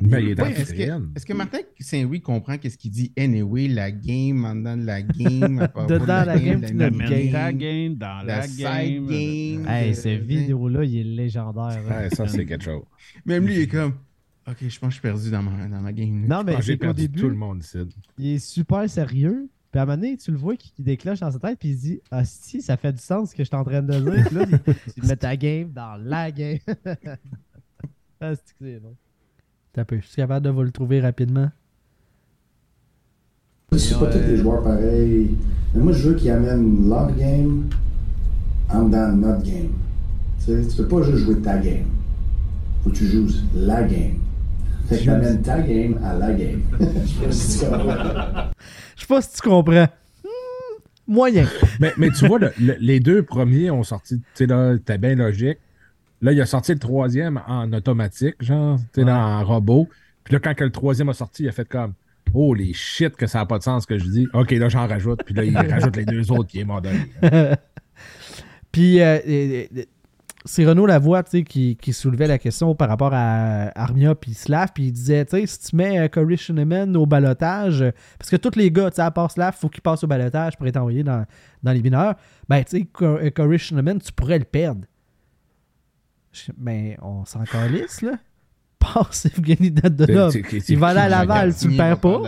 Ben, 0.00 0.18
il 0.18 0.30
est 0.30 0.34
dans 0.34 0.42
Ouais, 0.44 0.50
la 0.54 0.58
est-ce, 0.58 0.72
vitrine. 0.72 1.10
que, 1.12 1.16
est-ce 1.18 1.26
que 1.26 1.32
Martin 1.34 1.58
Saint-Louis 1.78 2.20
comprend 2.20 2.58
qu'est-ce 2.58 2.76
qu'il 2.78 2.90
dit? 2.90 3.12
Anyway, 3.16 3.68
la 3.68 3.92
game, 3.92 4.44
en 4.44 4.54
dedans 4.56 4.76
de 4.76 4.84
la 4.86 5.02
game, 5.02 5.60
à 5.74 5.82
Dedans 5.86 6.24
la 6.24 6.38
game, 6.38 6.60
puis 6.62 6.74
La 6.76 6.90
game, 6.90 7.30
game. 7.30 7.58
game, 7.58 7.94
dans 7.94 8.26
la 8.26 8.40
la, 8.40 8.46
game. 8.48 9.06
game. 9.06 9.66
Hey, 9.68 9.90
Euh, 9.90 9.92
cette 9.94 10.22
vidéo-là, 10.22 10.82
il 10.84 10.98
est 10.98 11.04
légendaire. 11.04 11.80
hein. 11.88 12.02
Ouais, 12.02 12.10
ça, 12.10 12.26
c'est 12.26 12.44
quelque 12.46 12.64
chose. 12.64 12.82
Même 13.26 13.46
lui, 13.46 13.54
il 13.56 13.60
est 13.62 13.66
comme, 13.68 13.94
OK, 14.48 14.56
je 14.60 14.78
pense 14.78 14.88
que 14.88 14.88
je 14.88 14.92
suis 14.92 15.00
perdu 15.02 15.30
dans 15.30 15.42
ma, 15.42 15.66
dans 15.66 15.80
ma 15.80 15.92
game. 15.92 16.26
Non, 16.26 16.42
mais 16.42 16.54
Ah, 16.56 16.60
J'ai 16.60 16.76
perdu 16.76 17.02
début, 17.02 17.20
tout 17.20 17.28
le 17.28 17.34
monde 17.34 17.62
ici. 17.62 17.78
il 18.16 18.34
est 18.34 18.38
super 18.38 18.88
sérieux. 18.88 19.48
Puis 19.70 19.78
à 19.78 19.82
un 19.82 19.86
moment 19.86 19.98
donné, 19.98 20.16
tu 20.16 20.30
le 20.30 20.38
vois 20.38 20.56
qui, 20.56 20.72
déclenche 20.78 21.20
dans 21.20 21.30
sa 21.30 21.38
tête, 21.38 21.58
puis 21.58 21.68
il 21.70 21.76
se 21.76 21.80
dit 21.82 22.00
Ah, 22.10 22.24
si, 22.24 22.62
ça 22.62 22.78
fait 22.78 22.92
du 22.92 23.02
sens 23.02 23.30
ce 23.30 23.34
que 23.34 23.42
je 23.42 23.48
suis 23.48 23.56
en 23.56 23.64
train 23.64 23.82
de 23.82 23.92
dire. 23.92 24.24
Puis 24.26 24.34
là, 24.34 24.46
il, 24.50 24.74
il 24.96 25.04
met 25.04 25.16
ta 25.16 25.36
game 25.36 25.70
dans 25.70 25.96
la 26.02 26.30
game. 26.30 26.58
ah, 28.20 28.34
c'est 28.34 28.54
que 28.54 28.54
c'est 28.60 28.80
bon. 28.80 28.94
T'as 29.74 29.84
peu. 29.84 30.00
Je 30.00 30.06
suis 30.06 30.16
capable 30.16 30.44
de 30.46 30.50
vous 30.50 30.62
le 30.62 30.70
trouver 30.70 31.00
rapidement. 31.00 31.50
C'est 33.76 33.98
pas 33.98 34.06
tous 34.10 34.18
les 34.18 34.38
joueurs 34.38 34.62
pareils. 34.62 35.36
Mais 35.74 35.82
moi, 35.82 35.92
je 35.92 36.08
veux 36.08 36.14
qu'ils 36.14 36.30
amènent 36.30 36.88
leur 36.88 37.14
game 37.14 37.68
en 38.70 38.84
dedans 38.84 39.12
de 39.12 39.16
notre 39.20 39.42
game. 39.42 39.72
Tu 40.38 40.44
sais, 40.46 40.66
tu 40.66 40.76
peux 40.76 40.88
pas 40.88 41.02
juste 41.02 41.24
jouer 41.24 41.38
ta 41.42 41.58
game. 41.58 41.84
Faut 42.82 42.90
que 42.90 42.96
tu 42.96 43.06
joues 43.06 43.28
la 43.54 43.82
game. 43.82 44.14
Fait 44.88 45.04
que 45.04 45.36
ta 45.42 45.60
game 45.60 45.98
à 46.02 46.14
la 46.14 46.32
game. 46.32 46.62
Je 46.80 46.84
sais 46.86 47.24
pas 47.26 47.32
si 47.32 47.58
tu 47.58 47.64
comprends. 47.66 48.50
Je 48.96 49.00
sais 49.00 49.06
pas 49.06 49.22
si 49.22 49.32
tu 49.34 49.40
comprends. 49.48 49.88
Hmm, 50.24 50.82
moyen. 51.06 51.46
Mais, 51.80 51.92
mais 51.96 52.10
tu 52.10 52.26
vois, 52.26 52.38
le- 52.38 52.52
le- 52.60 52.76
les 52.80 53.00
deux 53.00 53.22
premiers 53.22 53.70
ont 53.70 53.82
sorti, 53.82 54.16
tu 54.18 54.24
sais, 54.34 54.46
là, 54.46 54.74
c'était 54.76 54.98
bien 54.98 55.14
logique. 55.14 55.58
Là, 56.22 56.32
il 56.32 56.40
a 56.40 56.46
sorti 56.46 56.72
le 56.72 56.78
troisième 56.78 57.40
en 57.46 57.72
automatique, 57.72 58.34
genre, 58.40 58.78
tu 58.92 59.00
sais, 59.00 59.04
là, 59.06 59.18
en 59.18 59.44
robot. 59.44 59.88
Puis 60.24 60.34
là, 60.34 60.40
quand 60.40 60.54
que 60.54 60.64
le 60.64 60.70
troisième 60.70 61.08
a 61.10 61.14
sorti, 61.14 61.44
il 61.44 61.48
a 61.48 61.52
fait 61.52 61.68
comme 61.68 61.92
Oh, 62.34 62.52
les 62.52 62.74
shit, 62.74 63.16
que 63.16 63.26
ça 63.26 63.38
n'a 63.38 63.46
pas 63.46 63.56
de 63.58 63.62
sens 63.62 63.84
ce 63.84 63.86
que 63.86 63.96
je 63.98 64.04
dis. 64.06 64.26
OK, 64.34 64.50
là, 64.50 64.68
j'en 64.68 64.86
rajoute. 64.86 65.20
Puis 65.24 65.34
là, 65.34 65.44
il 65.44 65.56
rajoute 65.56 65.96
les 65.96 66.04
deux 66.04 66.30
autres 66.30 66.46
qui 66.48 66.60
est 66.60 66.64
mort 66.64 66.82
donné. 66.82 67.00
Puis 68.72 69.00
euh, 69.00 69.18
c'est 70.48 70.64
Renaud 70.64 70.86
Lavoie 70.86 71.22
tu 71.24 71.30
sais, 71.30 71.42
qui, 71.44 71.76
qui 71.76 71.92
soulevait 71.92 72.26
la 72.26 72.38
question 72.38 72.74
par 72.74 72.88
rapport 72.88 73.12
à 73.12 73.70
Armia 73.78 74.14
puis 74.14 74.32
Slav. 74.32 74.70
Puis 74.74 74.84
il 74.86 74.92
disait 74.92 75.26
tu 75.26 75.38
sais, 75.38 75.46
si 75.46 75.58
tu 75.60 75.76
mets 75.76 75.98
euh, 75.98 76.08
Corey 76.08 76.36
Schneeman 76.36 76.96
au 76.96 77.04
balotage, 77.04 77.84
parce 78.18 78.30
que 78.30 78.36
tous 78.36 78.56
les 78.56 78.70
gars, 78.70 78.90
tu 78.90 78.96
sais, 78.96 79.02
à 79.02 79.10
part 79.10 79.30
Slav, 79.30 79.54
il 79.56 79.60
faut 79.60 79.68
qu'ils 79.68 79.82
passent 79.82 80.04
au 80.04 80.06
balotage 80.06 80.56
pour 80.56 80.66
être 80.66 80.78
envoyés 80.78 81.04
dans, 81.04 81.26
dans 81.62 81.72
les 81.72 81.82
mineurs. 81.82 82.14
Ben, 82.48 82.64
tu 82.64 82.78
sais, 82.78 82.88
euh, 83.02 83.30
Corey 83.30 83.58
Schneeman, 83.58 83.98
tu 84.00 84.10
pourrais 84.10 84.38
le 84.38 84.46
perdre. 84.46 84.86
Ben, 86.56 86.96
on 87.02 87.26
s'en 87.26 87.44
calisse, 87.44 88.00
là. 88.00 88.12
Passe 88.78 89.26
Evgeny 89.26 89.70
Dadonov. 89.70 90.34
Il 90.68 90.78
va 90.78 90.88
aller 90.88 91.00
à 91.00 91.04
qui, 91.04 91.10
Laval, 91.10 91.54
tu 91.54 91.66
le 91.66 91.72
Il 91.72 91.76
va 91.76 91.84
perds 91.84 92.00
pas. 92.00 92.20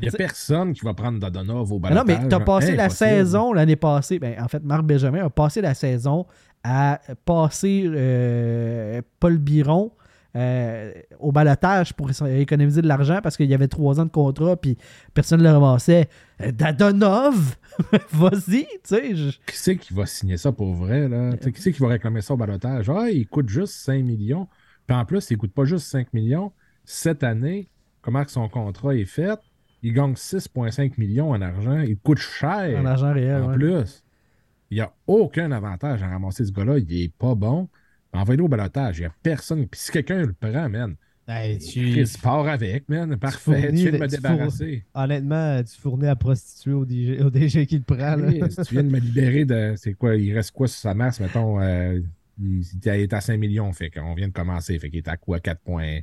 Il 0.00 0.02
n'y 0.02 0.08
a 0.08 0.12
personne 0.16 0.72
qui 0.72 0.82
va 0.82 0.94
prendre 0.94 1.18
Dadonov 1.18 1.72
au 1.72 1.78
balotage. 1.78 2.06
non, 2.06 2.06
mais 2.06 2.28
t'as 2.28 2.38
genre, 2.38 2.44
passé 2.44 2.74
la 2.74 2.88
saison 2.88 3.52
l'année 3.52 3.76
passée. 3.76 4.18
Ben, 4.18 4.40
en 4.40 4.48
fait, 4.48 4.62
Marc 4.62 4.84
Benjamin 4.84 5.26
a 5.26 5.30
passé 5.30 5.60
la 5.60 5.74
saison 5.74 6.26
à 6.64 7.00
passer 7.24 7.84
euh, 7.86 9.02
Paul 9.20 9.38
Biron 9.38 9.92
euh, 10.36 10.92
au 11.20 11.30
balotage 11.30 11.92
pour 11.92 12.10
économiser 12.26 12.82
de 12.82 12.88
l'argent 12.88 13.20
parce 13.22 13.36
qu'il 13.36 13.48
y 13.48 13.54
avait 13.54 13.68
trois 13.68 14.00
ans 14.00 14.04
de 14.04 14.10
contrat 14.10 14.56
puis 14.56 14.76
personne 15.12 15.38
ne 15.40 15.44
le 15.44 15.50
ramassait. 15.52 16.08
Euh, 16.40 16.50
Dadonov, 16.50 17.54
vas-y, 18.12 18.64
tu 18.64 18.68
sais. 18.84 19.14
je- 19.14 19.30
Qui 19.46 19.56
c'est 19.56 19.76
qui 19.76 19.94
va 19.94 20.06
signer 20.06 20.36
ça 20.36 20.50
pour 20.50 20.74
vrai, 20.74 21.08
là? 21.08 21.36
Qui 21.36 21.52
c'est 21.62 21.72
qui 21.72 21.80
va 21.80 21.88
réclamer 21.88 22.20
ça 22.20 22.34
au 22.34 22.36
balotage? 22.36 22.88
Ah, 22.90 23.08
il 23.10 23.28
coûte 23.28 23.48
juste 23.48 23.74
5 23.74 24.02
millions. 24.02 24.48
Puis 24.86 24.96
en 24.96 25.04
plus, 25.04 25.30
il 25.30 25.36
coûte 25.36 25.52
pas 25.54 25.64
juste 25.64 25.86
5 25.86 26.12
millions. 26.12 26.52
Cette 26.84 27.22
année, 27.22 27.68
comment 28.02 28.24
que 28.24 28.30
son 28.30 28.48
contrat 28.48 28.94
est 28.94 29.04
fait? 29.04 29.38
Il 29.82 29.92
gagne 29.92 30.14
6,5 30.14 30.94
millions 30.98 31.30
en 31.30 31.40
argent. 31.42 31.78
Il 31.80 31.98
coûte 31.98 32.18
cher. 32.18 32.78
En 32.80 32.86
argent 32.86 33.12
réel. 33.12 33.42
en 33.42 33.48
ouais. 33.50 33.54
plus. 33.54 34.03
Il 34.70 34.76
n'y 34.76 34.80
a 34.80 34.92
aucun 35.06 35.52
avantage 35.52 36.02
à 36.02 36.08
ramasser 36.08 36.44
ce 36.44 36.52
gars-là. 36.52 36.78
Il 36.78 36.92
est 37.02 37.12
pas 37.12 37.34
bon. 37.34 37.68
Envoyez-le 38.12 38.44
au 38.44 38.48
balotage. 38.48 38.98
Il 38.98 39.02
n'y 39.02 39.06
a 39.06 39.12
personne. 39.22 39.66
Puis 39.66 39.80
si 39.80 39.92
quelqu'un 39.92 40.22
le 40.24 40.32
prend, 40.32 40.68
man, 40.68 40.96
Hey, 41.26 41.58
Chris 41.58 42.10
tu... 42.14 42.20
part 42.20 42.46
avec, 42.48 42.86
man. 42.90 43.16
Parfait. 43.16 43.38
fournis 43.62 43.84
Tu 43.84 43.88
viens 43.88 43.92
de 43.92 44.04
me 44.04 44.06
débarrasser. 44.08 44.84
Honnêtement, 44.92 45.62
tu 45.62 45.80
fournais 45.80 46.08
à 46.08 46.16
prostituer 46.16 46.72
au 46.74 46.84
DG, 46.84 47.22
au 47.22 47.30
DG 47.30 47.66
qui 47.66 47.78
le 47.78 47.82
prend. 47.82 48.16
Là. 48.16 48.30
Tu 48.48 48.74
viens 48.74 48.84
de 48.84 48.90
me 48.90 48.98
libérer 48.98 49.46
de. 49.46 49.72
C'est 49.76 49.94
quoi? 49.94 50.16
Il 50.16 50.34
reste 50.34 50.50
quoi 50.50 50.68
sur 50.68 50.78
sa 50.78 50.92
masse, 50.92 51.20
mettons? 51.20 51.58
euh, 51.62 51.98
il, 52.38 52.60
il 52.60 52.88
est 52.88 53.12
à 53.14 53.22
5 53.22 53.38
millions. 53.38 53.72
Fait 53.72 53.88
qu'on 53.88 54.12
vient 54.14 54.28
de 54.28 54.34
commencer. 54.34 54.78
Fait 54.78 54.90
qu'il 54.90 54.98
est 54.98 55.08
à 55.08 55.16
quoi? 55.16 55.38
4,9, 55.38 56.02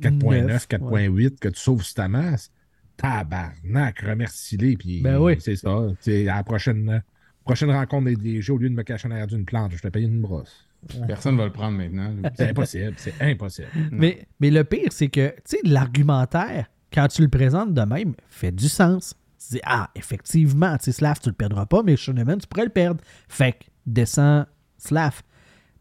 4,9, 0.00 0.46
Neuf, 0.46 0.66
4,8 0.66 1.38
que 1.38 1.48
tu 1.48 1.60
sauves 1.60 1.82
sur 1.82 1.94
ta 1.96 2.08
masse. 2.08 2.50
Tabarnak, 2.96 4.00
remercie-les. 4.00 4.76
Puis 4.76 5.02
Ben 5.02 5.18
oui. 5.18 5.36
c'est 5.40 5.56
ça. 5.56 5.68
À 6.06 6.22
la 6.36 6.42
prochaine, 6.42 7.02
prochaine 7.44 7.70
rencontre 7.70 8.06
des 8.06 8.16
DG, 8.16 8.52
au 8.52 8.58
lieu 8.58 8.68
de 8.68 8.74
me 8.74 8.82
cacher 8.82 9.08
en 9.08 9.10
arrière 9.10 9.26
d'une 9.26 9.44
plante, 9.44 9.72
je 9.74 9.82
te 9.82 9.88
paye 9.88 10.04
une 10.04 10.20
brosse. 10.20 10.66
Personne 11.06 11.36
va 11.36 11.44
le 11.44 11.52
prendre 11.52 11.76
maintenant. 11.76 12.12
C'est 12.34 12.50
impossible. 12.50 12.94
C'est 12.96 13.14
impossible. 13.20 13.68
Mais, 13.90 14.26
mais 14.40 14.50
le 14.50 14.64
pire, 14.64 14.88
c'est 14.90 15.08
que, 15.08 15.28
tu 15.28 15.36
sais, 15.44 15.58
l'argumentaire, 15.64 16.66
quand 16.92 17.08
tu 17.08 17.22
le 17.22 17.28
présentes 17.28 17.74
de 17.74 17.82
même, 17.82 18.14
fait 18.28 18.52
du 18.52 18.68
sens. 18.68 19.14
Tu 19.38 19.54
dis, 19.54 19.60
ah, 19.64 19.90
effectivement, 19.94 20.76
tu 20.78 20.84
sais, 20.84 20.92
Slav, 20.92 21.20
tu 21.20 21.28
le 21.28 21.34
perdras 21.34 21.66
pas, 21.66 21.82
mais 21.82 21.96
Schoenemann, 21.96 22.38
tu 22.38 22.46
pourrais 22.46 22.64
le 22.64 22.70
perdre. 22.70 23.02
Fait 23.28 23.52
que, 23.52 23.64
descends 23.86 24.46
Slav. 24.78 25.22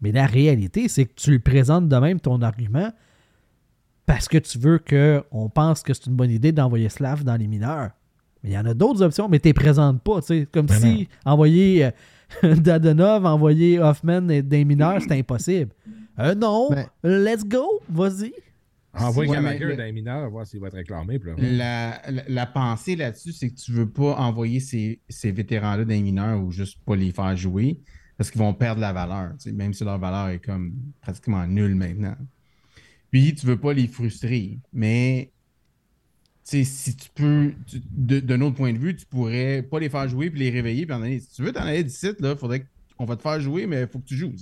Mais 0.02 0.12
la 0.12 0.26
réalité, 0.26 0.88
c'est 0.90 1.06
que 1.06 1.14
tu 1.16 1.32
le 1.32 1.40
présentes 1.40 1.88
de 1.88 1.96
même, 1.98 2.20
ton 2.20 2.42
argument, 2.42 2.92
parce 4.06 4.28
que 4.28 4.38
tu 4.38 4.58
veux 4.60 4.80
qu'on 4.80 5.50
pense 5.50 5.82
que 5.82 5.94
c'est 5.94 6.08
une 6.08 6.16
bonne 6.16 6.32
idée 6.32 6.52
d'envoyer 6.52 6.90
Slav 6.90 7.24
dans 7.24 7.36
les 7.36 7.48
mineurs. 7.48 7.92
Mais 8.44 8.50
il 8.50 8.54
y 8.54 8.58
en 8.58 8.66
a 8.66 8.74
d'autres 8.74 9.02
options, 9.02 9.30
mais 9.30 9.40
tu 9.40 9.48
les 9.50 9.54
présentes 9.54 10.02
pas. 10.02 10.20
tu 10.22 10.28
sais. 10.28 10.48
Comme 10.52 10.66
Ben 10.66 10.80
si 10.80 11.08
envoyer 11.26 11.86
euh, 12.44 12.56
Dadonov, 12.56 13.26
envoyer 13.26 13.80
Hoffman 13.80 14.28
et 14.30 14.42
des 14.42 14.66
mineurs, 14.66 15.02
c'était 15.02 15.18
impossible. 15.20 15.72
Euh, 16.20 16.36
non, 16.36 16.70
Ben- 16.70 16.88
let's 17.04 17.44
go, 17.46 17.66
vas-y. 17.90 18.34
Envoie 18.96 19.26
Ouais, 19.26 19.34
Gallagher 19.36 19.76
dans 19.76 19.84
les 19.86 19.92
mineurs, 19.92 20.30
voir 20.30 20.46
s'il 20.46 20.60
va 20.60 20.68
être 20.68 20.76
réclamé. 20.76 21.18
puis 21.18 21.32
là. 21.32 21.36
La, 22.06 22.12
la, 22.12 22.24
la 22.28 22.46
pensée 22.46 22.96
là-dessus, 22.96 23.32
c'est 23.32 23.50
que 23.50 23.56
tu 23.56 23.72
veux 23.72 23.90
pas 23.90 24.16
envoyer 24.18 24.60
ces, 24.60 25.00
ces 25.10 25.32
vétérans-là 25.32 25.84
dans 25.84 25.90
les 25.90 26.02
mineurs 26.04 26.40
ou 26.44 26.52
juste 26.52 26.78
pas 26.86 26.96
les 26.96 27.12
faire 27.12 27.36
jouer 27.36 27.80
parce 28.18 28.30
qu'ils 28.30 28.40
vont 28.40 28.54
perdre 28.54 28.82
la 28.82 28.94
valeur, 28.94 29.32
tu 29.40 29.50
sais, 29.50 29.52
même 29.52 29.74
si 29.74 29.84
leur 29.84 29.98
valeur 29.98 30.30
est 30.30 30.38
comme 30.38 30.76
pratiquement 31.02 31.48
nulle 31.48 31.74
maintenant. 31.74 32.16
Puis 33.10 33.34
tu 33.34 33.48
veux 33.48 33.58
pas 33.58 33.74
les 33.74 33.88
frustrer, 33.88 34.60
mais 34.72 35.32
si 36.44 36.96
tu 36.96 37.10
peux, 37.16 37.54
tu- 37.66 37.80
d'un 38.22 38.42
autre 38.42 38.56
point 38.56 38.74
de 38.74 38.78
vue, 38.78 38.96
tu 38.96 39.06
pourrais 39.06 39.62
pas 39.64 39.80
les 39.80 39.90
faire 39.90 40.08
jouer 40.08 40.30
puis 40.30 40.40
les 40.40 40.50
réveiller. 40.50 40.86
Puis 40.86 40.94
en 40.96 41.02
aller, 41.02 41.20
si 41.20 41.32
tu 41.34 41.42
veux 41.42 41.52
t'en 41.54 41.62
aller 41.62 41.84
d'ici, 41.84 42.08
là, 42.20 42.36
faudrait 42.36 42.66
qu'on 42.98 43.06
va 43.06 43.16
te 43.16 43.22
faire 43.22 43.40
jouer, 43.40 43.66
mais 43.66 43.82
il 43.82 43.88
faut 43.88 44.00
que 44.00 44.06
tu 44.06 44.16
joues. 44.16 44.34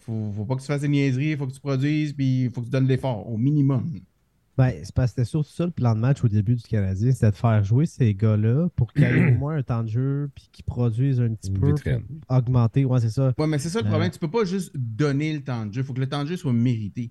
Faut, 0.00 0.32
faut 0.36 0.44
pas 0.44 0.56
que 0.56 0.60
tu 0.60 0.66
fasses 0.66 0.82
des 0.82 0.88
niaiseries, 0.88 1.30
il 1.30 1.36
faut 1.36 1.46
que 1.46 1.52
tu 1.52 1.60
produises, 1.60 2.12
puis 2.12 2.42
il 2.44 2.50
faut 2.50 2.60
que 2.60 2.66
tu 2.66 2.70
donnes 2.72 2.86
l'effort 2.88 3.26
au 3.30 3.36
minimum. 3.38 4.00
Ben, 4.56 4.72
c'est 4.84 4.94
parce 4.94 5.10
que 5.10 5.16
c'était 5.16 5.24
surtout 5.28 5.50
ça 5.50 5.64
le 5.64 5.72
plan 5.72 5.94
de 5.96 6.00
match 6.00 6.22
au 6.22 6.28
début 6.28 6.54
du 6.54 6.62
Canadien, 6.62 7.10
c'était 7.10 7.30
de 7.32 7.36
faire 7.36 7.64
jouer 7.64 7.86
ces 7.86 8.14
gars-là 8.14 8.68
pour 8.76 8.92
qu'ils 8.92 9.02
aient 9.02 9.34
au 9.34 9.38
moins 9.38 9.56
un 9.56 9.62
temps 9.64 9.82
de 9.82 9.88
jeu 9.88 10.30
puis 10.34 10.48
qu'ils 10.52 10.64
produisent 10.64 11.20
un 11.20 11.34
petit 11.34 11.50
Une 11.50 11.58
peu 11.58 11.74
augmenter. 12.28 12.84
Ouais, 12.84 13.00
c'est 13.00 13.10
ça. 13.10 13.34
Ouais, 13.36 13.46
mais 13.48 13.58
c'est 13.58 13.68
ça 13.70 13.80
le 13.80 13.86
Euh. 13.86 13.88
problème. 13.88 14.10
Tu 14.12 14.18
peux 14.20 14.30
pas 14.30 14.44
juste 14.44 14.70
donner 14.76 15.32
le 15.32 15.42
temps 15.42 15.66
de 15.66 15.72
jeu. 15.72 15.80
Il 15.80 15.84
faut 15.84 15.92
que 15.92 16.00
le 16.00 16.08
temps 16.08 16.22
de 16.22 16.28
jeu 16.28 16.36
soit 16.36 16.52
mérité. 16.52 17.10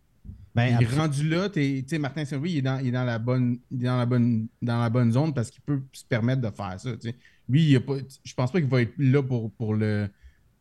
Ben, 0.55 0.77
il 0.79 0.83
est 0.83 0.97
rendu 0.99 1.27
là, 1.29 1.49
t'es- 1.49 1.81
tu 1.81 1.89
sais, 1.89 1.97
Martin 1.99 2.25
Saint-Louis, 2.25 2.51
il 2.51 2.57
est 2.57 2.61
dans, 2.61 2.79
il 2.79 2.87
est 2.87 2.91
dans 2.91 3.03
la 3.05 3.17
bonne, 3.17 3.57
il 3.71 3.81
est 3.81 3.85
dans 3.85 3.97
la 3.97 4.05
bonne, 4.05 4.47
dans 4.61 4.79
la 4.79 4.89
bonne 4.89 5.11
zone 5.11 5.33
parce 5.33 5.49
qu'il 5.49 5.61
peut 5.63 5.81
se 5.91 6.05
permettre 6.05 6.41
de 6.41 6.55
faire 6.55 6.79
ça. 6.79 6.91
tu 6.95 7.09
sais. 7.09 7.15
Lui, 7.49 7.63
il 7.69 7.75
a 7.75 7.79
pas, 7.81 7.95
je 8.23 8.33
pense 8.35 8.51
pas 8.51 8.59
qu'il 8.61 8.69
va 8.69 8.81
être 8.83 8.93
là 8.97 9.23
pour, 9.23 9.51
pour, 9.51 9.73
le, 9.73 10.07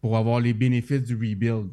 pour 0.01 0.17
avoir 0.17 0.41
les 0.41 0.55
bénéfices 0.55 1.03
du 1.03 1.15
rebuild. 1.15 1.71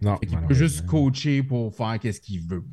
Non, 0.00 0.16
qu'il 0.18 0.36
peut 0.38 0.54
juste 0.54 0.86
coacher 0.86 1.42
pour 1.42 1.74
faire 1.74 1.98
qu'est-ce 2.00 2.20
qu'il 2.20 2.40
veut. 2.40 2.64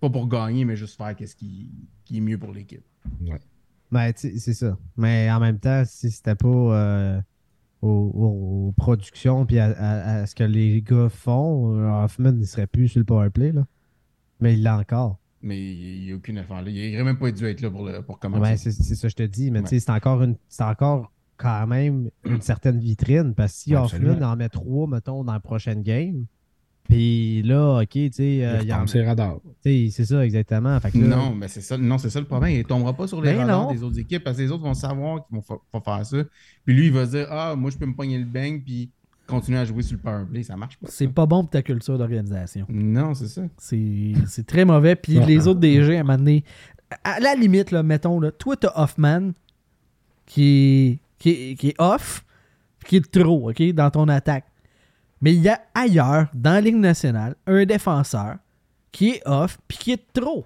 Pas 0.00 0.10
pour 0.10 0.28
gagner, 0.28 0.64
mais 0.64 0.76
juste 0.76 0.96
faire 0.96 1.14
qu'est-ce 1.16 1.34
qui, 1.34 1.68
qui 2.04 2.18
est 2.18 2.20
mieux 2.20 2.38
pour 2.38 2.52
l'équipe. 2.52 2.84
Ouais. 3.22 3.38
Ben, 3.90 4.12
c'est 4.14 4.38
ça. 4.54 4.76
Mais 4.96 5.30
en 5.30 5.40
même 5.40 5.58
temps, 5.58 5.82
si 5.86 6.10
c'était 6.10 6.34
pas 6.34 6.48
euh, 6.48 7.20
aux, 7.82 7.88
aux- 7.88 8.66
aux 8.68 8.72
productions 8.72 9.46
puis 9.46 9.58
à, 9.58 9.66
à- 9.76 10.14
à 10.20 10.26
ce 10.26 10.34
que 10.34 10.44
les 10.44 10.82
gars 10.82 11.08
font, 11.08 11.78
Hoffman 12.04 12.32
ne 12.32 12.44
serait 12.44 12.66
plus 12.66 12.88
sur 12.88 12.98
le 13.00 13.04
powerplay. 13.04 13.52
Là. 13.52 13.66
Mais 14.40 14.54
il 14.54 14.62
l'a 14.62 14.78
encore. 14.78 15.18
Mais 15.42 15.60
il 15.60 16.04
n'y 16.06 16.12
a 16.12 16.16
aucune 16.16 16.38
affaire 16.38 16.62
là. 16.62 16.70
Il 16.70 16.92
n'aurait 16.92 17.04
même 17.04 17.18
pas 17.18 17.30
dû 17.30 17.44
être 17.46 17.60
là 17.60 17.70
pour, 17.70 17.84
le, 17.86 18.02
pour 18.02 18.18
commencer. 18.18 18.42
Ouais, 18.42 18.56
c'est 18.56 18.70
ça 18.72 19.02
que 19.02 19.10
je 19.10 19.16
te 19.16 19.22
dis. 19.22 19.50
Mais 19.50 19.58
Ouais. 19.60 19.64
tu 19.64 19.70
sais, 19.70 19.80
c'est 19.80 19.90
encore, 19.92 20.22
une- 20.22 20.36
c'est 20.48 20.64
encore 20.64 21.12
quand 21.36 21.66
même 21.66 22.10
une 22.24 22.40
certaine 22.40 22.78
vitrine. 22.80 23.34
Parce 23.34 23.52
que 23.52 23.58
si 23.60 23.74
Absolument. 23.74 24.12
Hoffman 24.14 24.26
en 24.32 24.36
met 24.36 24.48
trois, 24.48 24.86
mettons, 24.88 25.22
dans 25.24 25.32
la 25.34 25.40
prochaine 25.40 25.82
game, 25.82 26.24
puis 26.84 27.42
là, 27.42 27.80
OK, 27.82 27.88
tu 27.90 28.10
sais, 28.12 28.44
euh, 28.44 28.58
Il 28.62 28.66
il 28.68 28.72
en- 28.72 28.76
retombe 28.76 28.88
ses 28.88 29.04
radars. 29.04 29.40
tu 29.42 29.50
sais, 29.64 29.88
c'est 29.90 30.04
ça 30.04 30.24
exactement. 30.24 30.78
Fait 30.80 30.92
que 30.92 30.98
là- 30.98 31.16
Non, 31.16 31.34
mais 31.34 31.48
c'est 31.48 31.60
ça, 31.60 31.76
non, 31.76 31.98
c'est 31.98 32.10
ça 32.10 32.20
le 32.20 32.26
problème. 32.26 32.52
Il 32.52 32.58
ne 32.58 32.62
tombera 32.62 32.92
pas 32.94 33.06
sur 33.08 33.20
les 33.20 33.32
Ben 33.32 33.40
radars 33.40 33.64
non. 33.66 33.72
des 33.72 33.82
autres 33.82 33.98
équipes 33.98 34.22
parce 34.22 34.36
que 34.36 34.42
les 34.42 34.50
autres 34.52 34.62
vont 34.62 34.74
savoir 34.74 35.26
qu'ils 35.26 35.36
vont 35.36 35.42
fa- 35.42 35.58
pas 35.72 35.80
faire 35.80 36.06
ça. 36.06 36.16
Puis 36.64 36.74
lui, 36.74 36.86
il 36.86 36.92
va 36.92 37.04
se 37.06 37.10
dire 37.10 37.26
Ah, 37.30 37.54
moi, 37.56 37.70
je 37.70 37.76
peux 37.76 37.86
me 37.86 37.94
pogner 37.94 38.18
le 38.18 38.24
bang 38.24 38.62
puis 38.64 38.90
continuer 39.26 39.58
à 39.58 39.64
jouer 39.64 39.82
sur 39.82 39.96
le 39.96 40.02
powerplay. 40.02 40.42
Ça 40.42 40.56
marche 40.56 40.76
pas. 40.78 40.86
C'est 40.90 41.08
pas 41.08 41.26
bon 41.26 41.42
pour 41.42 41.50
ta 41.50 41.62
culture 41.62 41.98
d'organisation. 41.98 42.66
Non, 42.68 43.14
c'est 43.14 43.28
ça. 43.28 43.42
C'est 43.58 44.12
c'est 44.26 44.46
très 44.46 44.64
mauvais. 44.64 44.96
Puis 44.96 45.18
les 45.20 45.46
autres 45.46 45.60
DG, 45.60 45.96
à 45.96 46.00
un 46.00 46.02
moment 46.02 46.18
donné, 46.18 46.44
à 47.04 47.20
la 47.20 47.34
limite, 47.34 47.70
là, 47.70 47.82
mettons, 47.82 48.20
là, 48.20 48.30
toi, 48.30 48.56
t'as 48.56 48.72
Hoffman 48.74 49.32
qui 50.26 50.44
est, 50.44 50.98
qui, 51.18 51.54
qui 51.56 51.68
est 51.68 51.80
off, 51.80 52.24
qui 52.84 52.96
est 52.96 53.10
trop, 53.10 53.50
OK, 53.50 53.62
dans 53.72 53.90
ton 53.90 54.08
attaque. 54.08 54.44
Mais 55.20 55.34
il 55.34 55.42
y 55.42 55.48
a 55.48 55.60
ailleurs, 55.74 56.28
dans 56.34 56.52
la 56.52 56.60
Ligue 56.60 56.76
nationale, 56.76 57.34
un 57.46 57.64
défenseur 57.64 58.36
qui 58.92 59.10
est 59.10 59.22
off 59.26 59.58
puis 59.66 59.78
qui 59.78 59.92
est 59.92 60.12
trop. 60.12 60.44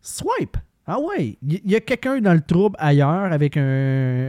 Swipe. 0.00 0.56
Ah 0.86 1.00
ouais, 1.00 1.36
il 1.42 1.54
y, 1.64 1.72
y 1.72 1.74
a 1.74 1.80
quelqu'un 1.80 2.20
dans 2.20 2.32
le 2.32 2.40
trouble 2.40 2.76
ailleurs 2.78 3.32
avec 3.32 3.56
un, 3.56 3.62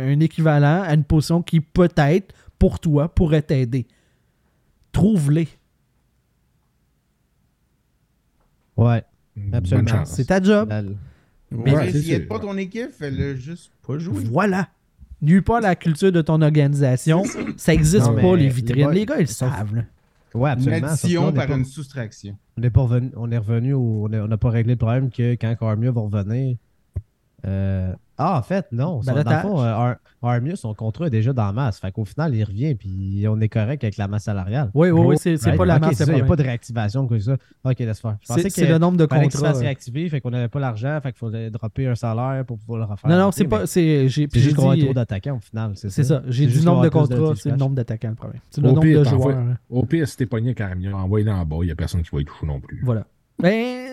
un 0.07 0.19
équivalent 0.19 0.81
à 0.81 0.93
une 0.95 1.03
position 1.03 1.43
qui 1.43 1.59
peut-être, 1.61 2.33
pour 2.59 2.79
toi, 2.79 3.13
pourrait 3.13 3.41
t'aider. 3.41 3.87
Trouve-les. 4.91 5.47
Ouais. 8.75 9.03
Absolument. 9.53 10.05
C'est 10.05 10.25
ta 10.25 10.41
job. 10.41 10.71
Mais 11.51 11.73
Ouais, 11.75 11.91
s'il 11.91 12.11
n'aide 12.11 12.27
pas 12.27 12.39
ton 12.39 12.57
équipe, 12.57 12.91
fais-le 12.91 13.35
juste 13.35 13.71
pas 13.85 13.97
jouer. 13.97 14.23
Voilà. 14.25 14.67
Nuis 15.21 15.41
pas 15.41 15.59
la 15.61 15.75
culture 15.75 16.11
de 16.11 16.21
ton 16.21 16.41
organisation. 16.41 17.23
Ça 17.57 17.73
existe 17.73 18.05
Non, 18.07 18.15
pas, 18.21 18.35
les 18.35 18.49
vitrines. 18.49 18.89
Les 18.91 19.05
gars, 19.05 19.15
ils 19.17 19.21
le 19.21 19.25
sauf- 19.27 19.49
savent. 19.49 19.75
là. 19.75 19.83
Ouais, 20.33 20.49
Une 20.51 20.57
absolument. 20.57 20.81
Là, 20.85 20.91
addition 20.91 21.33
par 21.33 21.47
pas- 21.47 21.55
une 21.57 21.65
soustraction. 21.65 22.37
On 22.57 22.61
est, 22.63 22.69
pas 22.69 22.81
revenu, 22.81 23.11
on 23.15 23.31
est 23.31 23.37
revenu 23.37 23.73
au- 23.73 24.07
on 24.11 24.27
n'a 24.27 24.37
pas 24.37 24.49
réglé 24.49 24.73
le 24.73 24.77
problème 24.77 25.09
que 25.09 25.33
quand 25.35 25.55
Armia 25.61 25.89
va 25.91 26.01
revenir. 26.01 26.57
Euh, 27.47 27.93
Ah, 28.17 28.39
en 28.39 28.41
fait, 28.41 28.65
non. 28.71 29.01
Son, 29.03 29.13
dans 29.13 29.17
le 29.31 29.37
fond, 29.41 29.61
euh, 29.61 29.65
Ar- 29.65 29.95
Armia, 30.23 30.55
son 30.55 30.73
contrat 30.73 31.05
est 31.07 31.11
déjà 31.11 31.31
dans 31.33 31.45
la 31.45 31.51
masse. 31.53 31.79
Fait 31.79 31.91
qu'au 31.91 32.03
final, 32.03 32.33
il 32.33 32.43
revient 32.43 32.73
puis 32.73 33.25
on 33.29 33.39
est 33.39 33.47
correct 33.47 33.83
avec 33.83 33.95
la 33.97 34.07
masse 34.07 34.23
salariale. 34.23 34.71
Oui, 34.73 34.89
oui, 34.89 35.01
oui, 35.05 35.15
c'est 35.19 35.37
c'est 35.37 35.49
Right? 35.51 35.57
pas 35.59 35.65
la 35.65 35.77
masse. 35.79 35.89
c'est 35.91 35.95
c'est 35.97 36.05
ça, 36.05 36.11
Il 36.11 36.15
n'y 36.15 36.21
a 36.21 36.25
pas 36.25 36.35
de 36.35 36.41
réactivation 36.43 37.01
ou 37.03 37.07
quoi 37.07 37.17
que 37.17 37.23
ça. 37.23 37.37
Ok, 37.63 37.77
laisse 37.79 37.99
faire. 38.01 38.17
Je 38.21 38.27
pensais 38.27 38.41
C'est 38.41 38.47
que 38.49 38.55
c'est 38.55 38.67
le 38.67 38.79
nombre 38.79 38.97
de 38.97 39.05
contrats. 39.05 39.53
euh. 39.55 39.59
réactiver, 39.59 40.09
fait 40.09 40.19
qu'on 40.19 40.31
n'avait 40.31 40.47
pas 40.47 40.59
l'argent, 40.59 40.99
fait 41.03 41.11
qu'il 41.13 41.19
fallait 41.19 41.49
dropper 41.51 41.87
un 41.87 41.95
salaire 41.95 42.43
pour 42.45 42.57
pouvoir 42.57 42.79
le 42.79 42.85
refaire. 42.85 43.09
Non, 43.09 43.17
non, 43.19 43.31
c'est 43.31 43.45
pas. 43.45 43.67
C'est 43.67 44.07
C'est 44.09 44.27
juste 44.39 44.55
qu'on 44.55 44.71
a 44.71 44.77
trop 44.77 44.93
d'attaquants 44.93 45.37
au 45.37 45.39
final. 45.39 45.71
C'est 45.75 45.89
C'est 45.91 46.03
ça. 46.03 46.23
J'ai 46.27 46.49
juste 46.49 46.65
nombre 46.65 46.83
de 46.83 46.89
contrats, 46.89 47.33
c'est 47.35 47.51
le 47.51 47.55
nombre 47.57 47.75
d'attaquants 47.75 48.09
le 48.09 48.15
problème. 48.15 48.41
C'est 48.49 48.61
le 48.61 48.67
Au 48.69 48.71
nombre 48.71 48.81
pire, 48.81 48.99
de 48.99 49.05
joueurs. 49.05 49.37
hein. 49.37 49.57
Au 49.69 49.85
pire, 49.85 50.07
si 50.07 50.17
t'es 50.17 50.25
pogné 50.25 50.53
carrément, 50.55 50.97
envoie-le 50.97 51.31
en 51.31 51.45
bas. 51.45 51.57
Il 51.61 51.65
n'y 51.67 51.71
a 51.71 51.75
personne 51.75 52.01
qui 52.01 52.09
va 52.11 52.19
y 52.21 52.25
toucher 52.25 52.45
non 52.47 52.59
plus. 52.59 52.81
Voilà. 52.83 53.05
Ben, 53.39 53.91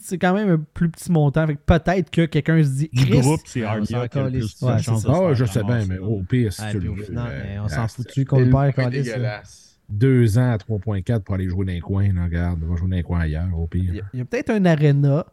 c'est 0.00 0.18
quand 0.18 0.34
même 0.34 0.50
un 0.50 0.64
plus 0.74 0.88
petit 0.90 1.10
montant. 1.12 1.46
Fait 1.46 1.54
que 1.56 1.60
peut-être 1.64 2.10
que 2.10 2.26
quelqu'un 2.26 2.62
se 2.62 2.68
dit. 2.70 2.90
Du 2.92 3.06
groupe, 3.06 3.40
c'est 3.44 3.64
on 3.64 3.68
Armia 3.68 3.84
s'en 3.86 3.86
qui 3.86 3.94
a 3.94 4.02
le 4.02 4.08
calisse. 4.30 4.54
plus 4.54 4.66
de 4.66 4.72
Ouais, 4.72 4.82
chance 4.82 5.06
Ah, 5.08 5.34
je 5.34 5.44
sais 5.44 5.62
bien, 5.64 5.84
mais 5.88 5.98
au 5.98 6.22
pire, 6.22 6.52
si 6.52 6.62
Ah, 6.64 6.70
tu 6.70 6.80
le 6.80 6.90
euh, 6.90 6.94
mais 7.16 7.58
on 7.58 7.68
s'en 7.68 7.82
ah, 7.84 7.88
foutu 7.88 8.24
qu'on 8.24 8.40
le 8.40 8.50
perd, 8.72 8.90
dégueulasse. 8.90 9.78
Deux 9.88 10.36
ans 10.38 10.50
à 10.52 10.56
3.4 10.56 11.20
pour 11.20 11.34
aller 11.36 11.48
jouer 11.48 11.64
dans 11.64 11.72
les 11.72 11.80
coins. 11.80 12.12
Là, 12.12 12.24
regarde, 12.24 12.60
va 12.62 12.74
jouer 12.76 12.88
dans 12.90 12.96
les 12.96 13.02
coins 13.02 13.20
ailleurs, 13.20 13.48
au 13.56 13.68
il 13.74 13.84
y 13.84 13.92
pire. 13.92 14.04
a, 14.04 14.08
il 14.14 14.18
y 14.18 14.22
a 14.22 14.24
peut-être 14.24 14.50
un 14.50 14.64
arena 14.64 15.24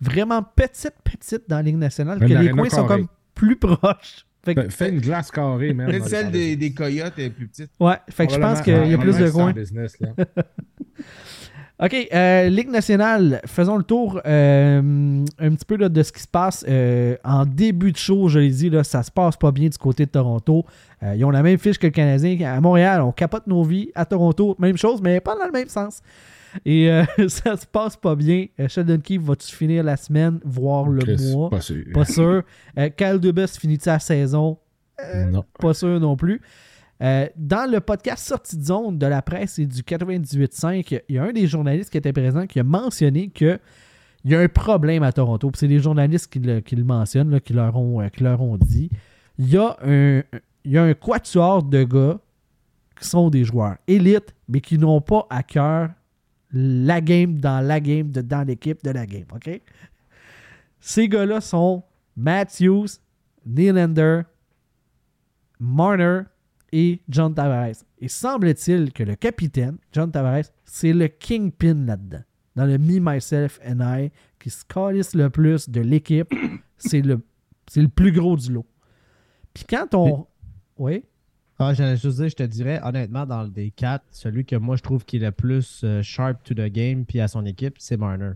vraiment 0.00 0.42
petite, 0.42 0.94
petite 1.04 1.42
dans 1.48 1.56
la 1.56 1.62
Ligue 1.62 1.76
nationale, 1.76 2.18
que 2.18 2.24
les 2.24 2.50
coins 2.50 2.68
sont 2.68 2.86
comme 2.86 3.06
plus 3.34 3.56
proches. 3.56 4.26
Fait 4.44 4.56
que, 4.56 4.62
Fais- 4.62 4.70
Fais 4.70 4.88
une 4.90 5.00
glace 5.00 5.30
carrée, 5.30 5.72
même. 5.72 5.86
Peut-être 5.86 6.08
celle 6.08 6.32
des, 6.32 6.56
des 6.56 6.74
coyotes 6.74 7.16
est 7.16 7.30
plus 7.30 7.46
petite. 7.46 7.70
ouais, 7.78 7.94
fait 8.10 8.26
que 8.26 8.32
je 8.34 8.40
pense 8.40 8.60
qu'il 8.60 8.72
y 8.88 8.94
a 8.94 8.98
plus 8.98 9.16
de 9.16 9.30
coins. 9.30 9.54
OK, 11.84 12.08
euh, 12.14 12.48
Ligue 12.48 12.70
nationale, 12.70 13.40
faisons 13.44 13.76
le 13.76 13.82
tour 13.82 14.20
euh, 14.24 15.24
un 15.38 15.50
petit 15.50 15.64
peu 15.64 15.76
là, 15.76 15.88
de 15.88 16.02
ce 16.04 16.12
qui 16.12 16.22
se 16.22 16.28
passe 16.28 16.64
euh, 16.68 17.16
en 17.24 17.44
début 17.44 17.90
de 17.90 17.96
show. 17.96 18.28
Je 18.28 18.38
l'ai 18.38 18.50
dit, 18.50 18.70
là, 18.70 18.84
ça 18.84 19.02
se 19.02 19.10
passe 19.10 19.36
pas 19.36 19.50
bien 19.50 19.68
du 19.68 19.76
côté 19.76 20.06
de 20.06 20.10
Toronto. 20.12 20.64
Ils 21.02 21.24
ont 21.24 21.30
la 21.30 21.42
même 21.42 21.58
fiche 21.58 21.78
que 21.78 21.88
le 21.88 21.92
Canadien. 21.92 22.38
À 22.54 22.60
Montréal, 22.60 23.02
on 23.02 23.10
capote 23.10 23.48
nos 23.48 23.64
vies. 23.64 23.90
À 23.96 24.04
Toronto, 24.04 24.54
même 24.60 24.76
chose, 24.76 25.02
mais 25.02 25.20
pas 25.20 25.34
dans 25.34 25.46
le 25.46 25.50
même 25.50 25.68
sens. 25.68 26.00
Et 26.64 26.88
ça 27.28 27.56
se 27.56 27.66
passe 27.66 27.96
pas 27.96 28.14
bien. 28.14 28.46
Sheldon 28.68 29.00
Keefe, 29.00 29.22
vas-tu 29.22 29.52
finir 29.52 29.82
la 29.82 29.96
semaine, 29.96 30.38
voire 30.44 30.88
le 30.88 31.02
Chris, 31.02 31.32
mois? 31.32 31.50
Pas 31.50 31.60
sûr. 31.60 31.84
Pas 31.92 32.04
sûr. 32.04 32.44
Kyle 32.96 33.18
Dubas 33.18 33.56
finit 33.58 33.80
sa 33.80 33.98
saison? 33.98 34.56
Non. 35.32 35.44
Pas 35.58 35.74
sûr 35.74 35.98
non 35.98 36.14
plus. 36.14 36.40
Euh, 37.00 37.26
dans 37.36 37.70
le 37.70 37.80
podcast 37.80 38.26
Sortie 38.26 38.56
de 38.56 38.64
zone 38.64 38.98
de 38.98 39.06
la 39.06 39.22
presse 39.22 39.58
et 39.58 39.66
du 39.66 39.82
98.5, 39.82 41.02
il 41.08 41.14
y 41.14 41.18
a 41.18 41.24
un 41.24 41.32
des 41.32 41.46
journalistes 41.46 41.90
qui 41.90 41.98
était 41.98 42.12
présent 42.12 42.46
qui 42.46 42.60
a 42.60 42.64
mentionné 42.64 43.28
que 43.28 43.58
il 44.24 44.30
y 44.30 44.36
a 44.36 44.40
un 44.40 44.48
problème 44.48 45.02
à 45.02 45.12
Toronto. 45.12 45.50
C'est 45.54 45.66
les 45.66 45.80
journalistes 45.80 46.32
qui 46.32 46.38
le, 46.38 46.60
qui 46.60 46.76
le 46.76 46.84
mentionnent, 46.84 47.30
là, 47.30 47.40
qui, 47.40 47.52
leur 47.52 47.76
ont, 47.76 48.00
euh, 48.00 48.08
qui 48.08 48.22
leur 48.22 48.40
ont 48.40 48.56
dit. 48.56 48.88
Il 49.38 49.48
y, 49.48 49.56
a 49.56 49.76
un, 49.82 50.22
il 50.64 50.70
y 50.70 50.78
a 50.78 50.84
un 50.84 50.94
quatuor 50.94 51.64
de 51.64 51.82
gars 51.82 52.20
qui 53.00 53.08
sont 53.08 53.30
des 53.30 53.44
joueurs 53.44 53.78
élites, 53.88 54.32
mais 54.48 54.60
qui 54.60 54.78
n'ont 54.78 55.00
pas 55.00 55.26
à 55.28 55.42
cœur 55.42 55.90
la 56.52 57.00
game 57.00 57.38
dans 57.38 57.66
la 57.66 57.80
game, 57.80 58.10
dans 58.10 58.46
l'équipe 58.46 58.84
de 58.84 58.90
la 58.90 59.06
game. 59.06 59.24
OK? 59.34 59.60
Ces 60.78 61.08
gars-là 61.08 61.40
sont 61.40 61.82
Matthews, 62.16 62.86
Nylander, 63.46 64.22
Marner 65.58 66.22
et 66.72 67.02
John 67.08 67.34
Tavares. 67.34 67.84
Et 67.98 68.08
semble-t-il 68.08 68.92
que 68.92 69.02
le 69.02 69.14
capitaine, 69.14 69.76
John 69.92 70.10
Tavares, 70.10 70.44
c'est 70.64 70.92
le 70.92 71.08
kingpin 71.08 71.74
là-dedans. 71.86 72.22
Dans 72.56 72.66
le 72.66 72.78
Me, 72.78 72.98
Myself 72.98 73.60
and 73.66 73.80
I, 73.80 74.10
qui 74.38 74.50
se 74.50 74.64
calisse 74.64 75.14
le 75.14 75.30
plus 75.30 75.68
de 75.68 75.80
l'équipe, 75.80 76.32
c'est 76.76 77.02
le, 77.02 77.24
c'est 77.68 77.82
le 77.82 77.88
plus 77.88 78.12
gros 78.12 78.36
du 78.36 78.52
lot. 78.52 78.66
Puis 79.54 79.64
quand 79.68 79.94
on. 79.94 80.26
Oui? 80.78 81.04
Ah, 81.58 81.74
j'allais 81.74 81.96
juste 81.96 82.18
dire, 82.18 82.28
je 82.28 82.34
te 82.34 82.42
dirais, 82.42 82.80
honnêtement, 82.82 83.24
dans 83.24 83.42
le 83.44 83.50
des 83.50 83.70
quatre, 83.70 84.04
celui 84.10 84.44
que 84.44 84.56
moi 84.56 84.76
je 84.76 84.82
trouve 84.82 85.04
qui 85.04 85.16
est 85.16 85.20
le 85.20 85.30
plus 85.30 85.82
euh, 85.84 86.02
sharp 86.02 86.42
to 86.42 86.54
the 86.54 86.66
game 86.66 87.04
puis 87.04 87.20
à 87.20 87.28
son 87.28 87.44
équipe, 87.46 87.76
c'est 87.78 87.96
Marner. 87.96 88.32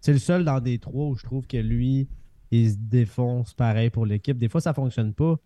C'est 0.00 0.12
le 0.12 0.18
seul 0.18 0.44
dans 0.44 0.60
des 0.60 0.78
trois 0.78 1.06
où 1.06 1.14
je 1.14 1.22
trouve 1.22 1.46
que 1.46 1.56
lui 1.56 2.08
ils 2.50 2.72
se 2.72 2.76
défoncent 2.78 3.54
pareil 3.54 3.90
pour 3.90 4.06
l'équipe. 4.06 4.38
Des 4.38 4.48
fois, 4.48 4.60
ça 4.60 4.74
fonctionne 4.74 5.12
pas. 5.12 5.36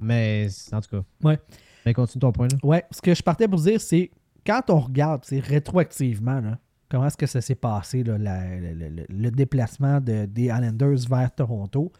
Mais 0.00 0.48
en 0.72 0.80
tout 0.80 0.90
cas. 0.96 1.02
Ouais. 1.22 1.38
Mais 1.86 1.94
continue 1.94 2.20
ton 2.20 2.32
point 2.32 2.48
là. 2.48 2.58
Ouais, 2.62 2.84
ce 2.90 3.00
que 3.00 3.14
je 3.14 3.22
partais 3.22 3.48
pour 3.48 3.60
dire, 3.60 3.80
c'est 3.80 4.10
quand 4.46 4.62
on 4.70 4.80
regarde, 4.80 5.22
c'est 5.24 5.40
rétroactivement, 5.40 6.40
là, 6.40 6.58
comment 6.90 7.06
est-ce 7.06 7.16
que 7.16 7.26
ça 7.26 7.40
s'est 7.40 7.54
passé, 7.54 8.02
là, 8.02 8.18
la- 8.18 8.56
le, 8.58 8.74
le- 8.88 9.06
le 9.08 9.30
déplacement 9.30 10.00
de- 10.00 10.26
des 10.26 10.44
Islanders 10.44 10.98
vers 11.08 11.34
Toronto. 11.34 11.92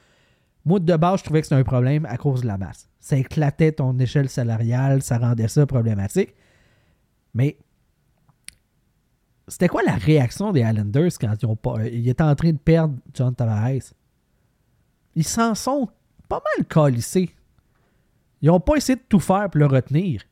Moi, 0.65 0.79
de 0.81 0.97
base, 0.97 1.21
je 1.21 1.25
trouvais 1.25 1.41
que 1.41 1.47
c'était 1.47 1.61
un 1.61 1.65
problème 1.65 2.05
à 2.07 2.17
cause 2.19 2.43
de 2.43 2.47
la 2.47 2.59
masse. 2.59 2.89
Ça 2.99 3.17
éclatait 3.17 3.73
ton 3.73 3.99
échelle 3.99 4.29
salariale, 4.29 5.03
ça 5.03 5.17
rendait 5.17 5.49
ça 5.49 5.65
problématique. 5.67 6.35
Mais 7.33 7.57
c'était 9.49 9.69
quoi 9.69 9.83
la 9.83 9.95
réaction 9.95 10.53
des 10.53 10.61
Islanders 10.61 11.11
quand 11.21 11.35
ils, 11.43 11.47
ont 11.47 11.57
pas, 11.57 11.87
ils 11.89 12.09
étaient 12.09 12.23
en 12.23 12.35
train 12.35 12.53
de 12.53 12.59
perdre 12.59 12.95
John 13.15 13.35
Tavares? 13.35 13.95
Ils 15.17 15.25
s'en 15.27 15.55
sont 15.55 15.89
pas 16.29 16.43
mal 16.59 16.67
calissés. 16.67 17.31
Ils 18.43 18.47
n'ont 18.47 18.61
pas 18.61 18.77
essayé 18.77 18.97
de 18.97 19.05
tout 19.09 19.21
faire 19.21 19.51
pour 19.51 19.59
le 19.59 19.67
retenir. 19.67 20.23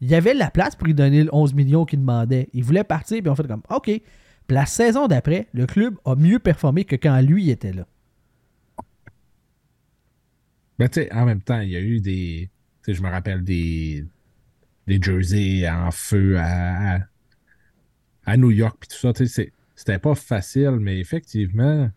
Il 0.00 0.08
y 0.08 0.14
avait 0.14 0.34
la 0.34 0.50
place 0.50 0.76
pour 0.76 0.86
lui 0.86 0.94
donner 0.94 1.24
le 1.24 1.34
11 1.34 1.54
millions 1.54 1.84
qu'il 1.84 2.00
demandait. 2.00 2.48
Il 2.52 2.64
voulait 2.64 2.84
partir, 2.84 3.20
puis 3.22 3.30
on 3.30 3.34
fait 3.34 3.46
comme 3.46 3.62
OK. 3.70 3.84
Puis 3.84 4.54
la 4.54 4.66
saison 4.66 5.08
d'après, 5.08 5.48
le 5.52 5.66
club 5.66 5.96
a 6.04 6.14
mieux 6.14 6.38
performé 6.38 6.84
que 6.84 6.96
quand 6.96 7.20
lui 7.20 7.50
était 7.50 7.72
là. 7.72 7.86
Ben, 10.78 10.88
tu 10.88 11.00
sais, 11.00 11.12
en 11.12 11.24
même 11.24 11.40
temps, 11.40 11.60
il 11.60 11.70
y 11.70 11.76
a 11.76 11.80
eu 11.80 12.00
des. 12.00 12.50
Tu 12.82 12.92
sais, 12.92 12.94
je 12.94 13.02
me 13.02 13.08
rappelle 13.08 13.42
des. 13.42 14.04
Des 14.86 15.00
jerseys 15.02 15.68
en 15.68 15.90
feu 15.90 16.36
à. 16.38 17.00
New 18.36 18.50
York, 18.50 18.76
puis 18.78 18.88
tout 18.88 18.96
ça. 18.96 19.12
Tu 19.12 19.26
sais, 19.26 19.52
c'était 19.74 19.98
pas 19.98 20.14
facile, 20.14 20.78
mais 20.80 21.00
effectivement, 21.00 21.90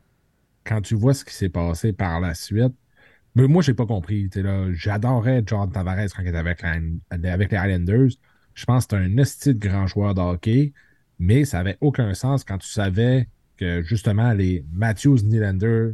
quand 0.63 0.81
tu 0.81 0.95
vois 0.95 1.13
ce 1.13 1.25
qui 1.25 1.33
s'est 1.33 1.49
passé 1.49 1.93
par 1.93 2.19
la 2.19 2.33
suite. 2.33 2.73
Mais 3.35 3.47
moi, 3.47 3.61
j'ai 3.61 3.73
pas 3.73 3.85
compris. 3.85 4.29
Tu 4.29 4.43
j'adorais 4.73 5.43
John 5.45 5.71
Tavares 5.71 6.07
quand 6.15 6.23
il 6.23 6.27
était 6.29 6.37
avec, 6.37 6.61
la- 6.61 7.31
avec 7.33 7.51
les 7.51 7.57
Islanders. 7.57 8.09
Je 8.53 8.65
pense 8.65 8.85
que 8.87 8.97
c'était 8.97 9.05
un 9.11 9.17
esti 9.17 9.53
de 9.53 9.59
grand 9.59 9.87
joueur 9.87 10.13
de 10.15 10.21
hockey, 10.21 10.73
mais 11.19 11.45
ça 11.45 11.59
avait 11.59 11.77
aucun 11.81 12.13
sens 12.13 12.43
quand 12.43 12.57
tu 12.57 12.67
savais 12.67 13.27
que 13.57 13.81
justement 13.83 14.33
les 14.33 14.65
Matthews 14.73 15.19
Nylander 15.23 15.91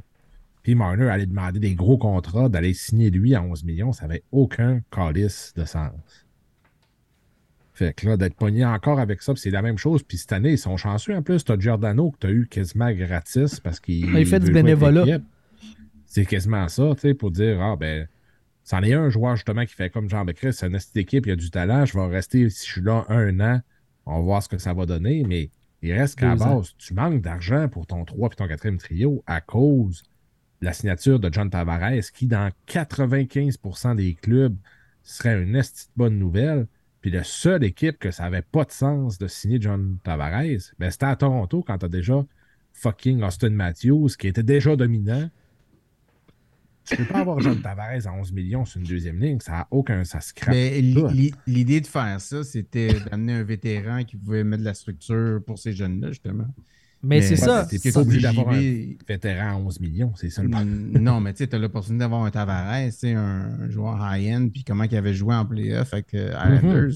puis 0.64 0.74
Marner 0.74 1.10
allait 1.10 1.28
demander 1.28 1.60
des 1.60 1.76
gros 1.76 1.98
contrats, 1.98 2.50
d'aller 2.50 2.74
signer 2.74 3.12
lui 3.12 3.36
à 3.36 3.42
11 3.44 3.64
millions, 3.66 3.92
ça 3.94 4.08
n'avait 4.08 4.24
aucun 4.32 4.82
calice 4.90 5.54
de 5.56 5.64
sens. 5.64 5.92
Fait 7.74 7.94
que 7.94 8.08
là, 8.08 8.18
d'être 8.18 8.36
pogné 8.36 8.66
encore 8.66 9.00
avec 9.00 9.22
ça, 9.22 9.34
c'est 9.36 9.52
la 9.52 9.62
même 9.62 9.78
chose. 9.78 10.02
Puis 10.02 10.18
cette 10.18 10.32
année, 10.32 10.54
ils 10.54 10.58
sont 10.58 10.76
chanceux 10.78 11.14
en 11.16 11.22
plus. 11.22 11.44
T'as 11.44 11.60
Giordano 11.60 12.10
que 12.12 12.18
t'as 12.22 12.32
eu 12.32 12.48
quasiment 12.48 12.92
gratis 12.94 13.60
parce 13.60 13.80
qu'il. 13.80 14.06
Il 14.18 14.26
fait 14.26 14.40
du 14.40 14.48
bénévolat. 14.54 15.04
C'est 16.16 16.26
quasiment 16.26 16.70
ça, 16.70 16.91
tu 16.95 17.01
sais, 17.01 17.13
pour 17.13 17.30
dire, 17.30 17.61
ah 17.61 17.76
ben, 17.76 18.07
c'en 18.63 18.82
est 18.84 18.93
un 18.93 19.09
joueur 19.09 19.36
justement 19.36 19.66
qui 19.66 19.74
fait 19.74 19.89
comme 19.89 20.09
genre, 20.09 20.24
ben 20.24 20.34
Chris, 20.34 20.53
c'est 20.53 20.68
une 20.68 20.78
petite 20.78 20.95
équipe, 20.95 21.26
il 21.26 21.30
y 21.30 21.34
a 21.34 21.36
du 21.36 21.51
talent, 21.51 21.86
je 21.86 21.99
vais 21.99 22.07
rester, 22.07 22.49
si 22.49 22.66
je 22.66 22.72
suis 22.72 22.82
là 22.82 23.03
un 23.09 23.38
an, 23.41 23.59
on 24.05 24.20
va 24.20 24.22
voir 24.22 24.41
ce 24.41 24.47
que 24.47 24.57
ça 24.57 24.74
va 24.74 24.86
donner, 24.86 25.26
mais 25.28 25.49
il 25.82 25.91
reste 25.91 26.18
qu'à 26.18 26.32
ans. 26.32 26.38
base, 26.38 26.74
tu 26.78 26.93
manques 26.93 27.22
d'argent 27.22 27.68
pour 27.68 27.86
ton 27.86 28.05
3 28.05 28.30
et 28.32 28.36
ton 28.36 28.47
4e 28.47 28.78
trio 28.78 29.26
à 29.28 29.41
cause 29.41 30.03
de 30.61 30.68
la 30.68 30.72
signature 30.72 31.20
de 31.20 31.30
John 31.34 31.49
Tavares, 31.49 32.09
qui 32.13 32.28
dans 32.28 32.49
95% 32.70 33.97
des 33.97 34.13
clubs 34.13 34.55
serait 35.03 35.43
une 35.43 35.57
esti 35.57 35.88
de 35.88 35.91
bonne 35.97 36.18
nouvelle. 36.18 36.68
Puis 37.01 37.11
la 37.11 37.26
seule 37.26 37.66
équipe 37.66 37.99
que 37.99 38.11
ça 38.11 38.24
avait 38.24 38.41
pas 38.41 38.63
de 38.63 38.72
sens 38.72 39.18
de 39.18 39.28
signer 39.28 39.57
John 39.59 39.97
Tavares, 40.01 40.72
ben 40.80 40.89
c'était 40.89 41.07
à 41.07 41.18
Toronto 41.18 41.61
quand 41.61 41.80
t'as 41.80 41.89
déjà 41.89 42.26
fucking 42.72 43.22
Austin 43.22 43.49
Matthews 43.49 44.11
qui 44.18 44.30
était 44.30 44.43
déjà 44.43 44.78
dominant. 44.78 45.30
Tu 46.86 46.96
peux 46.98 47.06
pas 47.06 47.20
avoir 47.20 47.40
John 47.40 47.62
Tavares 47.62 48.06
à 48.06 48.14
11 48.14 48.32
millions 48.32 48.66
sur 48.66 48.80
une 48.80 48.88
deuxième 48.88 49.20
ligne, 49.20 49.40
ça 49.40 49.62
a 49.62 49.68
aucun. 49.72 50.04
Ça 50.04 50.22
se. 50.22 50.34
Mais 50.48 50.82
l'idée 50.82 51.82
de 51.82 51.88
faire 51.88 52.22
ça, 52.22 52.44
c'était 52.44 53.00
d'amener 53.00 53.34
un 53.34 53.44
vétéran 53.44 54.04
qui 54.04 54.18
pouvait 54.18 54.44
mettre 54.44 54.62
de 54.62 54.66
la 54.66 54.74
structure 54.74 55.42
pour 55.46 55.58
ces 55.58 55.74
jeunes-là, 55.74 56.10
justement. 56.10 56.48
Mais, 57.06 57.22
c'est 57.22 57.36
ça. 57.36 57.66
T'es 57.66 57.91
pas 57.91 58.01
obligé 58.01 58.22
d'avoir 58.22 58.49
un 58.49 58.62
vétéran 59.08 59.49
à 59.49 59.56
11 59.58 59.80
millions, 59.80 60.14
c'est 60.16 60.30
ça 60.30 60.41
le 60.43 60.49
problème. 60.49 60.91
Mm, 60.93 60.97
non, 60.99 61.20
mais 61.22 61.34
tu 61.34 61.39
sais, 61.39 61.47
tu 61.47 61.56
as 61.56 61.60
l'opportunité 61.60 61.99
d'avoir 61.99 62.24
un 62.24 62.32
Tavares, 62.32 62.86
tu 62.86 62.91
sais, 62.91 63.14
un, 63.14 63.70
joueur 63.70 63.97
high-end, 63.99 64.49
puis 64.51 64.64
comment 64.64 64.84
il 64.84 64.97
avait 64.97 65.14
joué 65.14 65.36
en 65.36 65.45
playoff 65.45 65.93
avec 65.93 66.14
euh, 66.14 66.32
Islanders. 66.32 66.93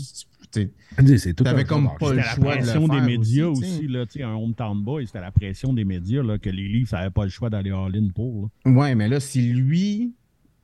tu 0.51 0.71
sais, 1.05 1.17
C'est 1.17 1.33
tout 1.33 1.43
T'avais 1.43 1.63
comme 1.63 1.89
pas 1.99 2.13
le 2.13 2.21
C'était 2.21 2.35
choix 2.35 2.55
la 2.55 2.61
de 2.61 2.65
le 2.65 2.65
pression 2.65 2.87
des 2.87 3.01
médias 3.01 3.47
aussi, 3.47 3.63
aussi, 3.63 3.79
tu 3.79 3.85
sais. 3.85 3.91
là, 3.91 4.05
tu 4.05 4.11
sais, 4.13 4.23
un 4.23 4.33
hometown 4.33 4.83
boy, 4.83 5.05
c'était 5.05 5.21
la 5.21 5.31
pression 5.31 5.73
des 5.73 5.85
médias 5.85 6.23
là, 6.23 6.37
que 6.37 6.49
les 6.49 6.67
Leafs 6.67 6.91
n'avaient 6.91 7.11
pas 7.11 7.23
le 7.23 7.29
choix 7.29 7.49
d'aller 7.49 7.71
all-in 7.71 8.09
pour. 8.13 8.49
là. 8.65 8.71
Ouais, 8.71 8.95
mais 8.95 9.07
là, 9.07 9.19
si 9.19 9.41
lui 9.41 10.13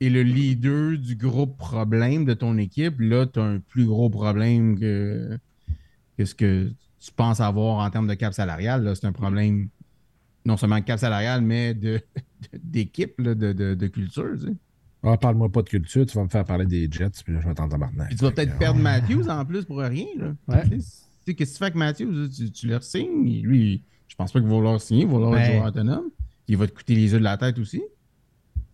est 0.00 0.10
le 0.10 0.22
leader 0.22 0.98
du 0.98 1.14
gros 1.16 1.46
problème 1.46 2.24
de 2.24 2.34
ton 2.34 2.58
équipe, 2.58 3.00
là, 3.00 3.26
tu 3.26 3.38
as 3.38 3.44
un 3.44 3.60
plus 3.60 3.86
gros 3.86 4.10
problème 4.10 4.78
que, 4.78 5.38
que 6.18 6.24
ce 6.24 6.34
que 6.34 6.70
tu 7.06 7.12
penses 7.12 7.40
avoir 7.40 7.78
en 7.78 7.90
termes 7.90 8.06
de 8.08 8.14
cap 8.14 8.32
salarial. 8.34 8.82
là. 8.84 8.94
C'est 8.94 9.06
un 9.06 9.12
problème 9.12 9.68
non 10.44 10.56
seulement 10.56 10.78
de 10.78 10.84
cap 10.84 10.98
salarial, 10.98 11.40
mais 11.42 11.74
de, 11.74 12.00
de- 12.52 12.58
d'équipe, 12.62 13.14
là, 13.18 13.34
de, 13.34 13.52
de, 13.52 13.74
de 13.74 13.86
culture. 13.86 14.32
tu 14.38 14.46
sais. 14.46 14.54
Ah, 15.02 15.16
parle-moi 15.16 15.50
pas 15.50 15.62
de 15.62 15.68
culture, 15.68 16.04
tu 16.06 16.16
vas 16.16 16.24
me 16.24 16.28
faire 16.28 16.44
parler 16.44 16.66
des 16.66 16.88
Jets, 16.90 17.10
puis 17.24 17.32
là, 17.34 17.40
je 17.40 17.48
vais 17.48 17.54
t'entendre 17.54 17.78
maintenant. 17.86 18.04
Puis 18.08 18.16
tu 18.16 18.24
vas 18.24 18.32
peut-être 18.32 18.58
perdre 18.58 18.80
Matthews 18.80 19.28
en 19.28 19.44
plus 19.44 19.64
pour 19.64 19.78
rien. 19.78 20.06
Là. 20.18 20.34
Ouais. 20.48 20.68
Tu 20.68 20.80
sais, 20.80 21.34
Qu'est-ce 21.34 21.50
que 21.50 21.54
tu 21.54 21.58
fais 21.58 21.64
avec 21.64 21.74
Matthews? 21.76 22.28
Tu, 22.28 22.50
tu 22.50 22.66
le 22.66 22.80
signes. 22.80 23.42
Lui, 23.42 23.82
je 24.08 24.14
pense 24.16 24.32
pas 24.32 24.40
qu'il 24.40 24.48
va 24.48 24.54
vouloir 24.54 24.80
signer, 24.80 25.02
il 25.02 25.06
va 25.06 25.12
vouloir 25.14 25.36
être 25.36 25.46
Ben- 25.48 25.56
joueur 25.58 25.66
autonome. 25.68 26.04
Il 26.48 26.56
va 26.56 26.66
te 26.66 26.72
coûter 26.72 26.94
les 26.94 27.12
yeux 27.12 27.18
de 27.18 27.24
la 27.24 27.36
tête 27.36 27.58
aussi. 27.58 27.82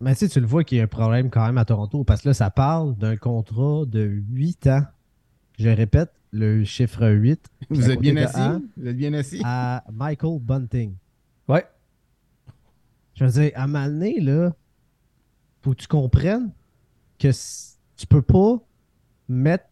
Mais 0.00 0.12
tu 0.14 0.20
sais, 0.20 0.28
tu 0.28 0.40
le 0.40 0.46
vois 0.46 0.64
qu'il 0.64 0.78
y 0.78 0.80
a 0.80 0.84
un 0.84 0.88
problème 0.88 1.30
quand 1.30 1.44
même 1.46 1.58
à 1.58 1.64
Toronto 1.64 2.02
parce 2.04 2.22
que 2.22 2.28
là, 2.30 2.34
ça 2.34 2.50
parle 2.50 2.96
d'un 2.96 3.16
contrat 3.16 3.84
de 3.86 4.00
8 4.30 4.66
ans. 4.68 4.82
Je 5.58 5.68
répète, 5.68 6.10
le 6.32 6.64
chiffre 6.64 7.08
8 7.08 7.46
Vous 7.70 7.90
êtes 7.90 8.00
bien 8.00 8.16
assis? 8.16 8.38
un 8.40 8.62
Vous 8.76 8.86
êtes 8.86 8.96
bien 8.96 9.12
assis? 9.14 9.40
à 9.44 9.84
Michael 9.92 10.38
Bunting. 10.40 10.94
Ouais. 11.48 11.64
Je 13.14 13.24
veux 13.24 13.30
dire, 13.30 13.52
à 13.54 13.64
un 13.64 13.66
moment 13.66 13.86
donné, 13.86 14.20
là, 14.20 14.52
faut 15.60 15.72
que 15.72 15.82
tu 15.82 15.86
comprennes 15.88 16.50
que 17.18 17.28
tu 17.96 18.06
peux 18.06 18.22
pas 18.22 18.56
mettre 19.28 19.64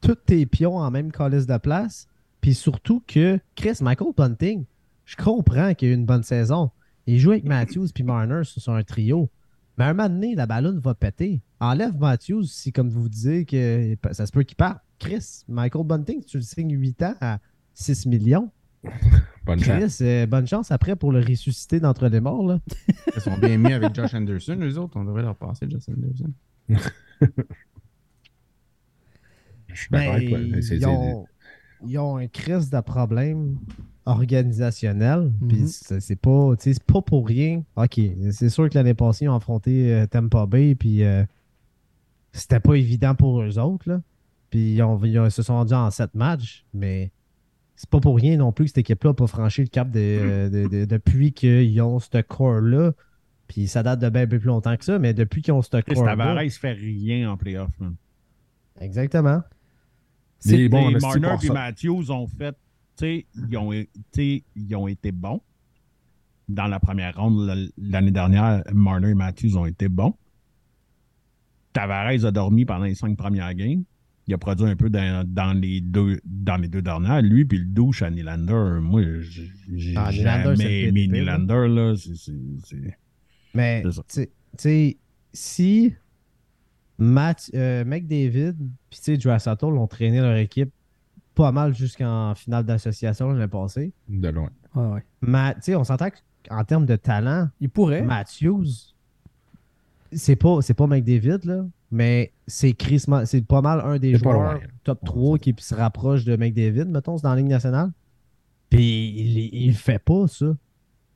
tous 0.00 0.14
tes 0.14 0.46
pions 0.46 0.76
en 0.78 0.90
même 0.90 1.12
calice 1.12 1.46
de 1.46 1.58
place. 1.58 2.08
Puis 2.40 2.54
surtout 2.54 3.02
que 3.06 3.38
Chris 3.54 3.78
Michael 3.80 4.12
Bunting, 4.16 4.64
je 5.04 5.16
comprends 5.16 5.74
qu'il 5.74 5.88
a 5.88 5.90
eu 5.92 5.94
une 5.94 6.06
bonne 6.06 6.22
saison. 6.22 6.70
Il 7.06 7.18
joue 7.18 7.32
avec 7.32 7.44
Matthews 7.44 7.88
puis 7.94 8.04
Marner 8.04 8.42
sur 8.44 8.72
un 8.72 8.82
trio. 8.82 9.28
Mais 9.76 9.84
à 9.84 9.88
un 9.88 9.94
moment 9.94 10.08
donné, 10.08 10.34
la 10.34 10.46
ballonne 10.46 10.78
va 10.78 10.94
péter. 10.94 11.40
Enlève 11.60 11.96
Matthews 11.98 12.44
si, 12.44 12.72
comme 12.72 12.88
vous 12.90 13.08
disiez, 13.08 13.44
que 13.44 13.96
ça 14.12 14.26
se 14.26 14.32
peut 14.32 14.42
qu'il 14.42 14.56
parte. 14.56 14.80
Chris, 14.98 15.44
Michael 15.48 15.84
Bunting, 15.84 16.24
tu 16.24 16.36
le 16.38 16.42
signes 16.42 16.72
8 16.78 17.02
ans 17.02 17.14
à 17.20 17.38
6 17.74 18.06
millions, 18.06 18.50
Bonne 19.46 19.60
chance. 19.60 19.96
Chris, 19.96 20.06
euh, 20.06 20.26
bonne 20.26 20.46
chance 20.46 20.70
après 20.70 20.94
pour 20.94 21.10
le 21.10 21.20
ressusciter 21.20 21.80
d'entre 21.80 22.06
les 22.08 22.20
morts. 22.20 22.46
Là. 22.46 22.60
Ils 23.16 23.20
sont 23.20 23.38
bien 23.38 23.56
mis 23.56 23.72
avec 23.72 23.94
Josh 23.94 24.12
Anderson, 24.14 24.58
eux 24.60 24.78
autres. 24.78 24.96
On 24.96 25.04
devrait 25.04 25.22
leur 25.22 25.36
passer 25.36 25.66
Josh 25.70 25.88
Anderson. 25.88 26.32
Je 29.68 29.74
suis. 29.74 29.88
Ben, 29.90 30.18
ils, 30.20 30.86
ont, 30.86 31.26
ils 31.86 31.98
ont 31.98 32.16
un 32.16 32.26
crise 32.26 32.70
de 32.70 32.80
problème 32.80 33.58
organisationnel. 34.06 35.32
Puis 35.48 35.60
Mhm. 35.60 35.66
c'est 35.66 36.00
c'est 36.00 36.16
pas, 36.16 36.54
pas 36.86 37.02
pour 37.02 37.26
rien. 37.26 37.62
OK, 37.76 38.00
c'est 38.32 38.48
sûr 38.48 38.68
que 38.68 38.74
l'année 38.74 38.94
passée, 38.94 39.26
ils 39.26 39.28
ont 39.28 39.34
affronté 39.36 39.92
euh, 39.92 40.06
Tampa 40.06 40.46
Bay. 40.46 40.74
Puis 40.74 41.04
euh, 41.04 41.24
c'était 42.32 42.60
pas 42.60 42.74
évident 42.74 43.14
pour 43.14 43.42
eux 43.42 43.58
autres. 43.58 43.88
Là. 43.88 44.00
Puis 44.50 44.74
ils, 44.74 44.82
ont- 44.82 45.02
ils 45.04 45.18
ont- 45.18 45.30
se 45.30 45.42
sont 45.42 45.54
rendus 45.54 45.74
en 45.74 45.90
sept 45.90 46.14
matchs. 46.14 46.64
Mais 46.74 47.12
c'est 47.76 47.88
pas 47.90 48.00
pour 48.00 48.16
rien 48.16 48.36
non 48.36 48.52
plus 48.52 48.64
que 48.64 48.68
cette 48.70 48.78
équipe-là 48.78 49.10
n'a 49.10 49.14
pas 49.14 49.26
franchi 49.26 49.60
le 49.62 49.68
cap 49.68 49.90
de, 49.90 50.48
de- 50.50 50.68
de- 50.68 50.84
depuis 50.84 51.32
qu'ils 51.32 51.80
ont 51.82 51.98
ce 51.98 52.20
corps-là. 52.22 52.92
Puis 53.46 53.66
ça 53.66 53.82
date 53.82 54.00
de 54.00 54.08
bien 54.10 54.22
un 54.22 54.26
peu 54.26 54.38
plus 54.38 54.48
longtemps 54.48 54.76
que 54.76 54.84
ça, 54.84 54.98
mais 54.98 55.14
depuis 55.14 55.40
qu'ils 55.42 55.52
ont 55.54 55.62
ce 55.62 55.70
corps-là. 55.94 56.16
Tavares 56.16 56.50
fait 56.50 56.72
rien 56.72 57.30
en 57.30 57.36
playoff. 57.36 57.70
man. 57.80 57.94
Exactement. 58.80 59.42
Il 60.44 60.50
est 60.54 60.68
bon, 60.68 60.90
Marner 61.00 61.28
et. 61.46 61.50
Matthews 61.50 62.10
ont 62.10 62.26
fait, 62.26 62.52
tu 62.52 62.58
sais, 62.96 63.26
ils 63.50 63.56
ont, 63.56 63.70
t'sais, 64.12 64.44
ils 64.54 64.76
ont 64.76 64.86
été 64.86 65.10
bons. 65.12 65.40
Dans 66.48 66.66
la 66.66 66.78
première 66.80 67.16
ronde 67.16 67.68
l'année 67.76 68.10
dernière, 68.10 68.62
Marner 68.72 69.10
et 69.10 69.14
Matthews 69.14 69.56
ont 69.58 69.66
été 69.66 69.88
bons. 69.88 70.14
Tavares 71.72 72.24
a 72.24 72.30
dormi 72.30 72.64
pendant 72.64 72.84
les 72.84 72.94
cinq 72.94 73.16
premières 73.16 73.54
games. 73.54 73.84
Il 74.28 74.34
a 74.34 74.38
produit 74.38 74.66
un 74.66 74.76
peu 74.76 74.90
dans, 74.90 75.24
dans 75.26 75.58
les, 75.58 75.80
deux, 75.80 76.20
dans 76.24 76.56
les 76.56 76.68
deux 76.68 76.82
dernières. 76.82 77.22
Lui, 77.22 77.44
puis 77.46 77.58
le 77.58 77.64
douche 77.64 78.02
à 78.02 78.10
Nylander, 78.10 78.78
moi, 78.82 79.00
j'ai 79.74 79.94
Ah, 79.96 80.10
jamais 80.12 80.82
aimé 80.84 81.06
là. 81.06 81.38
Nylander. 81.38 81.66
Là. 81.68 81.94
C'est- 81.96 82.98
Mais, 83.54 83.82
tu 83.82 83.90
sais- 84.08 84.26
tu 84.26 84.32
sais, 84.58 84.96
si 85.32 85.94
Matt, 86.98 87.50
euh, 87.54 87.84
McDavid 87.84 88.54
puis 88.90 88.98
tu 88.98 89.14
sais, 89.14 89.18
Joe 89.20 89.40
Sato 89.42 89.70
l'ont 89.70 89.86
traîné 89.86 90.20
leur 90.20 90.36
équipe 90.36 90.70
pas 91.34 91.52
mal 91.52 91.74
jusqu'en 91.74 92.34
finale 92.34 92.64
d'association 92.64 93.30
l'année 93.32 93.48
passée, 93.48 93.92
De 94.08 94.28
loin. 94.28 94.50
Ouais, 94.74 94.86
ouais. 95.22 95.54
Tu 95.54 95.60
sais, 95.62 95.74
on 95.76 95.84
s'entend 95.84 96.08
qu'en 96.46 96.64
termes 96.64 96.84
de 96.86 96.96
talent, 96.96 97.48
Il 97.60 97.70
pourrait. 97.70 98.02
Matthews 98.02 98.66
c'est 100.12 100.36
pas, 100.36 100.60
c'est 100.62 100.74
pas 100.74 100.86
McDavid, 100.86 101.38
là, 101.44 101.66
mais 101.90 102.32
c'est 102.46 102.76
c'est 103.24 103.46
pas 103.46 103.60
mal 103.62 103.80
un 103.84 103.98
des 103.98 104.14
joueurs 104.16 104.34
loin. 104.34 104.60
top 104.84 105.00
Ouais, 105.02 105.06
3 105.06 105.38
qui 105.38 105.54
se 105.58 105.74
rapproche 105.74 106.24
de 106.24 106.36
McDavid, 106.36 106.86
mettons, 106.86 107.16
c'est 107.16 107.22
dans 107.24 107.30
la 107.30 107.36
Ligue 107.36 107.48
nationale. 107.48 107.90
Puis 108.70 109.08
il, 109.08 109.54
il 109.66 109.74
fait 109.74 109.98
pas 109.98 110.26
ça. 110.28 110.54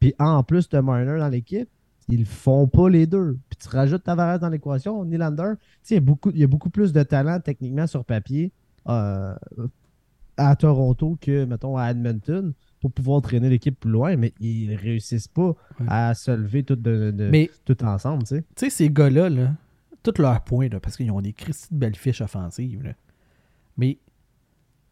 Puis 0.01 0.15
en 0.19 0.43
plus 0.43 0.69
de 0.69 0.78
Marner 0.81 1.19
dans 1.19 1.28
l'équipe, 1.28 1.69
ils 2.09 2.24
font 2.27 2.66
pas 2.66 2.89
les 2.89 3.07
deux. 3.07 3.39
Puis 3.49 3.59
tu 3.62 3.69
rajoutes 3.69 4.03
Tavares 4.03 4.39
dans 4.40 4.49
l'équation, 4.49 5.05
Nylander, 5.05 5.53
tu 5.57 5.66
sais, 5.82 5.94
il 5.94 5.97
y 5.97 5.99
a 5.99 6.01
beaucoup- 6.01 6.31
il 6.31 6.39
y 6.39 6.44
a 6.44 6.47
beaucoup 6.47 6.70
plus 6.70 6.93
de 6.93 7.03
talent 7.03 7.39
techniquement 7.40 7.86
sur 7.86 8.05
papier 8.05 8.51
euh, 8.89 9.35
à 10.36 10.57
Toronto 10.57 11.16
que, 11.20 11.44
mettons, 11.44 11.77
à 11.77 11.90
Edmonton 11.90 12.53
pour 12.81 12.90
pouvoir 12.90 13.23
traîner 13.23 13.49
l'équipe 13.49 13.78
plus 13.78 13.90
loin, 13.90 14.16
mais 14.16 14.32
ils 14.40 14.74
réussissent 14.74 15.28
pas 15.28 15.49
Ouais. 15.78 15.86
à 15.89 16.15
se 16.15 16.31
lever 16.32 16.65
tout, 16.65 16.74
de, 16.74 17.12
de- 17.12 17.28
Mais 17.31 17.49
tout 17.65 17.81
ensemble, 17.85 18.24
tu 18.24 18.36
sais. 18.36 18.43
tu 18.57 18.65
sais, 18.65 18.70
ces 18.70 18.90
gars-là, 18.90 19.28
là, 19.31 19.53
tous 20.03 20.20
leurs 20.20 20.43
points, 20.43 20.69
parce 20.69 20.97
qu'ils 20.97 21.11
ont 21.11 21.20
des 21.20 21.33
Christy 21.33 21.69
de 21.73 21.79
belles 21.79 21.97
fiches 21.97 22.20
offensives, 22.20 22.95
mais 23.77 23.99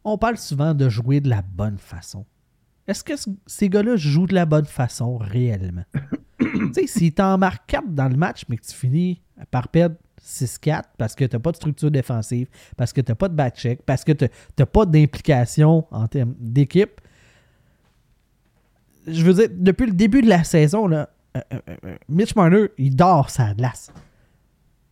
on 0.05 0.17
parle 0.19 0.39
souvent 0.39 0.73
de 0.75 0.89
jouer 0.89 1.21
de 1.21 1.29
la 1.29 1.43
bonne 1.43 1.79
façon. 1.79 2.25
Est-ce 2.87 3.05
que 3.05 3.17
ce- 3.17 3.31
ces 3.47 3.69
gars-là 3.69 3.97
jouent 3.97 4.27
de 4.27 4.35
la 4.35 4.47
bonne 4.47 4.65
façon 4.65 5.17
réellement? 5.19 5.85
tu 6.41 6.73
sais, 6.75 6.87
si 6.87 7.13
t'en 7.13 7.37
marques 7.39 7.67
4 7.67 7.89
dans 7.95 8.09
le 8.09 8.17
match, 8.17 8.45
mais 8.49 8.57
que 8.57 8.65
tu 8.67 8.75
finis 8.75 9.21
par 9.51 9.69
perdre 9.69 9.97
6-4 10.23 10.85
parce 10.99 11.15
que 11.15 11.25
t'as 11.25 11.39
pas 11.39 11.51
de 11.53 11.57
structure 11.57 11.91
défensive, 11.91 12.49
parce 12.77 12.93
que 12.93 13.01
t'as 13.01 13.15
pas 13.15 13.29
de 13.29 13.35
back-check, 13.35 13.83
parce 13.83 14.05
que 14.05 14.13
t'as 14.13 14.29
t'as 14.57 14.67
pas 14.67 14.87
d'implication 14.87 15.87
en 15.91 16.09
termes 16.09 16.35
d'équipe, 16.39 17.01
je 19.07 19.23
veux 19.25 19.35
dire, 19.35 19.49
depuis 19.51 19.87
le 19.87 19.93
début 19.93 20.23
de 20.23 20.29
la 20.29 20.45
saison, 20.45 20.87
là, 20.87 21.09
euh, 21.37 21.41
euh, 21.55 21.61
euh, 21.85 21.97
Mitch 22.09 22.35
Marner, 22.35 22.67
il 22.79 22.97
dort 22.97 23.31
sa 23.31 23.55
glace. 23.55 23.93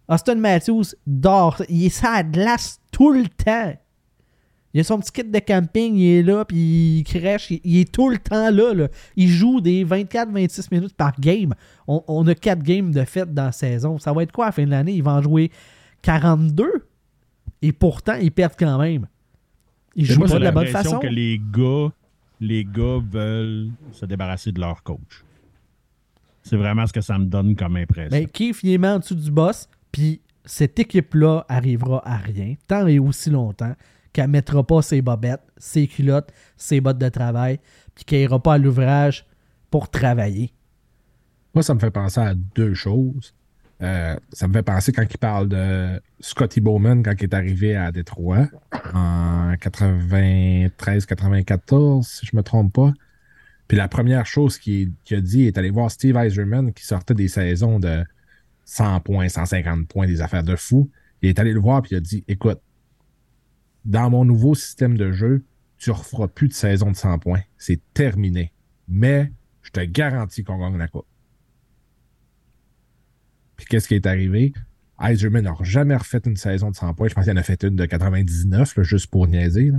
Austin 0.09 0.37
Matthews 0.37 0.95
dort. 1.07 1.63
Il 1.69 1.87
est 1.87 1.91
sa 1.91 2.23
glace 2.23 2.81
tout 2.93 3.13
le 3.13 3.29
temps. 3.29 3.75
Il 4.75 4.81
a 4.81 4.85
son 4.85 4.99
petit 4.99 5.13
kit 5.13 5.25
de 5.25 5.39
camping, 5.39 5.97
il 5.97 6.19
est 6.19 6.23
là, 6.23 6.45
puis 6.45 6.99
il 6.99 7.05
crèche. 7.05 7.51
Il, 7.51 7.61
il 7.65 7.79
est 7.81 7.93
tout 7.93 8.11
le 8.11 8.19
temps 8.19 8.51
là, 8.51 8.75
là. 8.75 8.89
Il 9.17 9.29
joue 9.29 9.61
des 9.61 9.85
24-26 9.85 10.69
minutes 10.73 10.95
par 10.95 11.19
game. 11.19 11.55
On, 11.87 12.03
on 12.07 12.27
a 12.27 12.35
4 12.35 12.63
games 12.63 12.91
de 12.91 13.05
fête 13.05 13.33
dans 13.33 13.47
la 13.47 13.53
saison. 13.53 13.99
Ça 13.99 14.13
va 14.13 14.23
être 14.23 14.33
quoi 14.33 14.47
à 14.47 14.49
la 14.49 14.53
fin 14.53 14.65
de 14.65 14.71
l'année? 14.71 14.93
Il 14.93 15.03
va 15.03 15.15
en 15.15 15.23
jouer 15.23 15.51
42. 16.03 16.87
Et 17.63 17.73
pourtant, 17.73 18.15
ils 18.15 18.31
perdent 18.31 18.57
quand 18.59 18.79
même. 18.79 19.07
Ils 19.97 20.05
jouent 20.05 20.21
moi, 20.21 20.29
pas 20.29 20.39
de 20.39 20.45
la 20.45 20.53
bonne 20.53 20.67
façon. 20.67 20.99
que 20.99 21.07
les 21.07 21.41
gars, 21.51 21.91
les 22.41 22.65
gars 22.65 22.99
veulent 23.11 23.71
se 23.93 24.07
débarrasser 24.07 24.53
de 24.53 24.61
leur 24.61 24.83
coach. 24.83 25.25
C'est 26.43 26.57
vraiment 26.57 26.87
ce 26.87 26.93
que 26.93 27.01
ça 27.01 27.19
me 27.19 27.25
donne 27.25 27.57
comme 27.57 27.77
impression. 27.77 28.17
Mais 28.17 28.27
Keith, 28.27 28.59
il 28.63 28.73
est 28.73 28.87
en 28.87 28.99
dessous 29.01 29.15
du 29.17 29.31
boss, 29.31 29.69
cette 30.45 30.79
équipe-là 30.79 31.45
arrivera 31.49 32.07
à 32.09 32.17
rien, 32.17 32.55
tant 32.67 32.87
et 32.87 32.99
aussi 32.99 33.31
longtemps 33.31 33.75
qu'elle 34.13 34.29
mettra 34.29 34.67
pas 34.67 34.83
ses 34.83 35.01
bobettes, 35.03 35.43
ses 35.59 35.87
culottes, 35.87 36.33
ses 36.57 36.81
bottes 36.81 36.99
de 36.99 37.09
travail, 37.09 37.61
puis 37.95 38.05
qu'elle 38.05 38.23
ira 38.23 38.43
pas 38.43 38.55
à 38.55 38.59
l'ouvrage 38.59 39.27
pour 39.71 39.91
travailler. 39.91 40.53
Moi, 41.55 41.63
ça 41.63 41.75
me 41.75 41.79
fait 41.79 41.91
penser 41.91 42.21
à 42.21 42.35
deux 42.35 42.75
choses. 42.75 43.35
Euh, 43.81 44.17
ça 44.33 44.49
me 44.49 44.53
fait 44.53 44.63
penser 44.63 44.91
quand 44.93 45.05
il 45.09 45.19
parle 45.19 45.49
de 45.49 46.03
Scotty 46.19 46.61
Bowman 46.61 47.05
quand 47.05 47.15
il 47.19 47.25
est 47.25 47.35
arrivé 47.35 47.77
à 47.77 47.93
Détroit 47.93 48.49
en 48.93 49.55
93-94, 49.55 52.03
si 52.03 52.27
je 52.27 52.37
me 52.37 52.43
trompe 52.43 52.73
pas. 52.73 52.93
Puis 53.69 53.77
la 53.77 53.87
première 53.87 54.27
chose 54.27 54.59
qu'il 54.59 54.95
a 55.11 55.21
dit, 55.21 55.45
est 55.45 55.59
allé 55.59 55.71
voir 55.71 55.91
Steve 55.91 56.17
Eiserman 56.17 56.73
qui 56.73 56.85
sortait 56.85 57.15
des 57.15 57.29
saisons 57.29 57.79
de 57.79 58.03
100 58.69 59.01
points, 59.01 59.29
150 59.31 59.89
points, 59.89 60.07
des 60.07 60.21
affaires 60.21 60.43
de 60.43 60.55
fou. 60.55 60.91
Il 61.23 61.31
est 61.31 61.39
allé 61.39 61.53
le 61.55 61.61
voir 61.61 61.81
puis 61.81 61.93
il 61.93 61.97
a 61.97 62.01
dit 62.01 62.23
Écoute, 62.29 62.61
dans 63.87 64.11
mon 64.11 64.27
nouveau 64.27 64.55
système 64.55 64.99
de 64.99 65.11
jeu, 65.11 65.43
tu 65.79 65.91
referas 65.91 66.29
plus 66.29 66.49
de 66.49 66.53
saison 66.53 66.91
de 66.91 66.97
100 66.97 67.19
points. 67.19 67.41
C'est 67.57 67.81
terminé. 67.95 68.53
Mais 68.87 69.33
je 69.63 69.71
te 69.71 69.81
garantis 69.81 70.45
qu'on 70.45 70.59
gagne 70.59 70.77
la 70.77 70.87
coupe. 70.87 71.07
Puis 73.57 73.67
qu'est-ce 73.67 73.89
qui 73.89 73.95
est 73.95 74.07
arrivé? 74.07 74.53
Eiserman 75.01 75.45
n'a 75.45 75.55
jamais 75.63 75.97
refait 75.97 76.21
une 76.27 76.37
saison 76.37 76.71
de 76.71 76.77
100 76.77 76.93
points. 76.93 77.09
Je 77.09 77.15
pense 77.15 77.25
qu'il 77.25 77.33
en 77.33 77.37
a 77.37 77.43
fait 77.43 77.63
une 77.63 77.75
de 77.75 77.87
99, 77.87 78.77
là, 78.77 78.83
juste 78.83 79.07
pour 79.07 79.27
niaiser. 79.29 79.71
là. 79.71 79.79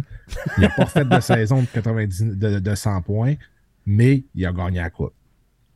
Il 0.58 0.62
n'a 0.62 0.70
pas 0.70 0.86
refait 0.86 1.06
de 1.06 1.20
saison 1.20 1.62
de, 1.62 1.68
90, 1.68 2.24
de, 2.24 2.60
de 2.60 2.76
100 2.76 3.04
points, 3.04 3.36
mais 3.86 4.24
il 4.34 4.46
a 4.48 4.52
gagné 4.52 4.80
la 4.80 4.90
coupe. 4.90 5.14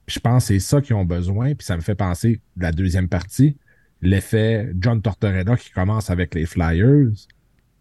Je 0.08 0.20
pense 0.20 0.44
que 0.44 0.54
c'est 0.54 0.60
ça 0.60 0.82
qu'ils 0.82 0.96
ont 0.96 1.06
besoin. 1.06 1.54
Puis 1.56 1.66
ça 1.66 1.76
me 1.76 1.82
fait 1.82 1.96
penser 1.96 2.42
la 2.58 2.72
deuxième 2.72 3.08
partie, 3.08 3.58
l'effet 4.02 4.72
John 4.80 5.02
Tortorella 5.02 5.56
qui 5.58 5.72
commence 5.72 6.10
avec 6.10 6.36
les 6.36 6.46
Flyers. 6.46 7.12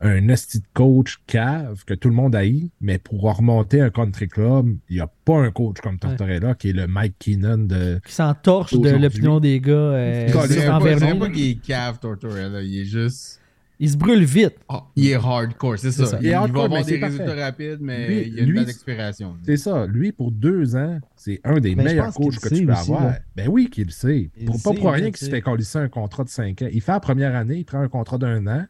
Un 0.04 0.26
esti 0.30 0.58
de 0.58 0.64
coach 0.74 1.20
cave 1.28 1.84
que 1.84 1.94
tout 1.94 2.08
le 2.08 2.14
monde 2.16 2.34
haït, 2.34 2.72
mais 2.80 2.98
pour 2.98 3.22
remonter 3.22 3.80
un 3.80 3.90
country 3.90 4.26
club, 4.26 4.74
il 4.88 4.96
n'y 4.96 5.00
a 5.00 5.06
pas 5.06 5.36
un 5.36 5.52
coach 5.52 5.76
comme 5.80 5.96
Tortorella 5.96 6.56
qui 6.56 6.70
est 6.70 6.72
le 6.72 6.88
Mike 6.88 7.14
Keenan 7.20 7.68
de, 7.68 8.00
Qui 8.04 8.12
s'entorche 8.12 8.74
de 8.74 8.90
l'opinion 8.90 9.38
des 9.38 9.60
gars 9.60 9.72
euh, 9.72 10.46
dirais 10.48 10.66
pas, 10.66 10.80
pas 10.80 11.30
qu'il 11.30 11.50
est 11.50 11.62
cave, 11.62 12.00
Tortorella. 12.00 12.62
Il 12.62 12.80
est 12.80 12.84
juste. 12.84 13.41
Il 13.84 13.90
se 13.90 13.96
brûle 13.96 14.22
vite. 14.22 14.54
Ah, 14.68 14.84
il 14.94 15.08
est 15.08 15.14
hardcore, 15.14 15.76
c'est 15.76 15.90
ça. 15.90 16.06
ça. 16.06 16.18
Il, 16.20 16.26
Il 16.26 16.28
est 16.28 16.32
va 16.34 16.38
hardcore, 16.42 16.64
avoir 16.66 16.84
des 16.84 16.98
résultats 16.98 17.24
parfait. 17.26 17.42
rapides, 17.42 17.78
mais 17.80 18.06
Lui- 18.08 18.22
il 18.28 18.34
y 18.34 18.38
a 18.38 18.42
une 18.44 18.48
lui, 18.48 18.54
belle 18.58 18.64
c'est- 18.66 18.70
expiration. 18.70 19.36
C'est 19.44 19.56
ça. 19.56 19.86
Lui, 19.86 20.12
pour 20.12 20.30
deux 20.30 20.76
ans, 20.76 21.00
c'est 21.16 21.40
un 21.42 21.58
des 21.58 21.74
Mais 21.74 21.82
je 21.82 21.88
meilleurs 21.88 22.14
coachs 22.14 22.38
que 22.38 22.48
tu 22.48 22.64
peux 22.64 22.72
aussi, 22.72 22.80
avoir. 22.92 23.04
là. 23.06 23.18
Ben 23.34 23.48
oui, 23.48 23.68
qu'il 23.70 23.86
le 23.86 23.90
sait. 23.90 24.30
Il 24.36 24.44
Pour, 24.46 24.54
le 24.54 24.62
pas 24.62 24.70
sait, 24.70 24.76
pour 24.80 24.90
rien 24.92 25.10
qu'il 25.10 25.26
se 25.26 25.30
fait 25.30 25.40
colisser 25.40 25.78
un 25.78 25.88
contrat 25.88 26.22
de 26.22 26.28
cinq 26.28 26.62
ans. 26.62 26.68
Il 26.72 26.80
fait 26.80 26.92
la 26.92 27.00
première 27.00 27.34
année, 27.34 27.56
il 27.56 27.64
prend 27.64 27.80
un 27.80 27.88
contrat 27.88 28.18
d'un 28.18 28.46
an. 28.46 28.64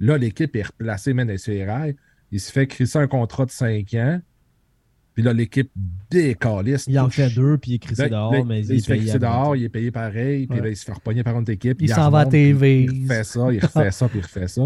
Là, 0.00 0.16
l'équipe 0.16 0.56
est 0.56 0.62
replacée, 0.62 1.12
même. 1.12 1.30
Il 2.32 2.40
se 2.40 2.50
fait 2.50 2.66
crisser 2.66 2.98
un 2.98 3.08
contrat 3.08 3.44
de 3.44 3.50
cinq 3.50 3.92
ans. 3.92 4.20
Puis 5.14 5.22
là, 5.24 5.32
l'équipe 5.32 5.70
décalisse. 6.10 6.86
Il 6.88 6.98
en 6.98 7.06
touche. 7.06 7.16
fait 7.16 7.30
deux, 7.34 7.58
puis 7.58 7.72
il 7.72 7.74
est 7.74 7.78
crissé 7.78 8.02
Là, 8.02 8.08
dehors, 8.10 8.32
là, 8.32 8.44
mais 8.44 8.62
là, 8.62 8.66
il, 8.70 8.74
il 8.76 8.80
se 8.80 8.86
fait 8.86 8.98
crisser 8.98 9.18
dehors, 9.18 9.56
il 9.56 9.64
est 9.64 9.68
payé 9.68 9.90
pareil, 9.90 10.46
puis 10.46 10.58
Ouais. 10.58 10.64
là, 10.64 10.70
il 10.70 10.76
se 10.76 10.84
fait 10.84 10.92
repogner 10.92 11.22
par 11.22 11.34
une 11.34 11.42
autre 11.42 11.50
équipe. 11.52 11.80
Il 11.82 11.88
s'en 11.88 12.10
va 12.10 12.20
à 12.20 12.26
TV. 12.26 12.84
Il 12.84 13.02
refait 13.02 13.24
ça, 13.24 13.52
il 13.52 13.60
refait 13.60 13.90
ça, 13.90 14.08
puis 14.08 14.18
il 14.20 14.22
refait 14.22 14.48
ça. 14.48 14.62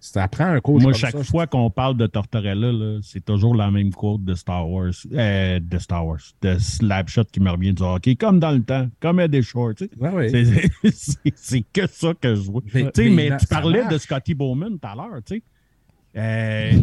Ça 0.00 0.28
prend 0.28 0.44
un 0.44 0.60
coach 0.60 0.82
Moi, 0.82 0.92
comme 0.92 1.00
chaque 1.00 1.12
ça. 1.16 1.24
fois 1.24 1.46
qu'on 1.46 1.70
parle 1.70 1.96
de 1.96 2.06
Tortorella, 2.06 2.70
là, 2.72 2.98
c'est 3.02 3.24
toujours 3.24 3.54
la 3.54 3.70
même 3.70 3.90
quote 3.90 4.22
de 4.22 4.34
Star 4.34 4.68
Wars, 4.68 4.92
euh, 5.14 5.58
de 5.62 5.78
Star 5.78 6.06
Wars, 6.06 6.20
de 6.42 6.58
Slapshot 6.58 7.24
qui 7.32 7.40
me 7.40 7.50
revient 7.50 7.72
du 7.72 7.82
hockey, 7.82 8.14
comme 8.14 8.38
dans 8.38 8.50
le 8.52 8.62
temps, 8.62 8.86
comme 9.00 9.18
Eddie 9.18 9.42
Shore. 9.42 9.74
tu 9.74 9.86
sais. 9.86 9.90
Ouais, 9.98 10.10
ouais. 10.10 10.28
C'est- 10.28 10.70
C'est 10.92 11.32
c'est 11.34 11.64
que 11.72 11.86
ça 11.88 12.12
que 12.20 12.34
je 12.34 12.42
vois. 12.50 12.60
Mais- 12.74 12.82
Tu 12.92 13.04
sais, 13.04 13.08
mais 13.08 13.30
mais, 13.30 13.36
tu 13.38 13.46
parlais 13.46 13.82
de. 13.90 13.96
Scotty 13.96 14.34
Bowman 14.34 14.78
tout 14.78 14.86
à 14.86 14.94
l'heure, 14.94 15.20
tu 15.24 15.36
sais. 15.36 15.42
Euh, 16.16 16.82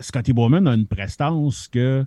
Scotty 0.00 0.32
Bowman 0.32 0.66
a 0.66 0.74
une 0.74 0.86
prestance 0.86 1.68
que 1.68 2.04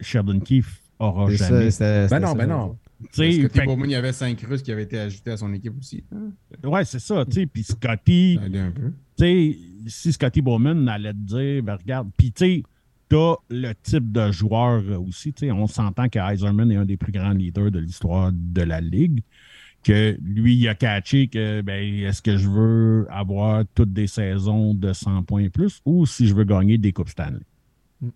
Sheldon 0.00 0.40
Keefe 0.40 0.80
aura 0.98 1.30
ça, 1.36 1.48
jamais. 1.48 1.70
Ben 2.08 2.20
non, 2.20 2.28
ça, 2.28 2.34
ben 2.34 2.46
non. 2.46 2.66
dire. 2.66 2.76
Tu 3.00 3.08
sais, 3.12 3.32
Scotty 3.40 3.58
fait- 3.60 3.66
Bowman, 3.66 3.84
il 3.88 3.92
y 3.92 3.94
avait 3.94 4.12
cinq 4.12 4.40
Russes 4.42 4.62
qui 4.62 4.72
avaient 4.72 4.82
été 4.82 4.98
ajoutés 4.98 5.30
à 5.30 5.36
son 5.36 5.52
équipe 5.52 5.74
aussi. 5.78 6.04
hein. 6.12 6.30
ouais, 6.68 6.84
c'est 6.84 6.98
ça, 6.98 7.24
tu 7.24 7.32
sais. 7.32 7.46
Puis 7.46 7.62
Scotty, 7.62 8.38
un 8.42 8.70
peu. 8.72 8.92
si 9.86 10.12
Scotty 10.12 10.42
Bowman 10.42 10.88
allait 10.88 11.12
te 11.12 11.18
dire, 11.18 11.62
ben 11.62 11.76
regarde, 11.76 12.10
puis 12.16 12.32
tu 12.32 12.44
sais, 12.44 12.62
t'as 13.08 13.34
le 13.50 13.72
type 13.82 14.10
de 14.12 14.30
joueur 14.32 14.82
aussi, 15.00 15.32
on 15.44 15.66
s'entend 15.66 16.08
que 16.08 16.18
Eiserman 16.18 16.70
est 16.72 16.76
un 16.76 16.84
des 16.84 16.96
plus 16.96 17.12
grands 17.12 17.30
leaders 17.32 17.70
de 17.70 17.78
l'histoire 17.78 18.32
de 18.32 18.62
la 18.62 18.80
Ligue, 18.80 19.22
que 19.84 20.18
lui, 20.22 20.56
il 20.56 20.68
a 20.68 20.74
catché 20.74 21.28
que, 21.28 21.60
ben, 21.60 21.82
est-ce 22.04 22.20
que 22.20 22.36
je 22.36 22.48
veux 22.48 23.06
avoir 23.10 23.64
toutes 23.74 23.92
des 23.92 24.06
saisons 24.06 24.74
de 24.74 24.92
100 24.92 25.22
points 25.22 25.42
et 25.42 25.50
plus 25.50 25.80
ou 25.84 26.06
si 26.06 26.26
je 26.26 26.34
veux 26.34 26.44
gagner 26.44 26.78
des 26.78 26.92
Coupes 26.92 27.08
Stanley? 27.08 27.40
Mm. 28.00 28.08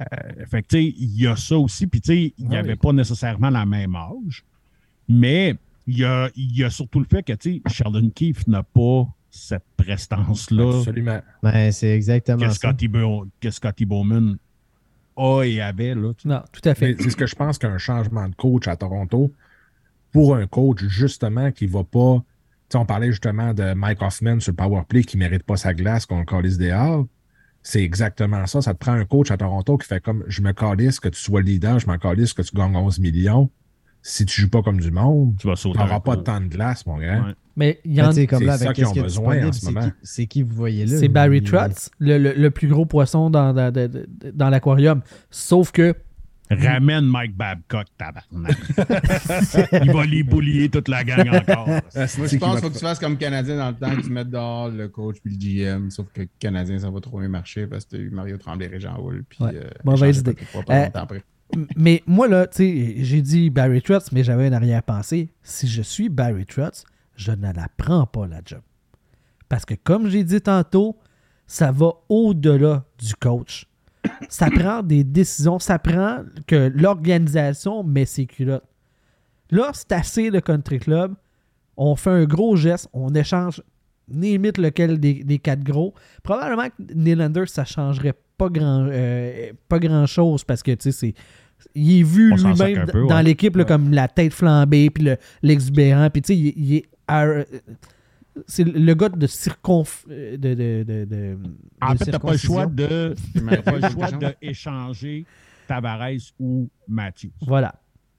Euh, 0.00 0.46
fait 0.46 0.62
que, 0.62 0.68
tu 0.68 0.76
sais, 0.76 0.84
il 0.84 1.20
y 1.20 1.26
a 1.26 1.36
ça 1.36 1.58
aussi, 1.58 1.86
puis 1.86 2.00
tu 2.00 2.12
sais, 2.12 2.34
il 2.38 2.48
n'y 2.48 2.56
avait 2.56 2.72
oui. 2.72 2.78
pas 2.78 2.92
nécessairement 2.92 3.50
la 3.50 3.66
même 3.66 3.96
âge, 3.96 4.44
mais 5.08 5.56
il 5.86 5.98
y 5.98 6.04
a, 6.04 6.30
il 6.36 6.56
y 6.56 6.64
a 6.64 6.70
surtout 6.70 7.00
le 7.00 7.06
fait 7.06 7.22
que, 7.22 7.32
tu 7.32 7.54
sais, 7.54 7.62
Sheldon 7.66 8.10
Keefe 8.10 8.46
n'a 8.46 8.62
pas 8.62 9.08
cette 9.30 9.64
prestance-là 9.76 10.78
Absolument. 10.78 11.20
Ben, 11.42 11.72
c'est 11.72 11.90
exactement 11.90 12.38
que 12.38 12.48
ça. 12.48 12.54
Scotty, 12.54 12.88
que 13.40 13.50
Scotty 13.50 13.84
Bowman 13.84 14.36
a 15.16 15.42
et 15.42 15.60
avait. 15.60 15.94
Là. 15.94 16.12
Non, 16.24 16.42
tout 16.52 16.66
à 16.68 16.74
fait. 16.74 16.96
C'est 17.00 17.10
ce 17.10 17.16
que 17.16 17.26
je 17.26 17.34
pense 17.34 17.58
qu'un 17.58 17.78
changement 17.78 18.28
de 18.28 18.34
coach 18.34 18.68
à 18.68 18.76
Toronto, 18.76 19.32
pour 20.12 20.34
un 20.36 20.46
coach 20.46 20.84
justement 20.86 21.50
qui 21.52 21.66
va 21.66 21.84
pas. 21.84 22.22
Tu 22.68 22.72
sais, 22.74 22.78
on 22.78 22.84
parlait 22.86 23.10
justement 23.10 23.54
de 23.54 23.72
Mike 23.74 24.02
Hoffman 24.02 24.40
sur 24.40 24.52
le 24.52 24.56
powerplay 24.56 25.02
qui 25.02 25.16
ne 25.16 25.20
mérite 25.24 25.42
pas 25.42 25.56
sa 25.56 25.72
glace, 25.74 26.06
qu'on 26.06 26.18
le 26.20 26.24
calisse 26.24 26.58
dehors. 26.58 27.06
C'est 27.62 27.82
exactement 27.82 28.46
ça. 28.46 28.62
Ça 28.62 28.72
te 28.74 28.78
prend 28.78 28.92
un 28.92 29.04
coach 29.04 29.30
à 29.30 29.36
Toronto 29.36 29.76
qui 29.78 29.86
fait 29.88 30.00
comme 30.02 30.24
je 30.28 30.42
me 30.42 30.52
calisse 30.52 31.00
que 31.00 31.08
tu 31.08 31.20
sois 31.20 31.42
leader, 31.42 31.78
je 31.78 31.86
me 31.88 31.96
calisse 31.96 32.32
que 32.32 32.42
tu 32.42 32.54
gagnes 32.56 32.76
11 32.76 32.98
millions. 33.00 33.50
Si 34.00 34.24
tu 34.24 34.40
joues 34.42 34.48
pas 34.50 34.62
comme 34.62 34.80
du 34.80 34.90
monde, 34.92 35.34
Tu 35.38 35.46
vas 35.48 35.54
tu 35.54 35.62
sauter. 35.62 35.78
n'auras 35.80 36.00
pas 36.00 36.12
coup. 36.12 36.18
de 36.18 36.22
temps 36.22 36.40
de 36.40 36.46
glace, 36.46 36.86
mon. 36.86 36.98
Ouais. 36.98 37.18
Mais 37.56 37.80
il 37.84 37.92
y 37.92 37.96
Ben, 37.96 38.06
en 38.06 38.08
tu 38.10 38.14
sais, 38.14 38.26
comme 38.28 38.38
c'est 38.38 38.44
là, 38.44 38.56
ça 38.56 38.64
avec 38.66 38.76
qu'ils 38.76 38.84
qu'est-ce 38.84 38.96
ont 38.96 39.00
a 39.00 39.02
besoin 39.02 39.48
en 39.48 39.52
ce 39.52 39.60
c'est 39.60 39.72
moment. 39.72 39.86
qui- 39.86 39.92
C'est 40.04 40.26
qui 40.26 40.42
vous 40.42 40.54
voyez 40.54 40.86
là? 40.86 40.96
C'est 40.98 41.08
Barry 41.08 41.42
Trotz, 41.42 41.90
le, 41.98 42.16
le- 42.16 42.32
le 42.34 42.50
plus 42.52 42.68
gros 42.68 42.86
poisson 42.86 43.28
dans 43.28 43.52
l'aquarium. 44.50 45.02
Sauf 45.30 45.72
que 45.72 45.94
Ramène 46.50 47.04
Mike 47.06 47.36
Babcock, 47.36 47.86
tabarnak. 47.98 48.56
Il 49.84 49.92
va 49.92 50.04
les 50.06 50.22
boulier 50.22 50.68
toute 50.68 50.88
la 50.88 51.04
gang 51.04 51.28
encore. 51.28 51.66
Moi, 51.68 51.80
je 51.94 52.00
pense 52.00 52.28
qui 52.28 52.38
qu'il 52.38 52.58
faut 52.58 52.68
que 52.70 52.74
tu 52.74 52.78
fasses 52.80 52.98
comme 52.98 53.16
Canadien 53.18 53.56
dans 53.56 53.68
le 53.70 53.74
temps, 53.76 53.94
que 53.94 54.02
tu 54.02 54.10
mettes 54.10 54.30
dehors 54.30 54.68
le 54.70 54.88
coach 54.88 55.16
puis 55.22 55.32
le 55.34 55.38
GM. 55.78 55.90
Sauf 55.90 56.06
que 56.12 56.22
Canadien, 56.38 56.78
ça 56.78 56.90
va 56.90 57.00
trop 57.00 57.18
bien 57.20 57.28
marcher 57.28 57.66
parce 57.66 57.84
que 57.84 57.90
tu 57.90 57.96
as 57.96 58.00
eu 58.00 58.10
Mario 58.10 58.36
Tremblay 58.38 58.66
et 58.66 58.68
Régent 58.68 58.98
Houle. 58.98 59.24
Puis, 59.28 59.44
Ouais. 59.44 59.52
euh, 59.54 59.68
Mauvaise 59.84 60.18
idée. 60.18 60.36
Euh, 60.54 60.84
longtemps 60.84 61.00
après. 61.02 61.22
M- 61.54 61.66
Mais 61.76 62.02
moi, 62.06 62.28
là, 62.28 62.46
tu 62.46 62.56
sais, 62.58 62.94
j'ai 63.04 63.22
dit 63.22 63.50
Barry 63.50 63.80
Trotz, 63.82 64.10
mais 64.12 64.22
j'avais 64.24 64.48
une 64.48 64.54
arrière-pensée. 64.54 65.30
Si 65.42 65.66
je 65.68 65.82
suis 65.82 66.08
Barry 66.08 66.46
Trotz, 66.46 66.84
je 67.16 67.32
ne 67.32 67.52
la 67.52 67.68
prends 67.76 68.06
pas, 68.06 68.26
la 68.26 68.40
job. 68.44 68.60
Parce 69.48 69.64
que, 69.64 69.74
comme 69.74 70.08
j'ai 70.08 70.24
dit 70.24 70.40
tantôt, 70.40 70.98
ça 71.46 71.72
va 71.72 71.90
au-delà 72.10 72.84
du 73.02 73.14
coach. 73.14 73.64
Ça 74.28 74.48
prend 74.50 74.82
des 74.82 75.04
décisions, 75.04 75.58
ça 75.58 75.78
prend 75.78 76.22
que 76.46 76.70
l'organisation 76.74 77.82
met 77.82 78.04
ses 78.04 78.26
culottes. 78.26 78.64
Là, 79.50 79.70
c'est 79.72 79.92
assez 79.92 80.30
le 80.30 80.40
country 80.40 80.78
club. 80.78 81.14
On 81.76 81.96
fait 81.96 82.10
un 82.10 82.24
gros 82.24 82.56
geste, 82.56 82.88
on 82.92 83.14
échange 83.14 83.62
limite 84.10 84.58
lequel 84.58 84.98
des, 84.98 85.22
des 85.24 85.38
quatre 85.38 85.62
gros. 85.62 85.94
Probablement 86.22 86.68
que 86.68 86.94
Nylander, 86.94 87.44
ça 87.46 87.64
changerait 87.64 88.14
pas 88.36 88.48
grand, 88.48 88.86
euh, 88.90 89.52
pas 89.68 89.78
grand 89.78 90.06
chose 90.06 90.44
parce 90.44 90.62
que 90.62 90.72
tu 90.72 90.90
sais, 90.90 90.92
c'est. 90.92 91.14
Il 91.74 92.00
est 92.00 92.02
vu 92.04 92.32
lui-même 92.34 92.86
dans 93.08 93.16
ouais. 93.16 93.22
l'équipe 93.24 93.64
comme 93.64 93.90
la 93.92 94.06
tête 94.06 94.32
flambée 94.32 94.90
puis 94.90 95.02
le- 95.04 95.16
l'exubérant. 95.42 96.08
Puis 96.08 96.22
tu 96.22 96.26
sais, 96.34 96.38
il, 96.38 96.52
il 96.56 96.74
est. 96.76 96.84
c'est 98.46 98.64
le 98.64 98.94
gars 98.94 99.08
de 99.08 99.26
circonf. 99.26 100.06
De, 100.08 100.36
de, 100.36 100.54
de, 100.86 101.04
de- 101.04 101.38
En 101.80 101.92
de 101.94 101.98
fait, 101.98 102.10
t'as 102.10 102.18
pas 102.18 102.32
le 102.32 102.38
choix 102.38 102.66
de, 102.66 103.14
pas 103.64 103.72
le 103.78 103.88
choix 103.90 104.08
échange. 104.08 104.34
d'échanger 104.40 105.26
Tavares 105.66 106.32
ou 106.38 106.68
Matthews. 106.86 107.30
Voilà. 107.46 107.74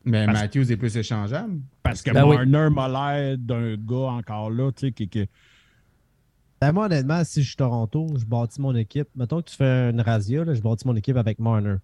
Mais 0.05 0.25
Parce- 0.25 0.41
Matthews 0.41 0.71
est 0.71 0.77
plus 0.77 0.95
échangeable. 0.97 1.59
Parce 1.83 2.01
que 2.01 2.11
Ben 2.11 2.25
oui. 2.25 2.35
Marner 2.45 2.69
m'a 2.73 2.87
l'air 2.87 3.37
d'un 3.37 3.75
gars 3.75 4.11
encore 4.13 4.49
là, 4.49 4.71
tu 4.71 4.87
sais, 4.87 4.91
qui, 4.91 5.07
qui- 5.09 5.27
Ben, 6.61 6.71
moi, 6.71 6.85
honnêtement, 6.85 7.23
si 7.23 7.41
je 7.41 7.47
suis 7.47 7.55
Toronto, 7.55 8.07
je 8.17 8.25
bâtis 8.25 8.61
mon 8.61 8.75
équipe. 8.75 9.07
Mettons 9.15 9.41
que 9.41 9.49
tu 9.49 9.55
fais 9.55 9.89
une 9.91 10.01
razzia, 10.01 10.43
là, 10.43 10.53
je 10.53 10.61
bâtis 10.61 10.85
mon 10.87 10.95
équipe 10.95 11.15
avec 11.17 11.39
Marner. 11.39 11.75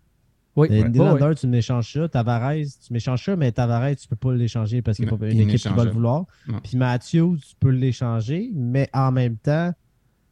Oui. 0.55 0.69
Ouais. 0.69 0.77
Nylander, 0.89 0.99
Ouais, 0.99 1.21
ouais. 1.29 1.35
tu 1.35 1.47
m'échanges 1.47 1.91
ça. 1.93 2.07
Tavares, 2.07 2.53
tu 2.85 2.93
m'échanges 2.93 3.25
ça, 3.25 3.35
mais 3.35 3.51
Tavares, 3.51 3.95
tu 3.95 4.07
peux 4.07 4.15
pas 4.15 4.33
l'échanger 4.33 4.81
parce 4.81 4.97
qu'il 4.97 5.05
n'y 5.07 5.13
a 5.13 5.17
pas 5.17 5.29
une 5.29 5.39
équipe 5.41 5.59
qui 5.59 5.67
va 5.69 5.83
le 5.83 5.91
vouloir. 5.91 6.25
Non. 6.47 6.59
Puis 6.63 6.77
Matthews, 6.77 7.37
tu 7.37 7.55
peux 7.59 7.69
l'échanger, 7.69 8.51
mais 8.53 8.89
en 8.93 9.11
même 9.11 9.35
temps, 9.37 9.73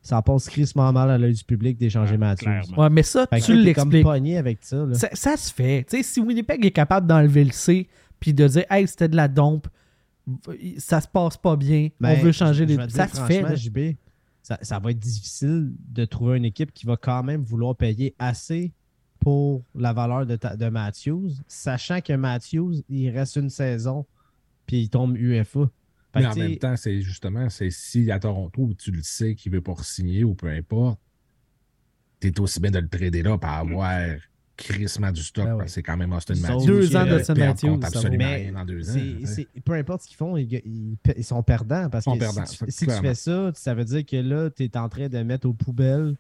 ça 0.02 0.22
passe 0.22 0.50
crissement 0.50 0.91
mal 0.94 1.10
à 1.12 1.18
l'œil 1.18 1.34
du 1.34 1.44
public 1.44 1.78
d'échanger 1.78 2.14
Ouais, 2.14 2.18
Matthews. 2.18 2.45
clairement. 2.45 2.84
Ouais, 2.84 2.90
mais 2.90 3.04
ça, 3.04 3.26
Fait 3.30 3.40
tu 3.41 3.52
comme 3.54 3.62
l'expliques. 3.64 4.04
pogné 4.04 4.38
avec 4.38 4.60
ça. 4.62 4.86
là. 4.86 4.94
Ça, 4.95 5.10
ça 5.14 5.38
se 5.38 5.54
fait. 5.54 5.86
Tu 5.90 5.98
sais, 5.98 6.04
si 6.04 6.20
Winnipeg 6.22 6.66
est 6.66 6.72
capable 6.72 7.08
d'enlever 7.08 7.44
le 7.44 7.52
C 7.52 7.88
puis 8.20 8.34
de 8.34 8.48
dire, 8.48 8.64
hey, 8.70 8.88
c'était 8.88 9.08
de 9.10 9.16
la 9.16 9.28
dompe, 9.28 9.68
ça 10.78 11.02
se 11.02 11.08
passe 11.08 11.36
pas 11.38 11.56
bien, 11.56 11.90
Ben, 12.00 12.18
on 12.18 12.24
veut 12.24 12.32
changer 12.32 12.66
je- 12.68 12.76
les. 12.76 12.90
Ça 12.90 13.08
se 13.08 13.16
fait. 13.22 13.40
franchement, 13.41 13.50
là. 13.50 13.56
JB, 13.56 13.80
ça, 14.41 14.58
ça 14.62 14.80
va 14.80 14.91
être 14.91 15.00
difficile 15.00 15.72
de 15.90 16.06
trouver 16.06 16.38
une 16.38 16.45
équipe 16.45 16.74
qui 16.74 16.86
va 16.86 16.95
quand 16.98 17.24
même 17.24 17.44
vouloir 17.44 17.76
payer 17.76 18.16
assez 18.20 18.72
pour 19.24 19.64
la 19.76 19.94
valeur 19.94 20.26
de, 20.26 20.36
ta- 20.36 20.56
de 20.56 20.70
Matthews, 20.70 21.32
sachant 21.48 22.02
que 22.02 22.14
Matthews, 22.14 22.84
il 22.90 23.10
reste 23.10 23.36
une 23.38 23.50
saison, 23.50 24.06
puis 24.66 24.82
il 24.82 24.90
tombe 24.90 25.18
UFA. 25.18 25.70
Fait 26.14 26.20
Mais 26.20 26.26
en 26.28 26.36
même 26.36 26.58
temps, 26.58 26.76
c'est 26.76 27.02
justement, 27.02 27.50
c'est 27.50 27.70
si 27.72 28.12
à 28.12 28.20
Toronto, 28.20 28.72
tu 28.78 28.91
le 28.91 29.02
sais 29.02 29.34
qu'il 29.36 29.52
veut 29.52 29.62
pas 29.62 29.74
signer 29.82 30.24
ou 30.24 30.36
peu 30.36 30.48
importe, 30.50 31.00
t'es 32.20 32.40
aussi 32.40 32.60
bien 32.60 32.72
de 32.72 32.80
le 32.80 32.88
trader 32.88 33.24
là 33.24 33.38
pour 33.38 33.50
avoir 33.50 34.00
crissement 34.56 35.12
du 35.12 35.22
stock. 35.24 35.45
Ben 35.45 35.54
oui. 35.54 35.58
parce 35.60 35.72
que 35.72 35.74
c'est 35.76 35.84
quand 35.84 35.98
même 35.98 36.14
Austin 36.14 36.36
Matthews. 36.36 36.66
Deux 36.68 36.95
ans 36.95 37.06
d'Austin 37.06 37.34
Matthews, 37.34 37.80
absolument 37.82 38.26
rien 38.26 38.52
dans 38.52 38.66
deux 38.66 38.90
ans. 38.91 39.00
peu 39.66 39.74
importe 39.74 40.04
ce 40.04 40.08
qu'ils 40.08 40.18
font, 40.18 40.38
ils, 40.38 40.54
ils- 40.54 40.98
ils 41.18 41.24
sont 41.24 41.41
perdants. 41.41 41.90
Parce 41.90 42.04
sont 42.06 42.14
que 42.14 42.20
perdants, 42.20 42.45
si, 42.45 42.58
tu, 42.60 42.66
si 42.70 42.78
tu 42.80 42.86
clairement. 42.86 43.02
fais 43.10 43.16
ça, 43.16 43.52
ça 43.56 43.74
veut 43.74 43.84
dire 43.86 44.06
que 44.06 44.18
là, 44.18 44.50
tu 44.52 44.64
es 44.64 44.78
en 44.78 44.88
train 44.90 45.08
de 45.10 45.18
mettre 45.24 45.48
aux 45.48 45.54
poubelles 45.54 46.16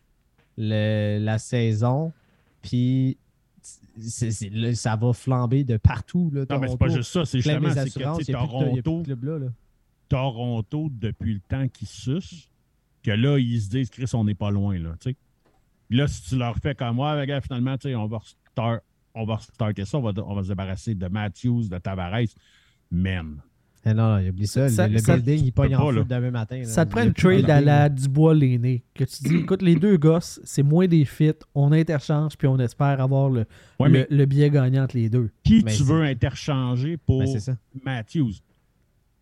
le- 0.57 1.19
la 1.19 1.37
saison, 1.37 2.11
puis 2.63 3.17
ça 4.71 4.95
va 4.95 5.13
flamber 5.13 5.63
de 5.63 5.77
partout. 5.77 6.31
Là, 6.33 6.41
Non, 6.49 6.59
mais 6.59 6.67
c'est 6.69 6.77
pas 6.77 6.87
juste 6.95 7.11
ça, 7.11 7.25
c'est 7.25 7.39
justement 7.59 7.69
que 7.69 7.85
de- 7.85 7.89
Toronto, 8.81 9.03
là. 9.39 9.47
Toronto, 10.09 10.89
depuis 10.91 11.35
le 11.35 11.39
temps 11.41 11.67
qu'ils 11.67 11.87
sucent, 11.87 12.49
que 13.03 13.11
là, 13.11 13.37
ils 13.37 13.61
se 13.61 13.69
disent, 13.69 13.89
Chris, 13.89 14.09
on 14.13 14.23
n'est 14.23 14.33
pas 14.35 14.51
loin, 14.51 14.77
là, 14.79 14.95
Là, 15.89 16.07
si 16.07 16.23
tu 16.23 16.37
leur 16.37 16.57
fais 16.57 16.73
comme 16.73 16.95
moi, 16.95 17.23
gars, 17.25 17.41
finalement, 17.41 17.75
on 17.85 18.07
va 18.07 18.17
restart- 18.19 18.81
on 19.13 19.25
va 19.25 19.35
restarter 19.35 19.85
ça, 19.85 19.97
on 19.99 20.01
va, 20.01 20.11
on 20.25 20.33
va 20.33 20.43
se 20.43 20.47
débarrasser 20.47 20.95
de 20.95 21.07
Matthews, 21.07 21.67
de 21.69 21.77
Tavares, 21.77 22.29
man. 22.89 23.41
Eh 23.85 23.93
non, 23.93 24.17
non, 24.21 24.29
oublie 24.29 24.47
ça. 24.47 24.69
Ça- 24.69 24.87
le 24.87 24.93
le 24.93 24.99
ça- 24.99 25.17
building, 25.17 25.43
il 25.45 25.51
pogne 25.51 25.75
en 25.75 25.85
pas, 25.87 25.93
feu 25.93 26.05
demain 26.05 26.31
matin. 26.31 26.57
là. 26.59 26.63
Ça 26.65 26.85
te 26.85 26.91
Il 26.91 26.93
prend 26.93 27.05
de 27.05 27.11
trade 27.11 27.49
à 27.49 27.59
la 27.59 27.89
Dubois 27.89 28.33
l'aîné. 28.33 28.83
Que 28.93 29.03
tu 29.03 29.23
dis, 29.23 29.35
écoute, 29.35 29.61
les 29.61 29.75
deux 29.75 29.97
gosses, 29.97 30.39
c'est 30.45 30.63
moins 30.63 30.87
des 30.87 31.03
fits, 31.03 31.33
on 31.53 31.71
interchange, 31.73 32.37
puis 32.37 32.47
on 32.47 32.57
espère 32.59 33.01
avoir 33.01 33.29
le, 33.29 33.45
Ouais, 33.81 33.89
le, 33.89 34.07
le 34.09 34.25
billet 34.25 34.49
gagnant 34.49 34.83
entre 34.83 34.95
les 34.95 35.09
deux. 35.09 35.29
qui 35.43 35.63
Mais 35.65 35.73
tu 35.73 35.83
veux 35.83 36.01
interchanger 36.01 36.95
pour 36.95 37.19
Ben, 37.19 37.27
c'est 37.27 37.39
ça. 37.41 37.57
Matthews? 37.83 38.33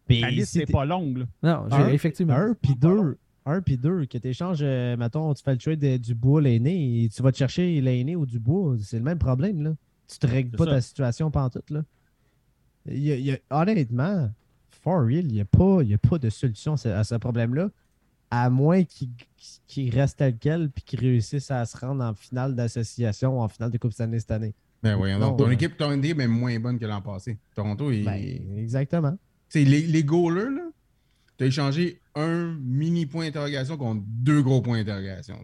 La 0.10 0.30
liste 0.30 0.56
n'est 0.58 0.66
pas 0.66 0.86
longue, 0.86 1.18
là. 1.20 1.26
Non, 1.42 1.72
Un- 1.74 1.88
effectivement. 1.90 2.34
Un 2.34 2.54
puis 2.62 2.76
deux. 2.76 3.18
Un 3.46 3.62
puis 3.62 3.78
deux. 3.78 4.06
Que 4.06 4.18
tu 4.20 4.28
échanges, 4.28 4.62
mettons, 4.62 5.34
tu 5.34 5.42
fais 5.42 5.54
le 5.54 5.58
trade 5.58 5.80
de- 5.80 5.98
du 5.98 6.14
bois 6.14 6.42
l'aîné 6.42 7.10
tu 7.16 7.24
vas 7.24 7.32
te 7.32 7.38
chercher 7.38 7.80
l'aîné 7.82 8.16
ou 8.16 8.26
du 8.26 8.38
bois. 8.38 8.76
C'est 8.82 8.98
le 8.98 9.04
même 9.04 9.18
problème, 9.18 9.62
là. 9.64 9.74
Tu 10.08 10.20
te 10.20 10.28
règles 10.28 10.56
pas 10.58 10.66
ça. 10.66 10.72
ta 10.72 10.82
situation 10.82 11.32
pantoute, 11.32 11.70
là. 11.72 11.84
Il 12.88 13.00
y 13.00 13.12
a- 13.12 13.16
il 13.16 13.26
y 13.26 13.32
a- 13.32 13.40
honnêtement, 13.52 14.30
for 14.82 15.02
real, 15.06 15.26
il 15.26 15.34
n'y 15.34 15.42
a, 15.42 15.46
pas- 15.46 15.84
y 15.84 15.94
a 15.94 15.98
pas 15.98 16.18
de 16.18 16.30
solution 16.30 16.74
à 16.74 17.04
ce, 17.04 17.16
problème-là. 17.16 17.70
À 18.30 18.50
moins 18.50 18.84
qu'il 19.68 19.90
reste 19.94 20.18
tel 20.18 20.38
quel 20.38 20.70
puis 20.70 20.84
qu'il 20.84 21.00
réussisse 21.02 21.52
à 21.52 21.66
se 21.66 21.78
rendre 21.78 22.04
en 22.04 22.14
finale 22.14 22.56
d'association 22.56 23.38
ou 23.38 23.42
en 23.42 23.50
finale 23.50 23.72
de 23.72 23.78
Coupe 23.78 23.92
Stanley 23.92 24.20
cette 24.20 24.32
année. 24.32 24.54
Ben 24.84 24.98
donc. 25.20 25.38
Ton 25.38 25.48
ouais. 25.48 25.54
équipe, 25.54 25.78
ton 25.78 25.92
équipe 26.02 26.20
est 26.20 26.28
moins 26.28 26.60
bonne 26.60 26.80
que 26.80 26.86
l'an 26.86 27.02
passé. 27.02 27.38
Toronto, 27.54 27.92
il... 27.92 28.06
Ben, 28.06 28.58
exactement. 28.58 29.18
C'est 29.50 29.64
les, 29.64 29.82
les 29.82 30.04
goalers, 30.04 30.50
là. 30.50 30.70
Tu 31.38 31.44
as 31.44 31.48
échangé 31.48 32.00
un 32.16 32.56
mini 32.62 33.06
point 33.06 33.26
d'interrogation 33.26 33.78
contre 33.78 34.02
deux 34.08 34.42
gros 34.42 34.62
points 34.62 34.78
d'interrogation. 34.84 35.38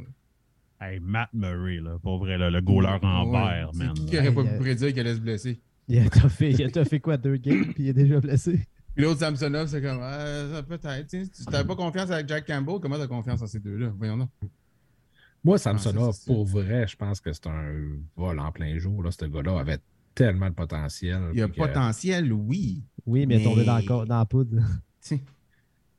Hey, 0.79 0.99
Matt 0.99 1.29
Murray, 1.33 1.79
là, 1.79 1.97
pour 2.01 2.19
vrai, 2.19 2.37
là, 2.37 2.49
le 2.49 2.61
goaler 2.61 2.99
en 3.01 3.25
Ouais. 3.25 3.39
vert, 3.39 3.71
man. 3.73 3.93
Qui 3.93 4.05
qui 4.05 4.17
aurait 4.17 4.33
pas 4.33 4.43
pu 4.43 4.49
euh, 4.49 4.59
prédire 4.59 4.93
qu'elle 4.93 5.07
allait 5.07 5.15
se 5.15 5.21
blesser? 5.21 5.59
Il 5.87 5.99
a 5.99 6.09
fait, 6.29 6.51
il 6.51 6.79
a 6.79 6.85
fait 6.85 6.99
quoi, 6.99 7.17
deux 7.17 7.37
games 7.37 7.73
puis 7.73 7.83
il 7.83 7.89
est 7.89 7.93
déjà 7.93 8.19
blessé? 8.19 8.59
Puis 8.97 9.05
l'autre 9.05 9.19
Samsonov, 9.19 9.67
c'est 9.67 9.79
comme, 9.79 9.99
ah, 10.01 10.25
ça 10.55 10.63
peut-être. 10.63 11.07
tu 11.07 11.27
n'avais 11.51 11.67
pas 11.67 11.75
confiance 11.75 12.09
avec 12.09 12.27
Jack 12.27 12.47
Campbell, 12.47 12.79
comment 12.81 12.95
tu 12.95 13.03
as 13.03 13.07
confiance 13.07 13.39
en 13.43 13.45
ces 13.45 13.59
deux-là? 13.59 13.91
Voyons 13.95 14.17
donc. 14.17 14.29
Moi, 15.43 15.55
Ah, 15.57 15.59
Samsonov, 15.59 16.15
c'est 16.15 16.25
pour 16.25 16.45
vrai, 16.47 16.87
je 16.87 16.95
pense 16.95 17.21
que 17.21 17.31
c'est 17.31 17.45
un 17.45 17.73
vol 18.15 18.39
en 18.39 18.51
plein 18.51 18.75
jour. 18.79 19.03
Là. 19.03 19.11
Ce 19.11 19.23
gars-là 19.25 19.59
avait 19.59 19.77
tellement 20.15 20.49
de 20.49 20.55
potentiel. 20.55 21.29
Il 21.33 21.37
y 21.39 21.43
a 21.43 21.47
que- 21.47 21.53
potentiel, 21.55 22.33
oui. 22.33 22.81
Oui, 23.05 23.27
mais, 23.27 23.35
il 23.35 23.41
est 23.41 23.43
tombé 23.43 23.63
dans, 23.65 23.77
le 23.77 23.81
Mais- 23.83 24.05
dans 24.07 24.17
la 24.17 24.25
poudre. 24.25 24.57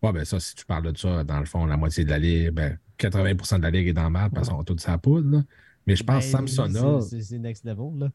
Ouais, 0.03 0.13
ben 0.13 0.25
ça, 0.25 0.39
si 0.41 0.55
tu 0.57 0.65
parles 0.67 0.93
de 0.93 0.97
ça, 0.99 1.23
dans 1.25 1.39
le 1.41 1.45
fond, 1.45 1.67
la 1.67 1.77
moitié 1.77 2.05
de 2.05 2.11
la 2.11 2.19
ligue, 2.19 2.51
ben, 2.51 2.79
80% 2.99 3.59
de 3.59 3.63
la 3.63 3.71
ligue 3.71 3.89
est 3.89 3.93
dans 3.93 4.05
le 4.05 4.11
mal 4.11 4.31
parce 4.31 4.49
qu'on 4.49 4.61
a 4.61 4.65
tout 4.65 4.77
sa 4.79 4.97
poudre. 4.99 5.29
là. 5.39 5.43
Mais 5.87 5.97
je 5.97 6.05
pense 6.05 6.27
que 6.27 6.33
Ben, 6.33 6.47
Samsonov, 6.49 7.03
c'est- 7.03 7.39
next 7.39 7.65
level, 7.65 7.99
là. 7.99 8.13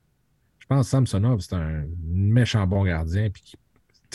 je 0.59 0.65
pense 0.67 0.85
que 0.85 0.89
Samsonov, 0.91 1.39
c'est 1.41 1.55
un 1.55 1.85
méchant 2.05 2.65
bon 2.67 2.83
gardien. 2.85 3.29
Puis 3.29 3.41
qui- 3.43 3.57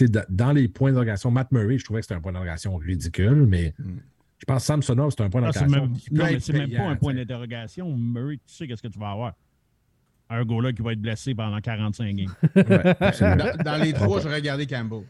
dans 0.07 0.53
les 0.53 0.69
points 0.69 0.91
d'interrogation, 0.91 1.31
Matt 1.31 1.51
Murray, 1.53 1.79
je 1.79 1.85
trouvais 1.85 2.01
que 2.01 2.07
c'était 2.07 2.15
un 2.17 2.21
point 2.21 2.33
d'interrogation 2.33 2.77
ridicule, 2.77 3.47
mais 3.47 3.75
Mm. 3.79 3.99
je 4.39 4.45
pense 4.45 4.63
que 4.63 4.67
Samsonov, 4.67 5.11
c'est 5.17 5.23
un 5.23 5.31
point 5.31 5.43
Ah, 5.45 5.53
c'est 5.53 5.61
d'interrogation. 5.67 6.07
non, 6.13 6.25
mais 6.25 6.41
c'est 6.41 6.53
même 6.53 6.71
pas 6.71 6.89
un 6.89 6.97
point 6.97 7.15
d'interrogation. 7.15 7.97
Murray, 7.97 8.37
tu 8.37 8.43
sais 8.55 8.67
qu'est-ce 8.69 8.83
que 8.83 8.89
tu 8.89 8.99
vas 8.99 9.11
avoir. 9.11 9.35
Un 10.31 10.45
goaler 10.45 10.75
qui 10.75 10.83
va 10.83 10.93
être 10.93 11.01
blessé 11.01 11.35
pendant 11.35 11.59
45 11.61 12.15
games. 12.15 12.29
Ouais, 12.55 13.37
dans, 13.37 13.63
dans 13.65 13.83
les 13.83 13.93
trois, 13.95 14.21
j'aurais 14.21 14.43
gardé 14.43 14.67
Campbell. 14.67 15.01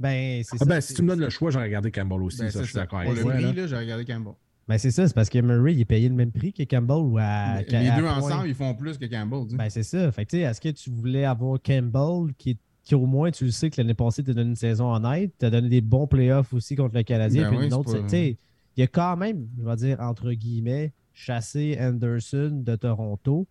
Ben, 0.00 0.42
c'est 0.42 0.56
Ah 0.60 0.64
ben, 0.64 0.80
c'est- 0.80 0.88
si 0.88 0.94
tu 0.94 1.02
me 1.02 1.08
donnes 1.08 1.20
le 1.20 1.30
choix, 1.30 1.50
j'aurais 1.52 1.66
regardé 1.66 1.92
Campbell 1.92 2.20
aussi. 2.22 2.38
Ben, 2.40 2.50
ça, 2.50 2.52
c'est 2.54 2.58
je 2.60 2.64
suis 2.64 2.72
ça. 2.74 2.80
d'accord 2.80 3.00
Pour 3.02 3.10
avec 3.12 3.24
le 3.24 3.30
toi. 3.30 3.52
prix, 3.52 3.68
j'aurais 3.68 3.82
regardé 3.82 4.04
Campbell. 4.04 4.32
Ben, 4.66 4.78
c'est 4.78 4.90
ça, 4.90 5.06
c'est 5.06 5.14
parce 5.14 5.28
que 5.28 5.38
Murray, 5.38 5.74
il 5.74 5.80
est 5.80 5.84
payé 5.84 6.08
le 6.08 6.14
même 6.16 6.32
prix 6.32 6.52
que 6.52 6.64
Campbell 6.64 6.96
ou 6.96 7.18
à. 7.18 7.60
les 7.62 7.74
à 7.88 7.96
deux 7.96 8.02
point. 8.02 8.16
ensemble, 8.16 8.48
ils 8.48 8.54
font 8.54 8.74
plus 8.74 8.98
que 8.98 9.04
Campbell. 9.04 9.44
tu 9.44 9.50
sais. 9.50 9.56
Ben, 9.56 9.70
c'est 9.70 9.82
ça. 9.84 10.10
Fait 10.10 10.24
que, 10.24 10.30
tu 10.30 10.36
sais, 10.38 10.42
est-ce 10.42 10.60
que 10.60 10.70
tu 10.70 10.90
voulais 10.90 11.24
avoir 11.24 11.60
Campbell 11.62 12.34
qui, 12.36 12.58
qui, 12.84 12.94
au 12.94 13.06
moins, 13.06 13.30
tu 13.30 13.44
le 13.46 13.50
sais 13.50 13.70
que 13.70 13.80
l'année 13.80 13.94
passée, 13.94 14.22
t'a 14.22 14.34
donné 14.34 14.50
une 14.50 14.56
saison 14.56 14.92
honnête, 14.92 15.32
t'as 15.38 15.50
donné 15.50 15.68
des 15.68 15.80
bons 15.80 16.06
playoffs 16.06 16.52
aussi 16.52 16.76
contre 16.76 16.94
le 16.94 17.02
Canadien, 17.02 17.42
Ben 17.44 17.48
puis 17.56 17.66
oui, 17.66 17.72
autre. 17.72 18.00
pas- 18.00 18.06
Tu 18.06 18.36
il 18.76 18.82
a 18.82 18.86
quand 18.88 19.16
même, 19.16 19.48
je 19.58 19.64
vais 19.64 19.76
dire, 19.76 20.00
entre 20.00 20.32
guillemets, 20.32 20.92
chassé 21.12 21.78
Anderson 21.80 22.62
de 22.64 22.76
Toronto. 22.76 23.46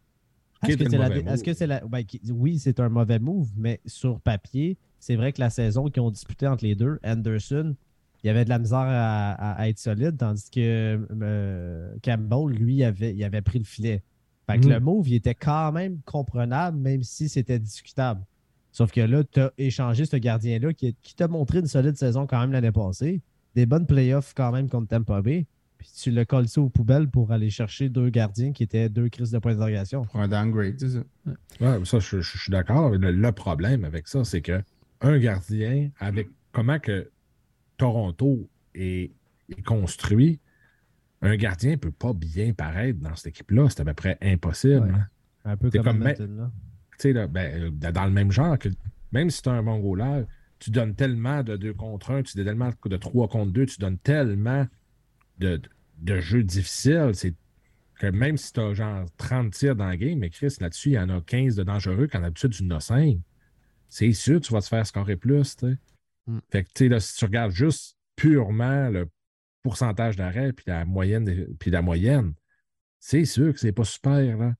Est-ce 0.67 0.77
que 0.77 0.89
c'est 0.89 0.97
la, 0.97 1.07
est-ce 1.17 1.43
que 1.43 1.49
move. 1.51 1.57
c'est 1.57 1.67
la, 1.67 1.79
ben, 1.81 2.03
qui- 2.03 2.21
oui, 2.31 2.59
c'est 2.59 2.79
un 2.79 2.89
mauvais 2.89 3.19
move, 3.19 3.49
mais 3.57 3.79
sur 3.85 4.19
papier, 4.19 4.77
c'est 4.99 5.15
vrai 5.15 5.31
que 5.33 5.39
la 5.41 5.49
saison 5.49 5.89
qu'ils 5.89 6.01
ont 6.03 6.11
disputé 6.11 6.45
entre 6.47 6.63
les 6.65 6.75
deux, 6.75 6.99
Anderson, 7.03 7.75
il 8.23 8.29
avait 8.29 8.43
de 8.45 8.49
la 8.49 8.59
misère 8.59 8.79
à, 8.85 9.67
être 9.67 9.79
solide, 9.79 10.17
tandis 10.17 10.49
que 10.49 11.05
euh, 11.21 11.95
Campbell, 12.03 12.55
lui, 12.57 12.83
avait, 12.83 13.13
il 13.13 13.23
avait 13.23 13.41
pris 13.41 13.59
le 13.59 13.65
filet. 13.65 14.03
Fait 14.45 14.59
que 14.59 14.67
le 14.67 14.79
move, 14.79 15.07
il 15.07 15.15
était 15.15 15.35
quand 15.35 15.71
même 15.71 15.99
comprenable, 16.05 16.77
même 16.77 17.01
si 17.03 17.29
c'était 17.29 17.59
discutable. 17.59 18.21
Sauf 18.73 18.91
que 18.91 18.99
là, 18.99 19.23
tu 19.23 19.39
as 19.39 19.53
échangé 19.57 20.05
ce 20.05 20.17
gardien-là 20.17 20.73
qui, 20.73 20.93
qui 21.01 21.15
t'a 21.15 21.29
montré 21.29 21.59
une 21.59 21.67
solide 21.67 21.95
saison 21.95 22.27
quand 22.27 22.41
même 22.41 22.51
l'année 22.51 22.71
passée. 22.73 23.21
Des 23.55 23.65
bonnes 23.65 23.85
playoffs 23.85 24.33
quand 24.35 24.51
même 24.51 24.67
contre 24.67 24.89
Tampa 24.89 25.21
Bay. 25.21 25.45
Puis 25.77 25.89
tu 25.95 26.11
le 26.11 26.25
colles 26.25 26.47
ça 26.47 26.59
aux 26.59 26.69
poubelles 26.69 27.07
pour 27.07 27.31
aller 27.31 27.49
chercher 27.49 27.87
deux 27.89 28.09
gardiens 28.09 28.51
qui 28.51 28.63
étaient 28.63 28.89
deux 28.89 29.09
crises 29.09 29.31
de 29.31 29.37
point 29.39 29.53
d'interrogation. 29.53 30.03
Pour 30.05 30.19
un 30.19 30.27
downgrade, 30.27 30.75
c'est 30.79 30.89
ça. 30.89 30.99
Ouais, 31.61 31.85
ça, 31.85 31.99
je, 31.99 32.19
je 32.19 32.37
suis 32.37 32.51
d'accord. 32.51 32.89
Le, 32.89 33.11
le 33.11 33.31
problème 33.31 33.85
avec 33.85 34.07
ça, 34.07 34.23
c'est 34.23 34.41
que 34.41 34.61
un 35.01 35.19
gardien, 35.19 35.89
avec 35.99 36.29
comment 36.51 36.79
que 36.79 37.11
Toronto 37.77 38.49
est, 38.73 39.11
est 39.49 39.61
construit, 39.61 40.39
un 41.21 41.35
gardien 41.35 41.71
ne 41.71 41.75
peut 41.75 41.91
pas 41.91 42.13
bien 42.13 42.53
paraître 42.53 42.99
dans 42.99 43.15
cette 43.15 43.27
équipe-là. 43.27 43.67
C'est 43.69 43.81
à 43.81 43.85
peu 43.85 43.93
près 43.93 44.17
impossible. 44.21 44.85
Ouais. 44.85 44.91
hein. 44.91 45.07
Un 45.45 45.57
peu 45.57 45.69
comme, 45.69 45.83
comme 45.83 46.07
Edmonton, 46.07 46.37
là. 46.37 46.51
Là, 47.11 47.27
ben, 47.27 47.73
euh, 47.83 47.91
dans 47.91 48.05
le 48.05 48.11
même 48.11 48.31
genre, 48.31 48.57
que 48.57 48.69
même 49.11 49.29
si 49.29 49.41
tu 49.41 49.49
as 49.49 49.53
un 49.53 49.63
bon 49.63 49.79
goaler, 49.79 50.23
tu 50.59 50.71
donnes 50.71 50.95
tellement 50.95 51.43
de 51.43 51.57
2 51.57 51.73
contre 51.73 52.11
1, 52.11 52.23
tu 52.23 52.37
donnes 52.37 52.45
tellement 52.45 52.71
de 52.85 52.97
3 52.97 53.27
contre 53.27 53.51
2, 53.51 53.65
tu 53.65 53.79
donnes 53.79 53.97
tellement 53.97 54.65
de, 55.39 55.61
de, 55.97 56.19
jeux 56.19 56.43
difficiles. 56.43 57.11
C'est 57.13 57.33
que 57.99 58.07
même 58.07 58.37
si 58.37 58.53
tu 58.53 58.61
as 58.61 58.73
genre 58.73 59.05
30 59.17 59.51
tirs 59.51 59.75
dans 59.75 59.89
le 59.89 59.95
game, 59.97 60.19
mais 60.19 60.29
Chris, 60.29 60.55
là-dessus, 60.61 60.91
il 60.91 60.93
y 60.93 60.99
en 60.99 61.09
a 61.09 61.21
15 61.21 61.55
de 61.55 61.63
dangereux 61.63 62.07
quand 62.09 62.21
d'habitude, 62.21 62.51
tu 62.51 62.63
en 62.63 62.71
as 62.71 62.79
5. 62.79 63.17
C'est 63.89 64.13
sûr 64.13 64.39
que 64.39 64.45
tu 64.45 64.53
vas 64.53 64.61
te 64.61 64.67
faire 64.67 64.87
scorer 64.87 65.17
plus. 65.17 65.57
Mm. 66.27 66.39
Fait 66.49 66.63
que, 66.63 66.69
tu 66.69 66.85
sais, 66.85 66.89
là, 66.89 66.99
si 66.99 67.15
tu 67.17 67.25
regardes 67.25 67.51
juste 67.51 67.97
purement 68.15 68.89
le 68.89 69.09
pourcentage 69.63 70.15
d'arrêt 70.15 70.53
puis 70.53 70.65
la 70.67 70.85
moyenne, 70.85 71.47
puis 71.59 71.71
la 71.71 71.81
moyenne, 71.81 72.33
c'est 72.99 73.25
sûr 73.25 73.53
que 73.53 73.59
c'est 73.59 73.71
pas 73.71 73.83
super. 73.83 74.37
Là. 74.37 74.53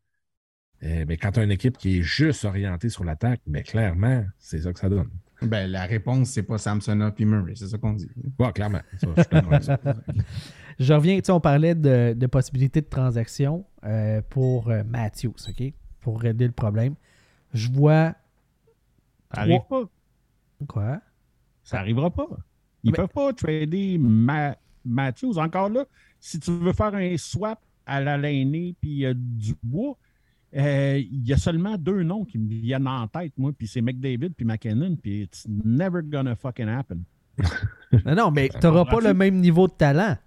Euh, 0.83 1.05
mais 1.07 1.17
quand 1.17 1.31
tu 1.31 1.39
as 1.39 1.43
une 1.43 1.51
équipe 1.51 1.77
qui 1.77 1.99
est 1.99 2.01
juste 2.01 2.43
orientée 2.45 2.89
sur 2.89 3.03
l'attaque, 3.03 3.41
mais 3.47 3.63
clairement, 3.63 4.25
c'est 4.37 4.59
ça 4.59 4.73
que 4.73 4.79
ça 4.79 4.89
donne. 4.89 5.09
Ben, 5.41 5.69
la 5.69 5.85
réponse, 5.85 6.29
c'est 6.29 6.43
pas 6.43 6.57
Samsonov 6.57 7.13
puis 7.13 7.25
Murray, 7.25 7.53
c'est 7.55 7.67
ça 7.67 7.77
qu'on 7.77 7.93
dit. 7.93 8.09
Ouais, 8.39 8.51
clairement. 8.53 8.81
Ça, 8.97 9.07
je 9.17 9.61
ça. 9.61 9.79
Reviens, 10.95 11.17
tu 11.17 11.25
sais, 11.25 11.31
on 11.31 11.39
parlait 11.39 11.75
de, 11.75 12.13
de 12.17 12.27
possibilités 12.27 12.81
de 12.81 12.87
transaction 12.87 13.65
euh, 13.83 14.21
pour 14.29 14.69
euh, 14.69 14.83
Matthews, 14.85 15.35
OK? 15.47 15.73
Pour 15.99 16.19
régler 16.21 16.47
le 16.47 16.53
problème. 16.53 16.95
Je 17.53 17.69
vois. 17.69 18.15
Ça 19.33 19.41
arrive 19.41 19.61
pas. 19.69 19.83
Quoi? 20.67 21.01
Ça 21.63 21.79
arrivera 21.79 22.09
pas. 22.13 22.27
Ils 22.83 22.91
Mais- 22.91 22.97
peuvent 22.97 23.07
pas 23.09 23.33
trader 23.33 23.97
Ma- 23.99 24.57
Matthews. 24.85 25.37
Encore 25.37 25.69
là, 25.69 25.85
si 26.19 26.39
tu 26.39 26.51
veux 26.51 26.73
faire 26.73 26.93
un 26.95 27.15
swap 27.17 27.59
à 27.85 28.01
la 28.01 28.17
Lainé 28.17 28.75
puis 28.79 29.05
euh, 29.05 29.13
du 29.15 29.55
euh, 30.55 30.97
il 30.99 31.27
y 31.27 31.33
a 31.33 31.37
seulement 31.37 31.77
deux 31.77 32.03
noms 32.03 32.25
qui 32.25 32.37
me 32.37 32.47
viennent 32.47 32.87
en 32.87 33.07
tête, 33.07 33.33
moi, 33.37 33.51
puis 33.57 33.67
c'est 33.67 33.81
McDavid 33.81 34.29
puis 34.31 34.45
McKinnon, 34.45 34.95
puis 34.95 35.23
it's 35.23 35.47
never 35.47 36.01
gonna 36.03 36.35
fucking 36.35 36.67
happen. 36.67 37.03
Non, 38.05 38.15
non, 38.15 38.31
mais 38.31 38.49
tu 38.49 38.57
n'auras 38.63 38.85
pas 38.85 38.99
le 39.01 39.13
même 39.13 39.39
niveau 39.39 39.67
de 39.67 39.73
talent. 39.73 40.17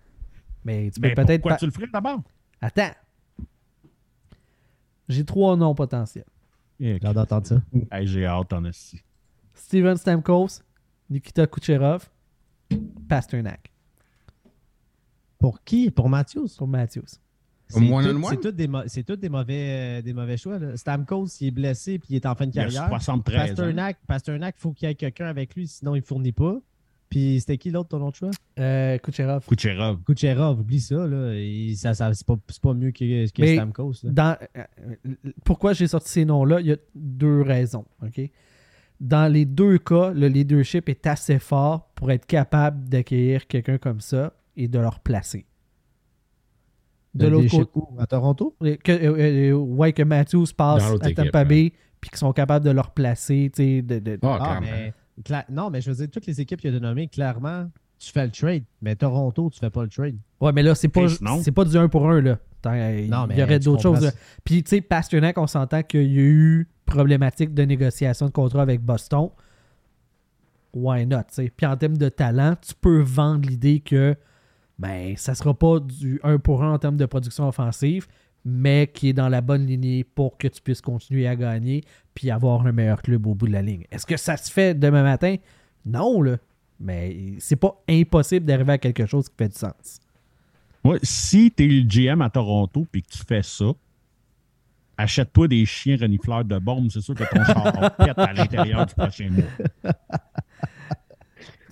Mais 0.64 0.90
tu 0.90 1.00
peux 1.00 1.12
peut-être. 1.14 1.40
pourquoi 1.42 1.52
pas- 1.52 1.58
tu 1.58 1.66
le 1.66 1.70
ferais 1.72 1.86
d'abord? 1.92 2.22
Attends. 2.60 2.90
J'ai 5.08 5.24
trois 5.24 5.56
noms 5.56 5.74
potentiels 5.74 6.24
J'ai 6.80 6.98
hâte 7.04 7.14
d'entendre 7.14 7.46
ça. 7.46 7.62
Hey, 7.92 8.06
J'ai 8.06 8.24
hâte, 8.26 8.52
en 8.52 8.64
esti. 8.64 9.00
Steven 9.54 9.96
Stamkos, 9.96 10.60
Nikita 11.10 11.46
Kucherov, 11.46 12.08
Pasternak 13.08 13.72
Pour 15.38 15.62
qui? 15.64 15.90
Pour 15.90 16.08
Matthews? 16.08 16.48
pour 16.58 16.68
Matthews. 16.68 17.18
C'est 17.68 17.78
one 17.78 18.04
tout- 18.04 18.10
on 18.10 18.22
one? 18.22 18.24
c'est 18.30 18.40
tout 18.40 18.52
des, 18.52 19.02
tout 19.04 19.16
des 19.16 19.28
mauvais, 19.28 19.98
euh, 19.98 20.02
des 20.02 20.12
mauvais 20.12 20.36
choix. 20.36 20.58
Là. 20.58 20.76
Stamkos, 20.76 21.26
il 21.40 21.48
est 21.48 21.50
blessé 21.50 21.98
puis 21.98 22.08
il 22.10 22.16
est 22.16 22.26
en 22.26 22.34
fin 22.34 22.46
de 22.46 22.52
Il 22.52 22.56
y 22.56 22.60
a 22.60 22.64
carrière. 22.64 22.88
73 22.88 23.42
ans. 23.42 23.46
Pasternak, 23.48 23.98
Pasternak, 24.06 24.54
il 24.58 24.60
faut 24.60 24.72
qu'il 24.72 24.88
y 24.88 24.90
ait 24.90 24.94
quelqu'un 24.94 25.26
avec 25.26 25.54
lui, 25.56 25.66
sinon 25.66 25.94
il 25.94 26.00
ne 26.00 26.04
fournit 26.04 26.32
pas. 26.32 26.58
Puis 27.08 27.38
c'était 27.40 27.56
qui 27.56 27.70
l'autre, 27.70 27.88
ton 27.90 28.04
autre 28.04 28.16
choix? 28.18 28.30
Euh, 28.58 28.98
Kucherov. 28.98 29.44
Kucherov. 29.46 30.00
Kucherov, 30.04 30.60
oublie 30.60 30.80
ça. 30.80 31.06
Là. 31.06 31.34
Il- 31.34 31.76
ça, 31.76 31.94
ça- 31.94 32.12
c'est, 32.14 32.26
pas, 32.26 32.34
c'est 32.48 32.60
pas 32.60 32.74
mieux 32.74 32.90
que, 32.90 33.26
que 33.30 33.42
Mais- 33.42 33.54
Stamkos. 33.54 33.92
là. 34.04 34.10
Dans, 34.10 34.36
euh, 34.56 34.62
pourquoi 35.44 35.72
j'ai 35.72 35.86
sorti 35.86 36.08
ces 36.10 36.24
noms-là? 36.24 36.60
Il 36.60 36.66
y 36.66 36.72
a 36.72 36.76
deux 36.96 37.42
raisons. 37.42 37.84
OK? 38.02 38.20
Dans 39.00 39.30
les 39.32 39.44
deux 39.44 39.78
cas, 39.78 40.10
le 40.12 40.26
leadership 40.28 40.88
est 40.88 41.06
assez 41.06 41.38
fort 41.38 41.90
pour 41.94 42.10
être 42.10 42.26
capable 42.26 42.88
d'accueillir 42.88 43.46
quelqu'un 43.46 43.78
comme 43.78 44.00
ça 44.00 44.32
et 44.56 44.68
de 44.68 44.78
le 44.78 44.88
replacer. 44.88 45.46
De 47.16 47.26
l'autre 47.28 47.48
côté, 47.50 47.70
où? 47.74 47.88
À 48.00 48.06
Toronto? 48.06 48.54
que, 48.60 48.92
euh, 48.92 49.50
euh, 49.50 49.52
ouais, 49.52 49.92
que 49.92 50.02
Matthews 50.02 50.46
passe 50.56 50.84
à 51.00 51.10
Tampa 51.10 51.44
Bay 51.44 51.72
puis 52.00 52.10
qu'ils 52.10 52.18
sont 52.18 52.32
capables 52.32 52.64
de 52.64 52.70
le 52.70 52.80
replacer. 52.80 53.50
tu 53.54 53.62
sais, 53.62 53.82
De, 53.82 53.98
de- 53.98 54.18
Ah, 54.22 54.38
Ah, 54.40 54.44
clairement. 54.60 54.66
mais, 54.70 54.92
cla- 55.22 55.44
non, 55.50 55.70
mais 55.70 55.80
je 55.80 55.90
veux 55.90 55.96
dire, 55.96 56.08
toutes 56.10 56.26
les 56.26 56.40
équipes 56.40 56.60
qu'il 56.60 56.74
a 56.74 56.78
nommées, 56.80 57.08
clairement, 57.08 57.68
tu 57.98 58.12
fais 58.12 58.24
le 58.26 58.30
trade. 58.30 58.64
Mais 58.82 58.94
Toronto, 58.94 59.50
tu 59.50 59.58
fais 59.58 59.70
pas 59.70 59.82
le 59.82 59.88
trade. 59.88 60.16
Ouais, 60.40 60.52
mais 60.52 60.62
là, 60.62 60.74
c'est 60.74 60.88
pas, 60.88 61.08
c'est 61.42 61.52
pas 61.52 61.64
du 61.64 61.76
1 61.76 61.88
pour 61.88 62.08
1. 62.10 62.20
Là. 62.20 62.38
Attends, 62.62 62.74
il 62.74 63.06
y 63.38 63.42
aurait 63.42 63.58
d'autres 63.58 63.82
choses. 63.82 64.12
Puis, 64.44 64.62
tu 64.62 64.70
sais, 64.70 64.80
Pasternak, 64.80 65.38
on 65.38 65.46
s'entend 65.46 65.82
qu'il 65.82 66.12
y 66.12 66.18
a 66.18 66.22
eu 66.22 66.68
problématique 66.84 67.52
de 67.54 67.62
négociation 67.62 68.26
de 68.26 68.30
contrat 68.32 68.62
avec 68.62 68.80
Boston. 68.80 69.30
Why 70.74 71.06
not? 71.06 71.22
tu 71.28 71.34
sais? 71.34 71.52
Puis, 71.56 71.64
en 71.66 71.76
termes 71.76 71.96
de 71.96 72.08
talent, 72.08 72.54
tu 72.60 72.74
peux 72.78 73.00
vendre 73.00 73.48
l'idée 73.48 73.80
que 73.80 74.14
ben, 74.78 75.16
ça 75.16 75.34
sera 75.34 75.54
pas 75.54 75.80
du 75.80 76.20
1 76.22 76.38
pour 76.38 76.62
1 76.62 76.74
en 76.74 76.78
termes 76.78 76.96
de 76.96 77.06
production 77.06 77.48
offensive, 77.48 78.06
mais 78.44 78.90
qui 78.92 79.08
est 79.08 79.12
dans 79.12 79.28
la 79.28 79.40
bonne 79.40 79.66
lignée 79.66 80.04
pour 80.04 80.38
que 80.38 80.48
tu 80.48 80.60
puisses 80.60 80.80
continuer 80.80 81.26
à 81.26 81.34
gagner 81.34 81.82
puis 82.14 82.30
avoir 82.30 82.66
un 82.66 82.72
meilleur 82.72 83.02
club 83.02 83.26
au 83.26 83.34
bout 83.34 83.48
de 83.48 83.52
la 83.52 83.62
ligne. 83.62 83.84
Est-ce 83.90 84.06
que 84.06 84.16
ça 84.16 84.36
se 84.36 84.50
fait 84.50 84.78
demain 84.78 85.02
matin? 85.02 85.36
Non, 85.84 86.22
là. 86.22 86.36
Mais 86.78 87.34
c'est 87.38 87.56
pas 87.56 87.82
impossible 87.88 88.44
d'arriver 88.44 88.74
à 88.74 88.78
quelque 88.78 89.06
chose 89.06 89.28
qui 89.28 89.34
fait 89.36 89.48
du 89.48 89.56
sens. 89.56 90.00
Ouais, 90.84 90.98
si 91.02 91.50
tu 91.50 91.64
es 91.64 91.66
le 91.66 91.82
GM 91.82 92.20
à 92.20 92.30
Toronto 92.30 92.86
puis 92.92 93.02
que 93.02 93.10
tu 93.10 93.22
fais 93.26 93.42
ça, 93.42 93.72
achète-toi 94.96 95.48
des 95.48 95.64
chiens 95.64 95.96
renifleurs 95.96 96.44
de 96.44 96.58
bombes. 96.58 96.90
C'est 96.90 97.00
sûr 97.00 97.14
que 97.14 97.24
ton 97.24 97.44
char 97.44 97.96
pète 97.96 98.18
à 98.18 98.32
l'intérieur 98.32 98.86
du 98.86 98.94
prochain 98.94 99.30
mois. 99.30 99.94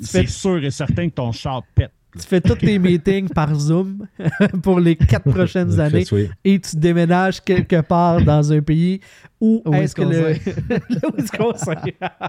C'est 0.01 0.27
sûr 0.27 0.65
et 0.65 0.71
certain 0.71 1.09
que 1.09 1.15
ton 1.15 1.31
char 1.33 1.63
pète. 1.75 1.93
Tu 2.17 2.27
fais 2.27 2.41
tous 2.41 2.55
tes 2.55 2.79
meetings 2.79 3.29
par 3.29 3.53
Zoom 3.55 4.07
pour 4.63 4.79
les 4.79 4.95
quatre 4.97 5.29
prochaines 5.31 5.81
années 5.81 6.05
oui. 6.13 6.29
et 6.45 6.61
tu 6.61 6.77
déménages 6.77 7.41
quelque 7.41 7.81
part 7.81 8.23
dans 8.23 8.53
un 8.53 8.63
pays 8.63 9.01
où 9.41 9.63
est-ce 9.73 9.95
que 9.97 10.03
le, 10.03 10.35
le 10.35 11.17
Wisconsin. 11.21 11.75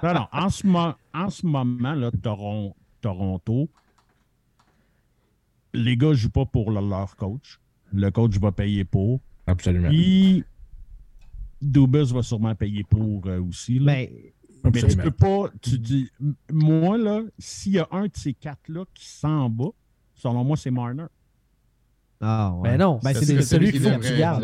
Non, 0.03 0.14
non, 0.14 0.28
en 0.32 0.49
ce, 0.49 0.66
mo- 0.66 0.94
en 1.14 1.30
ce 1.30 1.45
moment, 1.45 1.94
là, 1.94 2.10
Toron- 2.12 2.74
Toronto, 2.99 3.70
les 5.74 5.98
gars 5.98 6.10
ne 6.10 6.14
jouent 6.14 6.30
pas 6.30 6.45
pour 6.45 6.72
le- 6.72 6.88
leur 6.88 7.16
coach. 7.16 7.60
Le 7.94 8.10
coach 8.10 8.38
va 8.40 8.52
payer 8.52 8.84
pour. 8.86 9.22
Absolument. 9.48 9.90
Puis, 9.90 10.44
Dubus 11.62 12.12
va 12.14 12.24
sûrement 12.24 12.56
payer 12.56 12.84
pour 12.84 13.24
euh, 13.28 13.40
aussi. 13.41 13.80
là. 13.80 13.86
Mais 13.94 14.34
Mais 14.74 14.82
tu 14.84 14.98
peux 14.98 15.12
pas. 15.12 15.50
Tu 15.62 15.78
dis, 15.80 16.10
m- 16.22 16.36
moi, 16.52 16.98
là, 16.98 17.22
s'il 17.38 17.74
y 17.74 17.80
a 17.80 17.88
un 17.92 18.06
de 18.06 18.12
ces 18.16 18.34
quatre-là 18.34 18.84
qui 18.94 19.06
s'en 19.08 19.50
va, 19.50 19.66
selon 20.14 20.44
moi, 20.44 20.58
c'est 20.58 20.72
Marner. 20.72 21.06
Ah, 22.22 22.54
ouais. 22.56 22.70
Ben 22.72 22.78
non, 22.80 23.00
Ben, 23.04 23.14
Ça, 23.14 23.22
c'est 23.22 23.34
le- 23.36 23.42
celui 23.42 23.72
qu'il 23.72 23.82
faut 23.82 23.90
que 24.00 24.08
tu 24.08 24.18
gardes. 24.18 24.42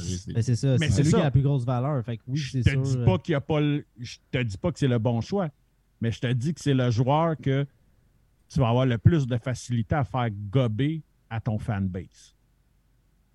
c'est- 0.00 0.32
Ben, 0.32 0.42
c'est 0.42 0.56
ça. 0.56 0.76
Mais 0.78 0.88
C'est 0.88 0.96
celui 0.98 1.10
ça. 1.10 1.16
qui 1.16 1.20
a 1.22 1.24
la 1.24 1.30
plus 1.30 1.42
grosse 1.42 1.64
valeur. 1.64 2.04
Fait 2.04 2.18
que 2.18 2.22
oui, 2.28 2.36
je 2.38 2.50
c'est 2.52 2.62
te 2.62 2.68
sûr. 2.70 2.82
dis 2.82 2.96
euh, 2.98 3.04
pas 3.04 3.18
qu'il 3.18 3.32
y 3.32 3.34
a 3.34 3.40
pas 3.40 3.60
le- 3.60 3.84
Je 3.98 4.18
te 4.30 4.42
dis 4.42 4.58
pas 4.58 4.70
que 4.72 4.78
c'est 4.78 4.88
le 4.88 4.98
bon 4.98 5.20
choix, 5.22 5.48
mais 6.00 6.12
je 6.12 6.20
te 6.20 6.30
dis 6.32 6.52
que 6.54 6.60
c'est 6.60 6.74
le 6.74 6.90
joueur 6.90 7.36
que 7.36 7.66
tu 8.48 8.60
vas 8.60 8.68
avoir 8.68 8.84
le 8.86 8.98
plus 8.98 9.26
de 9.26 9.36
facilité 9.38 9.94
à 9.94 10.04
faire 10.04 10.28
gober 10.50 11.02
à 11.30 11.40
ton 11.40 11.58
fanbase. 11.58 12.36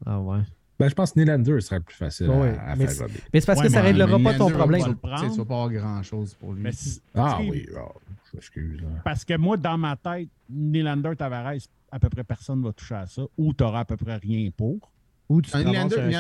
Ah 0.06 0.22
ouais. 0.22 0.42
Ben, 0.80 0.90
je 0.90 0.94
pense 0.94 1.12
que 1.12 1.20
Nylander 1.20 1.60
serait 1.62 1.80
plus 1.80 1.96
facile 1.96 2.30
Ouais, 2.30 2.56
à, 2.58 2.72
à 2.72 2.76
mais 2.76 2.88
faire 2.88 3.08
gober. 3.08 3.20
Mais 3.34 3.40
c'est 3.40 3.46
parce 3.48 3.60
Ouais, 3.60 3.66
que 3.68 3.72
ça 3.72 3.82
mais- 3.82 3.88
réglera 3.88 4.20
pas 4.20 4.34
ton 4.36 4.50
problème. 4.52 4.84
Tu 4.84 4.90
vas 5.38 5.46
pas 5.46 5.54
avoir 5.56 5.70
grand-chose 5.72 6.36
pour 6.36 6.54
lui. 6.54 6.62
Mais 6.62 6.72
Ah 7.16 7.38
tu 7.42 7.50
oui, 7.50 7.66
ah, 7.76 7.80
je 8.32 8.38
m'excuse. 8.38 8.82
là. 8.82 8.88
Parce 9.04 9.26
que 9.26 9.36
moi, 9.38 9.58
dans 9.58 9.78
ma 9.78 9.96
tête, 9.96 10.30
Nylander 10.50 11.14
Tavares, 11.18 11.54
à 11.92 12.00
peu 12.00 12.10
près 12.10 12.24
personne 12.24 12.62
va 12.64 12.72
toucher 12.74 12.96
à 12.96 13.08
ça, 13.08 13.24
ou 13.38 13.54
tu 13.54 13.64
n'auras 13.64 13.80
à 13.82 13.86
peu 13.86 13.98
près 13.98 14.18
rien 14.18 14.50
pour. 14.56 14.92
Ou 15.30 15.42
tu 15.42 15.52
ramasses 15.52 15.72
Nylander, 15.74 15.96
problème. 15.96 16.12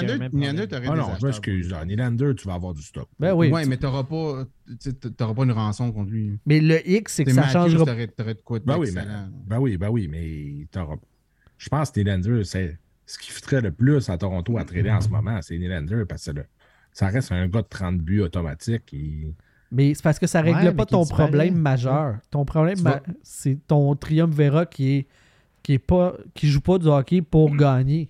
t'aurais 0.67 0.87
Ah 0.87 0.91
des 0.91 0.97
non, 0.99 1.07
je 1.19 1.25
m'excuse. 1.27 1.75
Nylander, 1.85 2.35
tu 2.35 2.45
vas 2.47 2.55
avoir 2.55 2.73
du 2.73 2.81
stock. 2.81 3.07
Ben 3.19 3.33
oui. 3.33 3.49
Ouais, 3.51 3.65
mais 3.65 3.77
t'auras 3.77 4.03
pas, 4.03 4.43
tu 4.67 4.75
sais, 4.79 4.93
t'auras 4.93 5.33
pas 5.33 5.43
une 5.43 5.51
rançon 5.53 5.91
contre 5.93 6.09
lui. 6.11 6.37
Mais 6.45 6.59
le 6.59 6.85
X, 6.89 7.13
c'est 7.13 7.23
que 7.23 7.31
ça 7.31 7.47
changera 7.47 7.85
T'aurais 7.85 8.07
t'aurais 8.07 8.33
de 8.33 8.41
quoi 8.41 8.59
de 8.59 8.65
Ben 8.65 8.77
oui, 8.77 8.87
excellent. 8.87 9.29
ben 9.45 9.59
oui, 9.59 9.77
ben 9.77 9.89
oui, 9.89 10.07
mais 10.09 10.65
t'auras- 10.71 10.97
je 11.57 11.69
pense 11.69 11.91
que 11.91 12.01
Nylander, 12.01 12.43
c'est 12.43 12.77
ce 13.07 13.17
qui 13.17 13.31
fitterait 13.31 13.61
le 13.61 13.71
plus 13.71 14.07
à 14.09 14.17
Toronto 14.19 14.57
à 14.59 14.63
trader 14.65 14.91
en 14.91 15.01
ce 15.01 15.09
moment, 15.09 15.39
c'est 15.41 15.57
Nylander, 15.57 16.03
parce 16.07 16.25
que 16.25 16.31
le- 16.31 16.45
ça 16.91 17.07
reste 17.07 17.31
un 17.31 17.47
gars 17.47 17.61
de 17.63 17.67
30 17.67 17.97
buts 17.97 18.21
automatique. 18.21 18.93
et- 18.93 19.33
Mais 19.71 19.93
c'est 19.95 20.03
parce 20.03 20.19
que 20.19 20.27
ça 20.27 20.41
règle 20.41 20.59
Ouais, 20.59 20.73
pas 20.73 20.85
ton 20.85 21.05
problème 21.05 21.55
majeur. 21.55 22.17
Ton 22.31 22.45
problème, 22.45 22.75
Tu 22.77 22.83
ma- 22.83 23.01
c'est 23.23 23.57
ton 23.67 23.95
triumvirat 23.95 24.65
qui 24.67 24.91
est 24.97 25.07
qui 25.63 25.73
est 25.73 25.79
pas 25.79 26.13
qui 26.33 26.47
joue 26.47 26.61
pas 26.61 26.77
du 26.77 26.87
hockey 26.87 27.21
pour 27.21 27.53
gagner. 27.55 28.09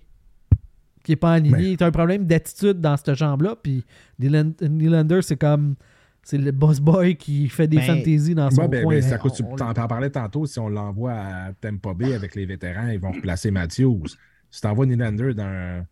qui 1.04 1.12
est 1.12 1.16
pas 1.16 1.32
aligné. 1.32 1.70
Mais- 1.70 1.76
T'as 1.76 1.86
un 1.86 1.90
problème 1.90 2.26
d'attitude 2.26 2.82
dans 2.82 2.94
cette 2.98 3.14
jambe-là. 3.14 3.56
Puis 3.62 3.82
Nylan- 4.20 4.52
Nylander, 4.60 5.20
c'est 5.22 5.36
comme. 5.38 5.74
C'est 6.22 6.36
le 6.36 6.52
boss 6.52 6.78
boy 6.80 7.16
qui 7.16 7.48
fait 7.48 7.66
des 7.66 7.78
Ben, 7.78 7.82
fantaisies 7.86 8.34
dans 8.34 8.50
son 8.50 8.60
Ouais, 8.62 8.68
ben, 8.68 8.84
coin. 8.84 8.94
ben, 8.96 9.02
c'est 9.02 9.18
tu 9.34 9.42
on- 9.42 9.56
t'en 9.56 9.72
t'en 9.72 9.86
parlais 9.88 10.10
tantôt, 10.10 10.44
si 10.44 10.58
on 10.58 10.68
l'envoie 10.68 11.14
à 11.14 11.52
Tampa 11.58 11.94
Bay 11.94 12.12
avec 12.12 12.34
les 12.34 12.44
vétérans, 12.44 12.88
ils 12.88 12.98
vont 13.00 13.12
replacer 13.12 13.50
Matthews. 13.50 14.04
Si 14.50 14.60
t'envoies 14.60 14.86
Nylander 14.86 15.34
dans, 15.34 15.84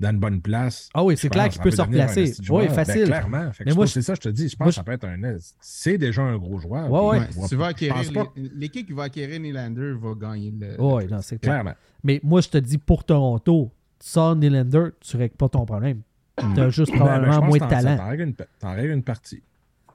dans 0.00 0.10
une 0.10 0.18
bonne 0.18 0.40
place. 0.40 0.88
Ah 0.94 1.04
oui, 1.04 1.16
c'est 1.16 1.28
clair 1.28 1.48
qu'il 1.48 1.62
peut 1.62 1.70
se 1.70 1.80
replacer. 1.80 2.34
Oui. 2.50 2.66
Ben, 2.66 2.74
facile. 2.74 3.04
clairement. 3.04 3.52
Fait 3.52 3.64
que 3.64 3.68
Mais 3.68 3.74
moi, 3.74 3.86
c'est 3.86 4.02
ça, 4.02 4.14
je 4.14 4.20
te 4.20 4.28
dis. 4.28 4.48
Je 4.48 4.56
pense 4.56 4.66
moi, 4.66 4.68
que 4.70 4.74
ça 4.74 4.82
peut 4.82 4.92
être 4.92 5.04
un. 5.04 5.36
C'est 5.60 5.98
déjà 5.98 6.22
un 6.22 6.36
gros 6.36 6.58
joueur. 6.58 6.90
Ouais, 6.90 7.18
ouais. 7.18 7.48
tu 7.48 7.56
vas 7.56 7.66
acquérir, 7.68 8.26
l'équipe 8.36 8.86
qui 8.86 8.92
va 8.92 9.04
acquérir 9.04 9.40
Nylander 9.40 9.94
va 10.00 10.14
gagner 10.14 10.52
le. 10.58 10.80
Oui, 10.80 11.06
non, 11.06 11.20
c'est 11.22 11.38
clair. 11.38 11.54
Clairement. 11.54 11.74
Mais 12.02 12.20
moi, 12.22 12.40
je 12.40 12.48
te 12.48 12.58
dis, 12.58 12.78
pour 12.78 13.04
Toronto, 13.04 13.70
tu 13.98 14.08
sors 14.08 14.36
Nylander, 14.36 14.88
tu 15.00 15.16
règles 15.16 15.36
pas 15.36 15.48
ton 15.48 15.64
problème. 15.64 16.02
T'as 16.36 16.68
juste 16.68 16.90
Ben, 16.90 16.98
ben, 16.98 17.04
je 17.04 17.04
probablement 17.04 17.42
moins 17.46 17.58
de 17.58 17.68
talent. 17.68 17.96
T'en 17.96 18.08
règles 18.08 18.22
une, 18.22 18.34
règles 18.62 18.92
une 18.92 19.02
partie. 19.02 19.42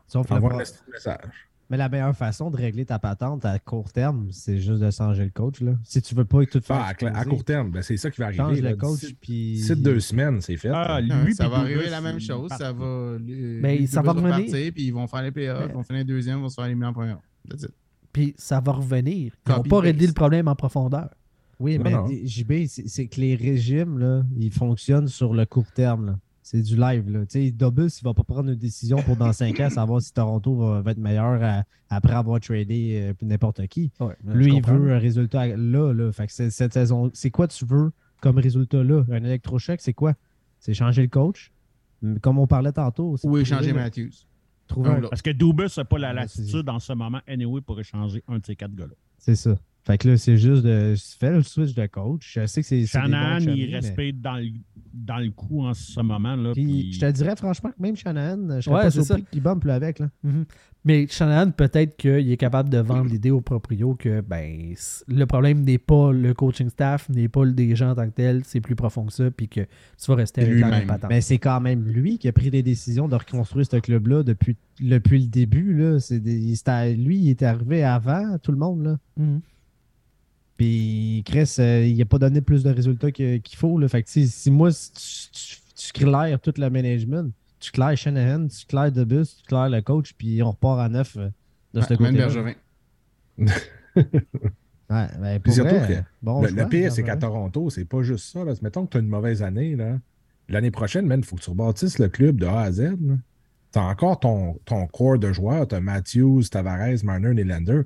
Sauf 0.08 0.30
le 0.30 0.40
message. 0.40 1.49
Mais 1.70 1.78
la 1.78 1.88
meilleure 1.88 2.16
façon 2.16 2.50
de 2.50 2.58
régler 2.58 2.84
ta 2.86 2.98
patente 2.98 3.46
à 3.46 3.60
court 3.60 3.92
terme, 3.92 4.28
c'est 4.32 4.58
juste 4.58 4.82
de 4.82 4.90
changer 4.90 5.24
le 5.26 5.30
coach. 5.30 5.62
Là. 5.62 5.74
Si 5.84 6.02
tu 6.02 6.16
veux 6.16 6.26
pas 6.26 6.44
tout 6.46 6.62
faire. 6.62 6.78
Ah, 6.80 6.94
à, 7.14 7.26
court 7.26 7.44
terme, 7.44 7.70
ben, 7.72 7.84
c'est 7.84 7.96
ça 7.98 8.10
qui 8.10 8.20
va 8.22 8.32
change 8.32 8.40
arriver. 8.48 8.62
le 8.62 8.70
là. 8.70 8.76
coach. 8.76 9.02
Puis... 9.22 9.54
d'ici 9.54 9.76
deux 9.76 10.00
semaines, 10.00 10.42
c'est 10.42 10.58
fait. 10.58 10.72
Ah, 10.74 11.00
lui, 11.00 11.12
Ouais, 11.12 11.32
ça 11.34 11.48
va 11.48 11.58
arriver 11.60 11.90
la 11.90 12.02
même 12.02 12.20
chose. 12.20 12.50
Ça 12.58 12.74
va. 12.74 13.18
les- 13.20 13.60
Ben, 13.62 13.78
les 13.80 13.86
ça 13.88 14.02
va 14.02 14.14
vont 14.14 14.22
revenir. 14.22 14.52
partir, 14.52 14.74
Puis 14.74 14.84
ils 14.86 14.92
vont 14.92 15.06
faire 15.08 15.22
les 15.22 15.32
playoffs. 15.32 15.66
Ils 15.70 15.74
vont 15.76 15.84
finir 15.84 16.06
deuxième, 16.06 16.40
ils 16.40 16.42
vont 16.42 16.50
se 16.50 16.56
faire 16.56 16.66
éliminer 16.66 16.88
en 16.88 16.94
première. 16.94 17.20
That's 17.48 17.64
it. 17.64 17.72
Puis 18.12 18.34
ça 18.38 18.60
va 18.60 18.72
revenir. 18.72 19.32
Ils 19.46 19.50
vont 19.52 19.58
Copy 19.58 19.70
pas 19.70 19.80
régler 19.82 20.00
paste. 20.08 20.10
le 20.10 20.14
problème 20.16 20.48
en 20.48 20.56
profondeur. 20.56 21.10
Oui, 21.60 21.78
Non, 21.78 21.84
mais 21.84 21.92
non. 21.92 22.08
JB, 22.08 22.66
c'est 22.68 22.88
c'est 22.88 23.06
que 23.08 23.22
les 23.22 23.36
régimes, 23.36 24.00
là, 24.00 24.24
ils 24.38 24.52
fonctionnent 24.52 25.08
sur 25.10 25.34
le 25.36 25.46
court 25.46 25.72
terme. 25.72 26.06
là. 26.08 26.20
C'est 26.52 26.64
du 26.64 26.76
live. 26.76 27.08
Là. 27.12 27.20
Tu 27.28 27.46
sais, 27.46 27.52
Dobus, 27.52 28.00
il 28.02 28.04
va 28.04 28.16
pas 28.16 28.24
prendre 28.24 28.50
une 28.50 28.56
décision 28.56 28.98
pour 29.04 29.16
dans 29.16 29.32
5 29.32 29.60
ans 29.60 29.70
savoir 29.70 30.02
si 30.02 30.12
Toronto 30.12 30.56
va, 30.56 30.82
va 30.82 30.92
être 30.92 30.98
meilleur 30.98 31.44
à- 31.44 31.64
après 31.90 32.14
avoir 32.16 32.40
tradé 32.40 33.00
euh, 33.00 33.14
n'importe 33.22 33.68
qui. 33.68 33.92
Lui, 34.26 34.56
il 34.56 34.66
veut 34.66 34.92
un 34.94 34.98
résultat 34.98 35.46
là. 35.46 35.94
là. 35.94 36.12
Fait 36.12 36.26
que 36.26 36.34
c'est- 36.34 36.50
cette 36.50 36.74
saison, 36.74 37.12
c'est 37.14 37.30
quoi 37.30 37.48
tu 37.48 37.66
veux 37.66 37.92
comme 38.20 38.40
résultat 38.40 38.84
là? 38.84 39.04
Un 39.12 39.24
électrochoc, 39.24 39.80
c'est 39.80 39.94
quoi? 39.94 40.16
C'est 40.60 40.74
changer 40.74 41.04
le 41.04 41.08
coach? 41.10 41.52
Comme 42.22 42.40
on 42.40 42.48
parlait 42.48 42.72
tantôt. 42.72 43.16
c'est 43.18 43.28
Ou 43.28 43.38
échanger 43.38 43.72
Matthews. 43.72 44.10
trouver 44.68 44.90
Un. 44.90 45.02
Parce 45.02 45.22
que 45.22 45.30
Dubus 45.30 45.78
n'a 45.78 45.86
pas 45.86 46.00
la 46.00 46.14
latitude 46.14 46.68
en 46.68 46.80
ce 46.80 46.94
moment, 46.94 47.20
anyway, 47.28 47.62
pour 47.62 47.80
échanger 47.80 48.24
un 48.28 48.40
de 48.40 48.46
ces 48.46 48.56
quatre 48.56 48.74
gars-là. 48.74 48.94
C'est 49.20 49.36
ça. 49.36 49.56
Fait 49.84 49.98
que 49.98 50.08
là, 50.10 50.18
c'est 50.18 50.38
juste 50.38 50.64
de. 50.64 50.94
Fais 51.20 51.32
le 51.32 51.42
switch 51.42 51.74
de 51.74 51.86
coach. 51.88 52.34
Je 52.40 52.46
sais 52.46 52.62
que 52.62 52.68
c'est. 52.68 52.86
chummies, 52.86 53.08
il 53.56 53.70
mais- 53.72 53.76
respire 53.78 54.14
dans 54.16 54.36
le, 54.36 54.50
dans 54.94 55.18
le 55.18 55.32
coup 55.32 55.66
en 55.66 55.74
ce 55.74 56.00
moment. 56.02 56.36
Là, 56.36 56.52
Puis, 56.54 56.64
puis- 56.66 56.94
je 56.94 57.00
te 57.00 57.12
dirais 57.12 57.36
franchement 57.36 57.70
que 57.72 57.82
même 57.82 57.96
Shanahan, 57.96 58.56
je 58.58 58.62
serais 58.62 58.76
Ouais, 58.76 58.82
pas 58.84 58.92
c'est 58.92 59.04
surpris 59.04 59.26
qu'il 59.32 59.42
bump 59.42 59.64
là, 59.64 59.76
avec. 59.76 60.00
Là. 60.00 60.10
Mais 60.86 61.08
Shanahan, 61.08 61.52
peut-être 61.52 61.98
qu'il 61.98 62.32
est 62.32 62.38
capable 62.38 62.70
de 62.70 62.78
vendre 62.78 63.10
l'idée 63.12 63.32
au 63.32 63.42
proprio 63.42 63.96
que 63.96 64.22
ben 64.22 64.74
le 65.08 65.26
problème 65.26 65.64
n'est 65.64 65.78
pas 65.78 66.12
le 66.14 66.34
coaching 66.34 66.70
staff, 66.70 67.10
n'est 67.10 67.28
pas 67.28 67.44
le 67.44 67.52
dirigeant 67.52 67.92
en 67.92 67.96
tant 67.96 68.06
que 68.06 68.14
tel, 68.16 68.44
c'est 68.46 68.62
plus 68.62 68.76
profond 68.76 69.06
que 69.06 69.12
ça, 69.14 69.30
puis 69.30 69.50
que 69.50 69.62
tu 69.62 70.08
vas 70.08 70.16
rester 70.16 70.42
avec 70.42 70.60
la 70.60 70.70
même 70.70 70.88
patente. 70.88 71.10
Mais 71.10 71.20
c'est 71.22 71.38
quand 71.38 71.60
même 71.60 71.84
lui 71.86 72.18
qui 72.18 72.28
a 72.30 72.32
pris 72.32 72.50
des 72.50 72.64
décisions 72.64 73.08
de 73.10 73.16
reconstruire 73.16 73.66
ce 73.70 73.78
club-là 73.78 74.24
depuis, 74.24 74.56
depuis 74.80 75.20
le 75.20 75.28
début. 75.28 75.74
Là. 75.74 75.98
Des- 76.10 76.96
lui, 76.96 77.18
il 77.20 77.30
est 77.30 77.44
arrivé 77.44 77.84
avant 77.84 78.38
tout 78.42 78.52
le 78.54 78.58
monde. 78.58 78.84
Là. 78.84 78.98
Mhm. 79.18 79.42
Puis 80.60 81.24
Chris, 81.26 81.56
euh, 81.60 81.86
il 81.86 81.98
n'a 81.98 82.04
pas 82.04 82.18
donné 82.20 82.42
plus 82.42 82.64
de 82.64 82.70
résultats 82.70 83.12
que- 83.14 83.38
qu'il 83.38 83.58
faut. 83.58 83.80
Là. 83.80 83.88
Fait 83.88 84.04
que, 84.04 84.10
si 84.10 84.52
moi, 84.52 84.72
si 84.74 84.92
tu, 85.32 85.62
tu, 85.74 85.94
tu 85.94 85.94
claires 86.04 86.38
tout 86.42 86.54
le 86.58 86.70
management, 86.70 87.32
tu 87.62 87.72
claires 87.72 87.96
Shanahan, 87.98 88.48
tu 88.48 88.66
claires 88.66 88.92
Debus, 88.92 89.38
tu 89.38 89.44
claires 89.48 89.70
le 89.70 89.82
coach, 89.82 90.12
puis 90.18 90.44
on 90.44 90.52
repart 90.52 90.82
à 90.82 90.90
neuf 90.90 91.16
euh, 91.18 91.30
de 91.74 91.80
ce 91.80 91.94
Ouais, 91.94 91.98
Même 92.12 92.18
côté-là. 92.18 92.26
Bergevin. 92.28 92.54
Ouais, 94.92 95.06
ben, 95.22 95.40
pour 95.40 95.54
vrai, 95.54 95.88
que 95.88 96.04
bon 96.24 96.42
le, 96.42 96.48
choix, 96.48 96.64
le 96.64 96.68
pire, 96.70 96.92
c'est 96.92 97.04
qu'à. 97.04 97.16
Toronto, 97.16 97.70
c'est 97.70 97.86
pas 97.86 98.02
juste 98.02 98.34
ça. 98.34 98.44
Là. 98.44 98.54
Mettons 98.64 98.88
que 98.88 98.92
tu 98.92 98.98
as 98.98 99.02
une 99.02 99.08
mauvaise 99.08 99.44
année. 99.44 99.76
là. 99.76 100.00
L'année 100.48 100.72
prochaine, 100.72 101.14
il 101.16 101.24
faut 101.24 101.36
que 101.36 101.42
tu 101.42 101.50
rebâtisses 101.52 102.00
le 102.00 102.10
club 102.10 102.38
de 102.38 102.48
A 102.48 102.62
à 102.62 102.72
Z. 102.72 102.96
Tu 103.72 103.78
as 103.78 103.84
encore 103.84 104.20
ton, 104.20 104.56
ton 104.66 104.88
corps 104.88 105.20
de 105.20 105.32
joueurs. 105.32 105.68
Tu 105.68 105.76
as 105.76 105.80
Matthews, 105.80 106.42
Tavares, 106.50 107.04
Marner, 107.04 107.36
Nylander. 107.36 107.82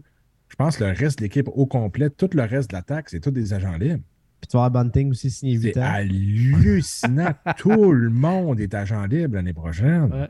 Je 0.53 0.55
pense 0.55 0.77
que 0.77 0.84
le 0.84 0.91
reste 0.91 1.17
de 1.17 1.23
l'équipe 1.23 1.49
au 1.51 1.65
complet, 1.65 2.11
tout 2.11 2.30
le 2.34 2.43
reste 2.43 2.69
de 2.69 2.75
l'attaque, 2.75 3.09
c'est 3.09 3.19
tous 3.19 3.31
des 3.31 3.53
agents 3.55 3.75
libres. 3.75 4.03
Puis 4.39 4.47
tu 4.51 4.55
vas 4.57 4.65
avoir 4.65 4.84
Bunting 4.84 5.09
aussi 5.09 5.31
signé 5.31 5.53
8 5.57 5.73
C'est 5.73 5.80
ans. 5.80 5.84
hallucinant. 5.91 7.34
tout 7.57 7.91
le 7.91 8.09
monde 8.11 8.59
est 8.59 8.73
agent 8.75 9.03
libre 9.07 9.34
l'année 9.35 9.53
prochaine. 9.53 10.13
Ouais. 10.13 10.30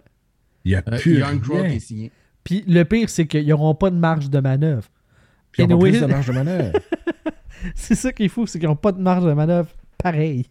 Il 0.64 0.70
n'y 0.70 0.76
a 0.76 0.84
Euh, 0.88 0.98
plus 0.98 1.20
Young 1.20 1.42
Crow 1.42 1.56
rien. 1.56 1.70
qui 1.72 1.76
est 1.76 1.80
signé. 1.80 2.12
Puis 2.46 2.64
le 2.68 2.84
pire, 2.86 3.10
c'est 3.10 3.28
qu'ils 3.28 3.46
n'auront 3.48 3.76
pas 3.76 3.90
de 3.90 3.98
marge 3.98 4.30
de 4.30 4.40
manœuvre. 4.40 4.88
Puis 5.52 5.64
ils 5.64 5.66
ont 5.66 5.68
pas 5.68 5.74
Anyway. 5.74 5.92
plus 5.92 6.02
de 6.02 6.06
marge 6.06 6.28
de 6.28 6.32
manœuvre. 6.34 6.72
C'est 7.76 7.96
ça 7.96 8.12
qui 8.14 8.24
est 8.24 8.28
fou, 8.30 8.46
c'est 8.46 8.60
qu'ils 8.60 8.68
n'ont 8.70 8.76
pas 8.76 8.92
de 8.92 9.00
marge 9.02 9.24
de 9.26 9.32
manœuvre 9.34 9.70
pareil. 9.98 10.48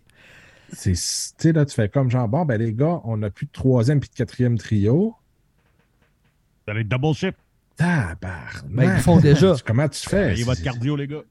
C'est, 0.72 0.92
tu 0.92 0.96
sais, 0.98 1.52
là, 1.52 1.66
tu 1.66 1.74
fais 1.74 1.88
comme 1.90 2.10
genre, 2.10 2.26
bon, 2.28 2.44
ben 2.46 2.58
les 2.58 2.72
gars, 2.72 3.00
on 3.04 3.18
n'a 3.18 3.28
plus 3.30 3.44
de 3.46 3.52
troisième 3.52 4.00
puis 4.00 4.08
de 4.08 4.14
quatrième 4.14 4.56
trio. 4.56 5.14
Vous 6.66 6.70
allez 6.72 6.84
double 6.84 7.12
ship. 7.14 7.34
Tabarnak! 7.76 8.64
Ben, 8.68 8.94
ils 8.96 9.00
font 9.02 9.18
déjà. 9.20 9.54
Comment 9.66 9.88
tu 9.88 10.08
fais? 10.08 10.34
Cardio, 10.62 10.96
les 10.96 11.06
gars. 11.06 11.22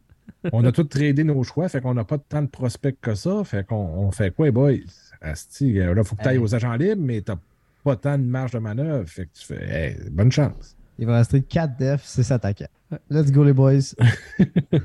On 0.53 0.63
a 0.65 0.71
tous 0.71 0.85
tradé 0.85 1.23
nos 1.23 1.43
choix, 1.43 1.69
fait 1.69 1.81
qu'on 1.81 1.93
n'a 1.93 2.03
pas 2.03 2.17
tant 2.17 2.41
de 2.41 2.47
prospects 2.47 2.95
que 3.01 3.13
ça. 3.15 3.43
Fait 3.43 3.65
qu'on 3.65 3.75
on 3.75 4.11
fait 4.11 4.31
quoi, 4.33 4.49
boys? 4.51 4.73
Asti, 5.21 5.79
euh, 5.79 5.93
là, 5.93 6.03
faut 6.03 6.15
que 6.15 6.23
tu 6.23 6.29
ailles 6.29 6.35
Hey. 6.37 6.41
aux 6.41 6.55
agents 6.55 6.73
libres, 6.73 7.01
mais 7.03 7.21
t'as 7.21 7.35
pas 7.83 7.95
tant 7.95 8.17
de 8.17 8.23
marge 8.23 8.51
de 8.51 8.59
manœuvre. 8.59 9.07
Fait 9.07 9.25
que 9.25 9.31
tu 9.39 9.45
fais, 9.45 9.69
hey, 9.69 9.97
bonne 10.11 10.31
chance. 10.31 10.75
Il 10.97 11.05
va 11.05 11.17
rester 11.17 11.41
4 11.41 11.77
defs, 11.77 12.03
6 12.05 12.31
attaquants. 12.31 12.65
Let's 13.09 13.31
go, 13.31 13.43
les 13.43 13.53
boys. 13.53 13.79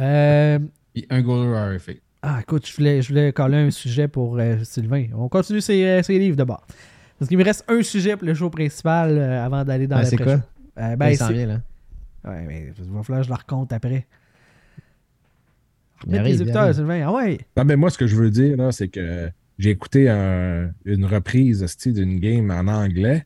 Euh, 0.00 0.58
Puis 0.94 1.06
un 1.10 1.20
goaler 1.20 1.76
RFA. 1.76 1.92
ah, 2.22 2.38
écoute, 2.40 2.66
je 2.66 2.74
voulais, 2.74 3.02
je 3.02 3.08
voulais 3.08 3.32
coller 3.32 3.58
un 3.58 3.70
sujet 3.70 4.08
pour 4.08 4.38
euh, 4.38 4.56
Sylvain. 4.64 5.06
On 5.14 5.28
continue 5.28 5.60
ses, 5.60 5.84
euh, 5.84 6.02
ses 6.02 6.18
livres 6.18 6.36
d'abord. 6.36 6.66
Parce 7.18 7.28
qu'il 7.28 7.36
me 7.38 7.44
reste 7.44 7.64
un 7.68 7.82
sujet 7.82 8.16
pour 8.16 8.26
le 8.26 8.34
show 8.34 8.48
principal 8.50 9.16
euh, 9.16 9.44
avant 9.44 9.64
d'aller 9.64 9.86
dans 9.86 9.96
Ben, 9.96 10.02
la 10.02 10.08
c'est 10.08 10.16
quoi? 10.16 10.40
Euh, 10.78 10.96
Ben, 10.96 11.10
il 11.10 11.16
s'en 11.16 11.28
c'est- 11.28 11.34
vient, 11.34 11.46
là. 11.46 11.60
Ouais, 12.24 12.44
mais 12.46 12.72
il 12.78 12.84
va 12.92 13.02
falloir 13.02 13.20
que 13.22 13.26
je 13.26 13.30
la 13.30 13.36
raconte 13.36 13.72
après. 13.72 14.06
Remets 16.06 16.30
il 16.34 16.42
écouteurs. 16.42 16.74
Sylvain. 16.74 17.04
Ah 17.06 17.12
ouais. 17.12 17.38
Non, 17.56 17.64
mais 17.64 17.76
moi, 17.76 17.90
ce 17.90 17.98
que 17.98 18.06
je 18.06 18.16
veux 18.16 18.30
dire, 18.30 18.56
là, 18.56 18.72
c'est 18.72 18.88
que 18.88 19.30
j'ai 19.58 19.70
écouté 19.70 20.08
un- 20.08 20.70
une 20.84 21.04
reprise 21.04 21.64
d'une 21.86 22.18
game 22.18 22.50
en 22.50 22.66
anglais. 22.66 23.24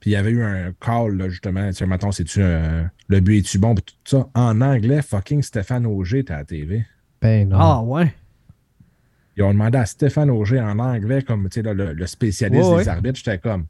Puis 0.00 0.10
il 0.10 0.14
y 0.14 0.16
avait 0.16 0.30
eu 0.30 0.42
un 0.42 0.72
call, 0.80 1.16
là, 1.16 1.28
justement. 1.28 1.68
Tu 1.68 1.74
sais, 1.74 1.86
mettons, 1.86 2.10
c'est-tu 2.10 2.42
un- 2.42 2.90
le 3.06 3.20
but 3.20 3.38
est-tu 3.38 3.58
bon? 3.58 3.74
Puis 3.76 3.84
tout 3.84 4.16
ça. 4.18 4.28
En 4.34 4.60
anglais, 4.60 5.00
fucking 5.00 5.42
Stéphane 5.42 5.86
Auger 5.86 6.20
était 6.20 6.32
à 6.32 6.38
la 6.38 6.44
TV. 6.44 6.84
Ben 7.20 7.48
non. 7.48 7.56
Ah 7.60 7.82
ouais. 7.82 8.12
Ils 9.36 9.44
ont 9.44 9.52
demandé 9.52 9.78
à 9.78 9.86
Stéphane 9.86 10.28
Auger 10.28 10.60
en 10.60 10.78
anglais, 10.80 11.22
comme 11.22 11.48
tu 11.48 11.60
sais, 11.60 11.62
là, 11.62 11.72
le, 11.72 11.92
le 11.92 12.06
spécialiste 12.06 12.64
Ouais, 12.64 12.70
des 12.78 12.82
ouais. 12.84 12.88
arbitres. 12.88 13.16
J'étais 13.18 13.38
comme, 13.38 13.66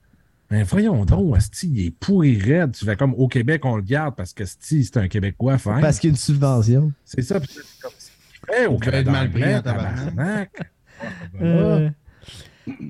mais 0.52 0.62
voyons 0.62 1.04
donc, 1.04 1.36
Asti, 1.36 1.68
il 1.68 1.86
est 1.86 1.90
pourri 1.90 2.38
raide. 2.38 2.72
Tu 2.72 2.84
fais 2.84 2.94
comme 2.96 3.14
au 3.14 3.26
Québec, 3.26 3.64
on 3.64 3.76
le 3.76 3.82
garde 3.82 4.14
parce 4.14 4.32
que 4.32 4.44
Asti, 4.44 4.84
c'est 4.84 4.96
un 4.98 5.08
Québécois 5.08 5.58
fin. 5.58 5.80
Parce 5.80 5.98
qu'il 5.98 6.08
y 6.08 6.10
a 6.10 6.14
une 6.14 6.16
subvention. 6.18 6.92
C'est 7.04 7.22
ça. 7.22 7.40
Puis 7.40 7.50
c'est 7.52 7.80
comme, 7.82 7.90
fait 8.48 8.66
au 8.66 8.78
être 8.94 9.10
mal 9.10 9.30
pris. 9.30 9.42
Euh, 11.40 11.88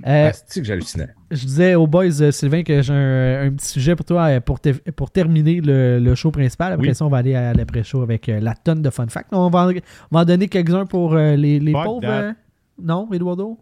euh, 0.07 0.29
Asti, 0.29 0.61
que 0.61 0.67
j'hallucinais. 0.67 1.09
je 1.31 1.47
disais 1.47 1.75
aux 1.77 1.87
boys, 1.87 2.21
euh, 2.21 2.31
Sylvain, 2.31 2.63
que 2.63 2.83
j'ai 2.83 2.93
un, 2.93 3.47
un 3.47 3.51
petit 3.53 3.69
sujet 3.69 3.97
pour 3.97 4.05
toi 4.05 4.25
euh, 4.27 4.41
pour, 4.41 4.61
te- 4.61 4.91
pour 4.91 5.11
terminer 5.11 5.63
le, 5.63 5.99
le 5.99 6.15
show 6.15 6.31
principal. 6.31 6.73
Après 6.75 6.89
Oui. 6.89 6.95
ça, 6.95 7.07
on 7.07 7.09
va 7.09 7.19
aller 7.19 7.35
à 7.35 7.55
l'après-show 7.55 8.03
avec 8.03 8.29
euh, 8.29 8.39
la 8.41 8.55
tonne 8.55 8.83
de 8.83 8.91
fun 8.91 9.07
facts. 9.09 9.29
On 9.33 9.49
va 9.49 9.67
en, 9.67 9.71
on 9.71 9.75
va 10.17 10.21
en 10.21 10.25
donner 10.27 10.49
quelques-uns 10.49 10.85
pour 10.85 11.15
les, 11.15 11.59
les 11.59 11.73
pauvres. 11.73 12.35
non, 12.83 13.09
Eduardo? 13.13 13.59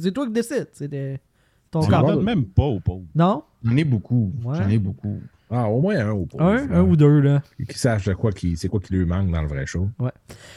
C'est 0.00 0.12
toi 0.12 0.26
qui 0.26 0.32
décides. 0.32 0.68
C'est 0.72 0.88
de- 0.88 1.16
ton 1.72 1.80
On 1.80 1.86
corps. 1.88 2.06
donne 2.06 2.22
même 2.24 2.44
pas 2.44 2.62
aux 2.64 2.78
pauvres. 2.80 3.06
Non? 3.16 3.42
J'en 3.64 3.76
ai 3.76 3.84
beaucoup. 3.84 4.32
Ouais. 4.44 4.56
J'en 4.58 4.68
ai 4.68 4.78
beaucoup. 4.78 5.20
Ah, 5.50 5.68
au 5.68 5.80
moins 5.82 5.98
un 5.98 6.12
ou 6.12 6.24
pas. 6.26 6.42
Un, 6.42 6.70
un 6.70 6.82
ou 6.82 6.96
deux, 6.96 7.20
là. 7.20 7.42
Qui 7.68 7.78
sache 7.78 8.06
de 8.06 8.14
quoi 8.14 8.32
qui, 8.32 8.56
c'est 8.56 8.68
quoi 8.68 8.80
qui 8.80 8.94
lui 8.94 9.04
manque 9.04 9.30
dans 9.30 9.42
le 9.42 9.48
vrai 9.48 9.66
show. 9.66 9.88
Ouais. 9.98 10.10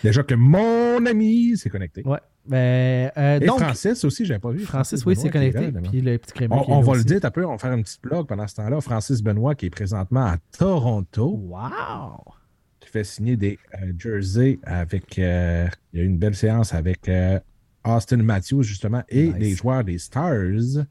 Déjà 0.04 0.24
que 0.24 0.36
mon 0.36 1.06
ami 1.06 1.58
s'est 1.58 1.70
connecté. 1.70 2.02
Ouais. 2.06 2.20
Ben, 2.48 3.12
euh, 3.18 3.40
Et 3.42 3.46
donc, 3.46 3.60
Francis 3.60 4.06
aussi, 4.06 4.24
j'avais 4.26 4.40
pas 4.40 4.52
vu. 4.52 4.60
Francis, 4.60 5.06
oui, 5.06 5.16
Benoît 5.16 5.24
c'est 5.24 5.30
qui 5.32 5.38
est 5.38 5.52
connecté. 5.52 5.72
là. 5.82 5.90
Puis 5.90 6.02
le 6.02 6.18
petit 6.18 6.32
crémeux. 6.34 6.56
On, 6.68 6.80
va 6.82 6.92
aussi. 6.92 7.00
le 7.00 7.06
dire, 7.06 7.20
t'as 7.20 7.32
peu, 7.32 7.46
on 7.46 7.52
va 7.54 7.58
faire 7.58 7.74
une 7.74 7.84
petite 7.84 8.02
blog 8.04 8.28
pendant 8.28 8.48
ce 8.48 8.56
temps-là. 8.56 8.80
Francis 8.82 9.22
Benoît, 9.22 9.56
qui 9.56 9.66
est 9.66 9.70
présentement 9.70 10.26
à 10.28 10.38
Toronto, 10.58 11.40
Wow! 11.44 12.34
qui 12.80 12.90
fait 12.90 13.04
signer 13.04 13.36
des 13.36 13.58
euh, 13.82 13.92
jerseys 13.98 14.60
avec. 14.64 15.18
euh, 15.20 15.68
il 15.92 16.00
y 16.00 16.02
a 16.02 16.06
eu 16.06 16.08
une 16.08 16.18
belle 16.20 16.36
séance 16.36 16.74
avec 16.74 17.10
euh, 17.10 17.40
Austin 17.84 18.18
Matthews, 18.18 18.64
justement, 18.64 19.04
et 19.10 19.28
Nice. 19.28 19.36
les 19.40 19.52
joueurs 19.56 19.84
des 19.84 19.98
Stars. 19.98 20.86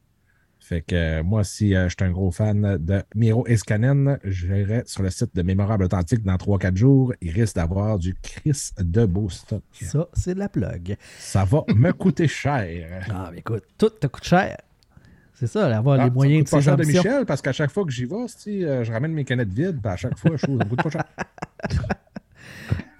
Fait 0.67 0.81
que 0.81 0.95
euh, 0.95 1.23
moi, 1.23 1.43
si 1.43 1.75
euh, 1.75 1.89
je 1.89 1.95
suis 1.95 2.09
un 2.09 2.11
gros 2.11 2.31
fan 2.31 2.77
de 2.79 3.03
Miro 3.13 3.45
Escanen, 3.45 4.17
j'irai 4.23 4.81
sur 4.87 5.03
le 5.03 5.11
site 5.11 5.35
de 5.35 5.43
Mémorable 5.43 5.83
Authentique 5.83 6.23
dans 6.23 6.37
3-4 6.37 6.75
jours. 6.75 7.13
Il 7.21 7.29
risque 7.29 7.55
d'avoir 7.55 7.99
du 7.99 8.15
Chris 8.15 8.71
de 8.79 9.05
beau 9.05 9.29
stock. 9.29 9.61
Ça, 9.79 10.07
c'est 10.13 10.33
de 10.33 10.39
la 10.39 10.49
plug. 10.49 10.97
Ça 11.19 11.45
va 11.45 11.65
me 11.75 11.91
coûter 11.91 12.27
cher. 12.27 13.05
Ah, 13.11 13.29
mais 13.31 13.41
écoute, 13.41 13.63
tout 13.77 13.91
te 13.91 14.07
coûte 14.07 14.23
cher. 14.23 14.57
C'est 15.35 15.45
ça, 15.45 15.67
avoir 15.77 15.99
Ah, 15.99 16.05
les 16.05 16.09
moyens 16.09 16.45
de 16.45 16.49
pas 16.49 16.61
cher 16.61 16.77
de. 16.77 16.83
Michel 16.83 17.25
parce 17.27 17.43
qu'à 17.43 17.51
chaque 17.51 17.69
fois 17.69 17.85
que 17.85 17.91
j'y 17.91 18.05
vais, 18.05 18.15
euh, 18.15 18.83
je 18.83 18.91
ramène 18.91 19.13
mes 19.13 19.23
canettes 19.23 19.53
vides, 19.53 19.79
puis 19.79 19.91
à 19.91 19.97
chaque 19.97 20.17
fois, 20.17 20.31
je 20.35 20.41
trouve 20.47 20.57
ça 20.57 20.65
coûte 20.65 20.81
pas 20.81 20.89
cher. 20.89 21.03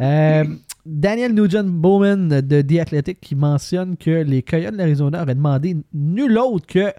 Euh, 0.01 0.43
Daniel 0.85 1.33
Nugent 1.33 1.63
Bowman 1.63 2.27
de 2.41 2.61
The 2.61 2.79
Athletic 2.81 3.21
qui 3.21 3.33
mentionne 3.33 3.95
que 3.95 4.11
les 4.11 4.43
Coyotes 4.43 4.73
de 4.73 4.77
l'Arizona 4.77 5.23
auraient 5.23 5.35
demandé 5.35 5.77
nul 5.93 6.37
autre 6.37 6.67
que 6.67 6.93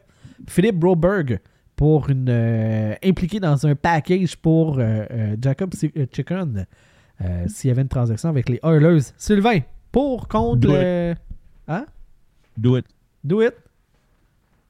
Philippe 0.49 0.77
Broberg 0.77 1.41
pour 1.75 2.09
une 2.09 2.29
euh, 2.29 2.95
impliqué 3.05 3.39
dans 3.41 3.67
un 3.67 3.75
package 3.75 4.37
pour 4.37 4.79
euh, 4.79 5.05
euh, 5.11 5.37
Jacob 5.41 5.75
euh, 5.83 6.65
euh, 7.21 7.45
s'il 7.49 7.69
y 7.69 7.71
avait 7.71 7.83
une 7.83 7.89
transaction 7.89 8.29
avec 8.29 8.49
les 8.49 8.59
Oilers. 8.63 9.13
Sylvain, 9.17 9.61
pour 9.93 10.29
contre 10.29 10.69
le. 10.69 11.15
Hein? 11.69 11.87
Do 12.57 12.79
it. 12.79 12.87
Do 13.23 13.43
it? 13.43 13.55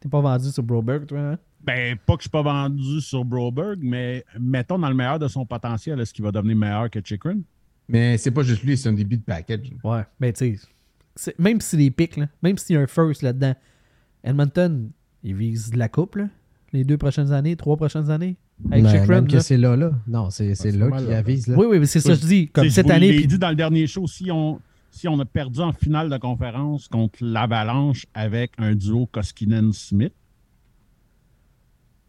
T'es 0.00 0.08
pas 0.08 0.20
vendu 0.20 0.50
sur 0.50 0.62
Broberg, 0.62 1.06
toi, 1.06 1.18
hein? 1.20 1.38
Ben, 1.62 1.96
pas 1.96 2.14
que 2.14 2.20
je 2.20 2.24
suis 2.24 2.30
pas 2.30 2.42
vendu 2.42 3.00
sur 3.00 3.24
Broberg, 3.24 3.78
mais 3.82 4.24
mettons 4.38 4.78
dans 4.78 4.88
le 4.88 4.94
meilleur 4.94 5.18
de 5.18 5.26
son 5.26 5.44
potentiel, 5.44 5.98
est-ce 6.00 6.14
qu'il 6.14 6.24
va 6.24 6.30
devenir 6.30 6.56
meilleur 6.56 6.90
que 6.90 7.00
Chikrin? 7.02 7.40
Mais 7.88 8.18
c'est 8.18 8.30
pas 8.30 8.42
juste 8.42 8.62
lui, 8.62 8.76
c'est 8.76 8.88
un 8.88 8.92
début 8.92 9.16
de 9.16 9.22
package. 9.22 9.70
Ouais, 9.82 10.02
mais 10.20 10.32
tu 10.32 10.58
sais, 11.16 11.34
même 11.38 11.60
si 11.60 11.70
c'est 11.70 11.76
des 11.76 11.90
pics, 11.90 12.16
là, 12.16 12.26
même 12.42 12.56
s'il 12.58 12.74
y 12.74 12.78
a 12.78 12.82
un 12.82 12.86
first 12.86 13.22
là-dedans, 13.22 13.54
Edmonton, 14.22 14.90
il 15.26 15.34
vise 15.34 15.70
de 15.70 15.78
la 15.78 15.88
coupe, 15.88 16.14
là, 16.16 16.28
les 16.72 16.84
deux 16.84 16.96
prochaines 16.96 17.32
années, 17.32 17.56
trois 17.56 17.76
prochaines 17.76 18.10
années. 18.10 18.36
Avec 18.70 18.84
Ben, 18.84 19.06
même 19.06 19.28
que 19.28 19.40
c'est 19.40 19.58
là, 19.58 19.76
là. 19.76 19.90
Non, 20.08 20.30
c'est 20.30 20.54
c'est 20.54 20.70
c'est 20.70 20.78
là 20.78 20.86
pas 20.86 20.90
mal 20.92 21.00
qu'il 21.02 21.10
là, 21.10 21.18
avise. 21.18 21.46
Là. 21.46 21.56
Oui, 21.58 21.66
oui, 21.68 21.78
mais 21.78 21.84
c'est 21.86 22.00
ça 22.00 22.14
que 22.14 22.20
je 22.20 22.26
dis. 22.26 22.48
Comme 22.48 22.64
Tu 22.64 22.70
cette 22.70 22.88
année. 22.90 23.10
l'ai 23.12 23.18
puis- 23.18 23.26
dit 23.26 23.38
dans 23.38 23.50
le 23.50 23.54
dernier 23.56 23.86
show, 23.86 24.06
si 24.06 24.30
on, 24.30 24.60
si 24.90 25.06
on 25.08 25.18
a 25.20 25.24
perdu 25.26 25.60
en 25.60 25.72
finale 25.72 26.08
de 26.08 26.16
conférence 26.16 26.88
contre 26.88 27.18
l'Avalanche 27.20 28.06
avec 28.14 28.52
un 28.56 28.74
duo 28.74 29.06
Koskinen-Smith, 29.12 30.14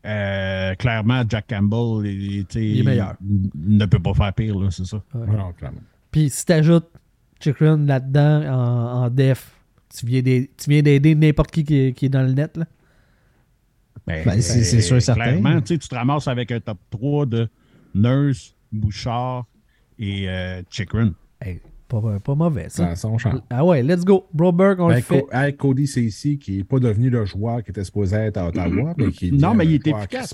euh, 0.06 0.73
clairement, 0.76 1.23
Jack 1.27 1.48
Campbell 1.49 2.10
il, 2.10 2.45
tu 2.45 2.60
Il 2.64 2.80
est 2.80 2.84
meilleur. 2.84 3.15
ne 3.56 3.85
peut 3.85 3.99
pas 3.99 4.14
faire 4.14 4.34
pire, 4.34 4.57
là, 4.57 4.69
c'est 4.72 4.85
ça. 4.85 5.03
Non, 5.14 5.52
clairement. 5.52 5.81
Puis 6.11 6.30
si 6.30 6.45
t'ajoutes 6.45 6.88
Chikrin 7.41 7.77
là-dedans 7.85 8.44
en, 8.49 9.03
en 9.06 9.10
def, 9.10 9.52
tu 9.94 10.06
viens 10.06 10.22
d'aider 10.22 10.49
tu 10.57 10.69
viens 10.69 10.81
d'aider 10.81 11.14
n'importe 11.15 11.52
qui, 11.52 11.64
qui 11.64 11.76
est- 11.76 11.94
qui 11.94 12.06
est 12.06 12.10
dans 12.10 12.23
le 12.23 12.31
net. 12.31 12.56
Là. 12.57 12.65
Ben, 14.06 14.24
Ben, 14.26 14.41
c'est- 14.41 14.64
c'est 14.64 14.82
sûr 14.82 14.98
et 14.98 15.02
certain. 15.02 15.24
Clairement, 15.24 15.61
tu 15.61 15.68
sais, 15.68 15.78
tu 15.78 15.88
te 15.88 15.95
ramasses 15.95 16.28
avec 16.28 16.52
un 16.52 16.60
top 16.60 16.78
3 16.90 17.26
de 17.26 17.48
Nurse, 17.95 18.53
Bouchard 18.72 19.45
et 19.98 20.30
euh, 20.30 20.61
Chikrin. 20.69 21.14
Hey, 21.41 21.60
pas, 21.88 22.02
pas 22.24 22.36
mauvais, 22.36 22.69
ça. 22.69 22.90
Ça, 22.90 22.95
ça, 22.95 23.07
on 23.07 23.18
change. 23.18 23.40
Ah 23.49 23.64
ouais, 23.64 23.82
let's 23.82 24.03
go. 24.03 24.28
Broberg, 24.34 24.80
on 24.82 24.90
le 24.90 24.95
fait. 25.02 25.26
Cody 25.53 25.88
Ceci, 25.88 26.38
qui 26.38 26.57
n'est 26.57 26.64
pas 26.64 26.80
devenu 26.80 27.10
le 27.10 27.26
joueur 27.26 27.64
qui 27.64 27.72
était 27.72 27.84
supposé 27.84 28.15
être 28.18 28.38
à 28.38 28.48
Ottawa, 28.48 28.94
mais 28.98 29.11
qui 29.11 29.32
Non, 29.32 29.53
mais 29.53 29.65
il 29.65 29.76
est 29.76 29.80
joueur 29.90 29.99
efficace. 30.03 30.30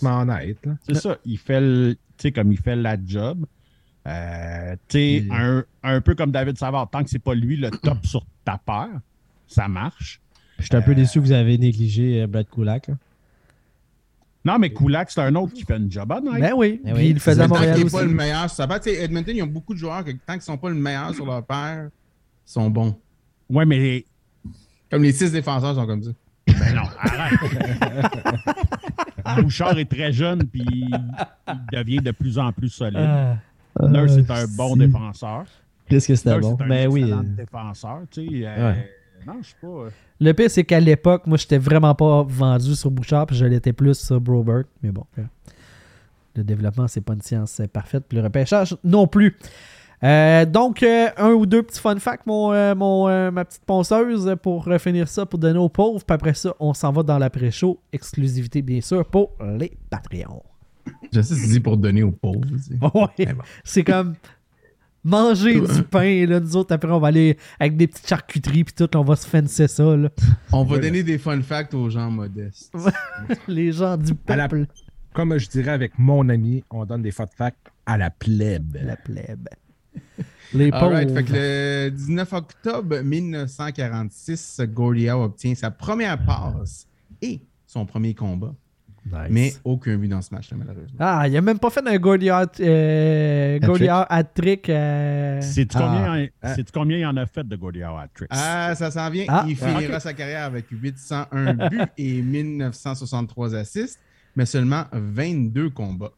C'est 0.84 0.95
ça, 0.95 1.18
il 1.26 1.38
fait 1.38 1.61
le, 1.61 1.94
tu 1.94 1.99
sais, 2.18 2.31
comme 2.31 2.52
il 2.52 2.57
fait 2.57 2.76
la 2.76 2.98
job. 3.06 3.45
Euh, 4.06 4.76
tu 4.90 4.98
sais, 4.98 5.03
Et- 5.14 5.27
un, 5.31 5.64
un 5.84 6.02
peu 6.02 6.15
comme 6.15 6.31
David 6.31 6.57
Savard, 6.57 6.90
tant 6.90 7.03
que 7.03 7.10
c'est 7.10 7.19
pas 7.19 7.34
lui 7.35 7.56
le 7.56 7.69
top 7.72 8.06
sur 8.06 8.26
ta 8.44 8.57
paire, 8.57 8.99
ça 9.48 9.68
marche. 9.68 10.19
Je 10.60 10.65
suis 10.65 10.76
un 10.76 10.81
peu 10.81 10.94
déçu 10.95 11.19
que 11.19 11.26
vous 11.26 11.31
avez 11.31 11.57
négligé 11.57 12.22
euh, 12.22 12.27
Brad 12.27 12.48
Kulak. 12.49 12.88
là. 12.88 12.95
Non, 14.45 14.60
mais 14.60 14.72
Kulak, 14.74 15.10
c'est 15.10 15.22
un 15.22 15.34
autre 15.36 15.53
qui 15.53 15.64
fait 15.64 15.78
une 15.78 15.90
job 15.90 16.11
honnête. 16.11 16.41
Ben 16.41 16.53
oui, 16.56 16.82
Ben 16.84 16.94
puis 16.95 17.07
il 17.10 17.14
le 17.14 17.20
faisait 17.20 17.41
à 17.41 17.44
Mais 17.44 17.48
tant 17.49 17.56
Montréal 17.56 17.76
qu'il 17.76 17.84
n'est 17.84 17.86
aussi. 17.88 17.95
pas 17.95 18.03
le 18.03 18.14
meilleur 18.14 18.41
sur 18.41 18.52
sa 18.52 18.68
paire, 18.68 18.80
tu 18.82 18.90
sais, 18.90 19.02
Edmonton, 19.03 19.36
ils 19.36 19.41
ont 19.44 19.48
beaucoup 19.48 19.74
de 19.74 19.80
joueurs 19.80 20.03
que 20.03 20.11
tant 20.11 20.34
qu'ils 20.34 20.41
sont 20.41 20.57
pas 20.57 20.70
le 20.70 20.76
meilleur 20.76 21.14
sur 21.15 21.26
leur 21.26 21.44
paire, 21.45 21.90
ils 22.45 22.52
sont 22.52 22.70
bons. 22.70 22.95
Ouais, 23.49 23.65
mais 23.65 24.03
Comme 24.91 25.03
les 25.03 25.14
six 25.14 25.32
défenseurs 25.32 25.76
sont 25.76 25.86
comme 25.86 26.03
ça. 26.03 26.11
ben 26.48 26.76
non, 26.76 26.82
arrête. 26.99 27.40
Bouchard 29.41 29.78
est 29.80 29.90
très 29.90 30.11
jeune, 30.11 30.44
puis 30.45 30.65
il 30.68 30.91
devient 31.72 31.98
de 32.02 32.11
plus 32.11 32.38
en 32.38 32.52
plus 32.52 32.70
solide. 32.70 32.98
Ah, 32.99 33.38
Nurse 33.88 34.18
est 34.18 34.30
Ah, 34.30 34.41
un 34.41 34.48
bon 34.48 34.74
si. 34.74 34.80
défenseur. 34.80 35.45
Qu'est-ce 35.90 36.07
que 36.07 36.15
c'était 36.15 36.40
bon? 36.40 36.57
un 36.60 36.68
Ben 36.68 36.88
oui. 36.90 37.11
euh, 37.11 37.22
défenseur, 37.24 38.02
tu 38.11 38.28
sais. 38.28 38.45
euh, 38.45 38.72
Ouais. 38.74 38.91
Non, 39.28 39.34
je 39.41 39.50
sais 39.50 39.56
pas. 39.62 39.68
euh, 39.68 39.90
Le 40.20 40.34
pire, 40.34 40.50
c'est 40.52 40.64
qu'à 40.64 40.80
l'époque, 40.80 41.26
moi, 41.28 41.38
j'étais 41.38 41.58
vraiment 41.58 41.95
pas 41.95 42.24
vendu 42.24 42.76
sur 42.76 42.91
Bouchard, 42.91 43.26
puis 43.28 43.36
je 43.36 43.45
l'étais 43.45 43.74
plus 43.74 43.98
sur 43.98 44.20
Broberg. 44.22 44.66
Mais 44.82 44.91
bon, 44.91 45.06
euh, 45.20 45.24
le 46.36 46.44
développement, 46.44 46.88
c'est 46.88 47.02
pas 47.02 47.14
une 47.14 47.22
science 47.22 47.60
euh, 47.60 47.68
parfaite, 47.68 48.06
puis 48.08 48.18
le 48.18 48.24
repêchage 48.24 48.76
non 48.84 49.08
plus. 49.08 49.38
Euh, 50.04 50.45
donc, 50.45 50.84
euh, 50.84 51.08
un 51.16 51.32
ou 51.32 51.45
deux 51.45 51.64
petits 51.64 51.80
fun 51.80 51.98
facts, 51.98 52.26
mon, 52.26 52.52
euh, 52.52 52.76
mon, 52.76 53.08
euh, 53.08 53.32
ma 53.32 53.45
petite 53.45 53.64
ponceuse, 53.64 54.36
pour 54.44 54.68
finir 54.80 55.08
ça, 55.08 55.26
pour 55.26 55.40
donner 55.40 55.60
aux 55.60 55.70
pauvres. 55.70 56.04
Puis 56.04 56.14
après 56.14 56.34
ça, 56.34 56.54
on 56.60 56.74
s'en 56.74 56.91
va 56.91 57.04
dans 57.04 57.18
l'après-show. 57.18 57.80
Exclusivité, 57.94 58.62
bien 58.62 58.82
sûr, 58.82 59.06
pour 59.06 59.32
les 59.58 59.72
Patreons. 59.90 60.44
Je 61.14 61.22
sais, 61.22 61.36
c'est 61.36 61.48
dit 61.48 61.60
pour 61.62 61.78
donner 61.78 62.04
aux 62.04 62.12
pauvres. 62.12 62.41
tu 62.45 62.60
sais. 62.60 62.74
Ouais. 62.82 63.34
Bon. 63.34 63.44
C'est 63.64 63.86
comme 63.86 64.16
manger 65.04 65.60
du 65.62 65.84
pain. 65.84 66.26
Là. 66.26 66.40
Nous 66.40 66.56
autres, 66.56 66.74
après, 66.74 66.92
on 66.92 67.00
va 67.00 67.10
aller 67.10 67.38
avec 67.60 67.78
des 67.78 67.88
petites 67.88 68.08
charcuteries, 68.08 68.64
puis 68.64 68.74
tout, 68.74 68.96
on 68.98 69.04
va 69.04 69.16
se 69.16 69.28
fencer 69.28 69.68
ça. 69.68 69.96
Là. 69.96 70.10
On 70.52 70.64
va 70.64 70.78
donner 70.80 71.04
des 71.04 71.18
fun 71.18 71.42
facts 71.42 71.74
aux 71.74 71.90
gens 71.90 72.10
modestes. 72.10 72.74
Les 73.48 73.72
gens 73.72 73.98
du 73.98 74.14
la- 74.28 74.48
peuple. 74.48 74.68
Comme 75.14 75.38
je 75.38 75.48
dirais 75.48 75.72
avec 75.72 76.00
mon 76.00 76.28
ami, 76.30 76.64
on 76.72 76.86
donne 76.86 77.04
des 77.04 77.12
fun 77.12 77.28
facts 77.28 77.68
à 77.86 77.98
la 77.98 78.10
plèbe. 78.10 78.78
La 78.82 78.96
plèbe. 78.96 79.48
Les 80.54 80.72
pauvres. 80.72 80.98
Fait 81.14 81.24
que 81.24 81.34
le 81.34 81.90
19 81.92 82.34
octobre 82.34 83.00
1946, 83.02 84.62
Gordie 84.74 85.10
Howe 85.10 85.24
obtient 85.26 85.54
sa 85.56 85.70
première 85.72 86.24
passe 86.26 86.88
et 87.22 87.42
son 87.68 87.86
premier 87.86 88.14
combat. 88.14 88.54
Nice. 89.06 89.28
Mais 89.30 89.54
aucun 89.66 89.98
but 89.98 90.08
dans 90.08 90.22
ce 90.22 90.34
match-là, 90.34 90.56
malheureusement. 90.58 90.96
Ah, 91.00 91.28
il 91.28 91.36
a 91.36 91.42
même 91.42 91.60
pas 91.60 91.70
fait 91.70 91.86
un 91.86 91.98
Gordy 91.98 92.30
Hart, 92.30 92.58
euh, 92.62 93.60
Hat-trick? 93.62 93.90
Hat-trick. 93.90 94.70
euh, 94.70 95.42
Sais-tu 95.42 95.76
Ah. 95.78 95.82
combien, 95.82 96.28
Ah. 96.42 96.56
combien 96.74 96.98
il 97.00 97.06
en 97.06 97.18
a 97.18 97.26
fait 97.26 97.46
de 97.48 97.56
Gordy 97.58 97.84
Howe 97.84 98.00
Tricks? 98.14 98.30
Ah, 98.32 98.74
ça 98.76 98.90
s'en 98.92 99.10
vient. 99.10 99.26
Ah. 99.28 99.46
il 99.48 99.58
finira 99.58 99.96
ok. 99.96 100.02
sa 100.02 100.14
carrière 100.14 100.44
avec 100.46 100.66
801 100.72 101.54
buts 101.70 101.82
et 101.98 102.22
1963 102.22 103.56
assists, 103.56 104.00
mais 104.36 104.46
seulement 104.46 104.86
22 104.94 105.70
combats. 105.70 106.12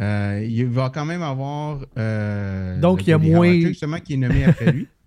Euh, 0.00 0.44
il 0.48 0.66
va 0.66 0.90
quand 0.92 1.04
même 1.04 1.22
avoir. 1.22 1.80
euh, 1.98 2.80
Donc, 2.80 3.06
il 3.06 3.10
y 3.10 3.12
a 3.12 3.18
moins- 3.18 3.46
hat-trick, 3.48 3.66
justement, 3.68 3.98
qui 4.00 4.14
est 4.14 4.16
nommé 4.18 4.44
après 4.44 4.72
lui. 4.72 4.88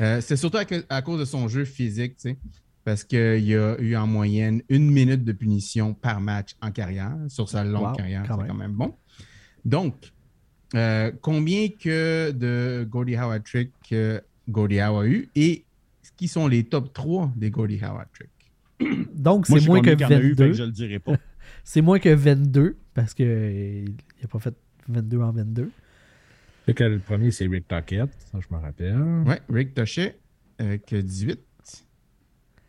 Euh, 0.00 0.22
c'est 0.22 0.36
surtout 0.36 0.56
à, 0.56 0.64
que- 0.64 0.84
à 0.88 1.02
cause 1.02 1.20
de 1.20 1.24
son 1.26 1.48
jeu 1.48 1.66
physique, 1.66 2.16
tu 2.16 2.30
sais, 2.30 2.36
parce 2.84 3.04
qu'il 3.04 3.44
y 3.44 3.54
a 3.54 3.78
eu 3.80 3.94
en 3.96 4.06
moyenne 4.06 4.62
une 4.68 4.90
minute 4.90 5.24
de 5.24 5.32
punition 5.32 5.94
par 5.94 6.20
match 6.20 6.56
en 6.60 6.70
carrière. 6.70 7.16
Sur 7.28 7.48
sa 7.48 7.64
longue 7.64 7.90
Wow, 7.90 7.92
carrière, 7.96 8.24
quand 8.26 8.34
c'est 8.36 8.42
même. 8.42 8.48
quand 8.48 8.54
même 8.58 8.72
bon. 8.72 8.94
Donc, 9.64 10.12
euh, 10.74 11.12
combien 11.20 11.68
que 11.68 12.30
de 12.32 12.84
Gordie 12.88 13.16
Howe 13.16 13.30
hat-trick 13.32 13.70
que 13.88 14.20
Gordie 14.48 14.80
Howe 14.80 15.00
a 15.00 15.06
eu 15.06 15.28
et 15.36 15.64
qui 16.16 16.26
sont 16.28 16.48
les 16.48 16.64
top 16.64 16.92
3 16.92 17.32
des 17.36 17.50
Gordie 17.50 17.78
Howe 17.82 17.98
hat-trick? 18.00 18.30
Donc, 19.14 19.46
c'est 19.46 19.64
moins 19.66 19.80
que 19.80 19.90
combien 19.90 20.08
qu'il 20.08 20.16
y 20.16 20.18
en 20.18 20.20
a 20.20 20.22
eu, 20.22 20.34
fait 20.34 20.42
22. 20.44 20.46
que 20.48 20.52
je 20.54 20.62
le 20.64 20.70
dirai 20.72 20.98
pas. 20.98 21.16
C'est 21.64 21.82
moins 21.82 21.98
que 21.98 22.08
22, 22.08 22.76
parce 22.94 23.14
que 23.14 23.22
euh, 23.22 23.84
il 23.84 24.24
a 24.24 24.28
pas 24.28 24.38
fait 24.40 24.54
22 24.88 25.20
en 25.20 25.32
22. 25.32 25.70
Fait 26.66 26.74
que 26.74 26.84
le 26.84 26.98
premier, 26.98 27.30
c'est 27.30 27.46
Rick 27.46 27.68
Tockett, 27.68 28.08
ça 28.30 28.38
je 28.40 28.54
me 28.54 28.60
rappelle. 28.60 28.96
Ouais, 29.26 29.40
Rick 29.48 29.74
Tochet 29.74 30.18
avec 30.58 30.92
18. 30.94 31.38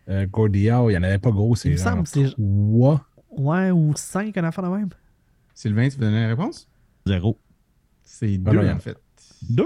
Euh, 0.10 0.26
il 0.48 0.52
n'y 0.62 0.72
en 0.72 1.04
avait 1.04 1.18
pas 1.20 1.32
gros, 1.32 1.56
c'est 1.56 1.70
Il 1.70 1.74
me 1.74 1.78
semble 1.78 2.04
trois. 2.04 3.06
Ouais, 3.38 3.72
ou 3.72 3.94
5, 3.96 4.38
un 4.38 4.48
enfant 4.48 4.62
de 4.62 4.68
même. 4.78 4.90
Sylvain, 5.56 5.88
tu 5.90 5.98
veux 5.98 6.06
donner 6.06 6.22
la 6.22 6.28
réponse? 6.28 6.68
Zéro. 7.06 7.40
C'est 8.04 8.40
Ah 8.46 8.52
deux, 8.52 8.64
il 8.64 8.70
en 8.70 8.76
en 8.76 8.80
fait. 8.80 8.98
Deux? 9.50 9.64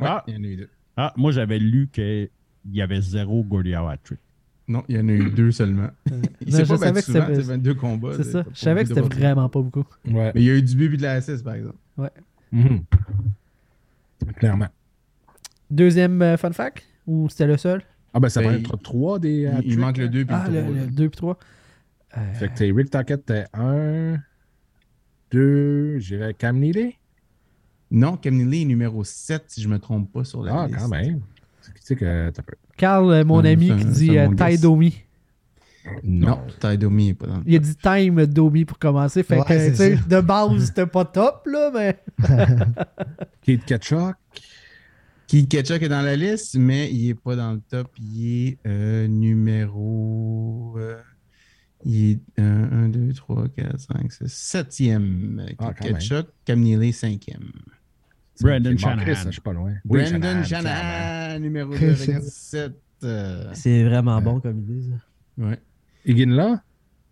Ouais, 0.00 0.06
Ah. 0.08 0.24
il 0.26 0.34
y 0.34 0.38
en 0.38 0.42
a 0.44 0.46
eu 0.46 0.56
deux. 0.56 0.68
Ah, 0.96 1.12
moi, 1.16 1.32
j'avais 1.32 1.58
lu 1.58 1.88
qu'il 1.92 2.28
y 2.70 2.80
avait 2.82 3.00
zéro 3.00 3.44
Howe 3.50 3.88
hat-trick. 3.88 4.18
Non, 4.68 4.84
il 4.88 4.96
y 4.96 5.00
en 5.00 5.08
a 5.08 5.12
eu 5.12 5.30
deux 5.30 5.50
seulement. 5.50 5.88
Il 6.06 6.12
Non, 6.52 6.58
s'est 6.58 6.64
je 6.64 6.68
pas 6.68 6.76
savais 6.78 6.92
battu 6.92 7.06
que 7.06 7.12
souvent, 7.12 7.26
c'était- 7.26 7.34
c'est 7.34 7.42
22 7.48 7.74
combats. 7.74 8.12
C'est 8.16 8.22
ça. 8.24 8.44
Je 8.54 8.58
savais 8.58 8.82
que 8.84 8.88
c'était 8.88 9.00
vraiment 9.00 9.48
pas 9.48 9.60
beaucoup. 9.60 9.84
Ouais. 10.06 10.30
Mais 10.34 10.40
il 10.40 10.44
y 10.44 10.50
a 10.50 10.54
eu 10.54 10.62
du 10.62 10.76
but 10.76 10.94
et 10.94 10.96
de 10.96 11.02
l'assist, 11.02 11.42
par 11.42 11.54
exemple. 11.54 11.76
Mhm. 12.52 12.84
Clairement. 14.36 14.68
Deuxième 15.70 16.20
euh, 16.22 16.36
fun 16.36 16.52
fact? 16.52 16.84
Ou 17.06 17.28
c'était 17.28 17.46
le 17.46 17.56
seul? 17.56 17.82
Ah, 18.14 18.20
ben, 18.20 18.28
ça 18.28 18.40
Ben, 18.40 18.48
va 18.50 18.56
il- 18.56 18.60
être 18.60 18.76
trois 18.78 19.18
des. 19.18 19.30
Il, 19.30 19.40
il 19.40 19.46
hat-tricks, 19.48 19.78
manque 19.78 19.96
le 19.98 20.04
là. 20.04 20.10
2 20.10 20.24
puis 20.24 20.34
Ah, 20.38 20.48
le 20.50 20.60
le 20.60 20.62
3. 20.64 20.86
2 20.90 21.08
puis 21.08 21.16
3. 21.16 21.38
Fait 22.34 22.48
que 22.48 22.54
t'es 22.58 22.70
Rick 22.70 22.90
Tockett, 22.90 23.24
t'es 23.24 23.44
un. 23.54 24.16
Deux. 25.30 25.98
J'irais 25.98 26.34
Cam 26.34 26.58
Neely. 26.58 26.96
Non, 27.90 28.16
Cam 28.16 28.34
Neely 28.34 28.62
est 28.62 28.66
numéro 28.66 29.02
7, 29.04 29.44
si 29.48 29.62
je 29.62 29.68
ne 29.68 29.74
me 29.74 29.78
trompe 29.78 30.12
pas, 30.12 30.24
sur 30.24 30.42
la 30.42 30.62
Ah, 30.62 30.66
liste. 30.66 30.78
quand 30.78 30.88
même. 30.88 31.20
Tu 31.64 31.70
sais 31.80 31.96
que. 31.96 32.30
t'as 32.30 32.42
peu. 32.42 32.54
Carl, 32.76 33.10
euh, 33.12 33.24
mon 33.24 33.44
ami, 33.44 33.66
qui 33.66 33.72
un- 33.72 33.76
dit 33.90 34.18
euh, 34.18 34.26
bon 34.26 34.32
guess. 34.32 34.46
Taidomi. 34.60 35.02
Non, 36.04 36.38
Ty 36.60 36.78
Domi 36.78 37.06
n'est 37.08 37.14
pas 37.14 37.26
dans 37.26 37.38
le 37.38 37.42
Il 37.44 37.56
a 37.56 37.58
dit 37.58 37.74
time 37.74 38.24
Domi 38.26 38.64
pour 38.64 38.78
commencer. 38.78 39.24
Fait 39.24 39.36
Ouais, 39.38 39.44
que, 39.44 40.08
de 40.08 40.20
base, 40.20 40.64
c'était 40.66 40.86
pas 40.86 41.04
top, 41.04 41.44
là, 41.46 41.72
mais. 41.74 41.98
Kate 43.44 43.64
Ketchuk. 43.66 44.14
Keith 45.32 45.48
Ketchuk 45.48 45.80
est 45.82 45.88
dans 45.88 46.02
la 46.02 46.14
liste, 46.14 46.56
mais 46.58 46.92
il 46.92 47.06
n'est 47.06 47.14
pas 47.14 47.34
dans 47.36 47.52
le 47.54 47.60
top. 47.60 47.88
Il 47.98 48.48
est 48.48 48.58
euh, 48.66 49.08
numéro. 49.08 50.74
euh, 50.76 51.00
il 51.86 52.10
est 52.10 52.20
1, 52.38 52.90
2, 52.90 53.14
3, 53.14 53.48
4, 53.48 53.80
5, 53.80 54.12
6, 54.12 54.24
7e. 54.26 55.46
Keith 55.46 55.56
Ah. 55.58 55.72
Ketchuk, 55.72 56.26
Cam 56.44 56.60
Neely, 56.60 56.92
5e. 56.92 57.50
Brandon 58.42 58.76
Shanahan. 58.76 59.14
Je 59.24 59.30
suis 59.30 59.40
pas 59.40 59.54
loin. 59.54 59.72
Oui, 59.86 60.02
Brandon 60.10 60.44
Shanahan, 60.44 61.38
numéro 61.40 61.70
2 61.78 61.94
C'est- 61.94 62.12
avec 62.12 62.24
17. 62.24 62.72
euh, 63.04 63.50
C'est 63.54 63.84
vraiment 63.84 64.20
bon 64.20 64.38
comme 64.38 64.58
idée, 64.60 64.82
ça. 64.82 65.44
ouais. 65.46 65.58
Higgin 66.04 66.34
là? 66.34 66.62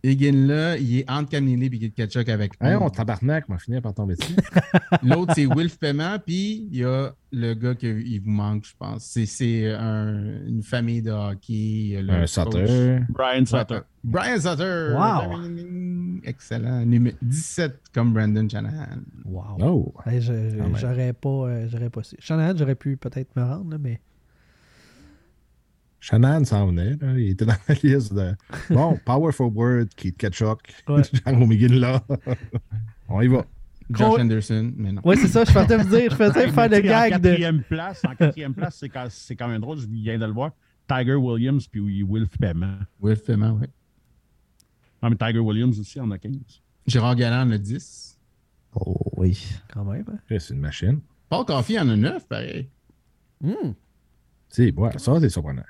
Egan 0.03 0.47
là, 0.47 0.77
il 0.79 0.99
est 1.01 1.11
entre 1.11 1.37
Neely 1.39 1.67
et 1.67 1.71
Keith 1.79 1.95
Ketchuk 1.95 2.29
avec 2.31 2.53
Hey, 2.61 2.75
11. 2.75 2.83
on 2.85 2.91
tabarnak, 2.91 3.49
m'a 3.49 3.59
fini 3.59 3.81
par 3.83 3.93
tomber 3.93 4.15
dessus. 4.15 4.35
L'autre, 5.03 5.33
c'est 5.35 5.45
Wilf 5.47 5.79
Paiement, 5.79 6.17
puis 6.25 6.69
il 6.73 6.79
y 6.79 6.85
a 6.85 7.13
le 7.33 7.55
gars 7.55 7.75
qui 7.75 8.19
vous 8.19 8.31
manque, 8.31 8.65
je 8.65 8.73
pense. 8.79 9.05
C'est- 9.05 9.27
C'est 9.27 9.71
un- 9.73 10.47
une 10.47 10.63
famille 10.63 11.03
de 11.03 11.11
hockey. 11.11 12.01
le 12.03 12.13
Un 12.13 12.21
coach. 12.21 12.31
Sutter. 12.31 12.99
Brian 13.11 13.45
Sutter. 13.45 13.81
Brian 14.03 14.41
Sutter. 14.41 14.95
Wow. 14.97 16.21
Excellent. 16.25 16.85
Numé- 16.87 17.15
17 17.23 17.81
comme 17.95 18.13
Brandon 18.13 18.49
Shanahan. 18.49 19.01
Wow. 19.25 19.57
Oh. 19.61 19.95
Hey, 20.07 20.21
j'aurais 20.21 21.13
pas, 21.13 21.29
euh, 21.29 21.69
j'aurais 21.69 21.91
pas 21.91 22.03
su. 22.03 22.17
Shanahan, 22.19 22.57
j'aurais 22.57 22.75
pu 22.75 22.97
peut-être 22.97 23.35
me 23.37 23.43
rendre, 23.43 23.71
là, 23.71 23.79
mais. 23.79 24.01
Shanahan 26.01 26.45
s'en 26.45 26.67
venait. 26.69 26.97
là. 26.97 27.19
Il 27.19 27.31
était 27.31 27.45
dans 27.45 27.55
la 27.69 27.75
liste 27.83 28.15
de. 28.15 28.35
Bon, 28.71 28.99
Power 29.05 29.33
Forward, 29.33 29.89
Keith 29.95 30.17
Ketchuk, 30.17 30.61
Ouais. 30.89 31.03
Higgin 31.27 31.79
là. 31.79 32.03
on 33.09 33.21
y 33.21 33.29
va. 33.29 33.45
Josh 33.91 34.15
Con- 34.15 34.21
Anderson, 34.21 34.73
mais 34.77 34.93
non. 34.93 35.03
Ouais, 35.05 35.17
c'est 35.17 35.27
ça, 35.29 35.45
je 35.45 35.51
faisais 35.51 35.77
me 35.79 35.85
dire, 35.85 36.11
je 36.11 36.17
faisais 36.17 36.45
Hey, 36.47 36.53
faire 36.53 36.69
le 36.69 36.77
sais, 36.77 36.83
En 36.83 36.85
gag 36.85 37.13
de. 37.21 37.29
quatrième 37.29 37.63
place, 37.65 38.03
en 38.05 38.15
quatrième 38.15 38.55
place, 38.55 38.77
c'est 38.79 38.89
quand, 38.89 39.07
c'est 39.11 39.35
quand 39.35 39.49
même 39.49 39.61
drôle, 39.61 39.79
je 39.79 39.87
viens 39.89 40.17
de 40.19 40.25
le 40.27 40.33
voir. 40.33 40.53
Tiger 40.89 41.15
Williams 41.17 41.67
puis 41.67 42.03
Wilf 42.05 42.39
Paiement. 42.39 42.79
Wilf 43.03 43.25
Paiement, 43.25 43.59
oui. 43.61 43.67
Ah, 45.03 45.11
mais 45.11 45.17
Tiger 45.17 45.41
Williams 45.41 45.79
aussi 45.81 45.99
en 46.01 46.11
a 46.13 46.19
15. 46.19 46.35
Gérard 46.87 47.17
Galland, 47.17 47.47
le 47.51 47.59
10. 47.59 48.19
Oh 48.77 48.95
oui. 49.17 49.45
Quand 49.73 49.85
même. 49.85 50.05
hein. 50.13 50.19
Eh, 50.31 50.39
C'est 50.39 50.55
une 50.55 50.61
machine. 50.61 51.01
Paul 51.29 51.45
Coffey 51.45 51.79
en 51.79 51.89
a 51.89 51.97
9, 51.97 52.27
pareil. 52.29 52.69
Hmm. 53.43 53.73
Tu 53.73 53.75
sais, 54.51 54.73
ouais, 54.75 54.99
ça, 54.99 55.19
c'est 55.21 55.29
surprenant. 55.29 55.63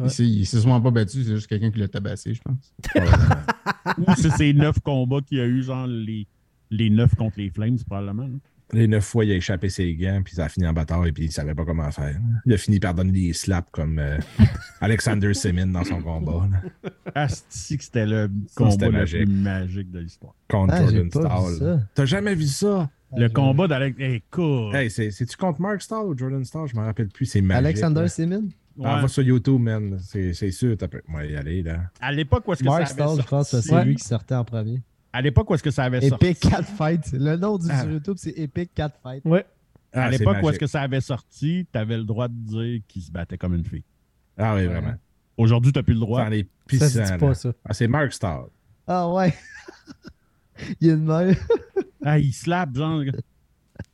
Ouais. 0.00 0.06
Il 0.06 0.10
s'est- 0.10 0.24
Il 0.26 0.46
s'est 0.46 0.60
souvent 0.60 0.80
pas 0.80 0.90
battu, 0.90 1.22
c'est 1.24 1.34
juste 1.34 1.46
quelqu'un 1.46 1.70
qui 1.70 1.78
l'a 1.78 1.88
tabassé, 1.88 2.34
je 2.34 2.40
pense. 2.42 2.74
Ou 3.98 4.04
c'est 4.16 4.30
ces 4.30 4.52
neuf 4.52 4.78
combats 4.80 5.20
qu'il 5.20 5.38
y 5.38 5.40
a 5.40 5.46
eu, 5.46 5.62
genre 5.62 5.86
les, 5.86 6.26
les 6.70 6.90
neuf 6.90 7.14
contre 7.14 7.38
les 7.38 7.50
Flames, 7.50 7.76
probablement. 7.86 8.24
là. 8.24 8.38
Les 8.72 8.86
neuf 8.86 9.04
fois, 9.04 9.24
il 9.24 9.32
a 9.32 9.34
échappé 9.34 9.68
ses 9.68 9.92
gants, 9.96 10.20
puis 10.24 10.36
ça 10.36 10.44
a 10.44 10.48
fini 10.48 10.64
en 10.64 10.72
bataille, 10.72 11.10
puis 11.10 11.24
il 11.24 11.32
savait 11.32 11.56
pas 11.56 11.64
comment 11.64 11.90
faire. 11.90 12.14
Il 12.46 12.52
a 12.52 12.56
fini 12.56 12.78
par 12.78 12.94
donner 12.94 13.10
des 13.10 13.32
slaps 13.32 13.68
comme 13.72 13.98
euh, 13.98 14.16
Alexander 14.80 15.34
Semin 15.34 15.66
dans 15.66 15.82
son 15.82 16.00
combat. 16.00 16.48
Asti 17.16 17.78
que 17.78 17.82
c'était 17.84 18.06
le 18.06 18.30
combat 18.54 18.86
le 18.86 18.92
magique. 18.92 19.24
plus 19.24 19.34
magique 19.34 19.90
de 19.90 19.98
l'histoire. 19.98 20.34
contre 20.48 20.74
Ah, 20.74 20.82
Jordan 20.82 21.10
ça. 21.10 21.80
T'as 21.94 22.04
jamais 22.04 22.34
vu 22.36 22.46
ça? 22.46 22.88
Le 23.16 23.28
combat 23.28 23.66
d'Alex. 23.66 23.96
Écoute. 23.98 24.72
Hey, 24.72 24.88
c'est- 24.88 25.10
c'est-tu 25.10 25.36
contre 25.36 25.60
Mark 25.60 25.82
Stahl 25.82 26.06
ou 26.06 26.16
Jordan 26.16 26.44
Stahl? 26.44 26.68
Je 26.68 26.76
me 26.76 26.82
rappelle 26.84 27.08
plus. 27.08 27.26
C'est 27.26 27.40
magique. 27.40 27.64
Alexander. 27.66 28.06
Semin? 28.06 28.42
Ah, 28.82 28.96
Ouais. 28.96 29.02
va 29.02 29.08
sur 29.08 29.22
YouTube, 29.22 29.60
man. 29.60 29.98
C'est 30.02 30.32
c'est 30.32 30.50
sûr, 30.50 30.76
t'as 30.76 30.88
pu. 30.88 31.02
Moi, 31.08 31.24
y 31.26 31.36
aller, 31.36 31.62
là. 31.62 31.82
À 32.00 32.12
l'époque 32.12 32.46
où 32.46 32.52
est-ce 32.52 32.60
que 32.62 32.68
Mark 32.68 32.86
ça 32.86 32.92
avait 32.94 33.02
Stahl, 33.14 33.22
je 33.24 33.28
pense 33.28 33.50
que 33.50 33.56
sorti- 33.56 33.68
c'est 33.68 33.74
Ouais. 33.74 33.84
lui 33.84 33.94
qui 33.96 34.04
sortait 34.04 34.34
en 34.34 34.44
premier. 34.44 34.82
À 35.12 35.20
l'époque 35.22 35.50
où 35.50 35.54
est-ce 35.54 35.62
que 35.62 35.70
ça 35.72 35.84
avait 35.84 36.08
sorti. 36.08 36.26
Epic 36.26 36.40
Cat 36.50 36.62
Fight. 36.62 37.12
Le 37.12 37.36
nom 37.36 37.58
du 37.58 37.66
Ah. 37.70 37.82
sur 37.82 37.90
YouTube, 37.90 38.14
c'est 38.16 38.30
Epic 38.38 38.72
Cat 38.74 38.92
Fight. 39.02 39.22
Ouais. 39.24 39.44
Ah, 39.92 40.04
à 40.04 40.10
l'époque 40.10 40.36
où 40.42 40.48
est-ce 40.50 40.58
que 40.58 40.68
ça 40.68 40.82
avait 40.82 41.00
sorti, 41.00 41.66
t'avais 41.72 41.96
le 41.96 42.04
droit 42.04 42.28
de 42.28 42.34
dire 42.34 42.80
qu'il 42.86 43.02
se 43.02 43.10
battait 43.10 43.36
comme 43.36 43.54
une 43.54 43.64
fille. 43.64 43.82
Ah 44.38 44.54
oui, 44.54 44.66
vraiment. 44.66 44.94
Aujourd'hui, 45.36 45.72
t'as 45.72 45.82
plus 45.82 45.94
le 45.94 46.00
droit. 46.00 46.22
Dans 46.22 46.28
les 46.30 46.46
Ça 46.72 46.88
se 46.88 47.12
dit 47.12 47.18
pas, 47.18 47.34
ça. 47.34 47.52
Ah, 47.64 47.74
c'est 47.74 47.88
Mark 47.88 48.12
Stahl. 48.12 48.44
Ah 48.86 49.08
ouais. 49.10 49.34
Il 50.80 50.86
y 50.88 50.90
a 50.90 50.94
une 50.94 51.04
main. 51.04 51.32
Ah, 52.04 52.18
il 52.18 52.32
slap, 52.32 52.74
genre. 52.76 53.02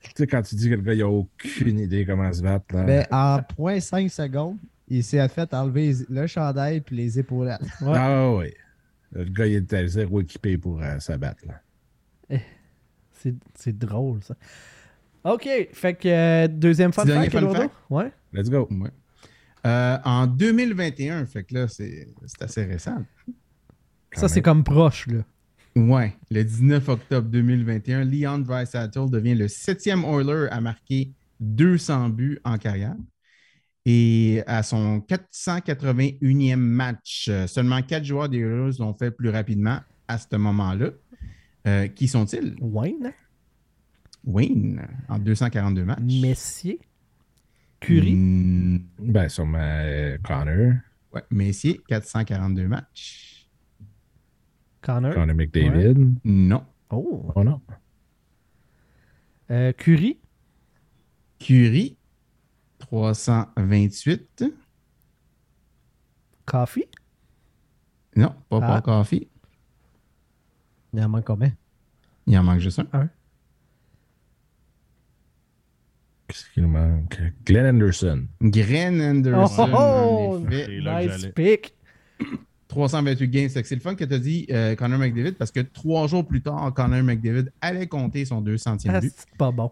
Tu 0.02 0.10
sais, 0.16 0.26
quand 0.26 0.42
tu 0.42 0.54
dis 0.54 0.68
que 0.70 0.74
le 0.74 0.82
gars, 0.82 0.94
il 0.94 1.02
a 1.02 1.08
aucune 1.08 1.78
idée 1.78 2.04
comment 2.06 2.32
se 2.32 2.42
battre, 2.42 2.74
là. 2.74 2.84
Mais 2.84 3.06
en 3.10 3.38
0.5 3.38 4.08
secondes, 4.08 4.58
il 4.88 5.02
s'est 5.02 5.26
fait 5.28 5.52
enlever 5.52 5.94
le 6.08 6.26
chandail 6.26 6.80
puis 6.80 6.96
les 6.96 7.18
épaulettes. 7.18 7.60
Ouais. 7.80 7.94
Ah 7.96 8.32
oui. 8.32 8.52
Le 9.12 9.24
gars, 9.24 9.46
il 9.46 9.54
était 9.54 9.86
zéro 9.86 10.20
équipé 10.20 10.58
pour 10.58 10.82
euh, 10.82 10.98
se 10.98 11.12
battre, 11.12 11.44
là. 11.46 12.38
C'est 13.12 13.34
c'est 13.54 13.76
drôle, 13.76 14.22
ça. 14.22 14.34
OK. 15.24 15.48
Fait 15.72 15.94
que 15.94 16.08
euh, 16.08 16.48
deuxième 16.48 16.92
fun 16.92 17.02
Petit 17.02 17.12
dernier 17.12 17.30
fact, 17.30 17.52
fact? 17.52 17.74
Ouais. 17.90 18.12
Let's 18.32 18.50
go. 18.50 18.68
Ouais. 18.70 18.90
Euh, 19.66 19.98
en 20.04 20.26
2021, 20.26 21.26
fait 21.26 21.44
que 21.44 21.54
là, 21.54 21.68
c'est 21.68 22.08
c'est 22.26 22.42
assez 22.42 22.64
récent. 22.64 23.04
Ça, 24.12 24.28
c'est 24.28 24.42
comme 24.42 24.62
proche, 24.64 25.06
là. 25.08 25.22
Ouais, 25.76 26.14
le 26.30 26.42
19 26.42 26.88
octobre 26.88 27.28
2021, 27.28 28.04
Leon 28.04 28.38
Draisaitl 28.38 29.10
devient 29.10 29.34
le 29.34 29.46
septième 29.46 30.04
Oiler 30.04 30.48
à 30.50 30.60
marquer 30.62 31.12
200 31.40 32.08
buts 32.08 32.38
en 32.44 32.56
carrière. 32.56 32.96
Et 33.84 34.42
à 34.46 34.62
son 34.62 35.00
481e 35.00 36.56
match, 36.56 37.30
seulement 37.46 37.82
quatre 37.82 38.04
joueurs 38.04 38.28
des 38.28 38.38
Oilers 38.38 38.78
l'ont 38.78 38.94
fait 38.94 39.10
plus 39.10 39.28
rapidement 39.28 39.78
à 40.08 40.18
ce 40.18 40.34
moment-là. 40.36 40.90
Euh, 41.68 41.88
qui 41.88 42.08
sont-ils? 42.08 42.56
Wayne, 42.60 43.12
Wayne, 44.24 44.82
en 45.08 45.18
242 45.18 45.84
matchs. 45.84 46.00
Messier, 46.22 46.80
Curie, 47.80 48.14
Mm, 48.14 48.78
Ben, 48.98 49.28
sûrement 49.28 49.58
euh, 49.60 50.16
Connor. 50.24 50.74
ouais, 51.12 51.22
Messier, 51.30 51.80
442 51.86 52.66
matchs. 52.66 53.25
Connor. 54.86 55.14
Connor 55.14 55.34
McDavid. 55.34 56.14
Non. 56.24 56.64
Oh. 56.90 57.32
Oh 57.34 57.42
non. 57.44 57.60
Euh, 59.50 59.72
Curie, 59.72 60.18
Curie, 61.40 61.96
328. 62.78 64.44
Coffee, 66.44 66.86
Non, 68.14 68.34
pas 68.48 68.60
Ah. 68.62 68.80
Paul 68.80 68.82
Coffey. 68.82 69.28
Il 70.92 71.02
en 71.02 71.08
manque 71.08 71.24
combien? 71.26 71.52
Il 72.28 72.38
en 72.38 72.44
manque 72.44 72.60
juste 72.60 72.80
un. 72.92 73.08
Qu'est-ce 76.28 76.48
qu'il 76.54 76.66
manque? 76.66 77.20
Glenn 77.44 77.66
Anderson. 77.66 78.26
Gren 78.40 79.00
Anderson, 79.00 79.70
Oh, 79.72 80.38
en 80.40 80.46
effet. 80.50 80.64
C'est 80.66 80.80
là 80.80 81.04
que 81.06 81.12
nice 81.16 81.26
pick. 81.34 81.74
328 82.76 83.30
games. 83.30 83.48
C'est 83.48 83.70
le 83.74 83.80
fun 83.80 83.94
que 83.94 84.04
tu 84.04 84.12
as 84.14 84.18
dit 84.18 84.46
euh, 84.50 84.74
Connor 84.74 84.98
McDavid 84.98 85.32
parce 85.32 85.50
que 85.50 85.60
trois 85.60 86.06
jours 86.08 86.26
plus 86.26 86.42
tard, 86.42 86.72
Connor 86.74 87.02
McDavid 87.02 87.46
allait 87.62 87.86
compter 87.86 88.24
son 88.26 88.42
200e 88.42 88.86
Ah, 88.88 89.00
but. 89.00 89.12
c'est 89.16 89.36
pas 89.38 89.50
bon. 89.50 89.70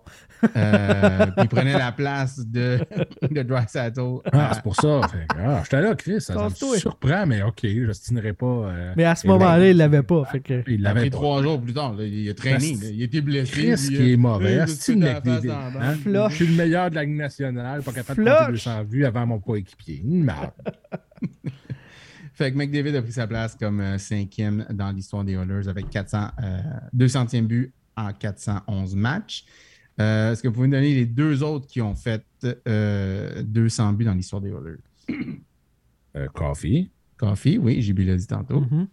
Euh, 0.57 1.27
puis 1.27 1.45
il 1.45 1.49
prenait 1.49 1.77
la 1.79 1.93
place 1.93 2.41
de, 2.47 2.79
de 3.31 3.43
Draisaitl. 3.43 4.01
Ah, 4.33 4.51
à- 4.51 4.55
c'est 4.55 4.63
pour 4.63 4.75
ça. 4.77 5.01
Fait 5.09 5.27
que, 5.29 5.37
ah, 5.39 5.61
j'étais 5.65 5.83
là, 5.83 5.95
Chris. 5.95 6.21
Ça, 6.21 6.49
me 6.49 6.77
surprend, 6.77 7.27
mais 7.27 7.43
OK, 7.43 7.61
je 7.63 7.93
stinerai 7.93 8.33
pas. 8.33 8.47
euh, 8.47 8.93
Mais 8.97 9.05
à 9.05 9.15
ce 9.15 9.27
Et 9.27 9.31
moment-là, 9.31 9.59
là, 9.59 9.69
il 9.71 9.77
l'avait 9.77 10.03
pas. 10.03 10.25
Fait 10.25 10.41
que... 10.41 10.63
Il 10.67 10.81
l'avait 10.83 11.11
trois 11.11 11.43
jours 11.43 11.61
plus 11.61 11.75
tard. 11.75 11.95
là, 11.95 12.05
il 12.05 12.29
a 12.31 12.35
traîné. 12.35 12.73
Là, 12.75 12.89
il 12.91 13.03
était 13.03 13.21
blessé. 13.21 13.53
Chris 13.77 13.89
qui 13.89 14.11
est 14.13 14.15
euh, 14.15 14.17
mauvais. 14.17 14.61
hein? 14.61 14.67
Je 14.67 14.73
suis 16.35 16.47
le 16.47 16.55
meilleur 16.57 16.89
de 16.91 16.95
la 16.95 17.05
Ligue 17.05 17.17
nationale, 17.17 17.83
pas 17.83 17.93
capable 17.93 18.25
de 18.25 18.31
compter 18.31 18.51
200 18.53 18.85
vues 18.85 19.05
avant 19.05 19.27
mon 19.27 19.39
coéquipier. 19.39 20.01
Merde. 20.05 20.51
Fait 22.35 22.51
que 22.52 22.56
McDavid 22.59 22.97
a 22.97 23.02
pris 23.02 23.12
sa 23.12 23.27
place 23.28 23.55
comme 23.55 23.81
euh, 23.81 23.97
cinquième 23.97 24.66
dans 24.70 24.90
l'histoire 24.90 25.24
des 25.24 25.35
Oilers 25.35 25.69
avec 25.69 25.89
400, 25.89 26.28
euh, 26.43 26.61
200e 26.97 27.47
but 27.47 27.73
en 27.97 28.12
411 28.12 28.97
matchs. 28.97 29.44
Euh, 30.01 30.32
Est-ce 30.32 30.43
que 30.43 30.48
vous 30.48 30.55
pouvez 30.55 30.66
me 30.66 30.73
donner 30.73 30.94
les 30.94 31.06
deux 31.06 31.44
autres 31.44 31.69
qui 31.69 31.81
ont 31.81 31.94
fait 31.94 32.24
euh, 32.66 33.40
200 33.44 33.93
buts 33.93 34.05
dans 34.05 34.15
l'histoire 34.15 34.43
des 34.43 34.51
Oilers? 34.51 34.78
Euh, 36.16 36.28
Coffee. 36.32 36.89
Coffee, 37.16 37.59
oui, 37.59 37.82
JB 37.82 37.98
l'a 38.06 38.15
dit 38.15 38.28
tantôt. 38.28 38.61
Mhm. 38.61 38.86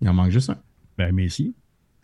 Il 0.00 0.08
en 0.08 0.14
manque 0.14 0.30
juste 0.30 0.48
un. 0.48 0.58
Ben, 0.96 1.12
Messi. 1.12 1.56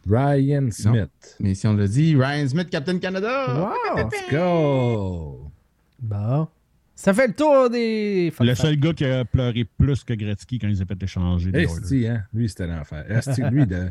Ryan 0.05 0.69
Smith. 0.73 1.37
Mais 1.39 1.55
si 1.55 1.65
on 1.69 1.75
l'a 1.75 1.87
dit, 1.87 2.17
Ryan 2.17 2.49
Smith, 2.49 2.71
Captain 2.71 2.99
Canada! 2.99 3.71
Wow. 3.71 3.97
Let's 3.97 4.31
go. 4.33 5.53
Bon. 6.01 6.49
Ça 6.97 7.13
fait 7.13 7.27
le 7.27 7.35
tour 7.35 7.71
des. 7.71 8.33
Le 8.39 8.55
seul 8.55 8.77
gars 8.77 8.93
qui 8.93 9.05
a 9.05 9.25
pleuré 9.25 9.65
plus 9.65 10.05
que 10.05 10.15
Gretzky 10.15 10.59
quand 10.59 10.69
il 10.69 10.77
s'est 10.77 10.87
fait 10.87 11.03
échanger. 11.03 11.51
Esti, 11.53 12.07
hein? 12.07 12.25
Lui, 12.33 12.49
c'était 12.49 12.67
l'enfer. 12.67 13.05
Esti, 13.11 13.43
lui, 13.51 13.67
de... 13.67 13.91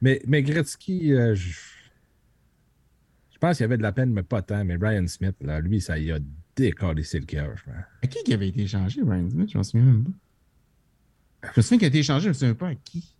mais, 0.00 0.22
mais 0.26 0.42
Gretzky, 0.42 1.12
euh, 1.12 1.34
je... 1.34 1.50
je 3.30 3.38
pense 3.38 3.58
qu'il 3.58 3.64
y 3.64 3.66
avait 3.66 3.76
de 3.76 3.82
la 3.82 3.92
peine, 3.92 4.12
mais 4.12 4.22
pas 4.22 4.40
tant. 4.42 4.64
Mais 4.64 4.76
Ryan 4.76 5.06
Smith, 5.06 5.36
là, 5.42 5.60
lui, 5.60 5.80
ça 5.80 5.98
y 5.98 6.10
a 6.10 6.18
décalé 6.56 7.02
le 7.12 7.20
cœur, 7.26 7.56
je 7.56 7.64
pense. 7.64 7.74
À 8.02 8.06
qui 8.06 8.22
qui 8.24 8.32
avait 8.32 8.48
été 8.48 8.62
échangé, 8.62 9.02
Ryan 9.02 9.28
Smith? 9.30 9.50
Je 9.52 9.58
m'en 9.58 9.64
souviens 9.64 9.86
même 9.86 10.04
pas. 10.04 11.50
Je 11.54 11.60
me 11.60 11.62
souviens 11.62 11.78
qu'il 11.78 11.84
a 11.84 11.88
été 11.88 11.98
échangé, 11.98 12.24
je 12.24 12.28
me 12.28 12.34
souviens 12.34 12.54
pas 12.54 12.68
à 12.68 12.74
qui. 12.74 13.14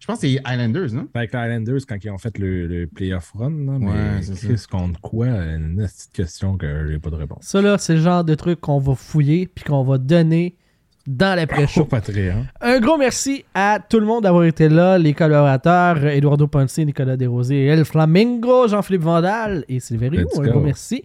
Je 0.00 0.06
pense 0.06 0.18
que 0.20 0.26
c'est 0.26 0.40
Islanders, 0.50 0.92
non? 0.94 1.06
Avec 1.14 1.32
les 1.32 1.38
Islanders, 1.38 1.80
quand 1.86 1.96
ils 2.02 2.10
ont 2.10 2.18
fait 2.18 2.36
le, 2.38 2.66
le 2.66 2.86
playoff 2.86 3.32
run, 3.34 3.50
là, 3.50 3.78
mais 3.78 3.86
Ouais, 3.86 4.22
c'est 4.22 4.34
ça. 4.34 4.48
qu'est-ce 4.48 4.66
contre 4.66 4.98
quoi? 5.00 5.26
Une 5.26 5.76
petite 5.76 6.10
question 6.12 6.56
que 6.56 6.88
j'ai 6.90 6.98
pas 6.98 7.10
de 7.10 7.16
réponse. 7.16 7.40
Ça, 7.42 7.60
là, 7.60 7.76
c'est 7.78 7.94
le 7.94 8.00
genre 8.00 8.24
de 8.24 8.34
truc 8.34 8.60
qu'on 8.60 8.78
va 8.78 8.94
fouiller 8.94 9.46
puis 9.46 9.62
qu'on 9.64 9.84
va 9.84 9.98
donner 9.98 10.56
dans 11.06 11.34
l'après-show. 11.36 11.84
Patreon. 11.84 12.46
Un 12.60 12.80
gros 12.80 12.96
merci 12.98 13.44
à 13.54 13.78
tout 13.86 14.00
le 14.00 14.06
monde 14.06 14.22
d'avoir 14.24 14.44
été 14.44 14.68
là, 14.68 14.96
les 14.98 15.12
collaborateurs, 15.12 16.04
Eduardo 16.06 16.46
Ponce, 16.46 16.78
Nicolas 16.78 17.16
Desrosiers, 17.16 17.66
El 17.66 17.84
Flamingo, 17.84 18.68
Jean-Philippe 18.68 19.02
Vandal 19.02 19.64
et 19.68 19.80
Sylvain 19.80 20.08
Rioux. 20.10 20.22
Let's 20.28 20.38
Un 20.38 20.42
go. 20.44 20.50
gros 20.50 20.60
merci. 20.60 21.04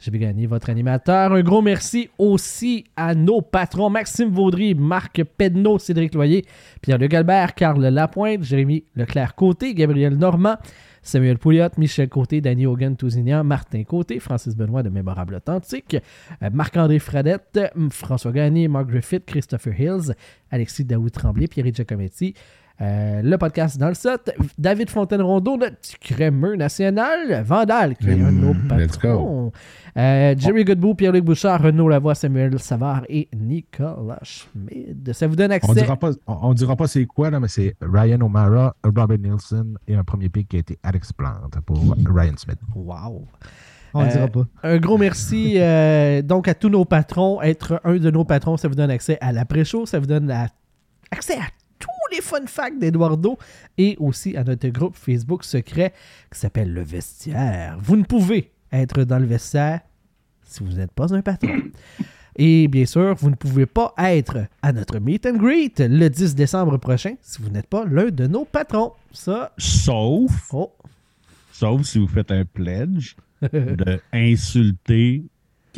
J'ai 0.00 0.12
bien 0.12 0.28
gagné 0.28 0.46
votre 0.46 0.70
animateur. 0.70 1.32
Un 1.32 1.42
gros 1.42 1.60
merci 1.60 2.08
aussi 2.18 2.84
à 2.96 3.16
nos 3.16 3.40
patrons 3.40 3.90
Maxime 3.90 4.28
Vaudry, 4.28 4.74
Marc 4.74 5.24
Pedneau, 5.24 5.78
Cédric 5.80 6.14
Loyer, 6.14 6.44
Pierre-Luc 6.82 7.12
Albert, 7.14 7.56
Carl 7.56 7.80
Lapointe, 7.80 8.44
Jérémy 8.44 8.84
Leclerc-Côté, 8.94 9.74
Gabriel 9.74 10.16
Normand, 10.16 10.56
Samuel 11.02 11.38
Pouliot, 11.38 11.70
Michel 11.78 12.08
Côté, 12.08 12.40
Danny 12.40 12.64
Hogan 12.64 12.96
Tousignan, 12.96 13.42
Martin 13.42 13.82
Côté, 13.82 14.20
Francis 14.20 14.54
Benoît 14.54 14.84
de 14.84 14.88
Mémorable 14.88 15.34
Authentique, 15.34 15.96
euh, 16.42 16.50
Marc-André 16.52 17.00
Fradette, 17.00 17.56
euh, 17.56 17.88
François 17.90 18.30
Gagné, 18.30 18.68
Mark 18.68 18.88
Griffith, 18.88 19.24
Christopher 19.26 19.80
Hills, 19.80 20.14
Alexis 20.52 20.84
Daoud 20.84 21.10
Tremblay, 21.10 21.48
Pierre 21.48 21.72
Giacometti, 21.72 22.34
euh, 22.80 23.22
le 23.22 23.38
podcast 23.38 23.76
dans 23.78 23.88
le 23.88 23.94
set, 23.94 24.32
David 24.56 24.88
Fontaine-Rondeau, 24.90 25.58
petit 25.58 25.96
crémeux 26.00 26.54
national, 26.56 27.42
Vandal, 27.44 27.96
qui 27.96 28.08
est 28.08 28.12
un 28.22 28.30
de 28.32 28.38
nos 28.38 28.54
Mm, 28.54 28.68
let's 28.78 28.96
patrons, 28.98 29.52
euh, 29.96 30.34
Jerry 30.38 30.64
Godbout, 30.64 30.94
Pierre-Luc 30.94 31.24
Bouchard, 31.24 31.60
Renaud 31.62 31.88
Lavoie, 31.88 32.14
Samuel 32.14 32.58
Savard 32.60 33.02
et 33.08 33.28
Nicolas 33.36 34.20
Schmid. 34.22 35.12
Ça 35.12 35.26
vous 35.26 35.34
donne 35.36 35.50
accès. 35.52 35.68
On 35.70 35.74
dira 35.74 35.96
pas, 35.96 36.10
on, 36.26 36.38
on 36.42 36.54
dira 36.54 36.76
pas 36.76 36.86
c'est 36.86 37.04
quoi, 37.06 37.30
là, 37.30 37.40
mais 37.40 37.48
c'est 37.48 37.74
Ryan 37.80 38.20
O'Mara, 38.20 38.76
Robert 38.84 39.18
Nielsen 39.18 39.76
et 39.88 39.94
un 39.96 40.04
premier 40.04 40.28
pick 40.28 40.48
qui 40.48 40.56
a 40.56 40.60
été 40.60 40.78
Alex 40.84 41.12
Plante 41.12 41.54
pour 41.66 41.96
Ryan 42.08 42.34
Smith. 42.36 42.58
Wow. 42.76 43.26
On 43.94 44.02
le 44.02 44.06
Euh, 44.08 44.12
dira 44.12 44.28
pas. 44.28 44.46
Un 44.62 44.76
gros 44.78 44.98
merci 44.98 45.54
euh, 45.56 46.22
donc 46.22 46.46
à 46.46 46.54
tous 46.54 46.68
nos 46.68 46.84
patrons. 46.84 47.40
Être 47.42 47.80
un 47.84 47.96
de 47.96 48.10
nos 48.10 48.24
patrons, 48.24 48.56
ça 48.56 48.68
vous 48.68 48.74
donne 48.76 48.90
accès 48.90 49.18
à 49.20 49.32
l'après-show, 49.32 49.86
ça 49.86 49.98
vous 49.98 50.06
donne 50.06 50.30
accès 51.10 51.34
à 51.34 51.46
tous 51.78 52.14
les 52.14 52.20
fun 52.20 52.46
facts 52.46 52.78
d'Eduardo 52.78 53.38
et 53.76 53.96
aussi 53.98 54.36
à 54.36 54.44
notre 54.44 54.68
groupe 54.68 54.96
Facebook 54.96 55.44
secret 55.44 55.92
qui 56.32 56.38
s'appelle 56.38 56.72
Le 56.72 56.82
Vestiaire. 56.82 57.78
Vous 57.80 57.96
ne 57.96 58.04
pouvez 58.04 58.52
être 58.72 59.04
dans 59.04 59.18
le 59.18 59.26
vestiaire 59.26 59.80
si 60.42 60.62
vous 60.64 60.72
n'êtes 60.72 60.92
pas 60.92 61.14
un 61.14 61.22
patron. 61.22 61.56
Et 62.40 62.68
bien 62.68 62.86
sûr, 62.86 63.16
vous 63.16 63.30
ne 63.30 63.34
pouvez 63.34 63.66
pas 63.66 63.92
être 63.98 64.46
à 64.62 64.72
notre 64.72 65.00
meet 65.00 65.26
and 65.26 65.38
greet 65.38 65.80
le 65.80 66.08
10 66.08 66.36
décembre 66.36 66.76
prochain 66.78 67.14
si 67.20 67.42
vous 67.42 67.50
n'êtes 67.50 67.66
pas 67.66 67.84
l'un 67.84 68.10
de 68.10 68.28
nos 68.28 68.44
patrons. 68.44 68.92
Ça, 69.10 69.52
Sauf, 69.58 70.50
oh, 70.52 70.72
sauf 71.52 71.82
si 71.82 71.98
vous 71.98 72.06
faites 72.06 72.30
un 72.30 72.44
pledge 72.44 73.16
de 73.42 74.00
insulter 74.12 75.24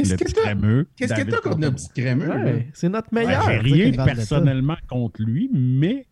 Qu'est-ce 0.08 0.24
le 0.24 0.30
que 0.30 0.32
t'as? 0.32 0.54
Qu'est-ce 0.96 1.12
que 1.12 1.18
David 1.18 1.30
t'as 1.34 1.40
contre 1.40 1.58
notre 1.58 1.76
petit 1.76 1.88
crémeux? 2.00 2.28
ouais, 2.28 2.70
c'est 2.74 2.88
notre 2.88 3.12
Ouais, 3.12 3.24
meilleur. 3.26 3.42
J'ai 3.42 3.48
c'est 3.90 3.96
ça 3.96 4.04
rien 4.04 4.14
personnellement 4.14 4.76
contre 4.88 5.22
lui, 5.22 5.48
mais 5.52 6.06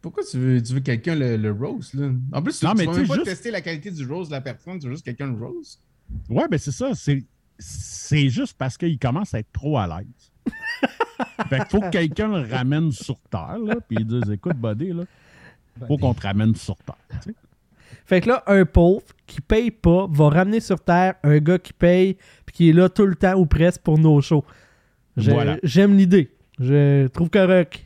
Pourquoi 0.00 0.22
tu 0.24 0.38
veux, 0.38 0.62
tu 0.62 0.74
veux 0.74 0.80
quelqu'un 0.80 1.14
le, 1.16 1.36
le 1.36 1.50
roast, 1.52 1.94
là? 1.94 2.10
En 2.32 2.42
plus, 2.42 2.58
tu, 2.58 2.64
Non, 2.64 2.72
tu 2.72 2.78
mais 2.78 2.84
tu 2.84 2.90
même 2.90 3.00
sais, 3.02 3.06
pas 3.08 3.14
juste- 3.14 3.26
tester 3.26 3.50
la 3.50 3.60
qualité 3.60 3.90
du 3.90 4.06
roast 4.06 4.30
de 4.30 4.34
la 4.36 4.40
personne, 4.40 4.78
tu 4.78 4.86
veux 4.86 4.92
juste 4.92 5.04
quelqu'un 5.04 5.26
le 5.26 5.36
roast? 5.44 5.80
ouais, 6.30 6.48
ben 6.48 6.58
c'est 6.58 6.72
ça. 6.72 6.94
C'est, 6.94 7.24
c'est 7.58 8.28
juste 8.30 8.54
parce 8.56 8.76
qu'il 8.78 8.98
commence 8.98 9.34
à 9.34 9.40
être 9.40 9.52
trop 9.52 9.76
à 9.78 9.86
l'aise. 9.86 10.32
fait 11.48 11.58
qu'il 11.58 11.66
faut 11.70 11.80
que 11.80 11.90
quelqu'un 11.90 12.28
le 12.28 12.48
ramène 12.48 12.92
sur 12.92 13.18
terre, 13.30 13.58
là, 13.58 13.74
puis 13.88 13.98
il 14.00 14.06
dise 14.06 14.30
Écoute, 14.30 14.56
buddy, 14.56 14.92
là, 14.92 15.04
faut 15.86 15.96
qu'on 15.98 16.14
te 16.14 16.22
ramène 16.22 16.54
sur 16.54 16.76
terre. 16.76 16.96
tu 17.22 17.30
sais. 17.30 17.34
Fait 18.04 18.20
que 18.20 18.28
là, 18.28 18.42
un 18.46 18.64
pauvre 18.64 19.04
qui 19.26 19.40
paye 19.40 19.70
pas 19.70 20.06
va 20.10 20.28
ramener 20.28 20.60
sur 20.60 20.80
Terre 20.80 21.14
un 21.22 21.38
gars 21.38 21.58
qui 21.58 21.72
paye 21.72 22.16
puis 22.46 22.54
qui 22.54 22.70
est 22.70 22.72
là 22.72 22.88
tout 22.88 23.06
le 23.06 23.14
temps 23.14 23.34
ou 23.34 23.46
presque 23.46 23.82
pour 23.82 23.98
nos 23.98 24.20
shows. 24.20 24.44
Voilà. 25.16 25.58
J'aime 25.62 25.96
l'idée. 25.96 26.30
Je 26.58 27.06
trouve 27.08 27.30
correct. 27.30 27.84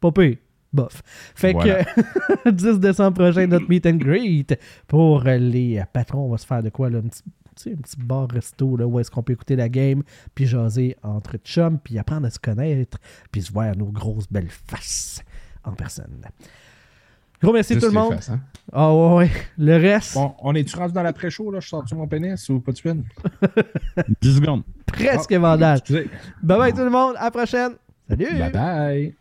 Pas 0.00 0.12
pire. 0.12 0.36
Bof. 0.72 1.02
Fait 1.34 1.52
Voilà. 1.52 1.84
que 2.44 2.50
10 2.50 2.80
décembre 2.80 3.14
prochain, 3.14 3.46
notre 3.46 3.68
meet 3.68 3.86
and 3.86 3.96
greet 3.96 4.58
pour 4.88 5.22
les 5.22 5.82
patrons. 5.92 6.26
On 6.26 6.30
va 6.30 6.38
se 6.38 6.46
faire 6.46 6.62
de 6.62 6.68
quoi 6.70 6.90
là? 6.90 6.98
Un 6.98 7.02
petit, 7.02 7.22
tu 7.22 7.62
sais, 7.62 7.72
un 7.72 7.76
petit 7.76 7.96
bar 7.96 8.28
resto 8.28 8.76
là, 8.76 8.86
où 8.86 8.98
est-ce 8.98 9.10
qu'on 9.10 9.22
peut 9.22 9.34
écouter 9.34 9.54
la 9.54 9.68
game, 9.68 10.02
puis 10.34 10.46
jaser 10.46 10.96
entre 11.04 11.36
chums, 11.38 11.78
puis 11.78 11.96
apprendre 11.98 12.26
à 12.26 12.30
se 12.30 12.40
connaître, 12.40 12.98
puis 13.30 13.42
se 13.42 13.52
voir 13.52 13.76
nos 13.76 13.86
grosses 13.92 14.28
belles 14.28 14.50
faces 14.50 15.22
en 15.62 15.72
personne. 15.74 16.24
Gros 17.42 17.52
merci 17.52 17.74
Juste 17.74 17.86
tout 17.86 17.92
le 17.92 17.98
monde. 18.00 18.14
hein. 18.28 18.40
Ah 18.72 18.92
ouais, 18.94 19.14
ouais. 19.16 19.30
Le 19.58 19.76
reste, 19.76 20.14
Bon, 20.14 20.34
on 20.40 20.54
est-tu 20.54 20.76
rendu 20.76 20.92
dans 20.94 21.02
l'après-show, 21.02 21.50
là? 21.50 21.60
Je 21.60 21.68
sors-tu 21.68 21.94
mon 21.94 22.06
pénis 22.06 22.48
ou 22.48 22.60
pas 22.60 22.72
de 22.72 22.80
peine? 22.80 23.04
10 24.22 24.36
secondes. 24.36 24.62
presque 24.86 25.32
vandal. 25.32 25.78
Excusez. 25.78 26.08
Bye 26.42 26.58
bye 26.58 26.72
tout 26.72 26.78
le 26.84 26.90
monde, 26.90 27.14
à 27.18 27.24
la 27.24 27.30
prochaine. 27.30 27.72
Salut! 28.08 28.26
Bye 28.38 28.50
bye. 28.52 29.14